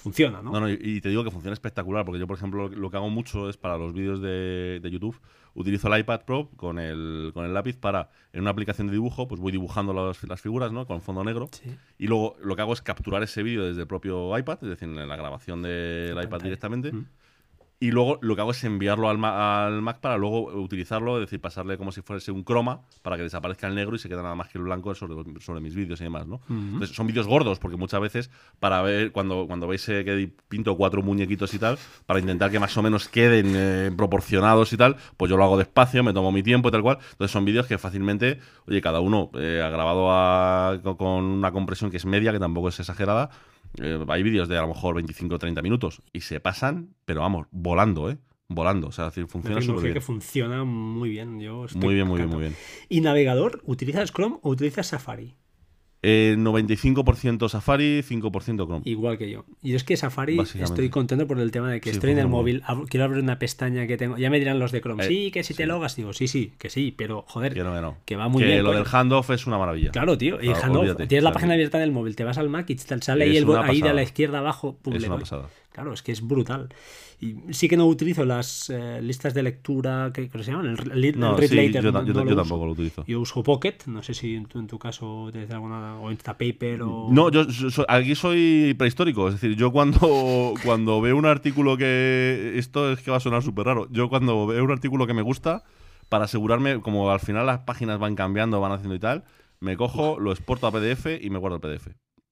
funciona, 0.00 0.40
¿no? 0.40 0.58
No, 0.58 0.68
y 0.68 1.00
te 1.00 1.10
digo 1.10 1.22
que 1.24 1.30
funciona 1.30 1.52
espectacular, 1.52 2.04
porque 2.04 2.18
yo, 2.18 2.26
por 2.26 2.36
ejemplo, 2.36 2.68
lo 2.68 2.90
que 2.90 2.96
hago 2.96 3.10
mucho 3.10 3.50
es 3.50 3.56
para 3.56 3.76
los 3.76 3.92
vídeos 3.92 4.22
de, 4.22 4.80
YouTube, 4.90 5.20
utilizo 5.54 5.92
el 5.92 6.00
iPad 6.00 6.22
Pro 6.22 6.48
con 6.56 6.78
el, 6.78 7.30
con 7.34 7.44
el 7.44 7.52
lápiz 7.52 7.76
para, 7.76 8.08
en 8.32 8.40
una 8.40 8.50
aplicación 8.50 8.86
de 8.86 8.94
dibujo, 8.94 9.28
pues 9.28 9.40
voy 9.40 9.52
dibujando 9.52 9.92
las, 9.92 10.40
figuras, 10.40 10.72
¿no? 10.72 10.86
Con 10.86 11.02
fondo 11.02 11.22
negro. 11.22 11.50
Y 11.98 12.06
luego 12.06 12.36
lo 12.42 12.56
que 12.56 12.62
hago 12.62 12.72
es 12.72 12.80
capturar 12.80 13.22
ese 13.22 13.42
vídeo 13.42 13.66
desde 13.66 13.82
el 13.82 13.86
propio 13.86 14.36
iPad, 14.38 14.58
es 14.62 14.70
decir, 14.70 14.88
en 14.88 15.08
la 15.08 15.16
grabación 15.16 15.62
del 15.62 16.20
iPad 16.22 16.40
directamente. 16.40 16.92
Y 17.82 17.92
luego 17.92 18.18
lo 18.20 18.34
que 18.34 18.42
hago 18.42 18.50
es 18.50 18.62
enviarlo 18.62 19.08
al, 19.08 19.16
Mac 19.16 20.00
para 20.00 20.18
luego 20.18 20.52
utilizarlo, 20.52 21.16
es 21.16 21.22
decir, 21.22 21.40
pasarle 21.40 21.78
como 21.78 21.92
si 21.92 22.02
fuese 22.02 22.30
un 22.30 22.44
croma 22.44 22.82
para 23.00 23.16
que 23.16 23.22
desaparezca 23.22 23.68
el 23.68 23.74
negro 23.74 23.96
y 23.96 23.98
se 23.98 24.06
quede 24.06 24.22
nada 24.22 24.34
más 24.34 24.50
que 24.50 24.58
el 24.58 24.64
blanco 24.64 24.94
sobre, 24.94 25.40
sobre 25.40 25.60
mis 25.60 25.74
vídeos 25.74 25.98
y 26.02 26.04
demás, 26.04 26.26
¿no? 26.26 26.42
Entonces, 26.50 26.94
son 26.94 27.06
vídeos 27.06 27.26
gordos 27.26 27.58
porque 27.58 27.78
muchas 27.78 28.02
veces 28.02 28.30
para 28.58 28.82
ver, 28.82 29.12
cuando, 29.12 29.46
cuando 29.46 29.66
veis 29.66 29.86
que 29.86 30.30
pinto 30.48 30.76
cuatro 30.76 31.02
muñequitos 31.02 31.54
y 31.54 31.58
tal, 31.58 31.78
para 32.04 32.20
intentar 32.20 32.50
que 32.50 32.58
más 32.58 32.76
o 32.76 32.82
menos 32.82 33.08
queden 33.08 33.54
eh, 33.56 33.90
proporcionados 33.96 34.70
y 34.74 34.76
tal, 34.76 34.96
pues 35.16 35.30
yo 35.30 35.38
lo 35.38 35.44
hago 35.44 35.56
despacio, 35.56 36.04
me 36.04 36.12
tomo 36.12 36.30
mi 36.32 36.42
tiempo 36.42 36.68
y 36.68 36.72
tal 36.72 36.82
cual. 36.82 36.98
Entonces 37.12 37.32
son 37.32 37.46
vídeos 37.46 37.66
que 37.66 37.78
fácilmente, 37.78 38.40
oye, 38.66 38.82
cada 38.82 39.00
uno 39.00 39.30
eh, 39.38 39.62
ha 39.64 39.70
grabado 39.70 40.96
con 40.98 41.24
una 41.24 41.50
compresión 41.50 41.90
que 41.90 41.96
es 41.96 42.04
media, 42.04 42.30
que 42.30 42.38
tampoco 42.38 42.68
es 42.68 42.78
exagerada, 42.78 43.30
eh, 43.78 44.04
hay 44.08 44.22
vídeos 44.22 44.48
de 44.48 44.58
a 44.58 44.62
lo 44.62 44.68
mejor 44.68 44.94
25 44.96 45.34
o 45.34 45.38
30 45.38 45.62
minutos 45.62 46.02
y 46.12 46.20
se 46.22 46.40
pasan, 46.40 46.94
pero 47.04 47.20
vamos, 47.20 47.46
volando, 47.50 48.10
¿eh? 48.10 48.18
Volando, 48.48 48.88
o 48.88 48.92
sea, 48.92 49.06
decir, 49.06 49.28
funciona 49.28 49.60
súper 49.60 49.82
bien. 49.82 49.94
que 49.94 50.00
funciona 50.00 50.64
muy 50.64 51.10
bien. 51.10 51.38
Yo 51.38 51.66
muy 51.74 51.94
bien, 51.94 52.08
muy 52.08 52.18
bien, 52.18 52.30
muy 52.30 52.40
bien. 52.40 52.56
¿Y 52.88 53.00
navegador? 53.00 53.62
¿Utilizas 53.64 54.12
Chrome 54.12 54.38
o 54.42 54.50
utilizas 54.50 54.88
Safari? 54.88 55.36
Eh, 56.02 56.34
95% 56.38 57.48
Safari, 57.50 58.02
5% 58.02 58.64
Chrome. 58.66 58.80
Igual 58.86 59.18
que 59.18 59.30
yo. 59.30 59.44
Y 59.62 59.74
es 59.74 59.84
que 59.84 59.96
Safari 59.98 60.38
estoy 60.58 60.88
contento 60.88 61.26
por 61.26 61.38
el 61.38 61.50
tema 61.50 61.70
de 61.70 61.80
que 61.82 61.90
Sí, 61.90 61.96
estoy 61.96 62.12
en 62.12 62.18
el 62.18 62.28
móvil, 62.28 62.62
ab- 62.62 62.86
quiero 62.88 63.04
abrir 63.04 63.22
una 63.22 63.38
pestaña 63.38 63.86
que 63.86 63.98
tengo. 63.98 64.16
Ya 64.16 64.30
me 64.30 64.38
dirán 64.38 64.58
los 64.58 64.72
de 64.72 64.80
Chrome, 64.80 65.04
Eh, 65.04 65.08
sí, 65.08 65.30
que 65.30 65.44
si 65.44 65.52
te 65.52 65.66
logas, 65.66 65.96
digo, 65.96 66.14
sí, 66.14 66.26
sí, 66.26 66.52
que 66.58 66.70
sí, 66.70 66.94
pero 66.96 67.24
joder, 67.28 67.52
Que 67.52 67.62
no, 67.62 67.74
que 67.74 67.80
no. 67.82 67.96
que 68.06 68.16
va 68.16 68.28
muy 68.28 68.42
que 68.42 68.48
bien. 68.48 68.62
lo 68.62 68.70
coño. 68.70 68.82
del 68.84 68.88
handoff 68.94 69.28
es 69.30 69.46
una 69.46 69.58
maravilla. 69.58 69.90
Claro, 69.90 70.16
tío. 70.16 70.36
Y 70.40 70.46
Claro, 70.46 70.60
handoff, 70.64 70.80
olvídate. 70.82 71.06
tienes 71.06 71.24
la 71.24 71.32
página 71.32 71.52
abierta 71.54 71.76
en 71.76 71.84
el 71.84 71.92
móvil, 71.92 72.16
te 72.16 72.24
vas 72.24 72.38
al 72.38 72.48
Mac 72.48 72.70
y 72.70 72.78
sale 72.78 73.24
ahí, 73.24 73.32
Es 73.32 73.36
el 73.38 73.44
bo- 73.44 73.52
una 73.52 73.66
ahí 73.66 73.82
de 73.82 73.92
la 73.92 74.02
izquierda 74.02 74.38
abajo. 74.38 74.78
pum, 74.80 74.94
Es 74.94 75.04
una 75.04 75.18
pasada. 75.18 75.48
Claro, 75.72 75.92
es 75.92 76.02
que 76.02 76.12
es 76.12 76.26
brutal. 76.26 76.70
Y 77.22 77.36
sí 77.52 77.68
que 77.68 77.76
no 77.76 77.84
utilizo 77.86 78.24
las 78.24 78.70
eh, 78.70 79.00
listas 79.02 79.34
de 79.34 79.42
lectura, 79.42 80.10
¿qué, 80.14 80.28
cómo 80.30 80.42
se 80.42 80.52
llaman? 80.52 80.68
El, 80.68 80.90
el- 80.92 81.04
el 81.04 81.20
No, 81.20 81.36
read 81.36 81.48
sí, 81.50 81.54
later, 81.56 81.82
yo, 81.84 81.92
no- 81.92 82.00
yo, 82.06 82.12
no 82.14 82.20
ta- 82.20 82.20
lo 82.24 82.26
yo 82.30 82.34
uso. 82.34 82.42
tampoco 82.42 82.64
lo 82.66 82.72
utilizo. 82.72 83.04
Yo 83.06 83.20
uso 83.20 83.42
Pocket, 83.42 83.74
no 83.86 84.02
sé 84.02 84.14
si 84.14 84.34
en 84.36 84.46
tu, 84.46 84.58
en 84.58 84.66
tu 84.66 84.78
caso 84.78 85.28
tienes 85.30 85.50
alguna, 85.50 86.00
o 86.00 86.10
Instapaper 86.10 86.80
o... 86.82 87.08
No, 87.10 87.30
yo 87.30 87.44
so- 87.44 87.84
aquí 87.90 88.14
soy 88.14 88.74
prehistórico. 88.78 89.28
Es 89.28 89.34
decir, 89.34 89.54
yo 89.54 89.70
cuando, 89.70 90.54
cuando 90.64 91.00
veo 91.02 91.16
un 91.16 91.26
artículo 91.26 91.76
que. 91.76 92.54
Esto 92.56 92.90
es 92.92 93.00
que 93.02 93.10
va 93.10 93.18
a 93.18 93.20
sonar 93.20 93.42
súper 93.42 93.66
raro. 93.66 93.86
Yo 93.90 94.08
cuando 94.08 94.46
veo 94.46 94.64
un 94.64 94.70
artículo 94.70 95.06
que 95.06 95.12
me 95.14 95.22
gusta, 95.22 95.62
para 96.08 96.24
asegurarme, 96.24 96.80
como 96.80 97.10
al 97.10 97.20
final 97.20 97.44
las 97.44 97.58
páginas 97.60 97.98
van 97.98 98.14
cambiando, 98.16 98.60
van 98.60 98.72
haciendo 98.72 98.94
y 98.94 98.98
tal, 98.98 99.24
me 99.60 99.76
cojo, 99.76 100.18
lo 100.18 100.32
exporto 100.32 100.66
a 100.66 100.72
PDF 100.72 101.06
y 101.20 101.28
me 101.28 101.38
guardo 101.38 101.56
el 101.56 101.60
PDF 101.60 101.88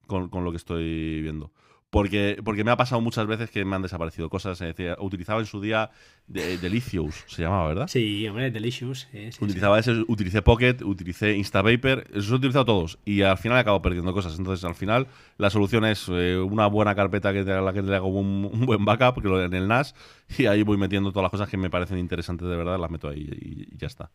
con, 0.06 0.30
con 0.30 0.44
lo 0.44 0.50
que 0.50 0.56
estoy 0.56 1.20
viendo. 1.20 1.52
Porque, 1.90 2.38
porque 2.44 2.64
me 2.64 2.70
ha 2.70 2.76
pasado 2.76 3.00
muchas 3.00 3.26
veces 3.26 3.50
que 3.50 3.64
me 3.64 3.74
han 3.74 3.80
desaparecido 3.82 4.28
cosas. 4.28 4.60
Es 4.60 4.76
decir, 4.76 4.94
utilizaba 5.00 5.40
en 5.40 5.46
su 5.46 5.58
día 5.60 5.90
de, 6.26 6.58
Delicious, 6.58 7.24
se 7.26 7.42
llamaba, 7.42 7.68
¿verdad? 7.68 7.88
Sí, 7.88 8.28
hombre, 8.28 8.50
Delicious. 8.50 9.08
sí, 9.10 9.32
sí, 9.32 9.32
sí. 9.32 9.44
Utilizaba 9.44 9.78
ese, 9.78 9.92
utilicé 10.06 10.42
Pocket, 10.42 10.76
utilicé 10.84 11.32
Instapaper, 11.34 12.06
esos 12.12 12.30
he 12.30 12.34
utilizado 12.34 12.66
todos 12.66 12.98
y 13.06 13.22
al 13.22 13.38
final 13.38 13.56
acabo 13.56 13.80
perdiendo 13.80 14.12
cosas. 14.12 14.36
Entonces, 14.38 14.64
al 14.66 14.74
final, 14.74 15.06
la 15.38 15.48
solución 15.48 15.86
es 15.86 16.06
eh, 16.10 16.36
una 16.36 16.66
buena 16.66 16.94
carpeta 16.94 17.32
que 17.32 17.42
te, 17.44 17.52
a 17.52 17.62
la 17.62 17.72
que 17.72 17.80
le 17.80 17.96
hago 17.96 18.08
un, 18.08 18.50
un 18.52 18.66
buen 18.66 18.84
backup 18.84 19.22
que 19.22 19.28
lo- 19.28 19.42
en 19.42 19.54
el 19.54 19.64
NAS 19.64 19.94
y 20.36 20.44
ahí 20.44 20.62
voy 20.64 20.76
metiendo 20.76 21.10
todas 21.10 21.22
las 21.24 21.30
cosas 21.30 21.48
que 21.48 21.56
me 21.56 21.70
parecen 21.70 21.96
interesantes 21.98 22.46
de 22.46 22.56
verdad, 22.56 22.78
las 22.78 22.90
meto 22.90 23.08
ahí 23.08 23.26
y, 23.40 23.62
y 23.74 23.78
ya 23.78 23.86
está. 23.86 24.10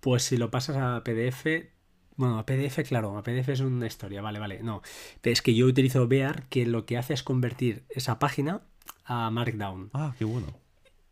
Pues 0.00 0.24
si 0.24 0.36
lo 0.36 0.50
pasas 0.50 0.76
a 0.76 1.02
PDF, 1.04 1.70
bueno, 2.16 2.38
a 2.38 2.46
PDF, 2.46 2.82
claro, 2.86 3.16
a 3.18 3.22
PDF 3.22 3.48
es 3.50 3.60
una 3.60 3.86
historia, 3.86 4.22
vale, 4.22 4.38
vale, 4.38 4.62
no. 4.62 4.82
Pero 5.20 5.32
es 5.32 5.42
que 5.42 5.54
yo 5.54 5.66
utilizo 5.66 6.06
Bear, 6.06 6.44
que 6.48 6.66
lo 6.66 6.86
que 6.86 6.96
hace 6.96 7.14
es 7.14 7.22
convertir 7.22 7.84
esa 7.90 8.18
página 8.18 8.62
a 9.04 9.30
Markdown. 9.30 9.90
Ah, 9.92 10.14
qué 10.18 10.24
bueno. 10.24 10.46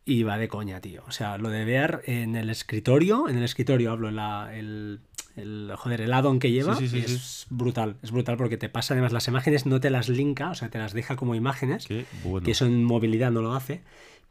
Y 0.05 0.23
va 0.23 0.37
de 0.37 0.47
coña, 0.47 0.81
tío. 0.81 1.03
O 1.07 1.11
sea, 1.11 1.37
lo 1.37 1.49
de 1.49 1.65
Bear 1.65 2.01
en 2.05 2.35
el 2.35 2.49
escritorio, 2.49 3.29
en 3.29 3.37
el 3.37 3.43
escritorio 3.43 3.91
hablo, 3.91 4.09
en 4.09 4.17
la, 4.17 4.51
el, 4.53 4.99
el, 5.35 5.71
joder, 5.77 6.01
el 6.01 6.13
add-on 6.13 6.39
que 6.39 6.51
lleva, 6.51 6.75
Sí, 6.75 6.87
sí, 6.87 7.01
sí, 7.01 7.13
es 7.13 7.45
brutal, 7.49 7.97
es 8.01 8.11
brutal 8.11 8.37
porque 8.37 8.57
te 8.57 8.69
pasa 8.69 8.93
además 8.93 9.13
las 9.13 9.27
imágenes, 9.27 9.65
no 9.65 9.79
te 9.79 9.89
las 9.89 10.09
linka, 10.09 10.49
o 10.51 10.55
sea, 10.55 10.69
te 10.69 10.77
las 10.77 10.93
deja 10.93 11.15
como 11.15 11.35
imágenes, 11.35 11.87
Qué 11.87 12.05
bueno. 12.23 12.45
que 12.45 12.51
eso 12.51 12.65
en 12.65 12.83
movilidad 12.83 13.31
no 13.31 13.41
lo 13.41 13.53
hace, 13.53 13.81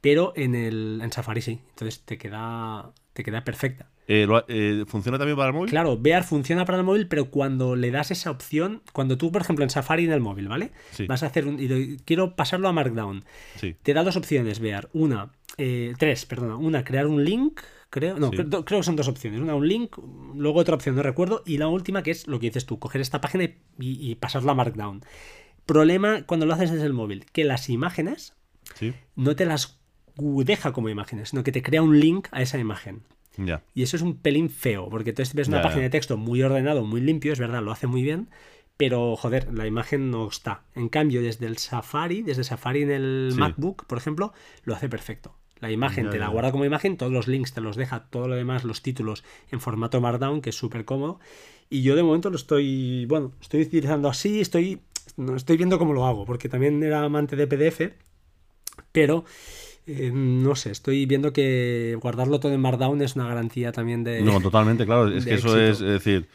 pero 0.01 0.33
en, 0.37 0.55
el, 0.55 1.01
en 1.03 1.13
Safari 1.13 1.41
sí, 1.41 1.61
entonces 1.71 2.01
te 2.01 2.19
queda, 2.19 2.93
te 3.13 3.25
queda 3.25 3.45
perfecta. 3.45 3.89
Eh, 4.09 4.27
eh, 4.49 4.85
¿Funciona 4.87 5.19
también 5.19 5.37
para 5.37 5.49
el 5.49 5.55
móvil? 5.55 5.71
Claro, 5.71 5.97
Bear 5.99 6.25
funciona 6.25 6.65
para 6.65 6.79
el 6.79 6.85
móvil, 6.85 7.07
pero 7.07 7.31
cuando 7.31 7.77
le 7.77 7.91
das 7.91 8.11
esa 8.11 8.31
opción, 8.31 8.83
cuando 8.93 9.17
tú, 9.17 9.31
por 9.31 9.43
ejemplo, 9.43 9.63
en 9.65 9.71
Safari 9.71 10.05
en 10.05 10.13
el 10.13 10.21
móvil, 10.21 10.49
¿vale? 10.49 10.73
Sí. 10.91 11.07
Vas 11.07 11.23
a 11.23 11.27
hacer 11.27 11.47
un. 11.47 11.59
y 11.61 11.99
quiero 12.05 12.35
pasarlo 12.35 12.69
a 12.69 12.73
Markdown. 12.73 13.25
Sí. 13.57 13.77
Te 13.83 13.95
da 13.95 14.03
dos 14.03 14.17
opciones, 14.17 14.59
Bear. 14.61 14.89
Una, 14.93 15.31
eh, 15.57 15.95
tres, 15.99 16.27
perdona. 16.27 16.57
Una, 16.57 16.85
crear 16.85 17.07
un 17.07 17.25
link. 17.25 17.61
Creo, 17.91 18.19
no, 18.19 18.31
Sí. 18.31 18.37
creo, 18.37 18.65
que 18.65 18.83
son 18.83 18.97
dos 18.97 19.09
opciones. 19.09 19.41
Una, 19.41 19.55
un 19.55 19.69
link, 19.69 19.97
luego 20.35 20.61
otra 20.61 20.75
opción, 20.75 20.97
no 20.97 21.03
recuerdo. 21.03 21.43
Y 21.45 21.59
la 21.59 21.69
última, 21.69 22.03
que 22.03 22.11
es 22.11 22.27
lo 22.27 22.41
que 22.41 22.47
dices 22.47 22.65
tú, 22.65 22.79
coger 22.79 23.03
esta 23.03 23.21
página 23.21 23.51
y, 23.79 24.15
pasarla 24.15 24.53
a 24.53 24.55
Markdown. 24.55 25.03
Problema 25.67 26.23
cuando 26.23 26.47
lo 26.47 26.55
haces 26.55 26.71
desde 26.73 26.87
el 26.87 26.95
móvil, 26.95 27.27
que 27.33 27.45
las 27.45 27.69
imágenes 27.69 28.35
no 29.15 29.37
te 29.37 29.45
las 29.45 29.79
deja 30.17 30.73
como 30.73 30.89
imágenes, 30.89 31.31
sino 31.31 31.45
que 31.45 31.53
te 31.53 31.63
crea 31.63 31.83
un 31.83 32.01
link 32.01 32.29
a 32.33 32.43
esa 32.43 32.59
imagen. 32.59 33.03
Y 33.75 33.83
eso 33.83 33.97
es 33.97 34.03
un 34.03 34.17
pelín 34.17 34.51
feo, 34.51 34.89
porque 34.91 35.11
entonces 35.11 35.35
ves 35.35 35.49
una 35.49 35.63
página 35.63 35.83
de 35.83 35.91
texto 35.91 36.17
muy 36.17 36.43
ordenado, 36.43 36.85
muy 36.85 37.01
limpio, 37.01 37.33
es 37.33 37.39
verdad, 37.39 37.63
lo 37.63 37.73
hace 37.73 37.87
muy 37.87 38.03
bien, 38.03 38.29
pero 38.77 39.17
joder, 39.17 39.53
la 39.53 39.67
imagen 39.67 40.11
no 40.11 40.29
está. 40.29 40.65
En 40.75 40.89
cambio, 40.89 41.23
desde 41.23 41.47
el 41.47 41.57
Safari, 41.59 42.23
desde 42.23 42.45
Safari 42.45 42.83
en 42.83 42.91
el 42.91 43.29
Sí. 43.33 43.39
MacBook, 43.39 43.87
por 43.87 43.99
ejemplo, 43.99 44.33
lo 44.65 44.75
hace 44.75 44.89
perfecto. 44.89 45.35
La 45.61 45.71
imagen 45.71 46.11
te 46.11 46.19
la 46.19 46.27
guarda 46.29 46.51
como 46.51 46.65
imagen, 46.65 46.97
todos 46.97 47.13
los 47.13 47.29
links 47.29 47.53
te 47.55 47.61
los 47.61 47.77
deja, 47.77 48.07
todo 48.11 48.27
lo 48.27 48.35
demás, 48.35 48.65
los 48.65 48.83
títulos 48.83 49.23
en 49.51 49.61
formato 49.61 50.01
Markdown, 50.01 50.41
que 50.43 50.51
es 50.51 50.57
súper 50.57 50.85
cómodo. 50.85 51.21
Y 51.71 51.83
yo 51.83 51.95
de 51.95 52.03
momento 52.03 52.31
lo 52.31 52.37
estoy, 52.37 53.07
bueno, 53.07 53.31
estoy 53.41 53.63
utilizando 53.63 54.09
así, 54.09 54.41
estoy, 54.41 54.81
no, 55.17 55.37
estoy 55.37 55.57
viendo 55.57 55.79
cómo 55.79 55.93
lo 55.93 56.05
hago, 56.05 56.25
porque 56.25 56.49
también 56.49 56.83
era 56.83 57.05
amante 57.05 57.37
de 57.37 57.47
PDF, 57.47 57.95
pero 58.91 59.25
eh, 59.87 60.11
no 60.15 60.55
sé, 60.55 60.71
estoy 60.71 61.07
viendo 61.07 61.33
que 61.33 61.97
guardarlo 62.01 62.41
todo 62.41 62.53
en 62.53 62.61
Markdown 62.61 63.01
es 63.03 63.17
una 63.17 63.27
garantía 63.27 63.73
también 63.73 64.05
de... 64.05 64.21
No, 64.23 64.41
totalmente, 64.41 64.85
claro. 64.87 65.09
Es 65.09 65.25
que 65.27 65.35
eso 65.35 65.59
es, 65.61 65.81
es 65.81 65.89
decir, 65.89 66.29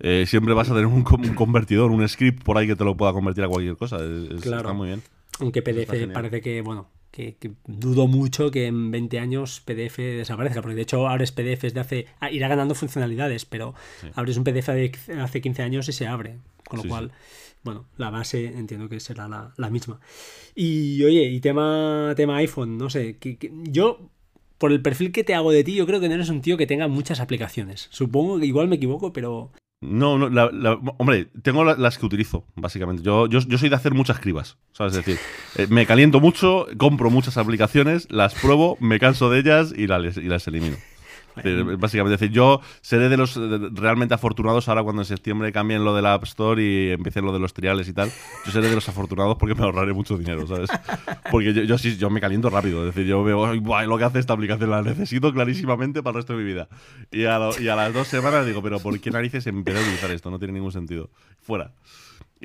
eh, 0.00 0.24
siempre 0.26 0.54
vas 0.54 0.68
a 0.70 0.72
tener 0.72 0.86
un, 0.86 1.04
un 1.06 1.34
convertidor, 1.34 1.90
un 1.90 2.06
script 2.08 2.42
por 2.42 2.58
ahí 2.58 2.66
que 2.66 2.76
te 2.76 2.84
lo 2.84 2.96
pueda 2.96 3.12
convertir 3.12 3.44
a 3.44 3.48
cualquier 3.48 3.76
cosa. 3.76 3.96
Es- 3.96 4.40
Claro. 4.40 4.62
Está 4.62 4.72
muy 4.72 4.88
bien. 4.88 5.02
Aunque 5.40 5.62
PDF 5.62 6.12
parece 6.12 6.40
que, 6.40 6.60
bueno, 6.62 6.88
que, 7.10 7.36
que 7.36 7.52
dudo 7.66 8.06
mucho 8.06 8.50
que 8.50 8.66
en 8.66 8.90
20 8.90 9.18
años 9.18 9.60
PDF 9.64 9.98
desaparezca, 9.98 10.62
porque 10.62 10.76
de 10.76 10.82
hecho 10.82 11.08
abres 11.08 11.32
PDFs 11.32 11.74
de 11.74 11.80
hace... 11.80 12.06
ah, 12.20 12.30
irá 12.30 12.48
ganando 12.48 12.74
funcionalidades, 12.74 13.44
pero 13.44 13.74
Sí. 14.00 14.08
abres 14.14 14.36
un 14.36 14.44
PDF 14.44 14.68
de 14.68 14.92
hace 15.20 15.40
15 15.40 15.62
años 15.62 15.88
y 15.88 15.92
se 15.92 16.06
abre. 16.06 16.38
Con 16.66 16.78
lo 16.78 16.82
Sí, 16.84 16.88
cual, 16.88 17.12
bueno, 17.64 17.86
la 17.96 18.10
base 18.10 18.46
entiendo 18.46 18.88
que 18.88 19.00
será 19.00 19.26
la, 19.28 19.52
la 19.56 19.70
misma. 19.70 19.98
Y 20.54 21.02
oye, 21.04 21.24
y 21.30 21.40
tema, 21.40 22.12
tema 22.16 22.36
iPhone, 22.36 22.78
no 22.78 22.90
sé, 22.90 23.16
que, 23.18 23.36
que- 23.36 23.50
yo... 23.64 24.10
Por 24.56 24.70
el 24.70 24.80
perfil 24.80 25.10
que 25.10 25.24
te 25.24 25.34
hago 25.34 25.50
de 25.50 25.64
ti, 25.64 25.74
yo 25.74 25.84
creo 25.84 26.00
que 26.00 26.08
no 26.08 26.14
eres 26.14 26.28
un 26.30 26.40
tío 26.40 26.56
que 26.56 26.66
tenga 26.66 26.86
muchas 26.86 27.18
aplicaciones. 27.20 27.88
Supongo 27.90 28.38
que 28.38 28.46
igual 28.46 28.68
me 28.68 28.76
equivoco, 28.76 29.12
pero 29.12 29.50
No, 29.80 30.16
no, 30.16 30.30
hombre, 30.98 31.26
tengo 31.42 31.64
la- 31.64 31.74
las 31.76 31.98
que 31.98 32.06
utilizo, 32.06 32.46
básicamente. 32.54 33.02
Yo, 33.02 33.26
yo, 33.26 33.40
yo 33.40 33.58
soy 33.58 33.68
de 33.68 33.74
hacer 33.74 33.92
muchas 33.94 34.20
cribas, 34.20 34.56
¿sabes? 34.72 34.96
Es 34.96 35.04
decir, 35.04 35.18
eh, 35.58 35.66
me 35.68 35.84
caliento 35.86 36.20
mucho, 36.20 36.66
compro 36.78 37.10
muchas 37.10 37.36
aplicaciones, 37.36 38.06
las 38.10 38.34
pruebo, 38.34 38.78
me 38.80 38.98
canso 39.00 39.28
de 39.28 39.40
ellas 39.40 39.74
y 39.76 39.88
las, 39.88 40.16
y 40.16 40.22
las 40.28 40.46
elimino. 40.46 40.76
Básicamente, 41.36 42.14
es 42.14 42.20
decir, 42.20 42.30
yo 42.30 42.60
seré 42.80 43.08
de 43.08 43.16
los 43.16 43.34
realmente 43.74 44.14
afortunados 44.14 44.68
ahora 44.68 44.82
cuando 44.82 45.02
en 45.02 45.06
septiembre 45.06 45.50
cambien 45.52 45.84
lo 45.84 45.94
de 45.94 46.02
la 46.02 46.14
App 46.14 46.24
Store 46.24 46.62
y 46.62 46.90
empiecen 46.92 47.24
lo 47.24 47.32
de 47.32 47.38
los 47.40 47.52
triales 47.54 47.88
y 47.88 47.92
tal. 47.92 48.10
Yo 48.46 48.52
seré 48.52 48.68
de 48.68 48.74
los 48.74 48.88
afortunados 48.88 49.36
porque 49.38 49.54
me 49.54 49.62
ahorraré 49.64 49.92
mucho 49.92 50.16
dinero, 50.16 50.46
¿sabes? 50.46 50.70
Porque 51.30 51.52
yo, 51.52 51.62
yo 51.62 51.78
sí, 51.78 51.96
yo 51.96 52.10
me 52.10 52.20
caliento 52.20 52.50
rápido. 52.50 52.80
Es 52.88 52.94
decir, 52.94 53.06
yo 53.08 53.22
veo, 53.24 53.46
"Ay, 53.46 53.58
buah, 53.58 53.84
lo 53.86 53.98
que 53.98 54.04
hace 54.04 54.18
esta 54.18 54.32
aplicación 54.34 54.70
la 54.70 54.82
necesito 54.82 55.32
clarísimamente 55.32 56.02
para 56.02 56.12
el 56.12 56.16
resto 56.22 56.32
de 56.36 56.38
mi 56.38 56.44
vida. 56.44 56.68
Y 57.10 57.24
a, 57.24 57.38
lo- 57.38 57.60
y 57.60 57.68
a 57.68 57.76
las 57.76 57.92
dos 57.92 58.08
semanas 58.08 58.46
digo, 58.46 58.62
pero 58.62 58.78
¿por 58.80 58.98
qué 59.00 59.10
narices 59.10 59.46
empecé 59.46 59.78
a 59.78 59.82
utilizar 59.82 60.10
esto? 60.10 60.30
No 60.30 60.38
tiene 60.38 60.54
ningún 60.54 60.72
sentido. 60.72 61.10
Fuera. 61.42 61.72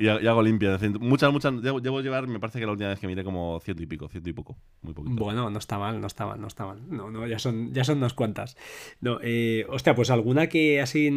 Y, 0.00 0.08
ha- 0.08 0.20
y 0.20 0.26
hago 0.26 0.42
limpia. 0.42 0.78
Muchas, 0.98 1.30
muchas. 1.32 1.52
Llevo, 1.54 1.78
llevo 1.80 2.00
llevar, 2.00 2.26
me 2.26 2.40
parece 2.40 2.58
que 2.58 2.64
la 2.66 2.72
última 2.72 2.88
vez 2.88 2.98
que 2.98 3.06
miré 3.06 3.22
como 3.22 3.60
ciento 3.62 3.82
y 3.82 3.86
pico, 3.86 4.08
ciento 4.08 4.30
y 4.30 4.32
poco. 4.32 4.56
Muy 4.82 4.94
poquito. 4.94 5.22
Bueno, 5.22 5.50
no 5.50 5.58
está 5.58 5.78
mal, 5.78 6.00
no 6.00 6.06
está 6.06 6.24
mal, 6.26 6.40
no 6.40 6.46
está 6.46 6.64
mal. 6.66 6.78
No, 6.88 7.10
no, 7.10 7.26
ya 7.26 7.38
son, 7.38 7.72
ya 7.74 7.84
son 7.84 7.98
unas 7.98 8.14
cuantas. 8.14 8.56
No, 9.00 9.18
eh, 9.22 9.66
hostia, 9.68 9.94
pues 9.94 10.10
alguna 10.10 10.48
que 10.48 10.80
así, 10.80 11.10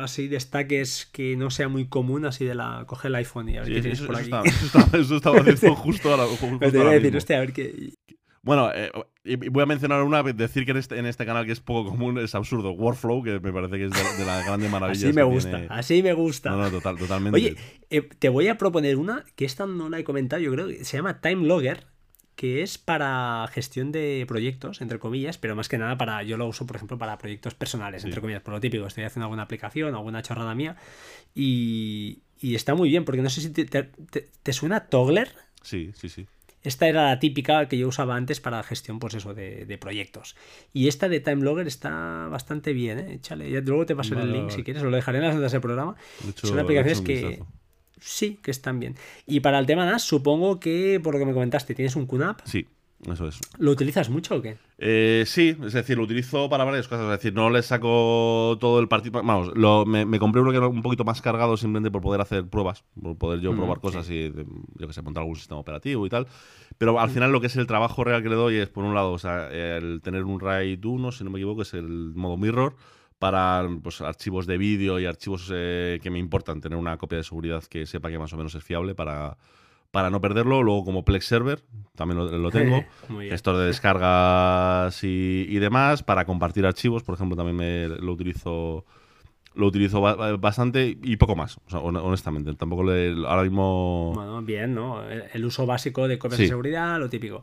así 0.00 0.28
destaques 0.28 1.06
que 1.12 1.36
no 1.36 1.50
sea 1.50 1.68
muy 1.68 1.88
común, 1.88 2.24
así 2.24 2.44
de 2.44 2.54
la. 2.54 2.84
Coge 2.86 3.08
el 3.08 3.14
iPhone 3.16 3.48
y 3.50 3.56
a 3.58 3.60
ver 3.60 3.68
Sí, 3.68 3.74
qué 3.74 3.80
tienes 3.82 3.98
eso, 4.00 4.06
por 4.06 4.18
eso 4.20 4.36
aquí. 4.36 4.48
estaba, 4.48 4.86
eso 4.96 5.16
estaba- 5.16 5.38
eso 5.40 5.50
estaba 5.54 5.74
justo 5.76 6.10
ahora. 6.10 6.24
justo 6.26 6.56
Pero 6.58 6.72
te 6.72 6.78
voy 6.78 6.86
a 6.86 6.90
decir, 6.92 7.16
hostia, 7.16 7.36
a 7.36 7.40
ver 7.40 7.52
qué. 7.52 7.92
Bueno, 8.42 8.70
eh, 8.74 8.90
y 9.26 9.36
voy 9.36 9.62
a 9.62 9.66
mencionar 9.66 10.02
una, 10.02 10.22
decir 10.22 10.64
que 10.64 10.70
en 10.70 10.76
este, 10.76 10.98
en 10.98 11.06
este 11.06 11.26
canal 11.26 11.44
que 11.46 11.52
es 11.52 11.60
poco 11.60 11.90
común 11.90 12.18
es 12.18 12.34
absurdo. 12.34 12.72
Workflow, 12.72 13.22
que 13.22 13.40
me 13.40 13.52
parece 13.52 13.76
que 13.78 13.84
es 13.86 13.90
de, 13.90 14.18
de 14.18 14.24
las 14.24 14.46
grandes 14.46 14.70
maravillas. 14.70 15.04
Así 15.04 15.12
me 15.12 15.22
gusta, 15.22 15.50
tiene- 15.50 15.66
así 15.70 16.02
me 16.02 16.12
gusta. 16.12 16.50
No, 16.50 16.56
no, 16.58 16.70
total, 16.70 16.96
totalmente. 16.96 17.36
Oye, 17.36 17.56
eh, 17.90 18.02
te 18.02 18.28
voy 18.28 18.48
a 18.48 18.56
proponer 18.58 18.96
una 18.96 19.24
que 19.34 19.44
esta 19.44 19.66
no 19.66 19.88
la 19.88 19.98
he 19.98 20.04
comentado, 20.04 20.40
yo 20.40 20.52
creo 20.52 20.68
que 20.68 20.84
se 20.84 20.96
llama 20.96 21.20
Time 21.20 21.46
Logger, 21.46 21.86
que 22.36 22.62
es 22.62 22.76
para 22.76 23.48
gestión 23.50 23.92
de 23.92 24.24
proyectos, 24.28 24.82
entre 24.82 24.98
comillas, 24.98 25.38
pero 25.38 25.56
más 25.56 25.68
que 25.70 25.78
nada 25.78 25.96
para, 25.96 26.22
yo 26.22 26.36
lo 26.36 26.46
uso, 26.46 26.66
por 26.66 26.76
ejemplo, 26.76 26.98
para 26.98 27.16
proyectos 27.16 27.54
personales, 27.54 28.02
Sí. 28.02 28.08
entre 28.08 28.20
comillas, 28.20 28.42
por 28.42 28.52
lo 28.52 28.60
típico, 28.60 28.86
estoy 28.86 29.04
haciendo 29.04 29.24
alguna 29.24 29.42
aplicación, 29.44 29.94
alguna 29.94 30.20
chorrada 30.22 30.54
mía, 30.54 30.76
y, 31.34 32.20
y 32.40 32.54
está 32.54 32.74
muy 32.74 32.88
bien, 32.90 33.04
porque 33.04 33.22
no 33.22 33.30
sé 33.30 33.40
si 33.40 33.50
te, 33.50 33.64
te- 33.64 33.84
te- 34.10 34.28
¿te 34.42 34.52
suena 34.52 34.80
Toggler. 34.80 35.30
Sí, 35.62 35.92
sí, 35.94 36.08
sí. 36.08 36.26
Esta 36.66 36.88
era 36.88 37.04
la 37.04 37.18
típica 37.20 37.68
que 37.68 37.78
yo 37.78 37.86
usaba 37.86 38.16
antes 38.16 38.40
para 38.40 38.60
gestión, 38.64 38.98
pues 38.98 39.14
eso, 39.14 39.34
de, 39.34 39.66
de 39.66 39.78
proyectos. 39.78 40.34
Y 40.72 40.88
esta 40.88 41.08
de 41.08 41.20
Time 41.20 41.44
Logger 41.44 41.68
está 41.68 42.26
bastante 42.28 42.72
bien, 42.72 42.98
¿eh? 42.98 43.14
Échale, 43.14 43.48
ya 43.48 43.60
luego 43.60 43.86
te 43.86 43.94
paso 43.94 44.16
Vale, 44.16 44.26
el 44.26 44.32
link 44.32 44.44
vale. 44.46 44.56
si 44.56 44.64
quieres, 44.64 44.82
os 44.82 44.90
lo 44.90 44.96
dejaré 44.96 45.18
en 45.18 45.24
las 45.24 45.34
notas 45.36 45.52
del 45.52 45.60
programa. 45.60 45.94
Hecho, 46.28 46.48
Son 46.48 46.58
aplicaciones 46.58 47.00
que 47.02 47.40
sí, 48.00 48.40
que 48.42 48.50
están 48.50 48.80
bien. 48.80 48.96
Y 49.26 49.40
para 49.40 49.60
el 49.60 49.66
tema 49.66 49.86
NAS, 49.86 50.02
supongo 50.02 50.58
que, 50.58 51.00
por 51.02 51.14
lo 51.14 51.20
que 51.20 51.26
me 51.26 51.32
comentaste, 51.32 51.74
tienes 51.74 51.94
un 51.94 52.06
QNAP. 52.06 52.40
Sí. 52.44 52.66
Eso 53.04 53.28
es. 53.28 53.38
¿Lo 53.58 53.70
utilizas 53.72 54.08
mucho 54.08 54.36
o 54.36 54.42
qué? 54.42 54.56
Eh, 54.78 55.24
sí, 55.26 55.56
es 55.64 55.72
decir, 55.74 55.96
lo 55.98 56.04
utilizo 56.04 56.48
para 56.48 56.64
varias 56.64 56.88
cosas. 56.88 57.04
Es 57.04 57.10
decir, 57.10 57.34
no 57.34 57.50
le 57.50 57.62
saco 57.62 58.56
todo 58.58 58.80
el 58.80 58.88
partido. 58.88 59.22
Vamos, 59.22 59.52
lo- 59.54 59.84
me, 59.84 60.06
me 60.06 60.18
compré 60.18 60.40
uno 60.40 60.50
que 60.50 60.56
era 60.56 60.66
un 60.66 60.82
poquito 60.82 61.04
más 61.04 61.20
cargado 61.20 61.56
simplemente 61.56 61.90
por 61.90 62.00
poder 62.02 62.20
hacer 62.22 62.46
pruebas, 62.48 62.84
por 63.00 63.16
poder 63.18 63.40
yo 63.40 63.52
Mm, 63.52 63.56
probar 63.56 63.80
cosas 63.80 64.08
y, 64.10 64.32
yo 64.78 64.86
que 64.88 64.92
sé, 64.94 65.02
montar 65.02 65.22
algún 65.22 65.36
sistema 65.36 65.60
operativo 65.60 66.06
y 66.06 66.10
tal. 66.10 66.26
Pero 66.78 66.98
al 66.98 67.10
final 67.10 67.32
lo 67.32 67.40
que 67.40 67.46
es 67.48 67.56
el 67.56 67.66
trabajo 67.66 68.02
real 68.02 68.22
que 68.22 68.28
le 68.30 68.34
doy 68.34 68.56
es, 68.56 68.68
por 68.70 68.84
un 68.84 68.94
lado, 68.94 69.12
o 69.12 69.18
sea, 69.18 69.50
el 69.50 70.00
tener 70.02 70.24
un 70.24 70.40
RAID 70.40 70.84
1, 70.84 71.12
si 71.12 71.22
no 71.22 71.30
me 71.30 71.38
equivoco, 71.38 71.62
es 71.62 71.74
el 71.74 72.12
modo 72.14 72.36
mirror 72.36 72.76
para 73.18 73.66
pues, 73.82 74.00
archivos 74.00 74.46
de 74.46 74.58
vídeo 74.58 74.98
y 75.00 75.06
archivos 75.06 75.50
eh, 75.54 76.00
que 76.02 76.10
me 76.10 76.18
importan, 76.18 76.60
tener 76.60 76.78
una 76.78 76.96
copia 76.98 77.18
de 77.18 77.24
seguridad 77.24 77.62
que 77.64 77.86
sepa 77.86 78.10
que 78.10 78.18
más 78.18 78.32
o 78.32 78.36
menos 78.36 78.54
es 78.54 78.62
fiable 78.64 78.94
para, 78.94 79.38
para 79.90 80.10
no 80.10 80.20
perderlo. 80.20 80.62
Luego 80.62 80.84
como 80.84 81.04
Plex 81.04 81.24
Server, 81.26 81.62
también 81.94 82.18
lo, 82.18 82.30
lo 82.38 82.50
tengo. 82.50 82.84
Gestor 83.30 83.56
de 83.58 83.66
descargas 83.66 85.02
y, 85.04 85.46
y 85.48 85.58
demás 85.58 86.02
para 86.02 86.24
compartir 86.24 86.66
archivos 86.66 87.02
por 87.02 87.14
ejemplo 87.14 87.36
también 87.36 87.56
me, 87.56 87.88
lo 87.88 88.12
utilizo 88.12 88.84
lo 89.54 89.66
utilizo 89.68 90.02
ba- 90.02 90.14
ba- 90.16 90.36
bastante 90.36 90.98
y 91.02 91.16
poco 91.16 91.34
más 91.34 91.56
o 91.56 91.70
sea, 91.70 91.80
hon- 91.80 91.96
honestamente 91.96 92.52
tampoco 92.54 92.84
le 92.84 93.14
ahora 93.26 93.42
mismo 93.42 94.12
Bueno, 94.14 94.42
bien, 94.42 94.74
¿no? 94.74 95.02
El, 95.08 95.24
el 95.32 95.44
uso 95.46 95.64
básico 95.64 96.06
de 96.08 96.18
copias 96.18 96.36
Sí. 96.36 96.42
de 96.42 96.48
seguridad, 96.50 96.98
lo 96.98 97.08
típico. 97.08 97.42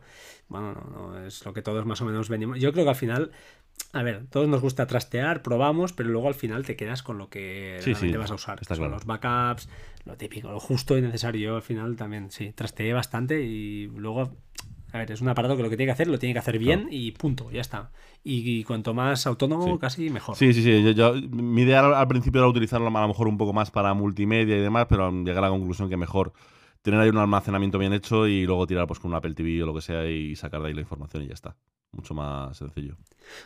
Bueno, 0.49 0.73
no, 0.73 1.09
no, 1.13 1.25
es 1.25 1.43
lo 1.45 1.53
que 1.53 1.63
todos 1.63 1.85
más 1.87 1.99
o 2.01 2.05
menos 2.05 2.29
venimos. 2.29 2.59
Yo 2.59 2.71
creo 2.71 2.83
que 2.85 2.89
al 2.91 2.95
final, 2.95 3.31
a 3.91 4.01
ver, 4.03 4.25
todos 4.29 4.47
nos 4.47 4.61
gusta 4.61 4.87
trastear, 4.87 5.41
probamos, 5.43 5.93
pero 5.93 6.09
luego 6.09 6.27
al 6.27 6.33
final 6.35 6.65
te 6.65 6.75
quedas 6.75 7.03
con 7.03 7.17
lo 7.17 7.29
que 7.29 7.77
Sí, 7.81 7.91
realmente 7.93 8.13
sí, 8.17 8.19
vas 8.19 8.31
a 8.31 8.35
usar. 8.35 8.59
está 8.61 8.75
claro. 8.75 8.93
los 8.93 9.05
backups, 9.05 9.69
lo 10.05 10.15
típico, 10.17 10.51
lo 10.51 10.59
justo 10.59 10.97
y 10.97 11.01
necesario. 11.01 11.49
Yo 11.51 11.55
al 11.57 11.61
final 11.61 11.95
también, 11.95 12.31
sí, 12.31 12.51
trasteé 12.53 12.93
bastante 12.93 13.43
y 13.43 13.87
luego, 13.95 14.31
a 14.91 14.97
ver, 14.97 15.11
es 15.11 15.21
un 15.21 15.29
aparato 15.29 15.55
que 15.57 15.63
lo 15.63 15.69
que 15.69 15.77
tiene 15.77 15.89
que 15.89 15.93
hacer 15.93 16.07
lo 16.07 16.17
tiene 16.17 16.33
que 16.33 16.39
hacer 16.39 16.57
bien 16.57 16.87
y 16.89 17.11
punto, 17.11 17.51
ya 17.51 17.61
está. 17.61 17.91
Y, 18.23 18.59
y 18.59 18.63
cuanto 18.63 18.93
más 18.93 19.27
autónomo, 19.27 19.73
Sí. 19.75 19.79
casi 19.79 20.09
mejor. 20.09 20.35
Sí, 20.37 20.53
sí, 20.53 20.63
sí. 20.63 20.83
Yo, 20.83 20.91
yo- 20.91 21.13
mi 21.29 21.61
idea 21.63 21.81
al, 21.85 21.93
al 21.93 22.07
principio 22.07 22.41
era 22.41 22.47
utilizarlo 22.49 22.87
a 22.87 23.01
lo 23.01 23.07
mejor 23.07 23.27
un 23.27 23.37
poco 23.37 23.53
más 23.53 23.69
para 23.69 23.93
multimedia 23.93 24.57
y 24.57 24.61
demás, 24.61 24.87
pero 24.89 25.11
llegué 25.11 25.37
a 25.37 25.41
la 25.41 25.49
conclusión 25.49 25.89
que 25.89 25.97
mejor 25.97 26.33
tener 26.81 26.99
ahí 26.99 27.09
un 27.09 27.17
almacenamiento 27.17 27.77
bien 27.77 27.93
hecho 27.93 28.27
y 28.27 28.45
luego 28.45 28.65
tirar 28.67 28.87
pues 28.87 28.99
con 28.99 29.11
un 29.11 29.15
Apple 29.17 29.33
TV 29.35 29.61
o 29.63 29.65
lo 29.67 29.73
que 29.73 29.81
sea 29.81 30.09
y 30.09 30.35
sacar 30.35 30.61
de 30.61 30.69
ahí 30.69 30.73
la 30.73 30.81
información 30.81 31.23
y 31.23 31.27
ya 31.27 31.33
está. 31.33 31.55
Mucho 31.93 32.13
más 32.13 32.57
sencillo. 32.57 32.97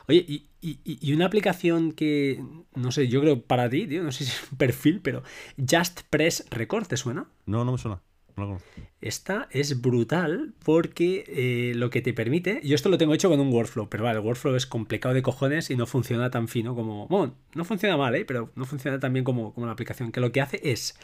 Oye, 0.08 0.26
y, 0.28 0.48
y- 0.62 0.80
y 0.84 1.14
una 1.14 1.26
aplicación 1.26 1.92
que, 1.92 2.44
no 2.74 2.92
sé, 2.92 3.08
yo 3.08 3.22
creo 3.22 3.42
para 3.42 3.70
ti, 3.70 3.86
tío, 3.88 4.04
no 4.04 4.12
sé 4.12 4.26
si 4.26 4.32
es 4.32 4.52
un 4.52 4.58
perfil, 4.58 5.02
pero 5.02 5.22
Just 5.70 6.02
Press 6.10 6.46
Record, 6.50 6.88
¿te 6.88 6.98
suena? 6.98 7.28
No, 7.46 7.64
no 7.64 7.74
me 7.74 7.78
suena. 7.78 8.02
No. 8.36 8.60
Esta 9.02 9.48
es 9.52 9.82
brutal 9.82 10.54
porque 10.64 11.24
eh, 11.28 11.74
lo 11.76 11.90
que 11.90 12.02
te 12.02 12.14
permite, 12.14 12.62
yo 12.64 12.76
esto 12.76 12.90
lo 12.90 12.98
tengo 13.00 13.14
hecho 13.16 13.30
con 13.30 13.40
un 13.40 13.52
workflow, 13.52 13.90
pero 13.90 14.04
vale, 14.04 14.20
el 14.20 14.26
workflow 14.26 14.56
es 14.56 14.68
complicado 14.68 15.14
de 15.16 15.24
cojones 15.24 15.70
y 15.72 15.76
no 15.76 15.88
funciona 15.88 16.30
tan 16.30 16.48
fino 16.48 16.76
como, 16.76 17.08
bueno, 17.08 17.36
no 17.56 17.66
funciona 17.66 17.98
mal, 17.98 18.14
¿eh? 18.16 18.26
pero 18.26 18.52
no 18.56 18.66
funciona 18.66 19.00
tan 19.00 19.12
bien 19.14 19.26
como, 19.26 19.54
como 19.56 19.66
la 19.66 19.74
aplicación, 19.74 20.12
que 20.12 20.20
lo 20.20 20.32
que 20.32 20.42
hace 20.42 20.60
es, 20.64 21.00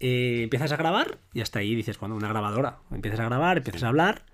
eh, 0.00 0.42
empiezas 0.44 0.72
a 0.72 0.76
grabar 0.76 1.18
y 1.32 1.40
hasta 1.42 1.60
ahí 1.60 1.74
dices, 1.76 1.98
bueno, 2.00 2.16
una 2.16 2.28
grabadora, 2.28 2.78
empiezas 2.90 3.20
a 3.20 3.24
grabar, 3.26 3.58
empiezas 3.58 3.84
a 3.84 3.88
hablar, 3.88 4.24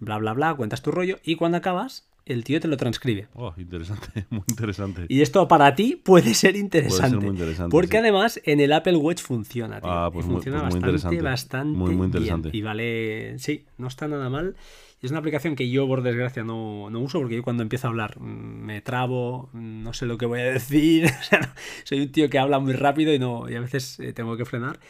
bla, 0.00 0.18
bla, 0.18 0.32
bla, 0.32 0.54
cuentas 0.54 0.82
tu 0.82 0.90
rollo 0.90 1.18
y 1.24 1.36
cuando 1.36 1.58
acabas, 1.58 2.08
el 2.26 2.42
tío 2.42 2.58
te 2.60 2.68
lo 2.68 2.76
transcribe. 2.78 3.28
Oh, 3.34 3.52
interesante, 3.58 4.26
muy 4.30 4.42
interesante. 4.48 5.04
Y 5.08 5.20
esto 5.20 5.46
para 5.46 5.74
ti 5.74 5.96
puede 6.02 6.32
ser 6.34 6.56
interesante. 6.56 7.16
muy 7.18 7.28
interesante, 7.28 7.70
Porque 7.70 7.92
sí. 7.92 7.96
además 7.98 8.40
en 8.44 8.60
el 8.60 8.72
Apple 8.72 8.96
Watch 8.96 9.20
funciona, 9.20 9.80
tío. 9.80 9.90
Ah, 9.90 10.08
Y 10.10 10.14
pues 10.14 10.26
muy- 10.26 10.34
funciona 10.36 10.60
pues 10.62 10.74
muy 10.74 10.80
bastante, 10.80 11.14
interesante. 11.16 11.22
bastante. 11.22 11.78
Muy, 11.78 11.94
muy 11.96 12.06
interesante. 12.06 12.50
bien. 12.50 12.60
Y 12.62 12.64
vale, 12.64 13.38
sí, 13.38 13.66
no 13.78 13.88
está 13.88 14.08
nada 14.08 14.30
mal. 14.30 14.56
Es 15.02 15.10
una 15.10 15.18
aplicación 15.20 15.54
que 15.54 15.68
yo, 15.68 15.86
por 15.86 16.02
desgracia, 16.02 16.44
no, 16.44 16.88
no 16.88 16.98
uso 17.00 17.18
porque 17.20 17.34
yo 17.36 17.42
cuando 17.42 17.62
empiezo 17.62 17.88
a 17.88 17.90
hablar 17.90 18.18
mm, 18.18 18.24
me 18.64 18.80
trabo, 18.80 19.50
mm, 19.52 19.82
no 19.82 19.92
sé 19.92 20.06
lo 20.06 20.16
que 20.16 20.24
voy 20.24 20.40
a 20.40 20.44
decir. 20.44 21.04
o 21.20 21.22
sea, 21.22 21.40
no- 21.40 21.48
soy 21.84 22.00
un 22.00 22.10
tío 22.10 22.30
que 22.30 22.38
habla 22.38 22.58
muy 22.58 22.72
rápido 22.72 23.12
y, 23.12 23.18
no, 23.18 23.50
y 23.50 23.54
a 23.54 23.60
veces 23.60 24.00
eh, 24.00 24.14
tengo 24.14 24.38
que 24.38 24.46
frenar. 24.46 24.80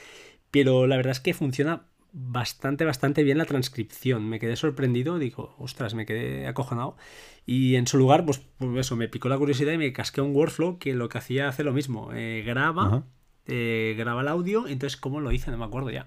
Pero 0.53 0.87
la 0.87 0.97
verdad 0.97 1.11
es 1.11 1.19
que 1.21 1.35
funciona 1.35 1.83
bastante, 2.15 2.85
bastante 2.85 3.24
bien 3.24 3.39
la 3.39 3.45
transcripción. 3.45 4.28
Me 4.28 4.39
quedé 4.39 4.57
sorprendido, 4.57 5.19
digo, 5.19 5.55
ostras, 5.59 5.95
me 5.95 6.07
quedé 6.07 6.47
acojonado. 6.47 6.97
Y 7.45 7.74
en 7.74 7.86
su 7.86 7.99
lugar, 7.99 8.24
pues, 8.24 8.41
pues 8.57 8.86
eso, 8.86 8.97
me 8.97 9.09
picó 9.09 9.28
la 9.28 9.36
curiosidad 9.36 9.73
y 9.73 9.78
me 9.78 9.93
casqué 9.93 10.20
un 10.20 10.35
workflow 10.35 10.78
que 10.78 10.95
lo 10.95 11.09
que 11.09 11.19
hacía 11.19 11.49
hace 11.49 11.65
lo 11.65 11.73
mismo. 11.73 12.11
Eh, 12.15 12.43
graba, 12.47 13.05
eh, 13.47 13.95
graba 13.99 14.23
el 14.23 14.28
audio, 14.28 14.69
entonces, 14.69 14.97
¿cómo 14.97 15.20
lo 15.20 15.32
hice? 15.32 15.51
No 15.51 15.59
me 15.59 15.65
acuerdo 15.65 15.91
ya. 15.91 16.07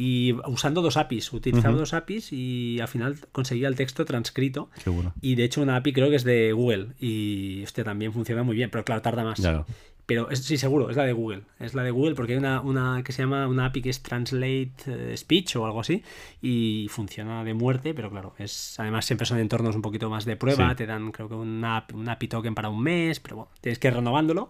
Y 0.00 0.34
usando 0.46 0.80
dos 0.80 0.96
APIs, 0.96 1.32
utilizaba 1.32 1.76
dos 1.76 1.92
APIs 1.92 2.32
y 2.32 2.78
al 2.80 2.86
final 2.86 3.16
conseguía 3.32 3.66
el 3.66 3.74
texto 3.74 4.04
transcrito. 4.04 4.70
Qué 4.84 4.90
bueno. 4.90 5.12
Y 5.20 5.34
de 5.34 5.42
hecho, 5.42 5.60
una 5.60 5.74
API 5.74 5.92
creo 5.92 6.08
que 6.08 6.14
es 6.14 6.22
de 6.22 6.52
Google. 6.52 6.94
Y 7.00 7.62
este 7.64 7.82
también 7.82 8.12
funciona 8.12 8.44
muy 8.44 8.54
bien, 8.54 8.70
pero 8.70 8.84
claro, 8.84 9.02
tarda 9.02 9.24
más. 9.24 9.40
Ya, 9.40 9.66
Pero 10.08 10.30
es- 10.30 10.42
sí, 10.42 10.56
seguro, 10.56 10.88
es 10.88 10.96
la 10.96 11.04
de 11.04 11.12
Google. 11.12 11.42
Es 11.60 11.74
la 11.74 11.82
de 11.82 11.90
Google 11.90 12.14
porque 12.14 12.32
hay 12.32 12.38
una, 12.38 12.62
una 12.62 13.02
que 13.04 13.12
se 13.12 13.20
llama 13.22 13.46
una 13.46 13.66
API 13.66 13.82
que 13.82 13.90
es 13.90 14.02
Translate 14.02 14.72
eh, 14.86 15.14
Speech 15.14 15.56
o 15.56 15.66
algo 15.66 15.80
así 15.80 16.02
y 16.40 16.86
funciona 16.88 17.44
de 17.44 17.52
muerte, 17.52 17.92
pero 17.92 18.08
claro, 18.10 18.32
es 18.38 18.80
además 18.80 19.04
siempre 19.04 19.26
son 19.26 19.38
entornos 19.38 19.76
un 19.76 19.82
poquito 19.82 20.08
más 20.08 20.24
de 20.24 20.34
prueba, 20.36 20.70
Sí. 20.70 20.76
te 20.76 20.86
dan 20.86 21.12
creo 21.12 21.28
que 21.28 21.34
una, 21.34 21.76
app- 21.76 21.92
un 21.94 22.08
API 22.08 22.26
token 22.28 22.54
para 22.54 22.70
un 22.70 22.82
mes, 22.82 23.20
pero 23.20 23.36
bueno, 23.36 23.50
tienes 23.60 23.78
que 23.78 23.88
ir 23.88 23.94
renovándolo, 23.94 24.48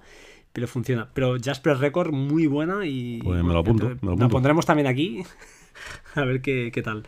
pero 0.52 0.68
funciona. 0.68 1.09
Pero 1.12 1.36
Jasper 1.43 1.76
Record 1.78 2.12
muy 2.12 2.47
buena 2.47 2.86
y 2.86 3.18
Pues 3.24 3.43
me 3.43 3.52
lo 3.52 3.59
apunto, 3.59 3.86
me 3.89 3.94
lo 4.02 4.09
la 4.10 4.12
apunto. 4.12 4.28
pondremos 4.28 4.64
también 4.64 4.86
aquí 4.86 5.24
a 6.14 6.22
ver 6.22 6.40
qué, 6.40 6.70
qué 6.72 6.82
tal. 6.82 7.02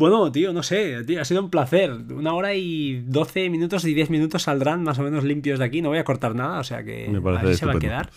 Bueno, 0.00 0.32
tío, 0.32 0.54
no 0.54 0.62
sé, 0.62 1.04
tío, 1.04 1.20
ha 1.20 1.26
sido 1.26 1.42
un 1.42 1.50
placer. 1.50 1.92
Una 1.92 2.32
hora 2.32 2.54
y 2.54 3.02
12 3.06 3.50
minutos 3.50 3.84
y 3.84 3.92
10 3.92 4.08
minutos 4.08 4.44
saldrán 4.44 4.82
más 4.82 4.98
o 4.98 5.02
menos 5.02 5.24
limpios 5.24 5.58
de 5.58 5.66
aquí. 5.66 5.82
No 5.82 5.90
voy 5.90 5.98
a 5.98 6.04
cortar 6.04 6.34
nada, 6.34 6.58
o 6.58 6.64
sea 6.64 6.82
que 6.82 7.04
así 7.36 7.54
se 7.54 7.66
va 7.66 7.72
a 7.74 7.78
quedar. 7.78 8.10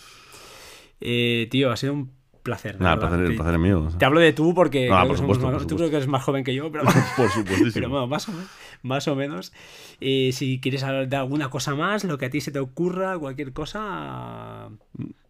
Eh, 1.01 1.49
tío, 1.51 1.71
ha 1.71 1.75
sido 1.75 1.91
un 1.91 2.11
placer. 2.41 2.79
Nada, 2.79 2.97
placer, 2.99 3.19
el 3.19 3.35
placer 3.35 3.53
es 3.55 3.59
mío. 3.59 3.83
o 3.83 3.89
sea. 3.89 3.99
Te 3.99 4.05
hablo 4.05 4.21
de 4.21 4.31
tú 4.31 4.53
porque 4.55 4.89
Ah, 4.89 4.99
creo 5.01 5.07
por 5.07 5.11
que 5.11 5.17
somos 5.17 5.35
supuesto, 5.35 5.45
más- 5.51 5.63
por 5.63 5.67
tú 5.67 5.75
creo 5.75 5.89
que 5.89 5.95
eres 5.97 6.07
más 6.07 6.23
joven 6.23 6.45
que 6.45 6.55
yo, 6.55 6.71
pero, 6.71 6.85
Por 7.17 7.29
pero 7.73 7.89
bueno, 7.89 8.07
más 8.07 8.29
o 8.29 8.31
menos. 8.31 8.47
Más 8.81 9.07
o 9.09 9.15
menos. 9.17 9.51
Eh, 9.99 10.31
si 10.31 10.61
quieres 10.61 10.83
hablar 10.83 11.09
de 11.09 11.15
alguna 11.17 11.49
cosa 11.49 11.75
más, 11.75 12.05
lo 12.05 12.17
que 12.17 12.27
a 12.27 12.29
ti 12.29 12.39
se 12.39 12.51
te 12.51 12.59
ocurra, 12.59 13.19
cualquier 13.19 13.51
cosa, 13.51 14.69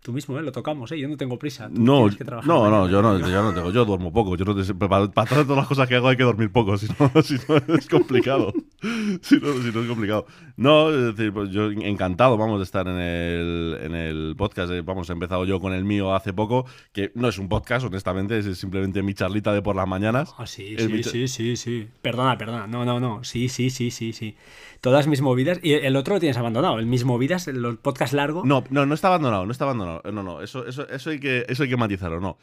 tú 0.04 0.14
mismo, 0.14 0.38
¿eh? 0.38 0.44
Lo 0.44 0.52
tocamos, 0.52 0.92
¿eh? 0.92 1.00
Yo 1.00 1.08
no 1.08 1.18
tengo 1.18 1.40
prisa. 1.40 1.70
tú 1.74 1.82
No, 1.82 2.08
que 2.16 2.24
no, 2.24 2.42
no, 2.44 2.62
mañana. 2.82 2.92
yo 2.92 3.02
no, 3.02 3.20
yo 3.20 3.42
no 3.42 3.54
tengo, 3.54 3.72
yo 3.72 3.86
duermo 3.86 4.14
poco. 4.14 4.36
Yo 4.36 4.46
no 4.46 4.56
te- 4.56 4.74
para, 4.76 5.08
para 5.10 5.30
todas 5.44 5.58
las 5.58 5.68
cosas 5.68 5.88
que 5.90 5.96
hago 5.96 6.10
hay 6.10 6.18
que 6.18 6.24
dormir 6.24 6.52
poco, 6.52 6.78
si 6.78 6.88
no, 7.00 7.22
si 7.24 7.38
no 7.48 7.76
es 7.76 7.88
complicado. 7.88 8.54
si, 9.22 9.38
no, 9.40 9.54
si 9.64 9.72
no 9.72 9.82
es 9.82 9.88
complicado. 9.88 10.28
No, 10.58 10.92
es 10.92 11.16
decir, 11.16 11.34
pues 11.34 11.50
yo 11.50 11.72
encantado, 11.72 12.38
vamos, 12.38 12.60
de 12.60 12.64
estar 12.66 12.88
en 12.88 13.00
el, 13.00 13.78
en 13.82 13.96
el 13.96 14.36
podcast. 14.38 14.72
eh, 14.72 14.82
Vamos, 14.82 15.10
he 15.10 15.14
empezado 15.14 15.46
yo 15.46 15.60
con 15.60 15.74
el 15.74 15.84
mío 15.86 16.14
hace 16.14 16.34
poco, 16.34 16.66
que 16.92 17.12
no 17.16 17.28
es 17.30 17.40
un 17.40 17.50
podcast, 17.50 17.86
honestamente, 17.86 18.38
es 18.38 18.58
simplemente 18.58 19.02
mi 19.02 19.14
charlita 19.14 19.54
de 19.54 19.62
por 19.62 19.76
las 19.76 19.88
mañanas. 19.88 20.34
Ah, 20.38 20.46
sí, 20.46 20.76
Es 20.78 20.86
sí, 20.86 21.04
sí, 21.04 21.28
sí, 21.28 21.56
sí. 21.56 21.88
Perdona, 22.02 22.38
perdona. 22.38 22.68
No, 22.68 22.86
no, 22.86 23.00
no. 23.00 23.24
Sí, 23.24 23.48
sí, 23.50 23.70
sí, 23.70 23.90
sí, 23.90 24.14
sí. 24.14 24.36
Todas 24.84 25.08
mis 25.08 25.22
movidas. 25.22 25.62
Y 25.64 25.76
el 25.76 25.96
otro 25.96 26.16
lo 26.16 26.20
tienes 26.20 26.36
abandonado. 26.36 26.78
El 26.78 26.88
mis 26.88 27.06
movidas, 27.06 27.48
el 27.48 27.78
podcast 27.78 28.12
largo. 28.12 28.44
No, 28.44 28.66
no, 28.70 28.86
no 28.86 28.94
está 28.94 29.08
abandonado, 29.08 29.46
no 29.46 29.52
está 29.54 29.64
abandonado. 29.64 30.02
No, 30.12 30.24
no, 30.24 30.42
eso, 30.42 30.68
eso, 30.68 30.86
eso, 30.90 31.10
hay, 31.10 31.22
que, 31.22 31.46
eso 31.48 31.64
hay 31.64 31.70
que 31.70 31.78
matizarlo, 31.78 32.20
no. 32.20 32.38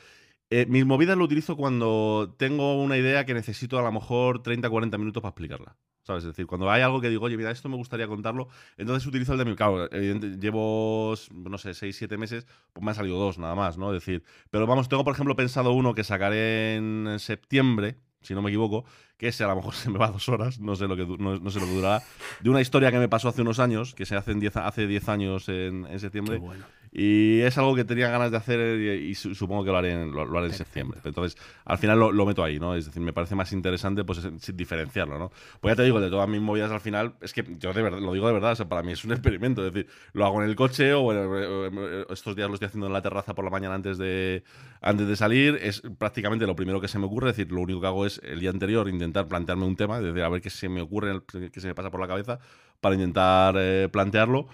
Eh, 0.49 0.65
mis 0.67 0.87
movidas 0.87 1.19
lo 1.19 1.25
utilizo 1.25 1.55
cuando 1.55 2.35
tengo 2.39 2.83
una 2.83 2.97
idea 2.97 3.27
que 3.27 3.35
necesito 3.35 3.79
a 3.79 3.83
lo 3.83 3.93
mejor 3.93 4.43
30, 4.43 4.71
40 4.71 4.97
minutos 4.97 5.23
para 5.23 5.33
explicarla. 5.33 5.77
¿Sabes? 6.03 6.25
Es 6.25 6.29
decir, 6.29 6.47
cuando 6.47 6.71
hay 6.71 6.81
algo 6.81 7.03
que 7.03 7.11
digo, 7.11 7.27
oye, 7.27 7.37
mira, 7.37 7.51
esto 7.51 7.69
me 7.69 7.77
gustaría 7.77 8.09
contarlo, 8.09 8.49
entonces 8.79 9.07
utilizo 9.07 9.33
el 9.35 9.39
de 9.39 9.45
mi. 9.45 9.55
Claro, 9.55 9.91
evidente- 9.93 10.39
llevo, 10.41 11.15
no 11.35 11.59
sé, 11.59 11.75
6, 11.75 11.95
7 11.95 12.17
meses, 12.17 12.47
pues 12.73 12.83
me 12.83 12.91
han 12.91 12.95
salido 12.95 13.19
dos 13.19 13.39
nada 13.39 13.55
más, 13.55 13.77
¿no? 13.77 13.95
Es 13.95 14.03
decir, 14.03 14.25
pero 14.51 14.67
vamos, 14.67 14.89
tengo 14.89 15.05
por 15.05 15.13
ejemplo 15.13 15.37
pensado 15.37 15.73
uno 15.73 15.95
que 15.95 16.03
sacaré 16.05 16.77
en 16.77 17.19
septiembre, 17.19 17.97
si 18.23 18.33
no 18.35 18.41
me 18.41 18.49
equivoco, 18.49 18.87
que 19.21 19.29
ese 19.29 19.45
a 19.45 19.49
lo 19.49 19.57
mejor 19.57 19.75
se 19.83 19.91
me 19.91 19.99
va 19.99 20.09
dos 20.11 20.29
horas, 20.31 20.59
no 20.59 20.75
sé 20.75 20.89
lo 20.89 20.97
que, 20.97 21.05
no, 21.07 21.51
sé 21.51 21.61
lo 21.61 21.67
que 21.67 21.75
durará, 21.75 22.03
de 22.41 22.49
una 22.51 22.61
historia 22.63 22.91
que 22.91 22.99
me 22.99 23.09
pasó 23.09 23.29
hace 23.29 23.43
unos 23.43 23.59
años, 23.61 23.95
que 23.95 24.07
se 24.07 24.17
hace 24.17 24.33
en 24.33 24.41
10 24.41 24.57
a- 24.57 24.67
hace 24.67 24.87
10 24.87 25.09
años 25.11 25.49
en, 25.51 25.85
en 25.85 25.93
Qué 25.93 25.99
septiembre. 25.99 26.39
bueno. 26.39 26.65
Y 26.93 27.41
es 27.43 27.57
algo 27.57 27.77
que 27.77 27.85
tenía 27.85 28.11
ganas 28.11 28.33
de 28.33 28.37
hacer 28.37 28.81
y, 28.81 29.11
y 29.11 29.15
su- 29.15 29.35
supongo 29.37 29.65
que 29.65 29.71
lo 29.71 29.79
haré 29.79 29.93
en, 29.93 30.11
lo, 30.11 30.25
lo 30.25 30.39
haré 30.39 30.49
en 30.49 30.53
septiembre. 30.55 31.01
Entonces, 31.05 31.41
al 31.65 31.79
final 31.79 31.99
lo, 32.01 32.11
lo 32.11 32.27
meto 32.27 32.43
ahí, 32.43 32.59
¿no? 32.59 32.75
Es 32.75 32.87
decir, 32.87 33.01
me 33.01 33.13
parece 33.13 33.37
más 33.37 33.53
interesante 33.53 34.03
pues 34.03 34.19
es- 34.25 34.43
sin 34.43 34.57
diferenciarlo, 34.57 35.17
¿no? 35.17 35.31
Pues 35.61 35.73
ya 35.73 35.77
te 35.77 35.85
digo, 35.85 36.01
de 36.01 36.11
todas 36.11 36.29
mis 36.29 36.41
movidas 36.41 36.73
al 36.73 36.81
final, 36.81 37.15
es 37.21 37.33
que 37.33 37.45
yo 37.61 37.73
de 37.73 37.83
verdad, 37.83 38.01
lo 38.01 38.13
digo 38.13 38.27
de 38.27 38.33
verdad, 38.33 38.53
o 38.53 38.57
sea, 38.57 38.69
para 38.69 38.83
mí 38.83 38.91
es 38.93 39.05
un 39.05 39.13
experimento. 39.13 39.65
Es 39.65 39.73
decir, 39.73 39.89
lo 40.15 40.27
hago 40.27 40.43
en 40.43 40.49
el 40.49 40.57
coche 40.57 40.93
o, 40.93 41.13
eh, 41.13 41.71
eh, 41.73 42.07
estos 42.11 42.35
días 42.35 42.49
lo 42.49 42.55
estoy 42.55 42.67
haciendo 42.67 42.89
en 42.89 42.93
la 42.93 43.03
terraza 43.03 43.35
por 43.35 43.45
la 43.45 43.51
mañana 43.53 43.77
antes 43.77 43.97
de, 43.97 44.43
antes 44.81 45.07
de 45.07 45.15
salir. 45.15 45.59
Es 45.63 45.83
prácticamente 45.99 46.47
lo 46.47 46.57
primero 46.57 46.81
que 46.81 46.89
se 46.89 46.99
me 46.99 47.07
ocurre. 47.07 47.31
Es 47.31 47.37
decir, 47.37 47.53
lo 47.53 47.61
único 47.61 47.81
que 47.81 47.87
hago 47.87 48.05
es 48.07 48.21
el 48.25 48.41
día 48.41 48.51
anterior 48.51 48.89
intentar 48.89 49.29
plantearme 49.29 49.65
un 49.65 49.77
tema, 49.77 49.99
es 49.99 50.05
decir, 50.05 50.23
a 50.23 50.29
ver 50.29 50.41
qué 50.41 50.51
se 50.51 50.69
me 50.69 50.81
ocurre, 50.83 51.21
qué 51.53 51.61
se 51.61 51.69
me 51.69 51.75
pasa 51.75 51.91
por 51.91 52.01
la 52.01 52.09
cabeza 52.09 52.41
para 52.81 52.95
intentar 52.97 53.55
eh, 53.59 53.89
plantearlo. 53.93 54.49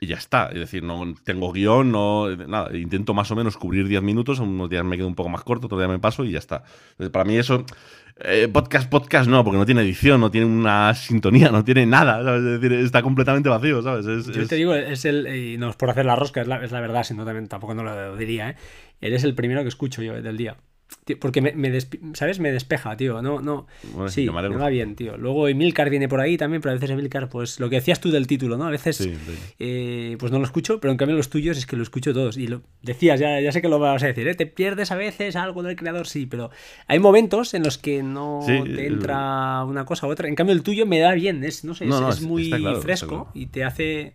Y 0.00 0.06
ya 0.06 0.16
está. 0.16 0.46
Es 0.48 0.58
decir, 0.58 0.82
no 0.82 1.14
tengo 1.24 1.52
guion, 1.52 1.92
no. 1.92 2.28
Nada, 2.36 2.76
intento 2.76 3.12
más 3.14 3.30
o 3.30 3.36
menos 3.36 3.56
cubrir 3.56 3.86
10 3.86 4.02
minutos, 4.02 4.38
unos 4.40 4.68
días 4.70 4.82
me 4.84 4.96
quedo 4.96 5.06
un 5.06 5.14
poco 5.14 5.28
más 5.28 5.42
corto, 5.44 5.66
otros 5.66 5.78
días 5.80 5.90
me 5.90 5.98
paso 5.98 6.24
y 6.24 6.32
ya 6.32 6.38
está. 6.38 6.62
Entonces, 6.92 7.10
para 7.10 7.24
mí 7.24 7.36
eso. 7.36 7.64
eh, 8.22 8.48
podcast, 8.52 8.88
podcast 8.90 9.28
no, 9.30 9.42
porque 9.44 9.56
no 9.58 9.64
tiene 9.66 9.80
edición, 9.82 10.20
no 10.20 10.30
tiene 10.30 10.46
una 10.46 10.92
sintonía, 10.94 11.50
no 11.50 11.64
tiene 11.64 11.86
nada, 11.86 12.22
¿sabes? 12.24 12.42
Es 12.44 12.60
decir, 12.60 12.72
está 12.78 13.02
completamente 13.02 13.48
vacío, 13.48 13.80
¿sabes? 13.82 14.06
Es- 14.06 14.26
Yo 14.26 14.42
es- 14.42 14.48
te 14.48 14.56
digo, 14.56 14.74
es 14.74 15.04
el. 15.06 15.26
Y 15.34 15.56
no 15.58 15.70
es 15.70 15.76
por 15.76 15.88
hacer 15.90 16.04
la 16.06 16.16
rosca, 16.16 16.40
es 16.42 16.46
la, 16.48 16.62
es 16.64 16.70
la 16.72 16.80
verdad, 16.80 17.02
sino 17.04 17.24
también 17.24 17.48
tampoco 17.48 17.74
no 17.74 17.82
lo 17.82 18.16
diría, 18.16 18.50
¿eh? 18.50 18.56
Eres 19.00 19.24
el 19.24 19.34
primero 19.34 19.62
que 19.62 19.68
escucho 19.68 20.02
yo 20.02 20.14
eh, 20.16 20.22
del 20.22 20.36
día. 20.36 20.56
Tío, 21.04 21.18
porque 21.18 21.40
me, 21.40 21.80
¿sabes? 22.14 22.40
Me 22.40 22.52
despeja, 22.52 22.96
tío. 22.96 23.22
No, 23.22 23.40
no. 23.40 23.66
Bueno, 23.82 24.08
sí, 24.08 24.28
me 24.28 24.48
me, 24.48 24.56
va 24.56 24.68
bien, 24.68 24.96
tío. 24.96 25.16
Luego 25.16 25.48
Emilcar 25.48 25.88
viene 25.88 26.08
por 26.08 26.20
ahí 26.20 26.36
también, 26.36 26.60
pero 26.60 26.72
a 26.72 26.74
veces 26.74 26.90
Emilcar, 26.90 27.28
pues 27.28 27.58
lo 27.58 27.70
que 27.70 27.76
decías 27.76 28.00
tú 28.00 28.10
del 28.10 28.26
título, 28.26 28.56
¿no? 28.58 28.64
A 28.66 28.70
veces, 28.70 28.96
Sí, 28.96 29.04
sí. 29.04 29.54
eh, 29.58 30.16
pues 30.18 30.30
no 30.32 30.38
lo 30.38 30.44
escucho, 30.44 30.80
pero 30.80 30.90
en 30.90 30.96
cambio 30.98 31.16
los 31.16 31.30
tuyos 31.30 31.56
es 31.56 31.66
que 31.66 31.76
lo 31.76 31.82
escucho 31.82 32.12
todos. 32.12 32.36
Y 32.36 32.46
lo 32.48 32.62
decías, 32.82 33.18
ya, 33.18 33.40
ya 33.40 33.52
sé 33.52 33.62
que 33.62 33.68
lo 33.68 33.78
vas 33.78 34.02
a 34.02 34.06
decir, 34.08 34.26
¿eh? 34.28 34.34
Te 34.34 34.46
pierdes 34.46 34.90
a 34.90 34.96
veces 34.96 35.36
algo 35.36 35.62
del 35.62 35.76
creador, 35.76 36.06
sí, 36.06 36.26
pero 36.26 36.50
hay 36.86 36.98
momentos 36.98 37.54
en 37.54 37.62
los 37.62 37.78
que 37.78 38.02
no 38.02 38.40
Sí, 38.46 38.52
te 38.74 38.86
el- 38.86 38.94
entra 38.94 39.64
una 39.64 39.84
cosa 39.84 40.06
u 40.06 40.10
otra. 40.10 40.28
En 40.28 40.34
cambio 40.34 40.54
el 40.54 40.62
tuyo 40.62 40.86
me 40.86 40.98
da 40.98 41.12
bien, 41.14 41.44
es, 41.44 41.64
no 41.64 41.74
sé, 41.74 41.86
No, 41.86 41.94
es, 41.96 42.00
no, 42.02 42.08
es 42.08 42.14
está 42.16 42.26
muy 42.28 42.48
claro, 42.60 42.82
fresco 42.82 43.08
claro. 43.08 43.28
y 43.34 43.46
te 43.46 43.64
hace... 43.64 44.12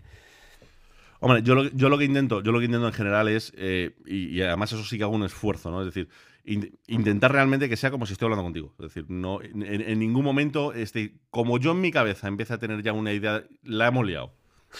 Hombre, 1.21 1.41
yo 1.41 1.55
lo, 1.55 1.63
yo 1.71 1.89
lo 1.89 1.97
que 1.97 2.05
intento, 2.05 2.43
yo 2.43 2.51
lo 2.51 2.59
que 2.59 2.65
intento 2.65 2.87
en 2.87 2.93
general 2.93 3.27
es, 3.29 3.53
eh, 3.57 3.91
y, 4.05 4.27
y 4.37 4.41
además 4.41 4.71
eso 4.73 4.83
sí 4.83 4.97
que 4.97 5.03
hago 5.03 5.15
un 5.15 5.23
esfuerzo, 5.23 5.71
¿no? 5.71 5.79
Es 5.81 5.87
decir, 5.87 6.07
in- 6.45 6.77
intentar 6.87 7.31
realmente 7.31 7.69
que 7.69 7.77
sea 7.77 7.91
como 7.91 8.05
si 8.05 8.13
estoy 8.13 8.27
hablando 8.27 8.43
contigo. 8.43 8.73
Es 8.79 8.85
decir, 8.93 9.05
no, 9.09 9.41
en, 9.41 9.63
en 9.63 9.99
ningún 9.99 10.23
momento, 10.23 10.73
este, 10.73 11.15
como 11.29 11.57
yo 11.59 11.71
en 11.71 11.81
mi 11.81 11.91
cabeza 11.91 12.27
empiezo 12.27 12.53
a 12.53 12.57
tener 12.59 12.81
ya 12.83 12.93
una 12.93 13.13
idea, 13.13 13.43
la 13.63 13.87
hemos 13.87 14.05
liado. 14.05 14.33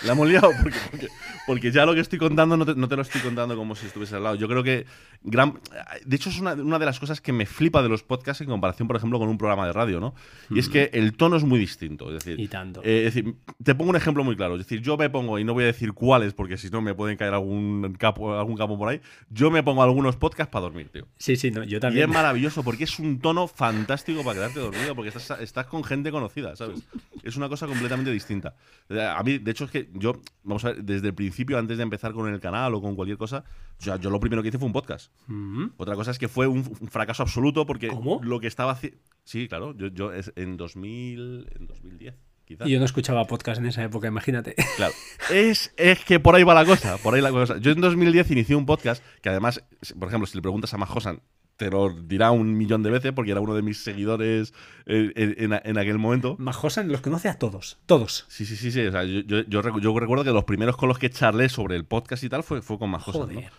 La 0.04 0.14
hemos 0.14 0.28
liado 0.28 0.52
porque, 0.62 0.78
porque, 0.92 1.08
porque 1.48 1.72
ya 1.72 1.86
lo 1.86 1.94
que 1.94 2.00
estoy 2.02 2.20
contando 2.20 2.58
no 2.58 2.66
te, 2.66 2.76
no 2.76 2.88
te 2.88 2.96
lo 2.96 3.02
estoy 3.02 3.22
contando 3.22 3.56
como 3.56 3.76
si 3.76 3.86
estuviese 3.88 4.16
al 4.16 4.24
lado. 4.24 4.36
Yo 4.36 4.48
creo 4.48 4.64
que 4.64 4.86
gran, 5.24 5.60
de 6.06 6.16
hecho 6.16 6.30
es 6.30 6.40
una, 6.40 6.54
una 6.54 6.78
de 6.80 6.86
las 6.86 7.00
cosas 7.00 7.22
que 7.22 7.32
me 7.32 7.46
flipa 7.46 7.82
de 7.82 7.90
los 7.90 8.04
podcasts 8.04 8.42
en 8.42 8.48
comparación, 8.48 8.88
por 8.88 8.98
ejemplo, 8.98 9.20
con 9.20 9.30
un 9.30 9.38
programa 9.38 9.66
de 9.66 9.74
radio, 9.74 10.00
¿no? 10.00 10.14
Y 10.50 10.60
es 10.60 10.70
que 10.70 10.90
el 10.94 11.16
tono 11.16 11.36
es 11.38 11.44
muy 11.44 11.58
distinto. 11.60 12.08
Es 12.16 12.24
decir, 12.24 12.40
Y 12.40 12.48
tanto. 12.48 12.82
eh, 12.84 13.06
es 13.08 13.14
decir, 13.16 13.36
te 13.64 13.74
pongo 13.76 13.90
un 13.92 13.96
ejemplo 13.96 14.24
muy 14.24 14.36
claro. 14.36 14.56
Es 14.56 14.60
decir, 14.60 14.82
yo 14.82 14.98
me 14.98 15.10
pongo, 15.10 15.40
y 15.40 15.44
no 15.44 15.54
voy 15.54 15.64
a 15.64 15.68
decir 15.68 15.94
cuáles, 15.94 16.34
porque 16.34 16.58
si 16.58 16.70
no 16.70 16.82
me 16.82 16.94
pueden 16.94 17.18
caer 17.18 17.34
algún 17.34 17.96
capo, 17.98 18.38
algún 18.38 18.58
capo 18.58 18.78
por 18.78 18.90
ahí. 18.90 19.02
Yo 19.30 19.50
me 19.52 19.64
pongo 19.64 19.82
algunos 19.84 20.16
podcasts 20.18 20.52
para 20.52 20.64
dormir, 20.64 20.90
tío. 20.90 21.08
Sí, 21.18 21.36
sí, 21.36 21.52
no, 21.52 21.64
yo 21.64 21.78
Y 21.78 21.80
también. 21.80 22.10
es 22.10 22.14
maravilloso 22.14 22.64
porque 22.64 22.84
es 22.84 23.00
un 23.00 23.20
tono 23.20 23.48
fantástico 23.48 24.24
para 24.24 24.36
quedarte 24.36 24.60
dormido, 24.60 24.96
porque 24.96 25.10
estás, 25.16 25.40
estás 25.40 25.66
con 25.68 25.84
gente 25.84 26.12
conocida, 26.12 26.56
¿sabes? 26.56 26.82
Es 27.24 27.36
una 27.38 27.50
cosa 27.50 27.66
completamente 27.68 28.12
distinta. 28.12 28.56
A 28.90 29.24
mí, 29.24 29.38
de 29.40 29.52
hecho, 29.52 29.66
es 29.66 29.72
que 29.72 29.85
yo, 29.94 30.14
vamos 30.44 30.66
a 30.66 30.70
ver, 30.74 30.84
desde 30.84 31.08
el 31.08 31.14
principio, 31.14 31.58
antes 31.58 31.78
de 31.78 31.84
empezar 31.84 32.14
con 32.14 32.32
el 32.34 32.40
canal 32.40 32.74
o 32.74 32.82
con 32.82 32.96
cualquier 32.96 33.18
cosa, 33.18 33.44
o 33.80 33.82
sea, 33.84 33.98
yo 33.98 34.10
lo 34.10 34.20
primero 34.20 34.42
que 34.42 34.50
hice 34.50 34.58
fue 34.58 34.68
un 34.68 34.74
podcast. 34.74 35.12
Mm. 35.28 35.68
Otra 35.78 35.96
cosa 35.96 36.12
es 36.12 36.20
que 36.20 36.28
fue 36.28 36.48
un, 36.48 36.60
un 36.80 36.88
fracaso 36.90 37.24
absoluto 37.24 37.66
porque 37.66 37.88
¿Cómo? 37.88 38.20
lo 38.24 38.40
que 38.40 38.48
estaba 38.48 38.72
haciendo. 38.72 39.00
Sí, 39.24 39.48
claro, 39.48 39.76
yo, 39.76 39.88
yo 39.88 40.14
es- 40.14 40.32
en 40.36 40.58
2000, 40.58 41.50
en 41.60 41.68
2010, 41.68 42.16
quizás. 42.46 42.68
Y 42.68 42.72
yo 42.72 42.80
no 42.80 42.86
escuchaba 42.86 43.26
podcast 43.26 43.60
en 43.60 43.66
esa 43.68 43.84
época, 43.84 44.08
imagínate. 44.08 44.56
Claro. 44.78 44.94
Es, 45.32 45.74
es 45.78 46.04
que 46.06 46.20
por 46.20 46.36
ahí 46.36 46.44
va 46.44 46.54
la 46.54 46.66
cosa. 46.66 46.98
Por 46.98 47.16
ahí 47.16 47.22
la 47.22 47.32
cosa. 47.32 47.58
Yo 47.58 47.72
en 47.72 47.82
2010 47.82 48.30
inicié 48.32 48.56
un 48.56 48.66
podcast 48.66 49.04
que 49.22 49.30
además, 49.30 49.64
por 50.00 50.08
ejemplo, 50.10 50.28
si 50.28 50.38
le 50.38 50.42
preguntas 50.44 50.74
a 50.74 50.78
Majosan, 50.78 51.22
te 51.58 51.70
lo 51.70 51.90
dirá 51.90 52.32
un 52.32 52.58
millón 52.58 52.84
de 52.84 52.90
veces 52.92 53.12
porque 53.14 53.32
era 53.32 53.40
uno 53.40 53.54
de 53.56 53.62
mis 53.62 53.78
seguidores 53.82 54.54
eh, 54.86 55.12
en, 55.16 55.54
en- 55.54 55.62
en 55.64 55.78
aquel 55.78 55.98
momento. 55.98 56.36
Majosan 56.40 56.92
los 56.92 57.02
conoce 57.02 57.30
a 57.30 57.40
todos, 57.40 57.78
todos. 57.86 58.26
Sí, 58.28 58.46
sí, 58.46 58.56
sí, 58.58 58.72
sí. 58.72 58.82
O 58.86 58.92
sea, 58.92 59.04
yo, 59.04 59.22
yo- 59.22 59.42
yo 59.48 59.62
recu- 59.64 59.80
yo 59.82 59.98
recuerdo 59.98 60.24
que 60.24 60.32
los 60.32 60.44
primeros 60.44 60.76
con 60.78 60.90
los 60.90 61.00
que 61.00 61.10
charlé 61.10 61.48
sobre 61.50 61.76
el 61.76 61.86
podcast 61.86 62.24
y 62.24 62.30
tal 62.30 62.44
fue, 62.44 62.62
fue 62.62 62.78
con 62.78 62.90
Majosan. 62.90 63.22
¿no? 63.22 63.28
Joder. 63.28 63.50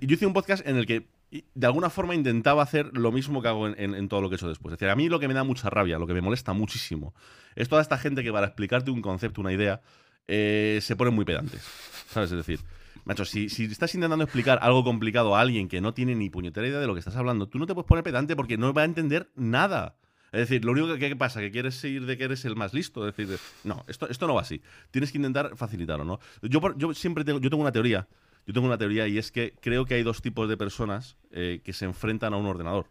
Yo 0.00 0.14
hice 0.14 0.26
un 0.26 0.32
podcast 0.32 0.66
en 0.66 0.76
el 0.76 0.86
que 0.86 1.08
de 1.54 1.66
alguna 1.66 1.90
forma 1.90 2.14
intentaba 2.14 2.62
hacer 2.62 2.90
lo 2.96 3.10
mismo 3.10 3.42
que 3.42 3.48
hago 3.48 3.66
en, 3.66 3.74
en- 3.78 3.94
en 3.94 4.08
todo 4.08 4.20
lo 4.22 4.28
que 4.28 4.34
he 4.34 4.36
hecho 4.36 4.48
después. 4.48 4.72
Es 4.72 4.78
decir, 4.78 4.90
a 4.90 4.96
mí 4.96 5.08
lo 5.08 5.18
que 5.18 5.28
me 5.28 5.34
da 5.34 5.44
mucha 5.44 5.68
rabia, 5.70 5.98
lo 5.98 6.06
que 6.06 6.14
me 6.14 6.20
molesta 6.20 6.52
muchísimo, 6.52 7.14
es 7.56 7.68
toda 7.68 7.82
esta 7.82 7.98
gente 7.98 8.22
que 8.22 8.32
para 8.32 8.46
explicarte 8.46 8.90
un 8.90 9.02
concepto, 9.02 9.40
una 9.40 9.52
idea, 9.52 9.80
eh, 10.28 10.78
se 10.82 10.94
ponen 10.96 11.14
muy 11.14 11.24
pedantes. 11.24 11.60
¿Sabes? 12.08 12.30
Es 12.30 12.36
decir, 12.36 12.60
macho, 13.04 13.24
si, 13.24 13.46
estás 13.46 13.94
intentando 13.94 14.24
explicar 14.24 14.58
algo 14.62 14.84
complicado 14.84 15.36
a 15.36 15.40
alguien 15.40 15.68
que 15.68 15.80
no 15.80 15.94
tiene 15.94 16.14
ni 16.14 16.30
puñetera 16.30 16.66
idea 16.66 16.80
de 16.80 16.86
lo 16.86 16.94
que 16.94 17.00
estás 17.00 17.16
hablando, 17.16 17.48
tú 17.48 17.58
no 17.58 17.66
te 17.66 17.74
puedes 17.74 17.88
poner 17.88 18.04
pedante 18.04 18.36
porque 18.36 18.56
no 18.56 18.72
va 18.72 18.82
a 18.82 18.84
entender 18.86 19.30
nada. 19.34 19.96
Es 20.32 20.40
decir, 20.40 20.64
lo 20.64 20.72
único 20.72 20.94
que, 20.94 21.10
que 21.10 21.16
pasa, 21.16 21.40
que 21.40 21.50
quieres 21.50 21.74
seguir 21.74 22.06
de 22.06 22.16
que 22.16 22.24
eres 22.24 22.44
el 22.46 22.56
más 22.56 22.72
listo. 22.72 23.04
Decir, 23.04 23.28
de- 23.28 23.38
no, 23.64 23.84
esto, 23.86 24.26
no 24.26 24.34
va 24.34 24.40
así. 24.40 24.62
Tienes 24.90 25.12
que 25.12 25.18
intentar 25.18 25.56
facilitarlo, 25.56 26.04
¿no? 26.04 26.20
Yo 26.42 26.94
siempre 26.94 27.22
tengo, 27.22 27.38
yo 27.38 27.50
tengo 27.50 27.62
una 27.62 27.72
teoría. 27.72 28.08
Yo 28.46 28.54
tengo 28.54 28.66
una 28.66 28.78
teoría 28.78 29.06
y 29.06 29.18
es 29.18 29.30
que 29.30 29.54
creo 29.60 29.84
que 29.84 29.94
hay 29.94 30.02
dos 30.02 30.22
tipos 30.22 30.48
de 30.48 30.56
personas 30.56 31.16
eh, 31.30 31.60
que 31.62 31.72
se 31.72 31.84
enfrentan 31.84 32.32
a 32.34 32.38
un 32.38 32.46
ordenador. 32.46 32.86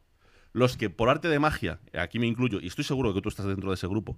Los 0.54 0.78
que 0.78 0.90
por 0.90 1.10
arte 1.10 1.30
de 1.30 1.40
magia, 1.40 1.80
aquí 1.98 2.20
me 2.20 2.28
incluyo, 2.28 2.60
y 2.62 2.68
estoy 2.68 2.84
seguro 2.84 3.14
que 3.14 3.22
tú 3.22 3.30
estás 3.30 3.46
dentro 3.46 3.70
de 3.70 3.76
ese 3.76 3.88
grupo, 3.88 4.18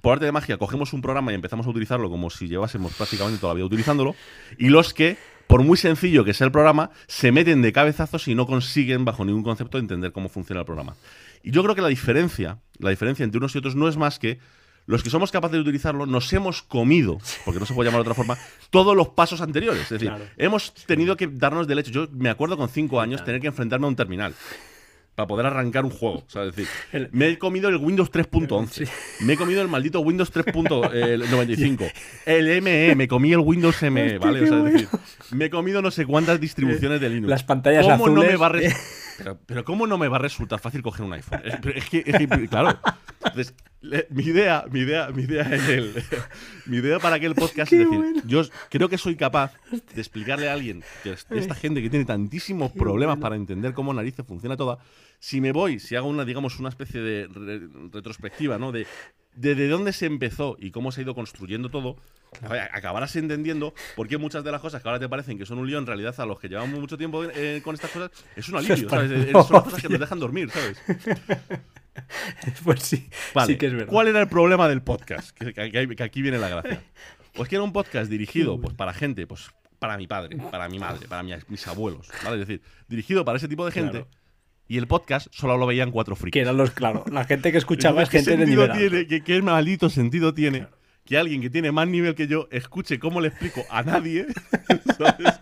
por 0.00 0.14
arte 0.14 0.24
de 0.24 0.32
magia 0.32 0.58
cogemos 0.58 0.92
un 0.92 1.02
programa 1.02 1.32
y 1.32 1.34
empezamos 1.34 1.66
a 1.66 1.70
utilizarlo 1.70 2.10
como 2.10 2.30
si 2.30 2.48
llevásemos 2.48 2.92
prácticamente 2.94 3.40
toda 3.40 3.52
la 3.52 3.56
vida 3.56 3.66
utilizándolo, 3.66 4.14
y 4.58 4.68
los 4.68 4.92
que, 4.94 5.16
por 5.46 5.62
muy 5.62 5.76
sencillo 5.76 6.24
que 6.24 6.34
sea 6.34 6.46
el 6.46 6.52
programa, 6.52 6.90
se 7.06 7.32
meten 7.32 7.62
de 7.62 7.72
cabezazos 7.72 8.26
y 8.28 8.34
no 8.34 8.46
consiguen 8.46 9.04
bajo 9.04 9.24
ningún 9.24 9.42
concepto 9.42 9.78
entender 9.78 10.12
cómo 10.12 10.28
funciona 10.28 10.60
el 10.60 10.66
programa. 10.66 10.96
Y 11.42 11.50
yo 11.50 11.62
creo 11.62 11.74
que 11.74 11.82
la 11.82 11.88
diferencia, 11.88 12.58
la 12.78 12.90
diferencia 12.90 13.22
entre 13.24 13.38
unos 13.38 13.54
y 13.54 13.58
otros 13.58 13.76
no 13.76 13.88
es 13.88 13.96
más 13.96 14.18
que 14.18 14.38
los 14.86 15.02
que 15.02 15.08
somos 15.10 15.30
capaces 15.32 15.54
de 15.54 15.60
utilizarlo 15.60 16.04
nos 16.04 16.30
hemos 16.34 16.62
comido, 16.62 17.18
porque 17.44 17.58
no 17.60 17.64
se 17.66 17.72
puede 17.72 17.88
llamar 17.88 18.00
de 18.04 18.10
otra 18.10 18.14
forma, 18.14 18.36
todos 18.70 18.94
los 18.94 19.08
pasos 19.10 19.40
anteriores. 19.40 19.82
Es 19.84 19.88
decir, 19.88 20.08
Claro. 20.08 20.24
hemos 20.36 20.74
tenido 20.74 21.16
que 21.16 21.26
darnos 21.26 21.66
del 21.66 21.78
hecho. 21.78 21.90
Yo 21.90 22.08
me 22.12 22.28
acuerdo 22.28 22.56
con 22.58 22.68
cinco 22.68 23.00
años 23.00 23.24
tener 23.24 23.40
que 23.40 23.46
enfrentarme 23.46 23.86
a 23.86 23.88
un 23.88 23.96
terminal 23.96 24.34
para 25.14 25.26
poder 25.28 25.46
arrancar 25.46 25.84
un 25.84 25.90
juego. 25.90 26.18
O 26.18 26.24
sea, 26.30 26.44
es 26.44 26.56
decir, 26.56 27.08
me 27.12 27.28
he 27.28 27.38
comido 27.38 27.68
el 27.68 27.76
Windows 27.76 28.10
3.11. 28.10 28.88
Me 29.20 29.34
he 29.34 29.36
comido 29.36 29.62
el 29.62 29.68
maldito 29.68 30.00
Windows 30.00 30.32
3.95. 30.32 31.92
El 32.26 32.62
ME, 32.62 32.94
me 32.96 33.06
comí 33.08 33.32
el 33.32 33.38
Windows 33.40 33.80
ME, 33.82 34.18
¿vale? 34.18 34.42
O 34.42 34.46
sea, 34.46 34.58
es 34.58 34.64
decir, 34.72 34.88
me 35.32 35.46
he 35.46 35.50
comido 35.50 35.82
no 35.82 35.90
sé 35.90 36.06
cuántas 36.06 36.40
distribuciones 36.40 37.00
de 37.00 37.10
Linux. 37.10 37.30
Las 37.30 37.44
pantallas 37.44 37.84
¿Cómo 37.86 38.08
no 38.08 38.14
me 38.14 38.20
azules. 38.22 38.40
va 38.40 38.46
a 38.46 38.48
res- 38.48 38.76
pero, 39.18 39.38
pero 39.46 39.64
¿cómo 39.64 39.86
no 39.86 39.98
me 39.98 40.08
va 40.08 40.16
a 40.16 40.20
resultar 40.20 40.58
fácil 40.58 40.82
coger 40.82 41.04
un 41.06 41.12
iPhone? 41.12 41.40
Es, 41.44 41.54
es 41.76 41.88
que, 41.88 42.02
es 42.06 42.16
que, 42.18 42.48
claro. 42.48 42.78
Entonces, 43.24 43.54
le- 43.82 44.06
mi 44.10 44.24
idea, 44.24 44.64
mi 44.70 44.80
idea, 44.80 45.08
mi 45.10 45.22
idea 45.22 45.42
en 45.44 45.64
el, 45.70 45.94
mi 46.66 46.78
idea 46.78 46.98
para 46.98 47.16
aquel 47.16 47.34
podcast 47.34 47.70
Qué 47.70 47.82
es 47.82 47.88
decir, 47.88 47.98
bueno. 47.98 48.22
yo 48.26 48.42
creo 48.70 48.88
que 48.88 48.98
soy 48.98 49.16
capaz 49.16 49.52
de 49.70 50.00
explicarle 50.00 50.48
a 50.48 50.54
alguien, 50.54 50.82
que 51.02 51.12
es- 51.12 51.26
esta 51.30 51.54
gente 51.54 51.82
que 51.82 51.90
tiene 51.90 52.04
tantísimos 52.04 52.72
problemas 52.72 53.18
para 53.18 53.36
entender 53.36 53.74
cómo 53.74 53.92
narices 53.94 54.24
funciona 54.26 54.56
toda, 54.56 54.78
si 55.18 55.40
me 55.40 55.52
voy, 55.52 55.78
si 55.80 55.96
hago 55.96 56.08
una, 56.08 56.24
digamos, 56.24 56.58
una 56.58 56.68
especie 56.68 57.00
de 57.00 57.26
re- 57.28 57.68
retrospectiva, 57.92 58.58
¿no? 58.58 58.72
De 58.72 58.86
desde 59.36 59.66
dónde 59.68 59.92
se 59.92 60.06
empezó 60.06 60.56
y 60.60 60.70
cómo 60.70 60.92
se 60.92 61.00
ha 61.00 61.04
ido 61.04 61.14
construyendo 61.16 61.68
todo, 61.68 61.96
joder, 62.46 62.68
acabarás 62.72 63.16
entendiendo 63.16 63.74
por 63.96 64.06
qué 64.06 64.16
muchas 64.16 64.44
de 64.44 64.52
las 64.52 64.60
cosas 64.60 64.80
que 64.80 64.88
ahora 64.88 65.00
te 65.00 65.08
parecen 65.08 65.38
que 65.38 65.44
son 65.44 65.58
un 65.58 65.66
lío, 65.66 65.78
en 65.78 65.86
realidad 65.86 66.14
a 66.20 66.24
los 66.26 66.38
que 66.38 66.48
llevamos 66.48 66.78
mucho 66.78 66.96
tiempo 66.96 67.24
eh, 67.24 67.60
con 67.64 67.74
estas 67.74 67.90
cosas, 67.90 68.12
es 68.36 68.48
un 68.48 68.56
alivio, 68.58 68.88
¿sabes? 68.88 69.10
Eh, 69.10 69.32
Son 69.32 69.62
cosas 69.62 69.82
que 69.82 69.88
nos 69.88 69.98
dejan 70.06 70.20
dormir, 70.20 70.50
¿sabes? 70.50 70.78
Pues 72.64 72.82
sí, 72.82 73.08
Vale, 73.34 73.52
sí 73.52 73.58
que 73.58 73.66
es 73.66 73.72
verdad. 73.72 73.88
¿Cuál 73.88 74.08
era 74.08 74.20
el 74.20 74.28
problema 74.28 74.68
del 74.68 74.82
podcast? 74.82 75.30
Que, 75.36 75.96
aquí 76.02 76.22
viene 76.22 76.38
la 76.38 76.48
gracia. 76.48 76.82
Pues 77.34 77.48
que 77.48 77.56
era 77.56 77.64
un 77.64 77.72
podcast 77.72 78.08
dirigido 78.08 78.60
pues, 78.60 78.74
para 78.76 78.92
gente, 78.94 79.26
pues 79.26 79.50
para 79.80 79.96
mi 79.96 80.06
padre, 80.06 80.36
para 80.52 80.68
mi 80.68 80.78
madre, 80.78 81.08
para 81.08 81.24
mi- 81.24 81.32
mis 81.48 81.66
abuelos, 81.66 82.08
¿vale? 82.24 82.40
Es 82.40 82.46
decir, 82.46 82.62
dirigido 82.86 83.24
para 83.24 83.38
ese 83.38 83.48
tipo 83.48 83.66
de 83.66 83.72
gente. 83.72 83.90
Claro. 83.90 84.08
Y 84.66 84.78
el 84.78 84.86
podcast 84.86 85.26
solo 85.30 85.56
lo 85.58 85.66
veían 85.66 85.90
cuatro 85.90 86.16
frikis. 86.16 86.32
Que 86.32 86.40
eran 86.40 86.56
los, 86.56 86.70
claro, 86.70 87.04
la 87.10 87.24
gente 87.24 87.52
que 87.52 87.58
escuchaba 87.58 88.02
es 88.02 88.08
Entonces, 88.08 88.24
¿qué 88.24 88.30
gente 88.30 88.44
de 88.44 88.50
nivel 88.50 88.72
tiene, 88.90 89.06
¿qué, 89.06 89.22
qué 89.22 89.42
maldito 89.42 89.90
sentido 89.90 90.32
tiene 90.34 90.66
que 91.04 91.18
alguien 91.18 91.42
que 91.42 91.50
tiene 91.50 91.70
más 91.70 91.86
nivel 91.86 92.14
que 92.14 92.26
yo 92.26 92.48
escuche 92.50 92.98
cómo 92.98 93.20
le 93.20 93.28
explico 93.28 93.62
a 93.68 93.82
nadie 93.82 94.26
¿sabes? 94.98 95.38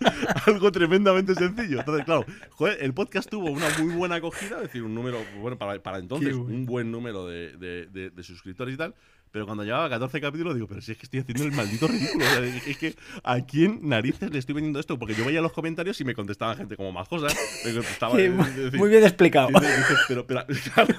algo 0.47 0.73
tremendamente 0.73 1.37
sencillo? 1.37 1.79
Entonces, 1.79 2.05
claro, 2.05 2.27
joder, 2.51 2.79
el 2.83 2.93
podcast 2.95 3.31
tuvo 3.31 3.51
una 3.51 3.67
muy 3.79 3.95
buena 3.95 4.17
acogida, 4.17 4.57
es 4.57 4.63
decir, 4.63 4.83
un 4.83 4.93
número, 4.95 5.19
bueno, 5.41 5.57
para, 5.57 5.81
para 5.81 5.99
entonces, 5.99 6.35
bueno. 6.37 6.53
un 6.55 6.67
buen 6.67 6.91
número 6.91 7.27
de, 7.29 7.57
de- 7.59 7.87
de- 7.87 8.11
de 8.11 8.23
suscriptores 8.25 8.75
y 8.75 8.77
tal. 8.79 8.95
Pero 9.33 9.47
cuando 9.47 9.65
llevaba 9.65 9.89
14 9.89 10.21
capítulos, 10.21 10.55
digo, 10.55 10.67
pero 10.69 10.83
si 10.83 10.93
es 10.93 10.99
que 10.99 11.05
estoy 11.07 11.21
haciendo 11.21 11.45
el 11.45 11.53
maldito 11.53 11.89
ridículo. 11.89 12.23
O 12.25 12.29
sea, 12.29 12.45
es 12.45 12.77
que, 12.77 12.95
¿a 13.25 13.41
quién 13.41 13.81
narices 13.83 14.31
le 14.31 14.39
estoy 14.39 14.55
vendiendo 14.55 14.79
esto? 14.79 14.99
Porque 14.99 15.15
yo 15.15 15.25
veía 15.25 15.41
los 15.41 15.53
comentarios 15.53 15.99
y 16.03 16.05
me 16.05 16.15
contestaba 16.15 16.55
gente 16.55 16.77
como 16.77 16.93
más 16.93 17.09
cosas. 17.09 17.35
Me 17.65 17.73
contestaba, 17.73 18.15
Sí, 18.15 18.23
es 18.25 18.31
muy, 18.33 18.51
decir, 18.51 18.79
muy 18.79 18.91
bien 18.91 19.03
explicado. 19.05 19.49
Dice, 19.49 19.67
dice, 19.77 19.95
pero, 20.07 20.27
pero, 20.27 20.45
claro. 20.75 20.95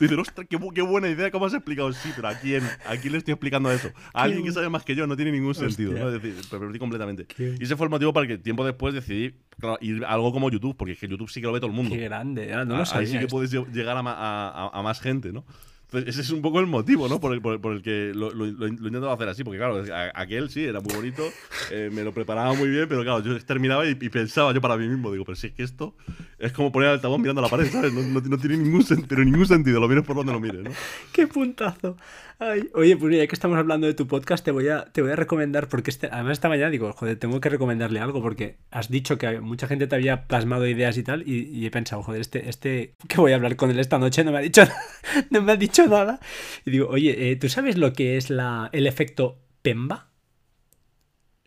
Dice, 0.00 0.14
ostras, 0.14 0.46
qué, 0.48 0.58
bu- 0.58 0.72
qué 0.72 0.80
buena 0.82 1.08
idea, 1.08 1.30
¿cómo 1.30 1.46
has 1.46 1.52
explicado? 1.54 1.92
Sí, 1.92 2.10
pero 2.16 2.28
¿a 2.28 2.34
quién? 2.34 2.62
¿A 2.86 2.96
quién 2.96 3.12
le 3.12 3.18
estoy 3.18 3.32
explicando 3.32 3.70
eso? 3.70 3.90
A 4.14 4.22
alguien 4.22 4.42
que 4.44 4.52
sabe 4.52 4.68
más 4.70 4.82
que 4.84 4.94
yo, 4.94 5.06
no 5.06 5.14
tiene 5.16 5.32
ningún 5.32 5.54
sentido. 5.54 5.92
¿no? 5.92 6.08
Es 6.10 6.22
decir, 6.22 6.34
me 6.52 6.58
perdí 6.58 6.78
completamente. 6.78 7.26
Qué- 7.26 7.56
Y 7.60 7.62
ese 7.64 7.76
fue 7.76 7.84
el 7.86 7.90
motivo 7.90 8.12
para 8.14 8.26
que 8.26 8.38
tiempo 8.38 8.64
después 8.64 8.94
decidí 8.94 9.34
claro, 9.60 9.76
ir 9.82 10.02
a 10.04 10.08
algo 10.14 10.32
como 10.32 10.50
YouTube, 10.50 10.76
porque 10.78 10.92
es 10.92 10.98
que 10.98 11.08
YouTube 11.08 11.28
sí 11.30 11.40
que 11.42 11.46
lo 11.46 11.52
ve 11.52 11.60
todo 11.60 11.68
el 11.70 11.76
mundo. 11.76 11.94
Qué 11.94 12.00
grande, 12.04 12.46
no 12.48 12.64
lo 12.64 12.76
Ahí 12.78 12.86
sabía. 12.86 13.06
sí 13.08 13.18
que 13.18 13.26
puedes 13.26 13.52
lle- 13.52 13.70
llegar 13.70 13.96
a- 13.98 14.00
a- 14.00 14.70
a 14.72 14.82
más 14.82 14.98
gente, 15.00 15.30
¿no? 15.32 15.44
Entonces, 15.86 16.10
ese 16.10 16.22
es 16.22 16.30
un 16.30 16.42
poco 16.42 16.58
el 16.58 16.66
motivo, 16.66 17.08
¿no? 17.08 17.20
Por 17.20 17.32
el, 17.32 17.40
por 17.40 17.54
el, 17.54 17.60
por 17.60 17.72
el 17.72 17.80
que 17.80 18.12
lo, 18.12 18.32
lo, 18.32 18.46
lo, 18.46 18.66
intento 18.66 19.10
hacer 19.10 19.28
así, 19.28 19.44
porque 19.44 19.58
claro, 19.58 19.84
aquel 20.14 20.50
sí, 20.50 20.64
era 20.64 20.80
muy 20.80 20.92
bonito, 20.92 21.22
eh, 21.70 21.90
me 21.92 22.02
lo 22.02 22.12
preparaba 22.12 22.54
muy 22.54 22.68
bien, 22.68 22.88
pero 22.88 23.02
claro, 23.04 23.22
yo 23.22 23.38
terminaba 23.44 23.86
y, 23.86 23.90
y, 23.90 24.08
pensaba 24.08 24.52
yo 24.52 24.60
para 24.60 24.76
mí 24.76 24.88
mismo, 24.88 25.12
digo, 25.12 25.24
pero 25.24 25.36
si 25.36 25.46
es 25.46 25.52
que 25.52 25.62
esto 25.62 25.94
es 26.40 26.52
como 26.52 26.72
poner 26.72 26.88
al 26.88 26.94
altavoz 26.96 27.20
mirando 27.20 27.40
a 27.40 27.44
la 27.44 27.48
pared, 27.48 27.70
¿sabes? 27.70 27.92
No, 27.92 28.02
no, 28.02 28.20
no 28.20 28.38
tiene 28.38 28.56
ningún, 28.56 28.84
pero 29.08 29.24
ningún 29.24 29.46
sentido, 29.46 29.78
lo 29.78 29.86
mires 29.86 30.04
por 30.04 30.16
donde 30.16 30.32
lo 30.32 30.40
mires, 30.40 30.64
¿no? 30.64 30.70
¡Qué 31.12 31.28
puntazo! 31.28 31.96
Oye, 32.38 32.98
pues 32.98 33.16
ya 33.16 33.26
que 33.26 33.34
estamos 33.34 33.56
hablando 33.56 33.86
de 33.86 33.94
tu 33.94 34.06
podcast, 34.06 34.44
te 34.44 34.50
voy 34.50 34.68
a, 34.68 34.84
te 34.92 35.00
voy 35.00 35.10
a 35.10 35.16
recomendar, 35.16 35.68
porque 35.68 35.90
este, 35.90 36.08
además 36.12 36.32
esta 36.32 36.50
mañana 36.50 36.70
digo, 36.70 36.92
joder, 36.92 37.18
tengo 37.18 37.40
que 37.40 37.48
recomendarle 37.48 37.98
algo, 37.98 38.20
porque 38.20 38.58
has 38.70 38.90
dicho 38.90 39.16
que 39.16 39.40
mucha 39.40 39.66
gente 39.66 39.86
te 39.86 39.94
había 39.96 40.26
plasmado 40.26 40.66
ideas 40.66 40.98
y 40.98 41.02
tal, 41.02 41.26
y, 41.26 41.48
y 41.48 41.64
he 41.64 41.70
pensado, 41.70 42.02
joder, 42.02 42.20
este, 42.20 42.50
este, 42.50 42.94
que 43.08 43.20
voy 43.20 43.32
a 43.32 43.36
hablar 43.36 43.56
con 43.56 43.70
él 43.70 43.78
esta 43.78 43.98
noche, 43.98 44.22
no 44.22 44.32
me 44.32 44.38
ha 44.38 44.42
dicho, 44.42 44.62
no 45.30 45.40
me 45.40 45.52
ha 45.52 45.56
dicho 45.56 45.86
nada. 45.86 46.20
Y 46.66 46.72
digo, 46.72 46.88
oye, 46.88 47.30
eh, 47.30 47.36
¿tú 47.36 47.48
sabes 47.48 47.78
lo 47.78 47.94
que 47.94 48.18
es 48.18 48.28
la, 48.28 48.68
el 48.72 48.86
efecto 48.86 49.38
Pemba? 49.62 50.10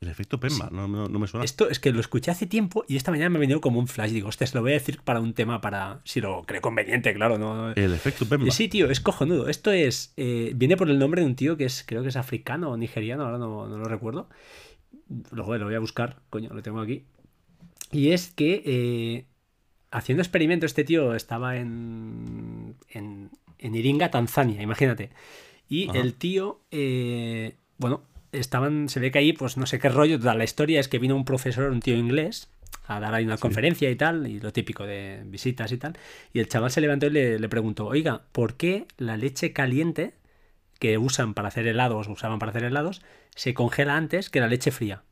El 0.01 0.07
efecto 0.07 0.39
Pemba, 0.39 0.69
sí. 0.69 0.75
no, 0.75 0.87
no, 0.87 1.09
no, 1.09 1.19
me 1.19 1.27
suena. 1.27 1.43
Esto 1.43 1.69
es 1.69 1.79
que 1.79 1.91
lo 1.91 1.99
escuché 1.99 2.31
hace 2.31 2.45
tiempo 2.45 2.85
y 2.87 2.95
esta 2.95 3.11
mañana 3.11 3.29
me 3.29 3.37
ha 3.37 3.39
venido 3.41 3.59
como 3.59 3.79
un 3.79 3.87
flash. 3.87 4.11
Digo, 4.11 4.29
hostia, 4.29 4.47
se 4.47 4.55
lo 4.55 4.61
voy 4.61 4.71
a 4.71 4.75
decir 4.75 5.01
para 5.01 5.19
un 5.19 5.33
tema 5.33 5.59
para. 5.59 5.99
Si 6.05 6.21
lo 6.21 6.43
creo 6.43 6.61
conveniente, 6.61 7.13
claro. 7.13 7.37
no 7.37 7.71
El 7.71 7.93
efecto 7.93 8.25
Pemba. 8.25 8.49
Sí, 8.51 8.69
tío, 8.69 8.89
es 8.89 9.01
cojonudo. 9.01 9.49
Esto 9.49 9.71
es. 9.71 10.13
Eh, 10.15 10.53
viene 10.55 10.77
por 10.77 10.89
el 10.89 10.99
nombre 10.99 11.21
de 11.21 11.27
un 11.27 11.35
tío 11.35 11.57
que 11.57 11.65
es, 11.65 11.83
creo 11.85 12.01
que 12.01 12.09
es 12.09 12.15
africano 12.15 12.71
o 12.71 12.77
nigeriano, 12.77 13.23
ahora 13.23 13.37
no, 13.37 13.67
no 13.67 13.77
lo 13.77 13.85
recuerdo. 13.85 14.29
Luego 15.31 15.57
lo 15.57 15.65
voy 15.65 15.75
a 15.75 15.79
buscar, 15.79 16.21
coño, 16.29 16.49
lo 16.53 16.61
tengo 16.61 16.79
aquí. 16.79 17.03
Y 17.91 18.11
es 18.11 18.31
que 18.31 18.63
eh, 18.65 19.25
haciendo 19.91 20.21
experimento, 20.21 20.65
este 20.65 20.83
tío 20.83 21.15
estaba 21.15 21.57
en, 21.57 22.75
en, 22.89 23.31
en 23.57 23.75
Iringa, 23.75 24.11
Tanzania, 24.11 24.61
imagínate. 24.61 25.09
Y 25.67 25.89
Ajá. 25.89 25.99
el 25.99 26.13
tío, 26.15 26.61
eh, 26.71 27.55
bueno, 27.77 28.03
estaban, 28.31 28.89
se 28.89 28.99
ve 28.99 29.11
que 29.11 29.19
ahí, 29.19 29.33
pues 29.33 29.57
no 29.57 29.65
sé 29.65 29.79
qué 29.79 29.89
rollo, 29.89 30.19
toda 30.19 30.35
la 30.35 30.43
historia 30.43 30.79
es 30.79 30.87
que 30.87 30.99
vino 30.99 31.15
un 31.15 31.25
profesor, 31.25 31.71
un 31.71 31.79
tío 31.79 31.95
inglés, 31.95 32.49
a 32.85 32.99
dar 32.99 33.13
ahí 33.13 33.25
una 33.25 33.37
sí. 33.37 33.41
conferencia 33.41 33.89
y 33.89 33.95
tal, 33.95 34.27
y 34.27 34.39
lo 34.39 34.51
típico 34.51 34.85
de 34.85 35.21
visitas 35.25 35.71
y 35.71 35.77
tal, 35.77 35.97
y 36.33 36.39
el 36.39 36.47
chaval 36.47 36.71
se 36.71 36.81
levantó 36.81 37.07
y 37.07 37.11
le, 37.11 37.39
le, 37.39 37.49
preguntó, 37.49 37.87
oiga, 37.87 38.23
¿por 38.31 38.55
qué 38.55 38.85
la 38.97 39.17
leche 39.17 39.53
caliente 39.53 40.13
que 40.79 40.97
usan 40.97 41.33
para 41.33 41.49
hacer 41.49 41.67
helados, 41.67 42.07
usaban 42.07 42.39
para 42.39 42.51
hacer 42.51 42.63
helados, 42.63 43.01
se 43.35 43.53
congela 43.53 43.95
antes 43.95 44.29
que 44.29 44.39
la 44.39 44.47
leche 44.47 44.71
fría? 44.71 45.03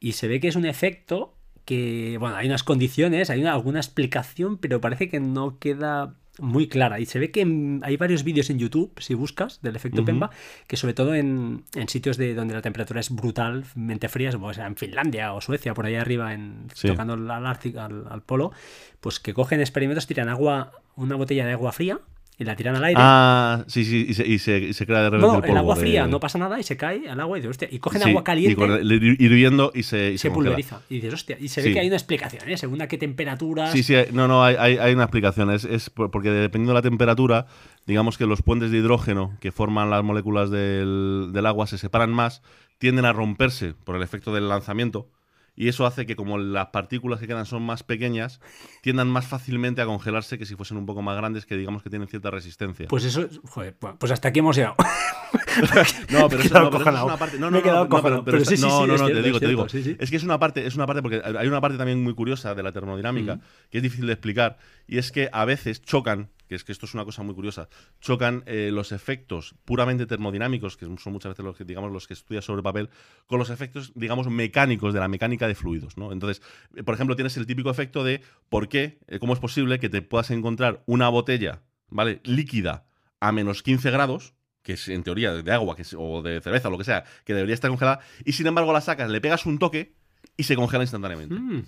Y 0.00 0.12
se 0.12 0.28
ve 0.28 0.40
que 0.40 0.48
es 0.48 0.56
un 0.56 0.66
efecto 0.66 1.34
que, 1.64 2.16
bueno, 2.18 2.36
hay 2.36 2.48
unas 2.48 2.64
condiciones, 2.64 3.30
hay 3.30 3.40
una, 3.40 3.52
alguna 3.52 3.78
explicación, 3.78 4.58
pero 4.58 4.80
parece 4.80 5.08
que 5.08 5.20
no 5.20 5.58
queda 5.58 6.16
muy 6.38 6.68
clara. 6.68 6.98
Y 7.00 7.06
se 7.06 7.18
ve 7.18 7.30
que 7.30 7.42
hay 7.82 7.96
varios 7.96 8.24
vídeos 8.24 8.48
en 8.50 8.58
YouTube, 8.58 8.92
si 8.98 9.14
buscas, 9.14 9.60
del 9.62 9.76
efecto 9.76 10.00
uh 10.00 10.04
-huh. 10.04 10.06
Pemba, 10.06 10.30
que 10.66 10.76
sobre 10.76 10.94
todo 10.94 11.14
en, 11.14 11.64
en, 11.74 11.88
sitios 11.88 12.16
de 12.16 12.34
donde 12.34 12.54
la 12.54 12.62
temperatura 12.62 13.00
es 13.00 13.10
brutalmente 13.10 14.08
fría, 14.08 14.32
como 14.32 14.52
sea 14.54 14.66
en 14.66 14.76
Finlandia 14.76 15.34
o 15.34 15.40
Suecia, 15.40 15.74
por 15.74 15.86
ahí 15.86 15.96
arriba, 15.96 16.32
en, 16.32 16.68
sí. 16.74 16.88
tocando 16.88 17.14
al, 17.14 17.46
Ártico, 17.46 17.80
al, 17.80 18.06
al, 18.08 18.22
polo, 18.22 18.52
pues 19.00 19.20
que 19.20 19.34
cogen 19.34 19.60
experimentos, 19.60 20.06
tiran 20.06 20.28
agua, 20.28 20.72
una 20.96 21.16
botella 21.16 21.44
de 21.44 21.52
agua 21.52 21.72
fría 21.72 22.00
y 22.38 22.44
la 22.44 22.56
tiran 22.56 22.76
al 22.76 22.84
aire. 22.84 23.00
Ah, 23.00 23.64
sí, 23.66 23.84
sí, 23.84 24.06
y 24.08 24.14
se, 24.14 24.26
y 24.26 24.38
se, 24.38 24.58
y 24.58 24.72
se 24.72 24.86
crea 24.86 25.02
de 25.02 25.10
repente 25.10 25.26
no, 25.26 25.34
el 25.34 25.40
polvo. 25.40 25.52
el 25.52 25.58
agua 25.58 25.76
fría 25.76 26.04
de... 26.04 26.10
no 26.10 26.18
pasa 26.18 26.38
nada 26.38 26.58
y 26.58 26.62
se 26.62 26.76
cae 26.76 27.08
al 27.08 27.20
agua 27.20 27.38
y 27.38 27.40
dices, 27.40 27.50
hostia, 27.50 27.68
y 27.70 27.78
cogen 27.78 28.02
sí, 28.02 28.08
agua 28.08 28.24
caliente. 28.24 28.52
Y 28.52 28.56
con 28.56 28.72
el, 28.72 28.90
hirviendo 28.92 29.70
y 29.74 29.82
se, 29.82 30.12
y 30.12 30.18
se, 30.18 30.28
se 30.28 30.30
pulveriza. 30.30 30.80
Y 30.88 30.96
dices, 30.96 31.14
hostia, 31.14 31.36
y 31.38 31.48
se 31.48 31.60
ve 31.60 31.68
sí. 31.68 31.74
que 31.74 31.80
hay 31.80 31.86
una 31.86 31.96
explicación, 31.96 32.48
¿eh? 32.48 32.56
Según 32.56 32.80
a 32.82 32.88
qué 32.88 32.98
temperaturas. 32.98 33.72
Sí, 33.72 33.82
sí, 33.82 33.94
no, 34.12 34.28
no, 34.28 34.42
hay, 34.42 34.56
hay, 34.58 34.78
hay 34.78 34.94
una 34.94 35.04
explicación. 35.04 35.50
Es, 35.50 35.64
es 35.64 35.90
porque 35.90 36.30
dependiendo 36.30 36.72
de 36.72 36.78
la 36.78 36.82
temperatura, 36.82 37.46
digamos 37.86 38.16
que 38.18 38.26
los 38.26 38.42
puentes 38.42 38.70
de 38.70 38.78
hidrógeno 38.78 39.36
que 39.40 39.52
forman 39.52 39.90
las 39.90 40.02
moléculas 40.02 40.50
del, 40.50 41.30
del 41.32 41.46
agua 41.46 41.66
se 41.66 41.78
separan 41.78 42.10
más, 42.10 42.42
tienden 42.78 43.04
a 43.04 43.12
romperse 43.12 43.74
por 43.84 43.94
el 43.94 44.02
efecto 44.02 44.34
del 44.34 44.48
lanzamiento 44.48 45.08
y 45.54 45.68
eso 45.68 45.86
hace 45.86 46.06
que 46.06 46.16
como 46.16 46.38
las 46.38 46.68
partículas 46.68 47.20
que 47.20 47.26
quedan 47.26 47.46
son 47.46 47.62
más 47.62 47.82
pequeñas, 47.82 48.40
tiendan 48.80 49.08
más 49.08 49.26
fácilmente 49.26 49.82
a 49.82 49.86
congelarse 49.86 50.38
que 50.38 50.46
si 50.46 50.56
fuesen 50.56 50.78
un 50.78 50.86
poco 50.86 51.02
más 51.02 51.16
grandes, 51.16 51.46
que 51.46 51.56
digamos 51.56 51.82
que 51.82 51.90
tienen 51.90 52.08
cierta 52.08 52.30
resistencia. 52.30 52.88
Pues 52.88 53.04
eso, 53.04 53.28
joder, 53.44 53.76
pues 53.98 54.12
hasta 54.12 54.28
aquí 54.28 54.38
hemos 54.38 54.56
llegado. 54.56 54.76
no, 56.10 56.28
pero 56.28 56.42
eso, 56.42 56.60
no, 56.60 56.70
pero 56.70 56.82
eso 56.82 56.90
es 56.90 57.02
una 57.02 57.16
parte. 57.16 57.38
No, 57.38 57.50
no, 57.50 57.60
no, 57.60 57.84
no, 57.86 58.24
pero, 58.24 58.44
sí, 58.44 58.56
sí, 58.56 58.62
no, 58.62 58.86
no, 58.86 58.96
no, 58.96 59.06
te 59.06 59.22
digo, 59.22 59.40
te 59.40 59.48
digo. 59.48 59.66
Es 59.66 60.10
que 60.10 60.16
es 60.16 60.24
una 60.24 60.38
parte, 60.38 60.66
es 60.66 60.74
una 60.74 60.86
parte 60.86 61.02
porque 61.02 61.22
hay 61.24 61.46
una 61.46 61.60
parte 61.60 61.76
también 61.76 62.02
muy 62.02 62.14
curiosa 62.14 62.54
de 62.54 62.62
la 62.62 62.72
termodinámica, 62.72 63.40
que 63.70 63.78
es 63.78 63.82
difícil 63.82 64.06
de 64.06 64.12
explicar, 64.12 64.58
y 64.86 64.98
es 64.98 65.12
que 65.12 65.28
a 65.32 65.44
veces 65.44 65.82
chocan 65.82 66.30
que 66.52 66.56
es 66.56 66.64
que 66.64 66.72
esto 66.72 66.84
es 66.84 66.92
una 66.92 67.06
cosa 67.06 67.22
muy 67.22 67.34
curiosa, 67.34 67.70
chocan 68.02 68.42
eh, 68.44 68.68
los 68.70 68.92
efectos 68.92 69.54
puramente 69.64 70.04
termodinámicos, 70.04 70.76
que 70.76 70.84
son 70.84 71.12
muchas 71.14 71.30
veces 71.30 71.42
los 71.46 71.56
que, 71.56 71.64
digamos, 71.64 71.90
los 71.90 72.06
que 72.06 72.12
estudias 72.12 72.44
sobre 72.44 72.62
papel, 72.62 72.90
con 73.26 73.38
los 73.38 73.48
efectos, 73.48 73.90
digamos, 73.94 74.28
mecánicos 74.28 74.92
de 74.92 75.00
la 75.00 75.08
mecánica 75.08 75.48
de 75.48 75.54
fluidos, 75.54 75.96
¿no? 75.96 76.12
Entonces, 76.12 76.42
eh, 76.76 76.82
por 76.82 76.94
ejemplo, 76.94 77.16
tienes 77.16 77.38
el 77.38 77.46
típico 77.46 77.70
efecto 77.70 78.04
de 78.04 78.20
por 78.50 78.68
qué, 78.68 78.98
eh, 79.06 79.18
cómo 79.18 79.32
es 79.32 79.38
posible 79.38 79.78
que 79.78 79.88
te 79.88 80.02
puedas 80.02 80.30
encontrar 80.30 80.82
una 80.84 81.08
botella, 81.08 81.62
¿vale? 81.88 82.20
Líquida 82.22 82.84
a 83.18 83.32
menos 83.32 83.62
15 83.62 83.90
grados, 83.90 84.34
que 84.62 84.74
es 84.74 84.88
en 84.88 85.02
teoría 85.04 85.32
de 85.32 85.52
agua 85.52 85.74
que 85.74 85.84
o 85.96 86.20
de 86.20 86.42
cerveza 86.42 86.68
o 86.68 86.70
lo 86.70 86.76
que 86.76 86.84
sea, 86.84 87.04
que 87.24 87.32
debería 87.32 87.54
estar 87.54 87.70
congelada, 87.70 88.00
y 88.26 88.32
sin 88.32 88.46
embargo 88.46 88.74
la 88.74 88.82
sacas, 88.82 89.08
le 89.08 89.22
pegas 89.22 89.46
un 89.46 89.58
toque 89.58 89.94
y 90.36 90.42
se 90.42 90.54
congela 90.54 90.84
instantáneamente. 90.84 91.34
Mm. 91.34 91.64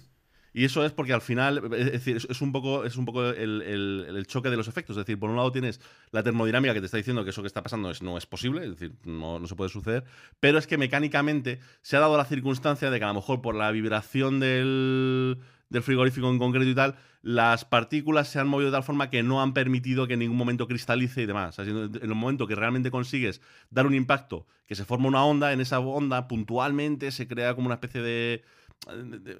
Y 0.57 0.65
eso 0.65 0.85
es 0.85 0.93
porque 0.93 1.13
al 1.13 1.21
final, 1.21 1.73
es 1.77 1.91
decir, 1.91 2.17
es 2.17 2.41
un 2.41 2.53
poco, 2.53 2.85
es 2.85 2.97
un 2.97 3.05
poco 3.05 3.29
el, 3.29 3.61
el, 3.61 4.07
el, 4.09 4.27
choque 4.29 4.51
de 4.51 4.57
los 4.57 4.69
efectos. 4.69 4.97
Es 4.97 5.05
decir, 5.05 5.19
por 5.19 5.29
un 5.29 5.35
lado 5.35 5.51
tienes 5.51 5.81
la 6.13 6.23
termodinámica 6.23 6.73
que 6.73 6.79
te 6.79 6.87
está 6.87 6.97
diciendo 6.97 7.25
que 7.25 7.31
eso 7.31 7.43
que 7.43 7.49
está 7.49 7.65
pasando 7.65 7.91
es, 7.91 8.03
no 8.03 8.17
es 8.17 8.25
posible, 8.25 8.63
es 8.63 8.71
decir, 8.71 8.93
no, 9.05 9.41
no 9.41 9.49
se 9.49 9.57
puede 9.57 9.69
suceder, 9.69 10.05
pero 10.39 10.57
es 10.59 10.69
que 10.69 10.79
mecánicamente 10.79 11.59
se 11.83 11.97
ha 11.97 12.01
dado 12.01 12.17
la 12.17 12.25
circunstancia 12.25 12.89
de 12.89 12.99
que 13.01 13.05
a 13.05 13.09
lo 13.09 13.15
mejor 13.15 13.43
por 13.43 13.57
la 13.57 13.73
vibración 13.73 14.39
del, 14.39 15.41
del 15.71 15.83
frigorífico 15.83 16.31
en 16.31 16.39
concreto 16.39 16.71
y 16.71 16.75
tal, 16.75 16.95
las 17.23 17.65
partículas 17.65 18.29
se 18.29 18.39
han 18.39 18.47
movido 18.47 18.71
de 18.71 18.77
tal 18.77 18.85
forma 18.85 19.11
que 19.11 19.25
no 19.25 19.43
han 19.43 19.55
permitido 19.55 20.07
que 20.07 20.13
en 20.13 20.21
ningún 20.21 20.37
momento 20.37 20.69
cristalice 20.69 21.23
y 21.23 21.27
demás. 21.27 21.59
en 21.59 21.99
el 22.01 22.15
momento 22.15 22.47
que 22.47 22.55
realmente 22.55 22.93
consigues 22.93 23.41
dar 23.71 23.87
un 23.87 23.95
impacto, 23.95 24.47
que 24.69 24.77
se 24.77 24.85
forma 24.85 25.09
una 25.09 25.25
onda, 25.25 25.53
en 25.53 25.61
esa 25.61 25.81
onda 25.81 26.29
puntualmente 26.29 27.11
se 27.11 27.27
crea 27.27 27.55
como 27.55 27.67
una 27.67 27.75
especie 27.75 28.03
de 28.03 28.45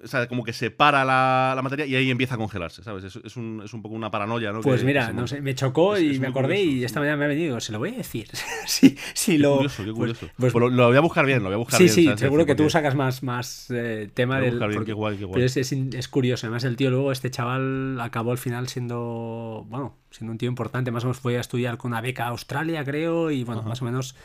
o 0.03 0.07
sea, 0.07 0.27
como 0.27 0.43
que 0.43 0.53
separa 0.53 1.05
la, 1.05 1.53
la, 1.55 1.61
materia 1.61 1.85
y 1.85 1.95
ahí 1.95 2.09
empieza 2.09 2.35
a 2.35 2.37
congelarse, 2.37 2.83
¿sabes? 2.83 3.03
Es, 3.03 3.15
es, 3.17 3.37
un, 3.37 3.61
es 3.63 3.73
un, 3.73 3.81
poco 3.81 3.93
una 3.93 4.09
paranoia, 4.09 4.51
¿no? 4.51 4.61
Pues 4.61 4.81
que, 4.81 4.85
mira, 4.87 5.07
que 5.07 5.13
no 5.13 5.27
sé, 5.27 5.41
me 5.41 5.53
chocó 5.53 5.95
es, 5.95 6.15
y 6.15 6.19
me 6.19 6.27
acordé 6.27 6.55
curioso, 6.55 6.77
y 6.77 6.83
esta 6.83 6.99
mañana 6.99 7.17
me 7.17 7.25
ha 7.25 7.27
venido, 7.27 7.59
se 7.59 7.71
lo 7.71 7.79
voy 7.79 7.89
a 7.89 7.97
decir. 7.97 8.27
sí, 8.65 8.97
sí, 9.13 9.33
qué 9.33 9.39
lo... 9.39 9.57
Curioso, 9.57 9.83
qué 9.83 9.91
curioso. 9.91 10.19
Pues, 10.21 10.31
pues, 10.37 10.53
pues, 10.53 10.61
lo, 10.61 10.69
lo, 10.69 10.87
voy 10.87 10.97
a 10.97 11.01
buscar 11.01 11.25
bien, 11.25 11.39
lo 11.39 11.45
voy 11.45 11.55
a 11.55 11.57
buscar 11.57 11.77
sí, 11.77 11.83
bien. 11.83 11.95
Sí, 11.95 12.05
¿sabes? 12.05 12.19
seguro 12.19 12.45
que 12.45 12.55
tú 12.55 12.69
sacas 12.69 12.95
más, 12.95 13.21
más 13.23 13.69
eh, 13.69 14.09
tema 14.13 14.39
del... 14.39 14.57
Bien, 14.57 14.71
porque, 14.71 14.85
qué 14.85 14.93
guay, 14.93 15.17
qué 15.17 15.25
guay. 15.25 15.45
Pero 15.47 15.97
es, 15.99 16.07
curioso, 16.07 16.47
además 16.47 16.63
el 16.63 16.75
tío 16.75 16.89
luego, 16.89 17.11
este 17.11 17.29
chaval 17.29 17.99
acabó 18.01 18.31
al 18.31 18.39
final 18.39 18.67
siendo, 18.67 19.65
bueno, 19.69 19.95
siendo 20.09 20.31
un 20.31 20.37
tío 20.37 20.49
importante, 20.49 20.91
más 20.91 21.03
o 21.03 21.07
menos 21.07 21.19
fue 21.19 21.37
a 21.37 21.41
estudiar 21.41 21.77
con 21.77 21.91
una 21.91 22.01
beca 22.01 22.25
a 22.25 22.29
Australia, 22.29 22.83
creo, 22.83 23.29
y 23.29 23.43
bueno, 23.43 23.61
Ajá. 23.61 23.69
más 23.69 23.81
o 23.81 23.85
menos 23.85 24.15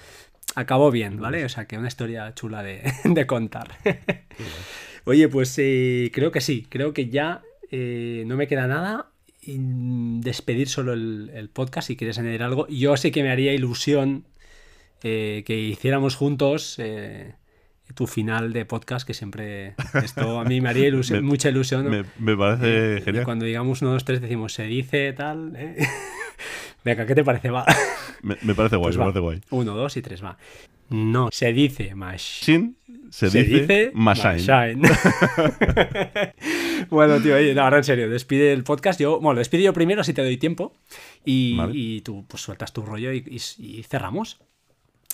acabó 0.54 0.90
bien, 0.90 1.20
¿vale? 1.20 1.44
O 1.44 1.48
sea, 1.48 1.66
que 1.66 1.78
una 1.78 1.88
historia 1.88 2.34
chula 2.34 2.62
de, 2.62 2.92
de 3.04 3.26
contar. 3.26 3.68
Oye, 5.04 5.28
pues 5.28 5.54
eh, 5.58 6.10
creo 6.12 6.30
que 6.30 6.40
sí, 6.40 6.66
creo 6.68 6.92
que 6.92 7.08
ya 7.08 7.42
eh, 7.70 8.24
no 8.26 8.36
me 8.36 8.46
queda 8.46 8.66
nada. 8.66 9.10
despedir 9.42 10.68
solo 10.68 10.92
el, 10.92 11.30
el, 11.34 11.48
podcast 11.48 11.88
si 11.88 11.96
quieres 11.96 12.18
añadir 12.18 12.42
algo. 12.42 12.66
Yo 12.68 12.96
sé 12.96 13.10
que 13.10 13.22
me 13.22 13.30
haría 13.30 13.52
ilusión 13.52 14.24
eh, 15.02 15.42
que 15.46 15.58
hiciéramos 15.58 16.14
juntos 16.14 16.78
tu 17.94 18.06
final 18.06 18.52
de 18.52 18.64
podcast, 18.64 19.06
que 19.06 19.14
siempre 19.14 19.74
esto 20.02 20.40
a 20.40 20.44
mí 20.44 20.60
me 20.60 20.68
haría 20.68 20.88
ilusión, 20.88 21.24
me, 21.24 21.28
mucha 21.28 21.48
ilusión. 21.48 21.88
Me, 21.88 22.04
me 22.18 22.36
parece 22.36 22.96
eh, 22.96 23.00
genial. 23.02 23.24
Cuando 23.24 23.44
digamos 23.44 23.82
uno, 23.82 23.92
dos, 23.92 24.04
tres, 24.04 24.20
decimos 24.20 24.52
se 24.52 24.64
dice 24.64 25.12
tal. 25.12 25.54
¿eh? 25.56 25.76
Venga, 26.84 27.06
¿qué 27.06 27.14
te 27.14 27.24
parece? 27.24 27.50
Va. 27.50 27.64
Me, 28.22 28.36
me 28.42 28.54
parece 28.54 28.76
guay, 28.76 28.88
pues 28.88 28.96
me 28.96 29.00
va. 29.00 29.04
parece 29.06 29.20
guay. 29.20 29.40
Uno, 29.50 29.74
dos 29.74 29.96
y 29.96 30.02
tres, 30.02 30.22
va. 30.22 30.36
No, 30.88 31.28
se 31.30 31.52
dice 31.52 31.94
machine. 31.94 32.74
Se, 33.10 33.28
se, 33.28 33.42
dice, 33.42 33.60
dice 33.60 33.90
machine. 33.92 34.80
bueno, 36.90 37.20
tío, 37.20 37.34
oye, 37.34 37.54
no, 37.54 37.62
ahora 37.62 37.78
en 37.78 37.84
serio, 37.84 38.08
despide 38.08 38.52
el 38.52 38.62
podcast. 38.62 39.00
Yo, 39.00 39.20
bueno, 39.20 39.34
lo 39.34 39.38
despido 39.40 39.64
yo 39.64 39.72
primero 39.72 40.04
si 40.04 40.14
te 40.14 40.22
doy 40.22 40.36
tiempo. 40.36 40.72
Y, 41.24 41.56
vale. 41.56 41.72
y 41.74 42.00
tú 42.02 42.24
pues 42.28 42.42
sueltas 42.42 42.72
tu 42.72 42.82
rollo 42.82 43.12
y, 43.12 43.24
y, 43.28 43.78
y 43.78 43.82
cerramos. 43.82 44.40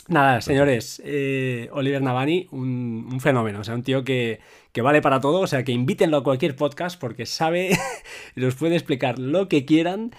Nada, 0.09 0.41
señores, 0.41 1.03
eh, 1.05 1.69
Oliver 1.73 2.01
Navani, 2.01 2.47
un, 2.53 3.09
un, 3.11 3.21
fenómeno, 3.21 3.61
o 3.61 3.65
sea, 3.65 3.75
un 3.75 3.83
tío 3.83 4.05
que, 4.05 4.39
que, 4.71 4.81
vale 4.81 5.03
para 5.03 5.21
todo, 5.21 5.41
o 5.41 5.47
sea, 5.49 5.65
que 5.65 5.73
invítenlo 5.73 6.19
a 6.19 6.23
cualquier 6.23 6.55
podcast 6.55 7.01
porque 7.01 7.27
sabe, 7.27 7.77
los 8.37 8.55
puede 8.55 8.77
explicar 8.77 9.19
lo 9.19 9.49
que 9.49 9.65
quieran 9.65 10.13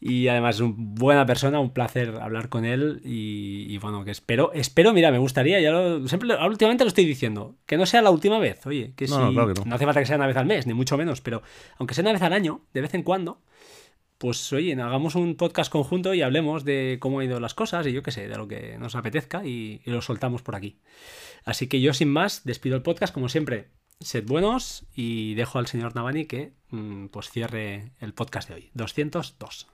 y 0.00 0.28
además 0.28 0.56
es 0.56 0.60
una 0.62 0.74
buena 0.76 1.26
persona, 1.26 1.60
un 1.60 1.74
placer 1.74 2.16
hablar 2.20 2.48
con 2.48 2.64
él 2.64 3.02
y, 3.04 3.66
y, 3.68 3.78
bueno, 3.78 4.02
que 4.04 4.10
espero, 4.10 4.50
espero, 4.54 4.94
mira, 4.94 5.10
me 5.10 5.18
gustaría, 5.18 5.60
ya 5.60 5.70
lo, 5.70 6.08
siempre, 6.08 6.34
últimamente 6.46 6.84
lo 6.84 6.88
estoy 6.88 7.04
diciendo, 7.04 7.56
que 7.66 7.76
no 7.76 7.84
sea 7.84 8.00
la 8.00 8.10
última 8.10 8.38
vez, 8.38 8.66
oye, 8.66 8.94
que 8.96 9.06
no, 9.06 9.16
si, 9.16 9.22
no, 9.22 9.32
claro 9.32 9.52
que 9.52 9.60
no. 9.60 9.66
no 9.66 9.74
hace 9.74 9.84
falta 9.84 10.00
que 10.00 10.06
sea 10.06 10.16
una 10.16 10.26
vez 10.26 10.36
al 10.38 10.46
mes, 10.46 10.66
ni 10.66 10.72
mucho 10.72 10.96
menos, 10.96 11.20
pero 11.20 11.42
aunque 11.76 11.94
sea 11.94 12.02
una 12.02 12.12
vez 12.12 12.22
al 12.22 12.32
año, 12.32 12.62
de 12.72 12.80
vez 12.80 12.94
en 12.94 13.02
cuando, 13.02 13.42
pues 14.16 14.52
oye, 14.54 14.72
hagamos 14.72 15.16
un 15.16 15.34
podcast 15.34 15.70
conjunto 15.70 16.14
y 16.14 16.22
hablemos 16.22 16.64
de 16.64 16.96
cómo 16.98 17.20
han 17.20 17.26
ido 17.26 17.38
las 17.38 17.54
cosas 17.54 17.86
y 17.86 17.92
yo 17.92 18.02
qué 18.02 18.10
sé, 18.10 18.26
de 18.26 18.36
lo 18.36 18.48
que 18.48 18.78
nos 18.78 18.94
apetezca 18.94 19.44
y, 19.44 19.82
y 19.84 19.90
lo 19.90 20.00
soltamos 20.00 20.40
por 20.40 20.56
aquí. 20.56 20.78
Así 21.44 21.68
que 21.68 21.80
yo 21.80 21.92
sin 21.92 22.08
más 22.08 22.44
despido 22.44 22.76
el 22.76 22.82
podcast 22.82 23.12
como 23.12 23.28
siempre. 23.28 23.68
Sed 24.00 24.26
buenos 24.26 24.86
y 24.94 25.34
dejo 25.34 25.58
al 25.58 25.66
señor 25.66 25.94
Navani 25.94 26.24
que 26.24 26.54
mm, 26.70 27.08
pues 27.08 27.28
cierre 27.30 27.92
el 27.98 28.14
podcast 28.14 28.48
de 28.48 28.54
hoy. 28.54 28.70
202. 28.72 29.68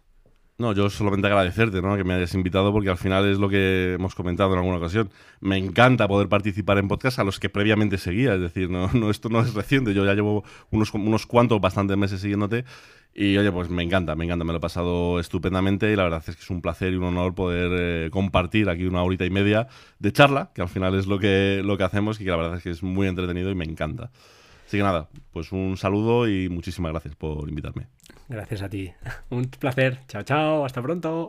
No, 0.59 0.73
yo 0.73 0.89
solamente 0.89 1.27
agradecerte 1.27 1.83
¿no? 1.83 1.97
que 1.97 2.05
me 2.05 2.15
hayas 2.15 2.33
invitado 2.33 2.73
porque 2.73 2.89
al 2.89 2.97
final 2.97 3.29
es 3.31 3.39
lo 3.39 3.51
que 3.51 3.95
hemos 3.95 4.15
comentado 4.15 4.53
en 4.53 4.59
alguna 4.59 4.79
ocasión. 4.79 5.11
Me 5.41 5.59
encanta 5.59 6.09
poder 6.09 6.29
participar 6.31 6.79
en 6.79 6.89
podcasts 6.89 7.19
a 7.19 7.25
los 7.25 7.39
que 7.39 7.51
previamente 7.51 7.99
seguía, 7.99 8.35
es 8.35 8.41
decir, 8.41 8.71
no, 8.71 8.89
no 8.95 9.11
esto 9.11 9.29
no 9.29 9.41
es 9.41 9.53
reciente, 9.53 9.93
yo 9.93 10.07
ya 10.07 10.15
llevo 10.15 10.45
unos, 10.71 10.95
unos 10.95 11.27
cuantos, 11.27 11.61
bastantes 11.61 11.97
meses 11.99 12.23
siguiéndote 12.23 12.65
y 13.19 13.37
oye, 13.39 13.51
pues 13.51 13.71
me 13.71 13.83
encanta, 13.83 14.15
me 14.15 14.25
encanta, 14.27 14.45
me 14.45 14.53
lo 14.53 14.59
he 14.59 14.61
pasado 14.61 15.19
estupendamente 15.21 15.91
y 15.91 15.97
la 15.97 16.05
verdad 16.05 16.23
es 16.27 16.37
que 16.37 16.43
es 16.43 16.51
un 16.51 16.61
placer 16.61 16.93
y 16.93 16.97
un 16.97 17.05
honor 17.05 17.35
poder 17.35 17.71
eh, 17.73 18.11
compartir 18.11 18.69
aquí 18.69 18.85
una 18.85 19.03
horita 19.03 19.25
y 19.25 19.31
media 19.31 19.69
de 19.99 20.13
charla, 20.13 20.51
que 20.55 20.61
al 20.61 20.69
final 20.69 20.95
es 20.95 21.07
lo 21.07 21.19
que, 21.19 21.63
lo 21.65 21.79
que 21.79 21.85
hacemos 21.85 22.21
y 22.21 22.25
que 22.25 22.31
la 22.31 22.37
verdad 22.37 22.57
es 22.57 22.63
que 22.63 22.71
es 22.71 22.83
muy 22.83 23.09
entretenido 23.09 23.51
y 23.51 23.55
me 23.55 23.65
encanta. 23.65 24.11
Así 24.67 24.79
que 24.79 24.83
nada, 24.83 25.09
pues 25.33 25.53
un 25.53 25.77
saludo 25.77 26.29
y 26.29 26.49
muchísimas 26.49 26.91
gracias 26.91 27.15
por 27.15 27.49
invitarme. 27.49 27.87
Gracias 28.29 28.63
a 28.63 28.69
ti. 28.69 28.93
Un 29.31 29.45
placer. 29.45 30.01
Chao, 30.09 30.23
chao. 30.23 30.65
Hasta 30.65 30.83
pronto. 30.83 31.27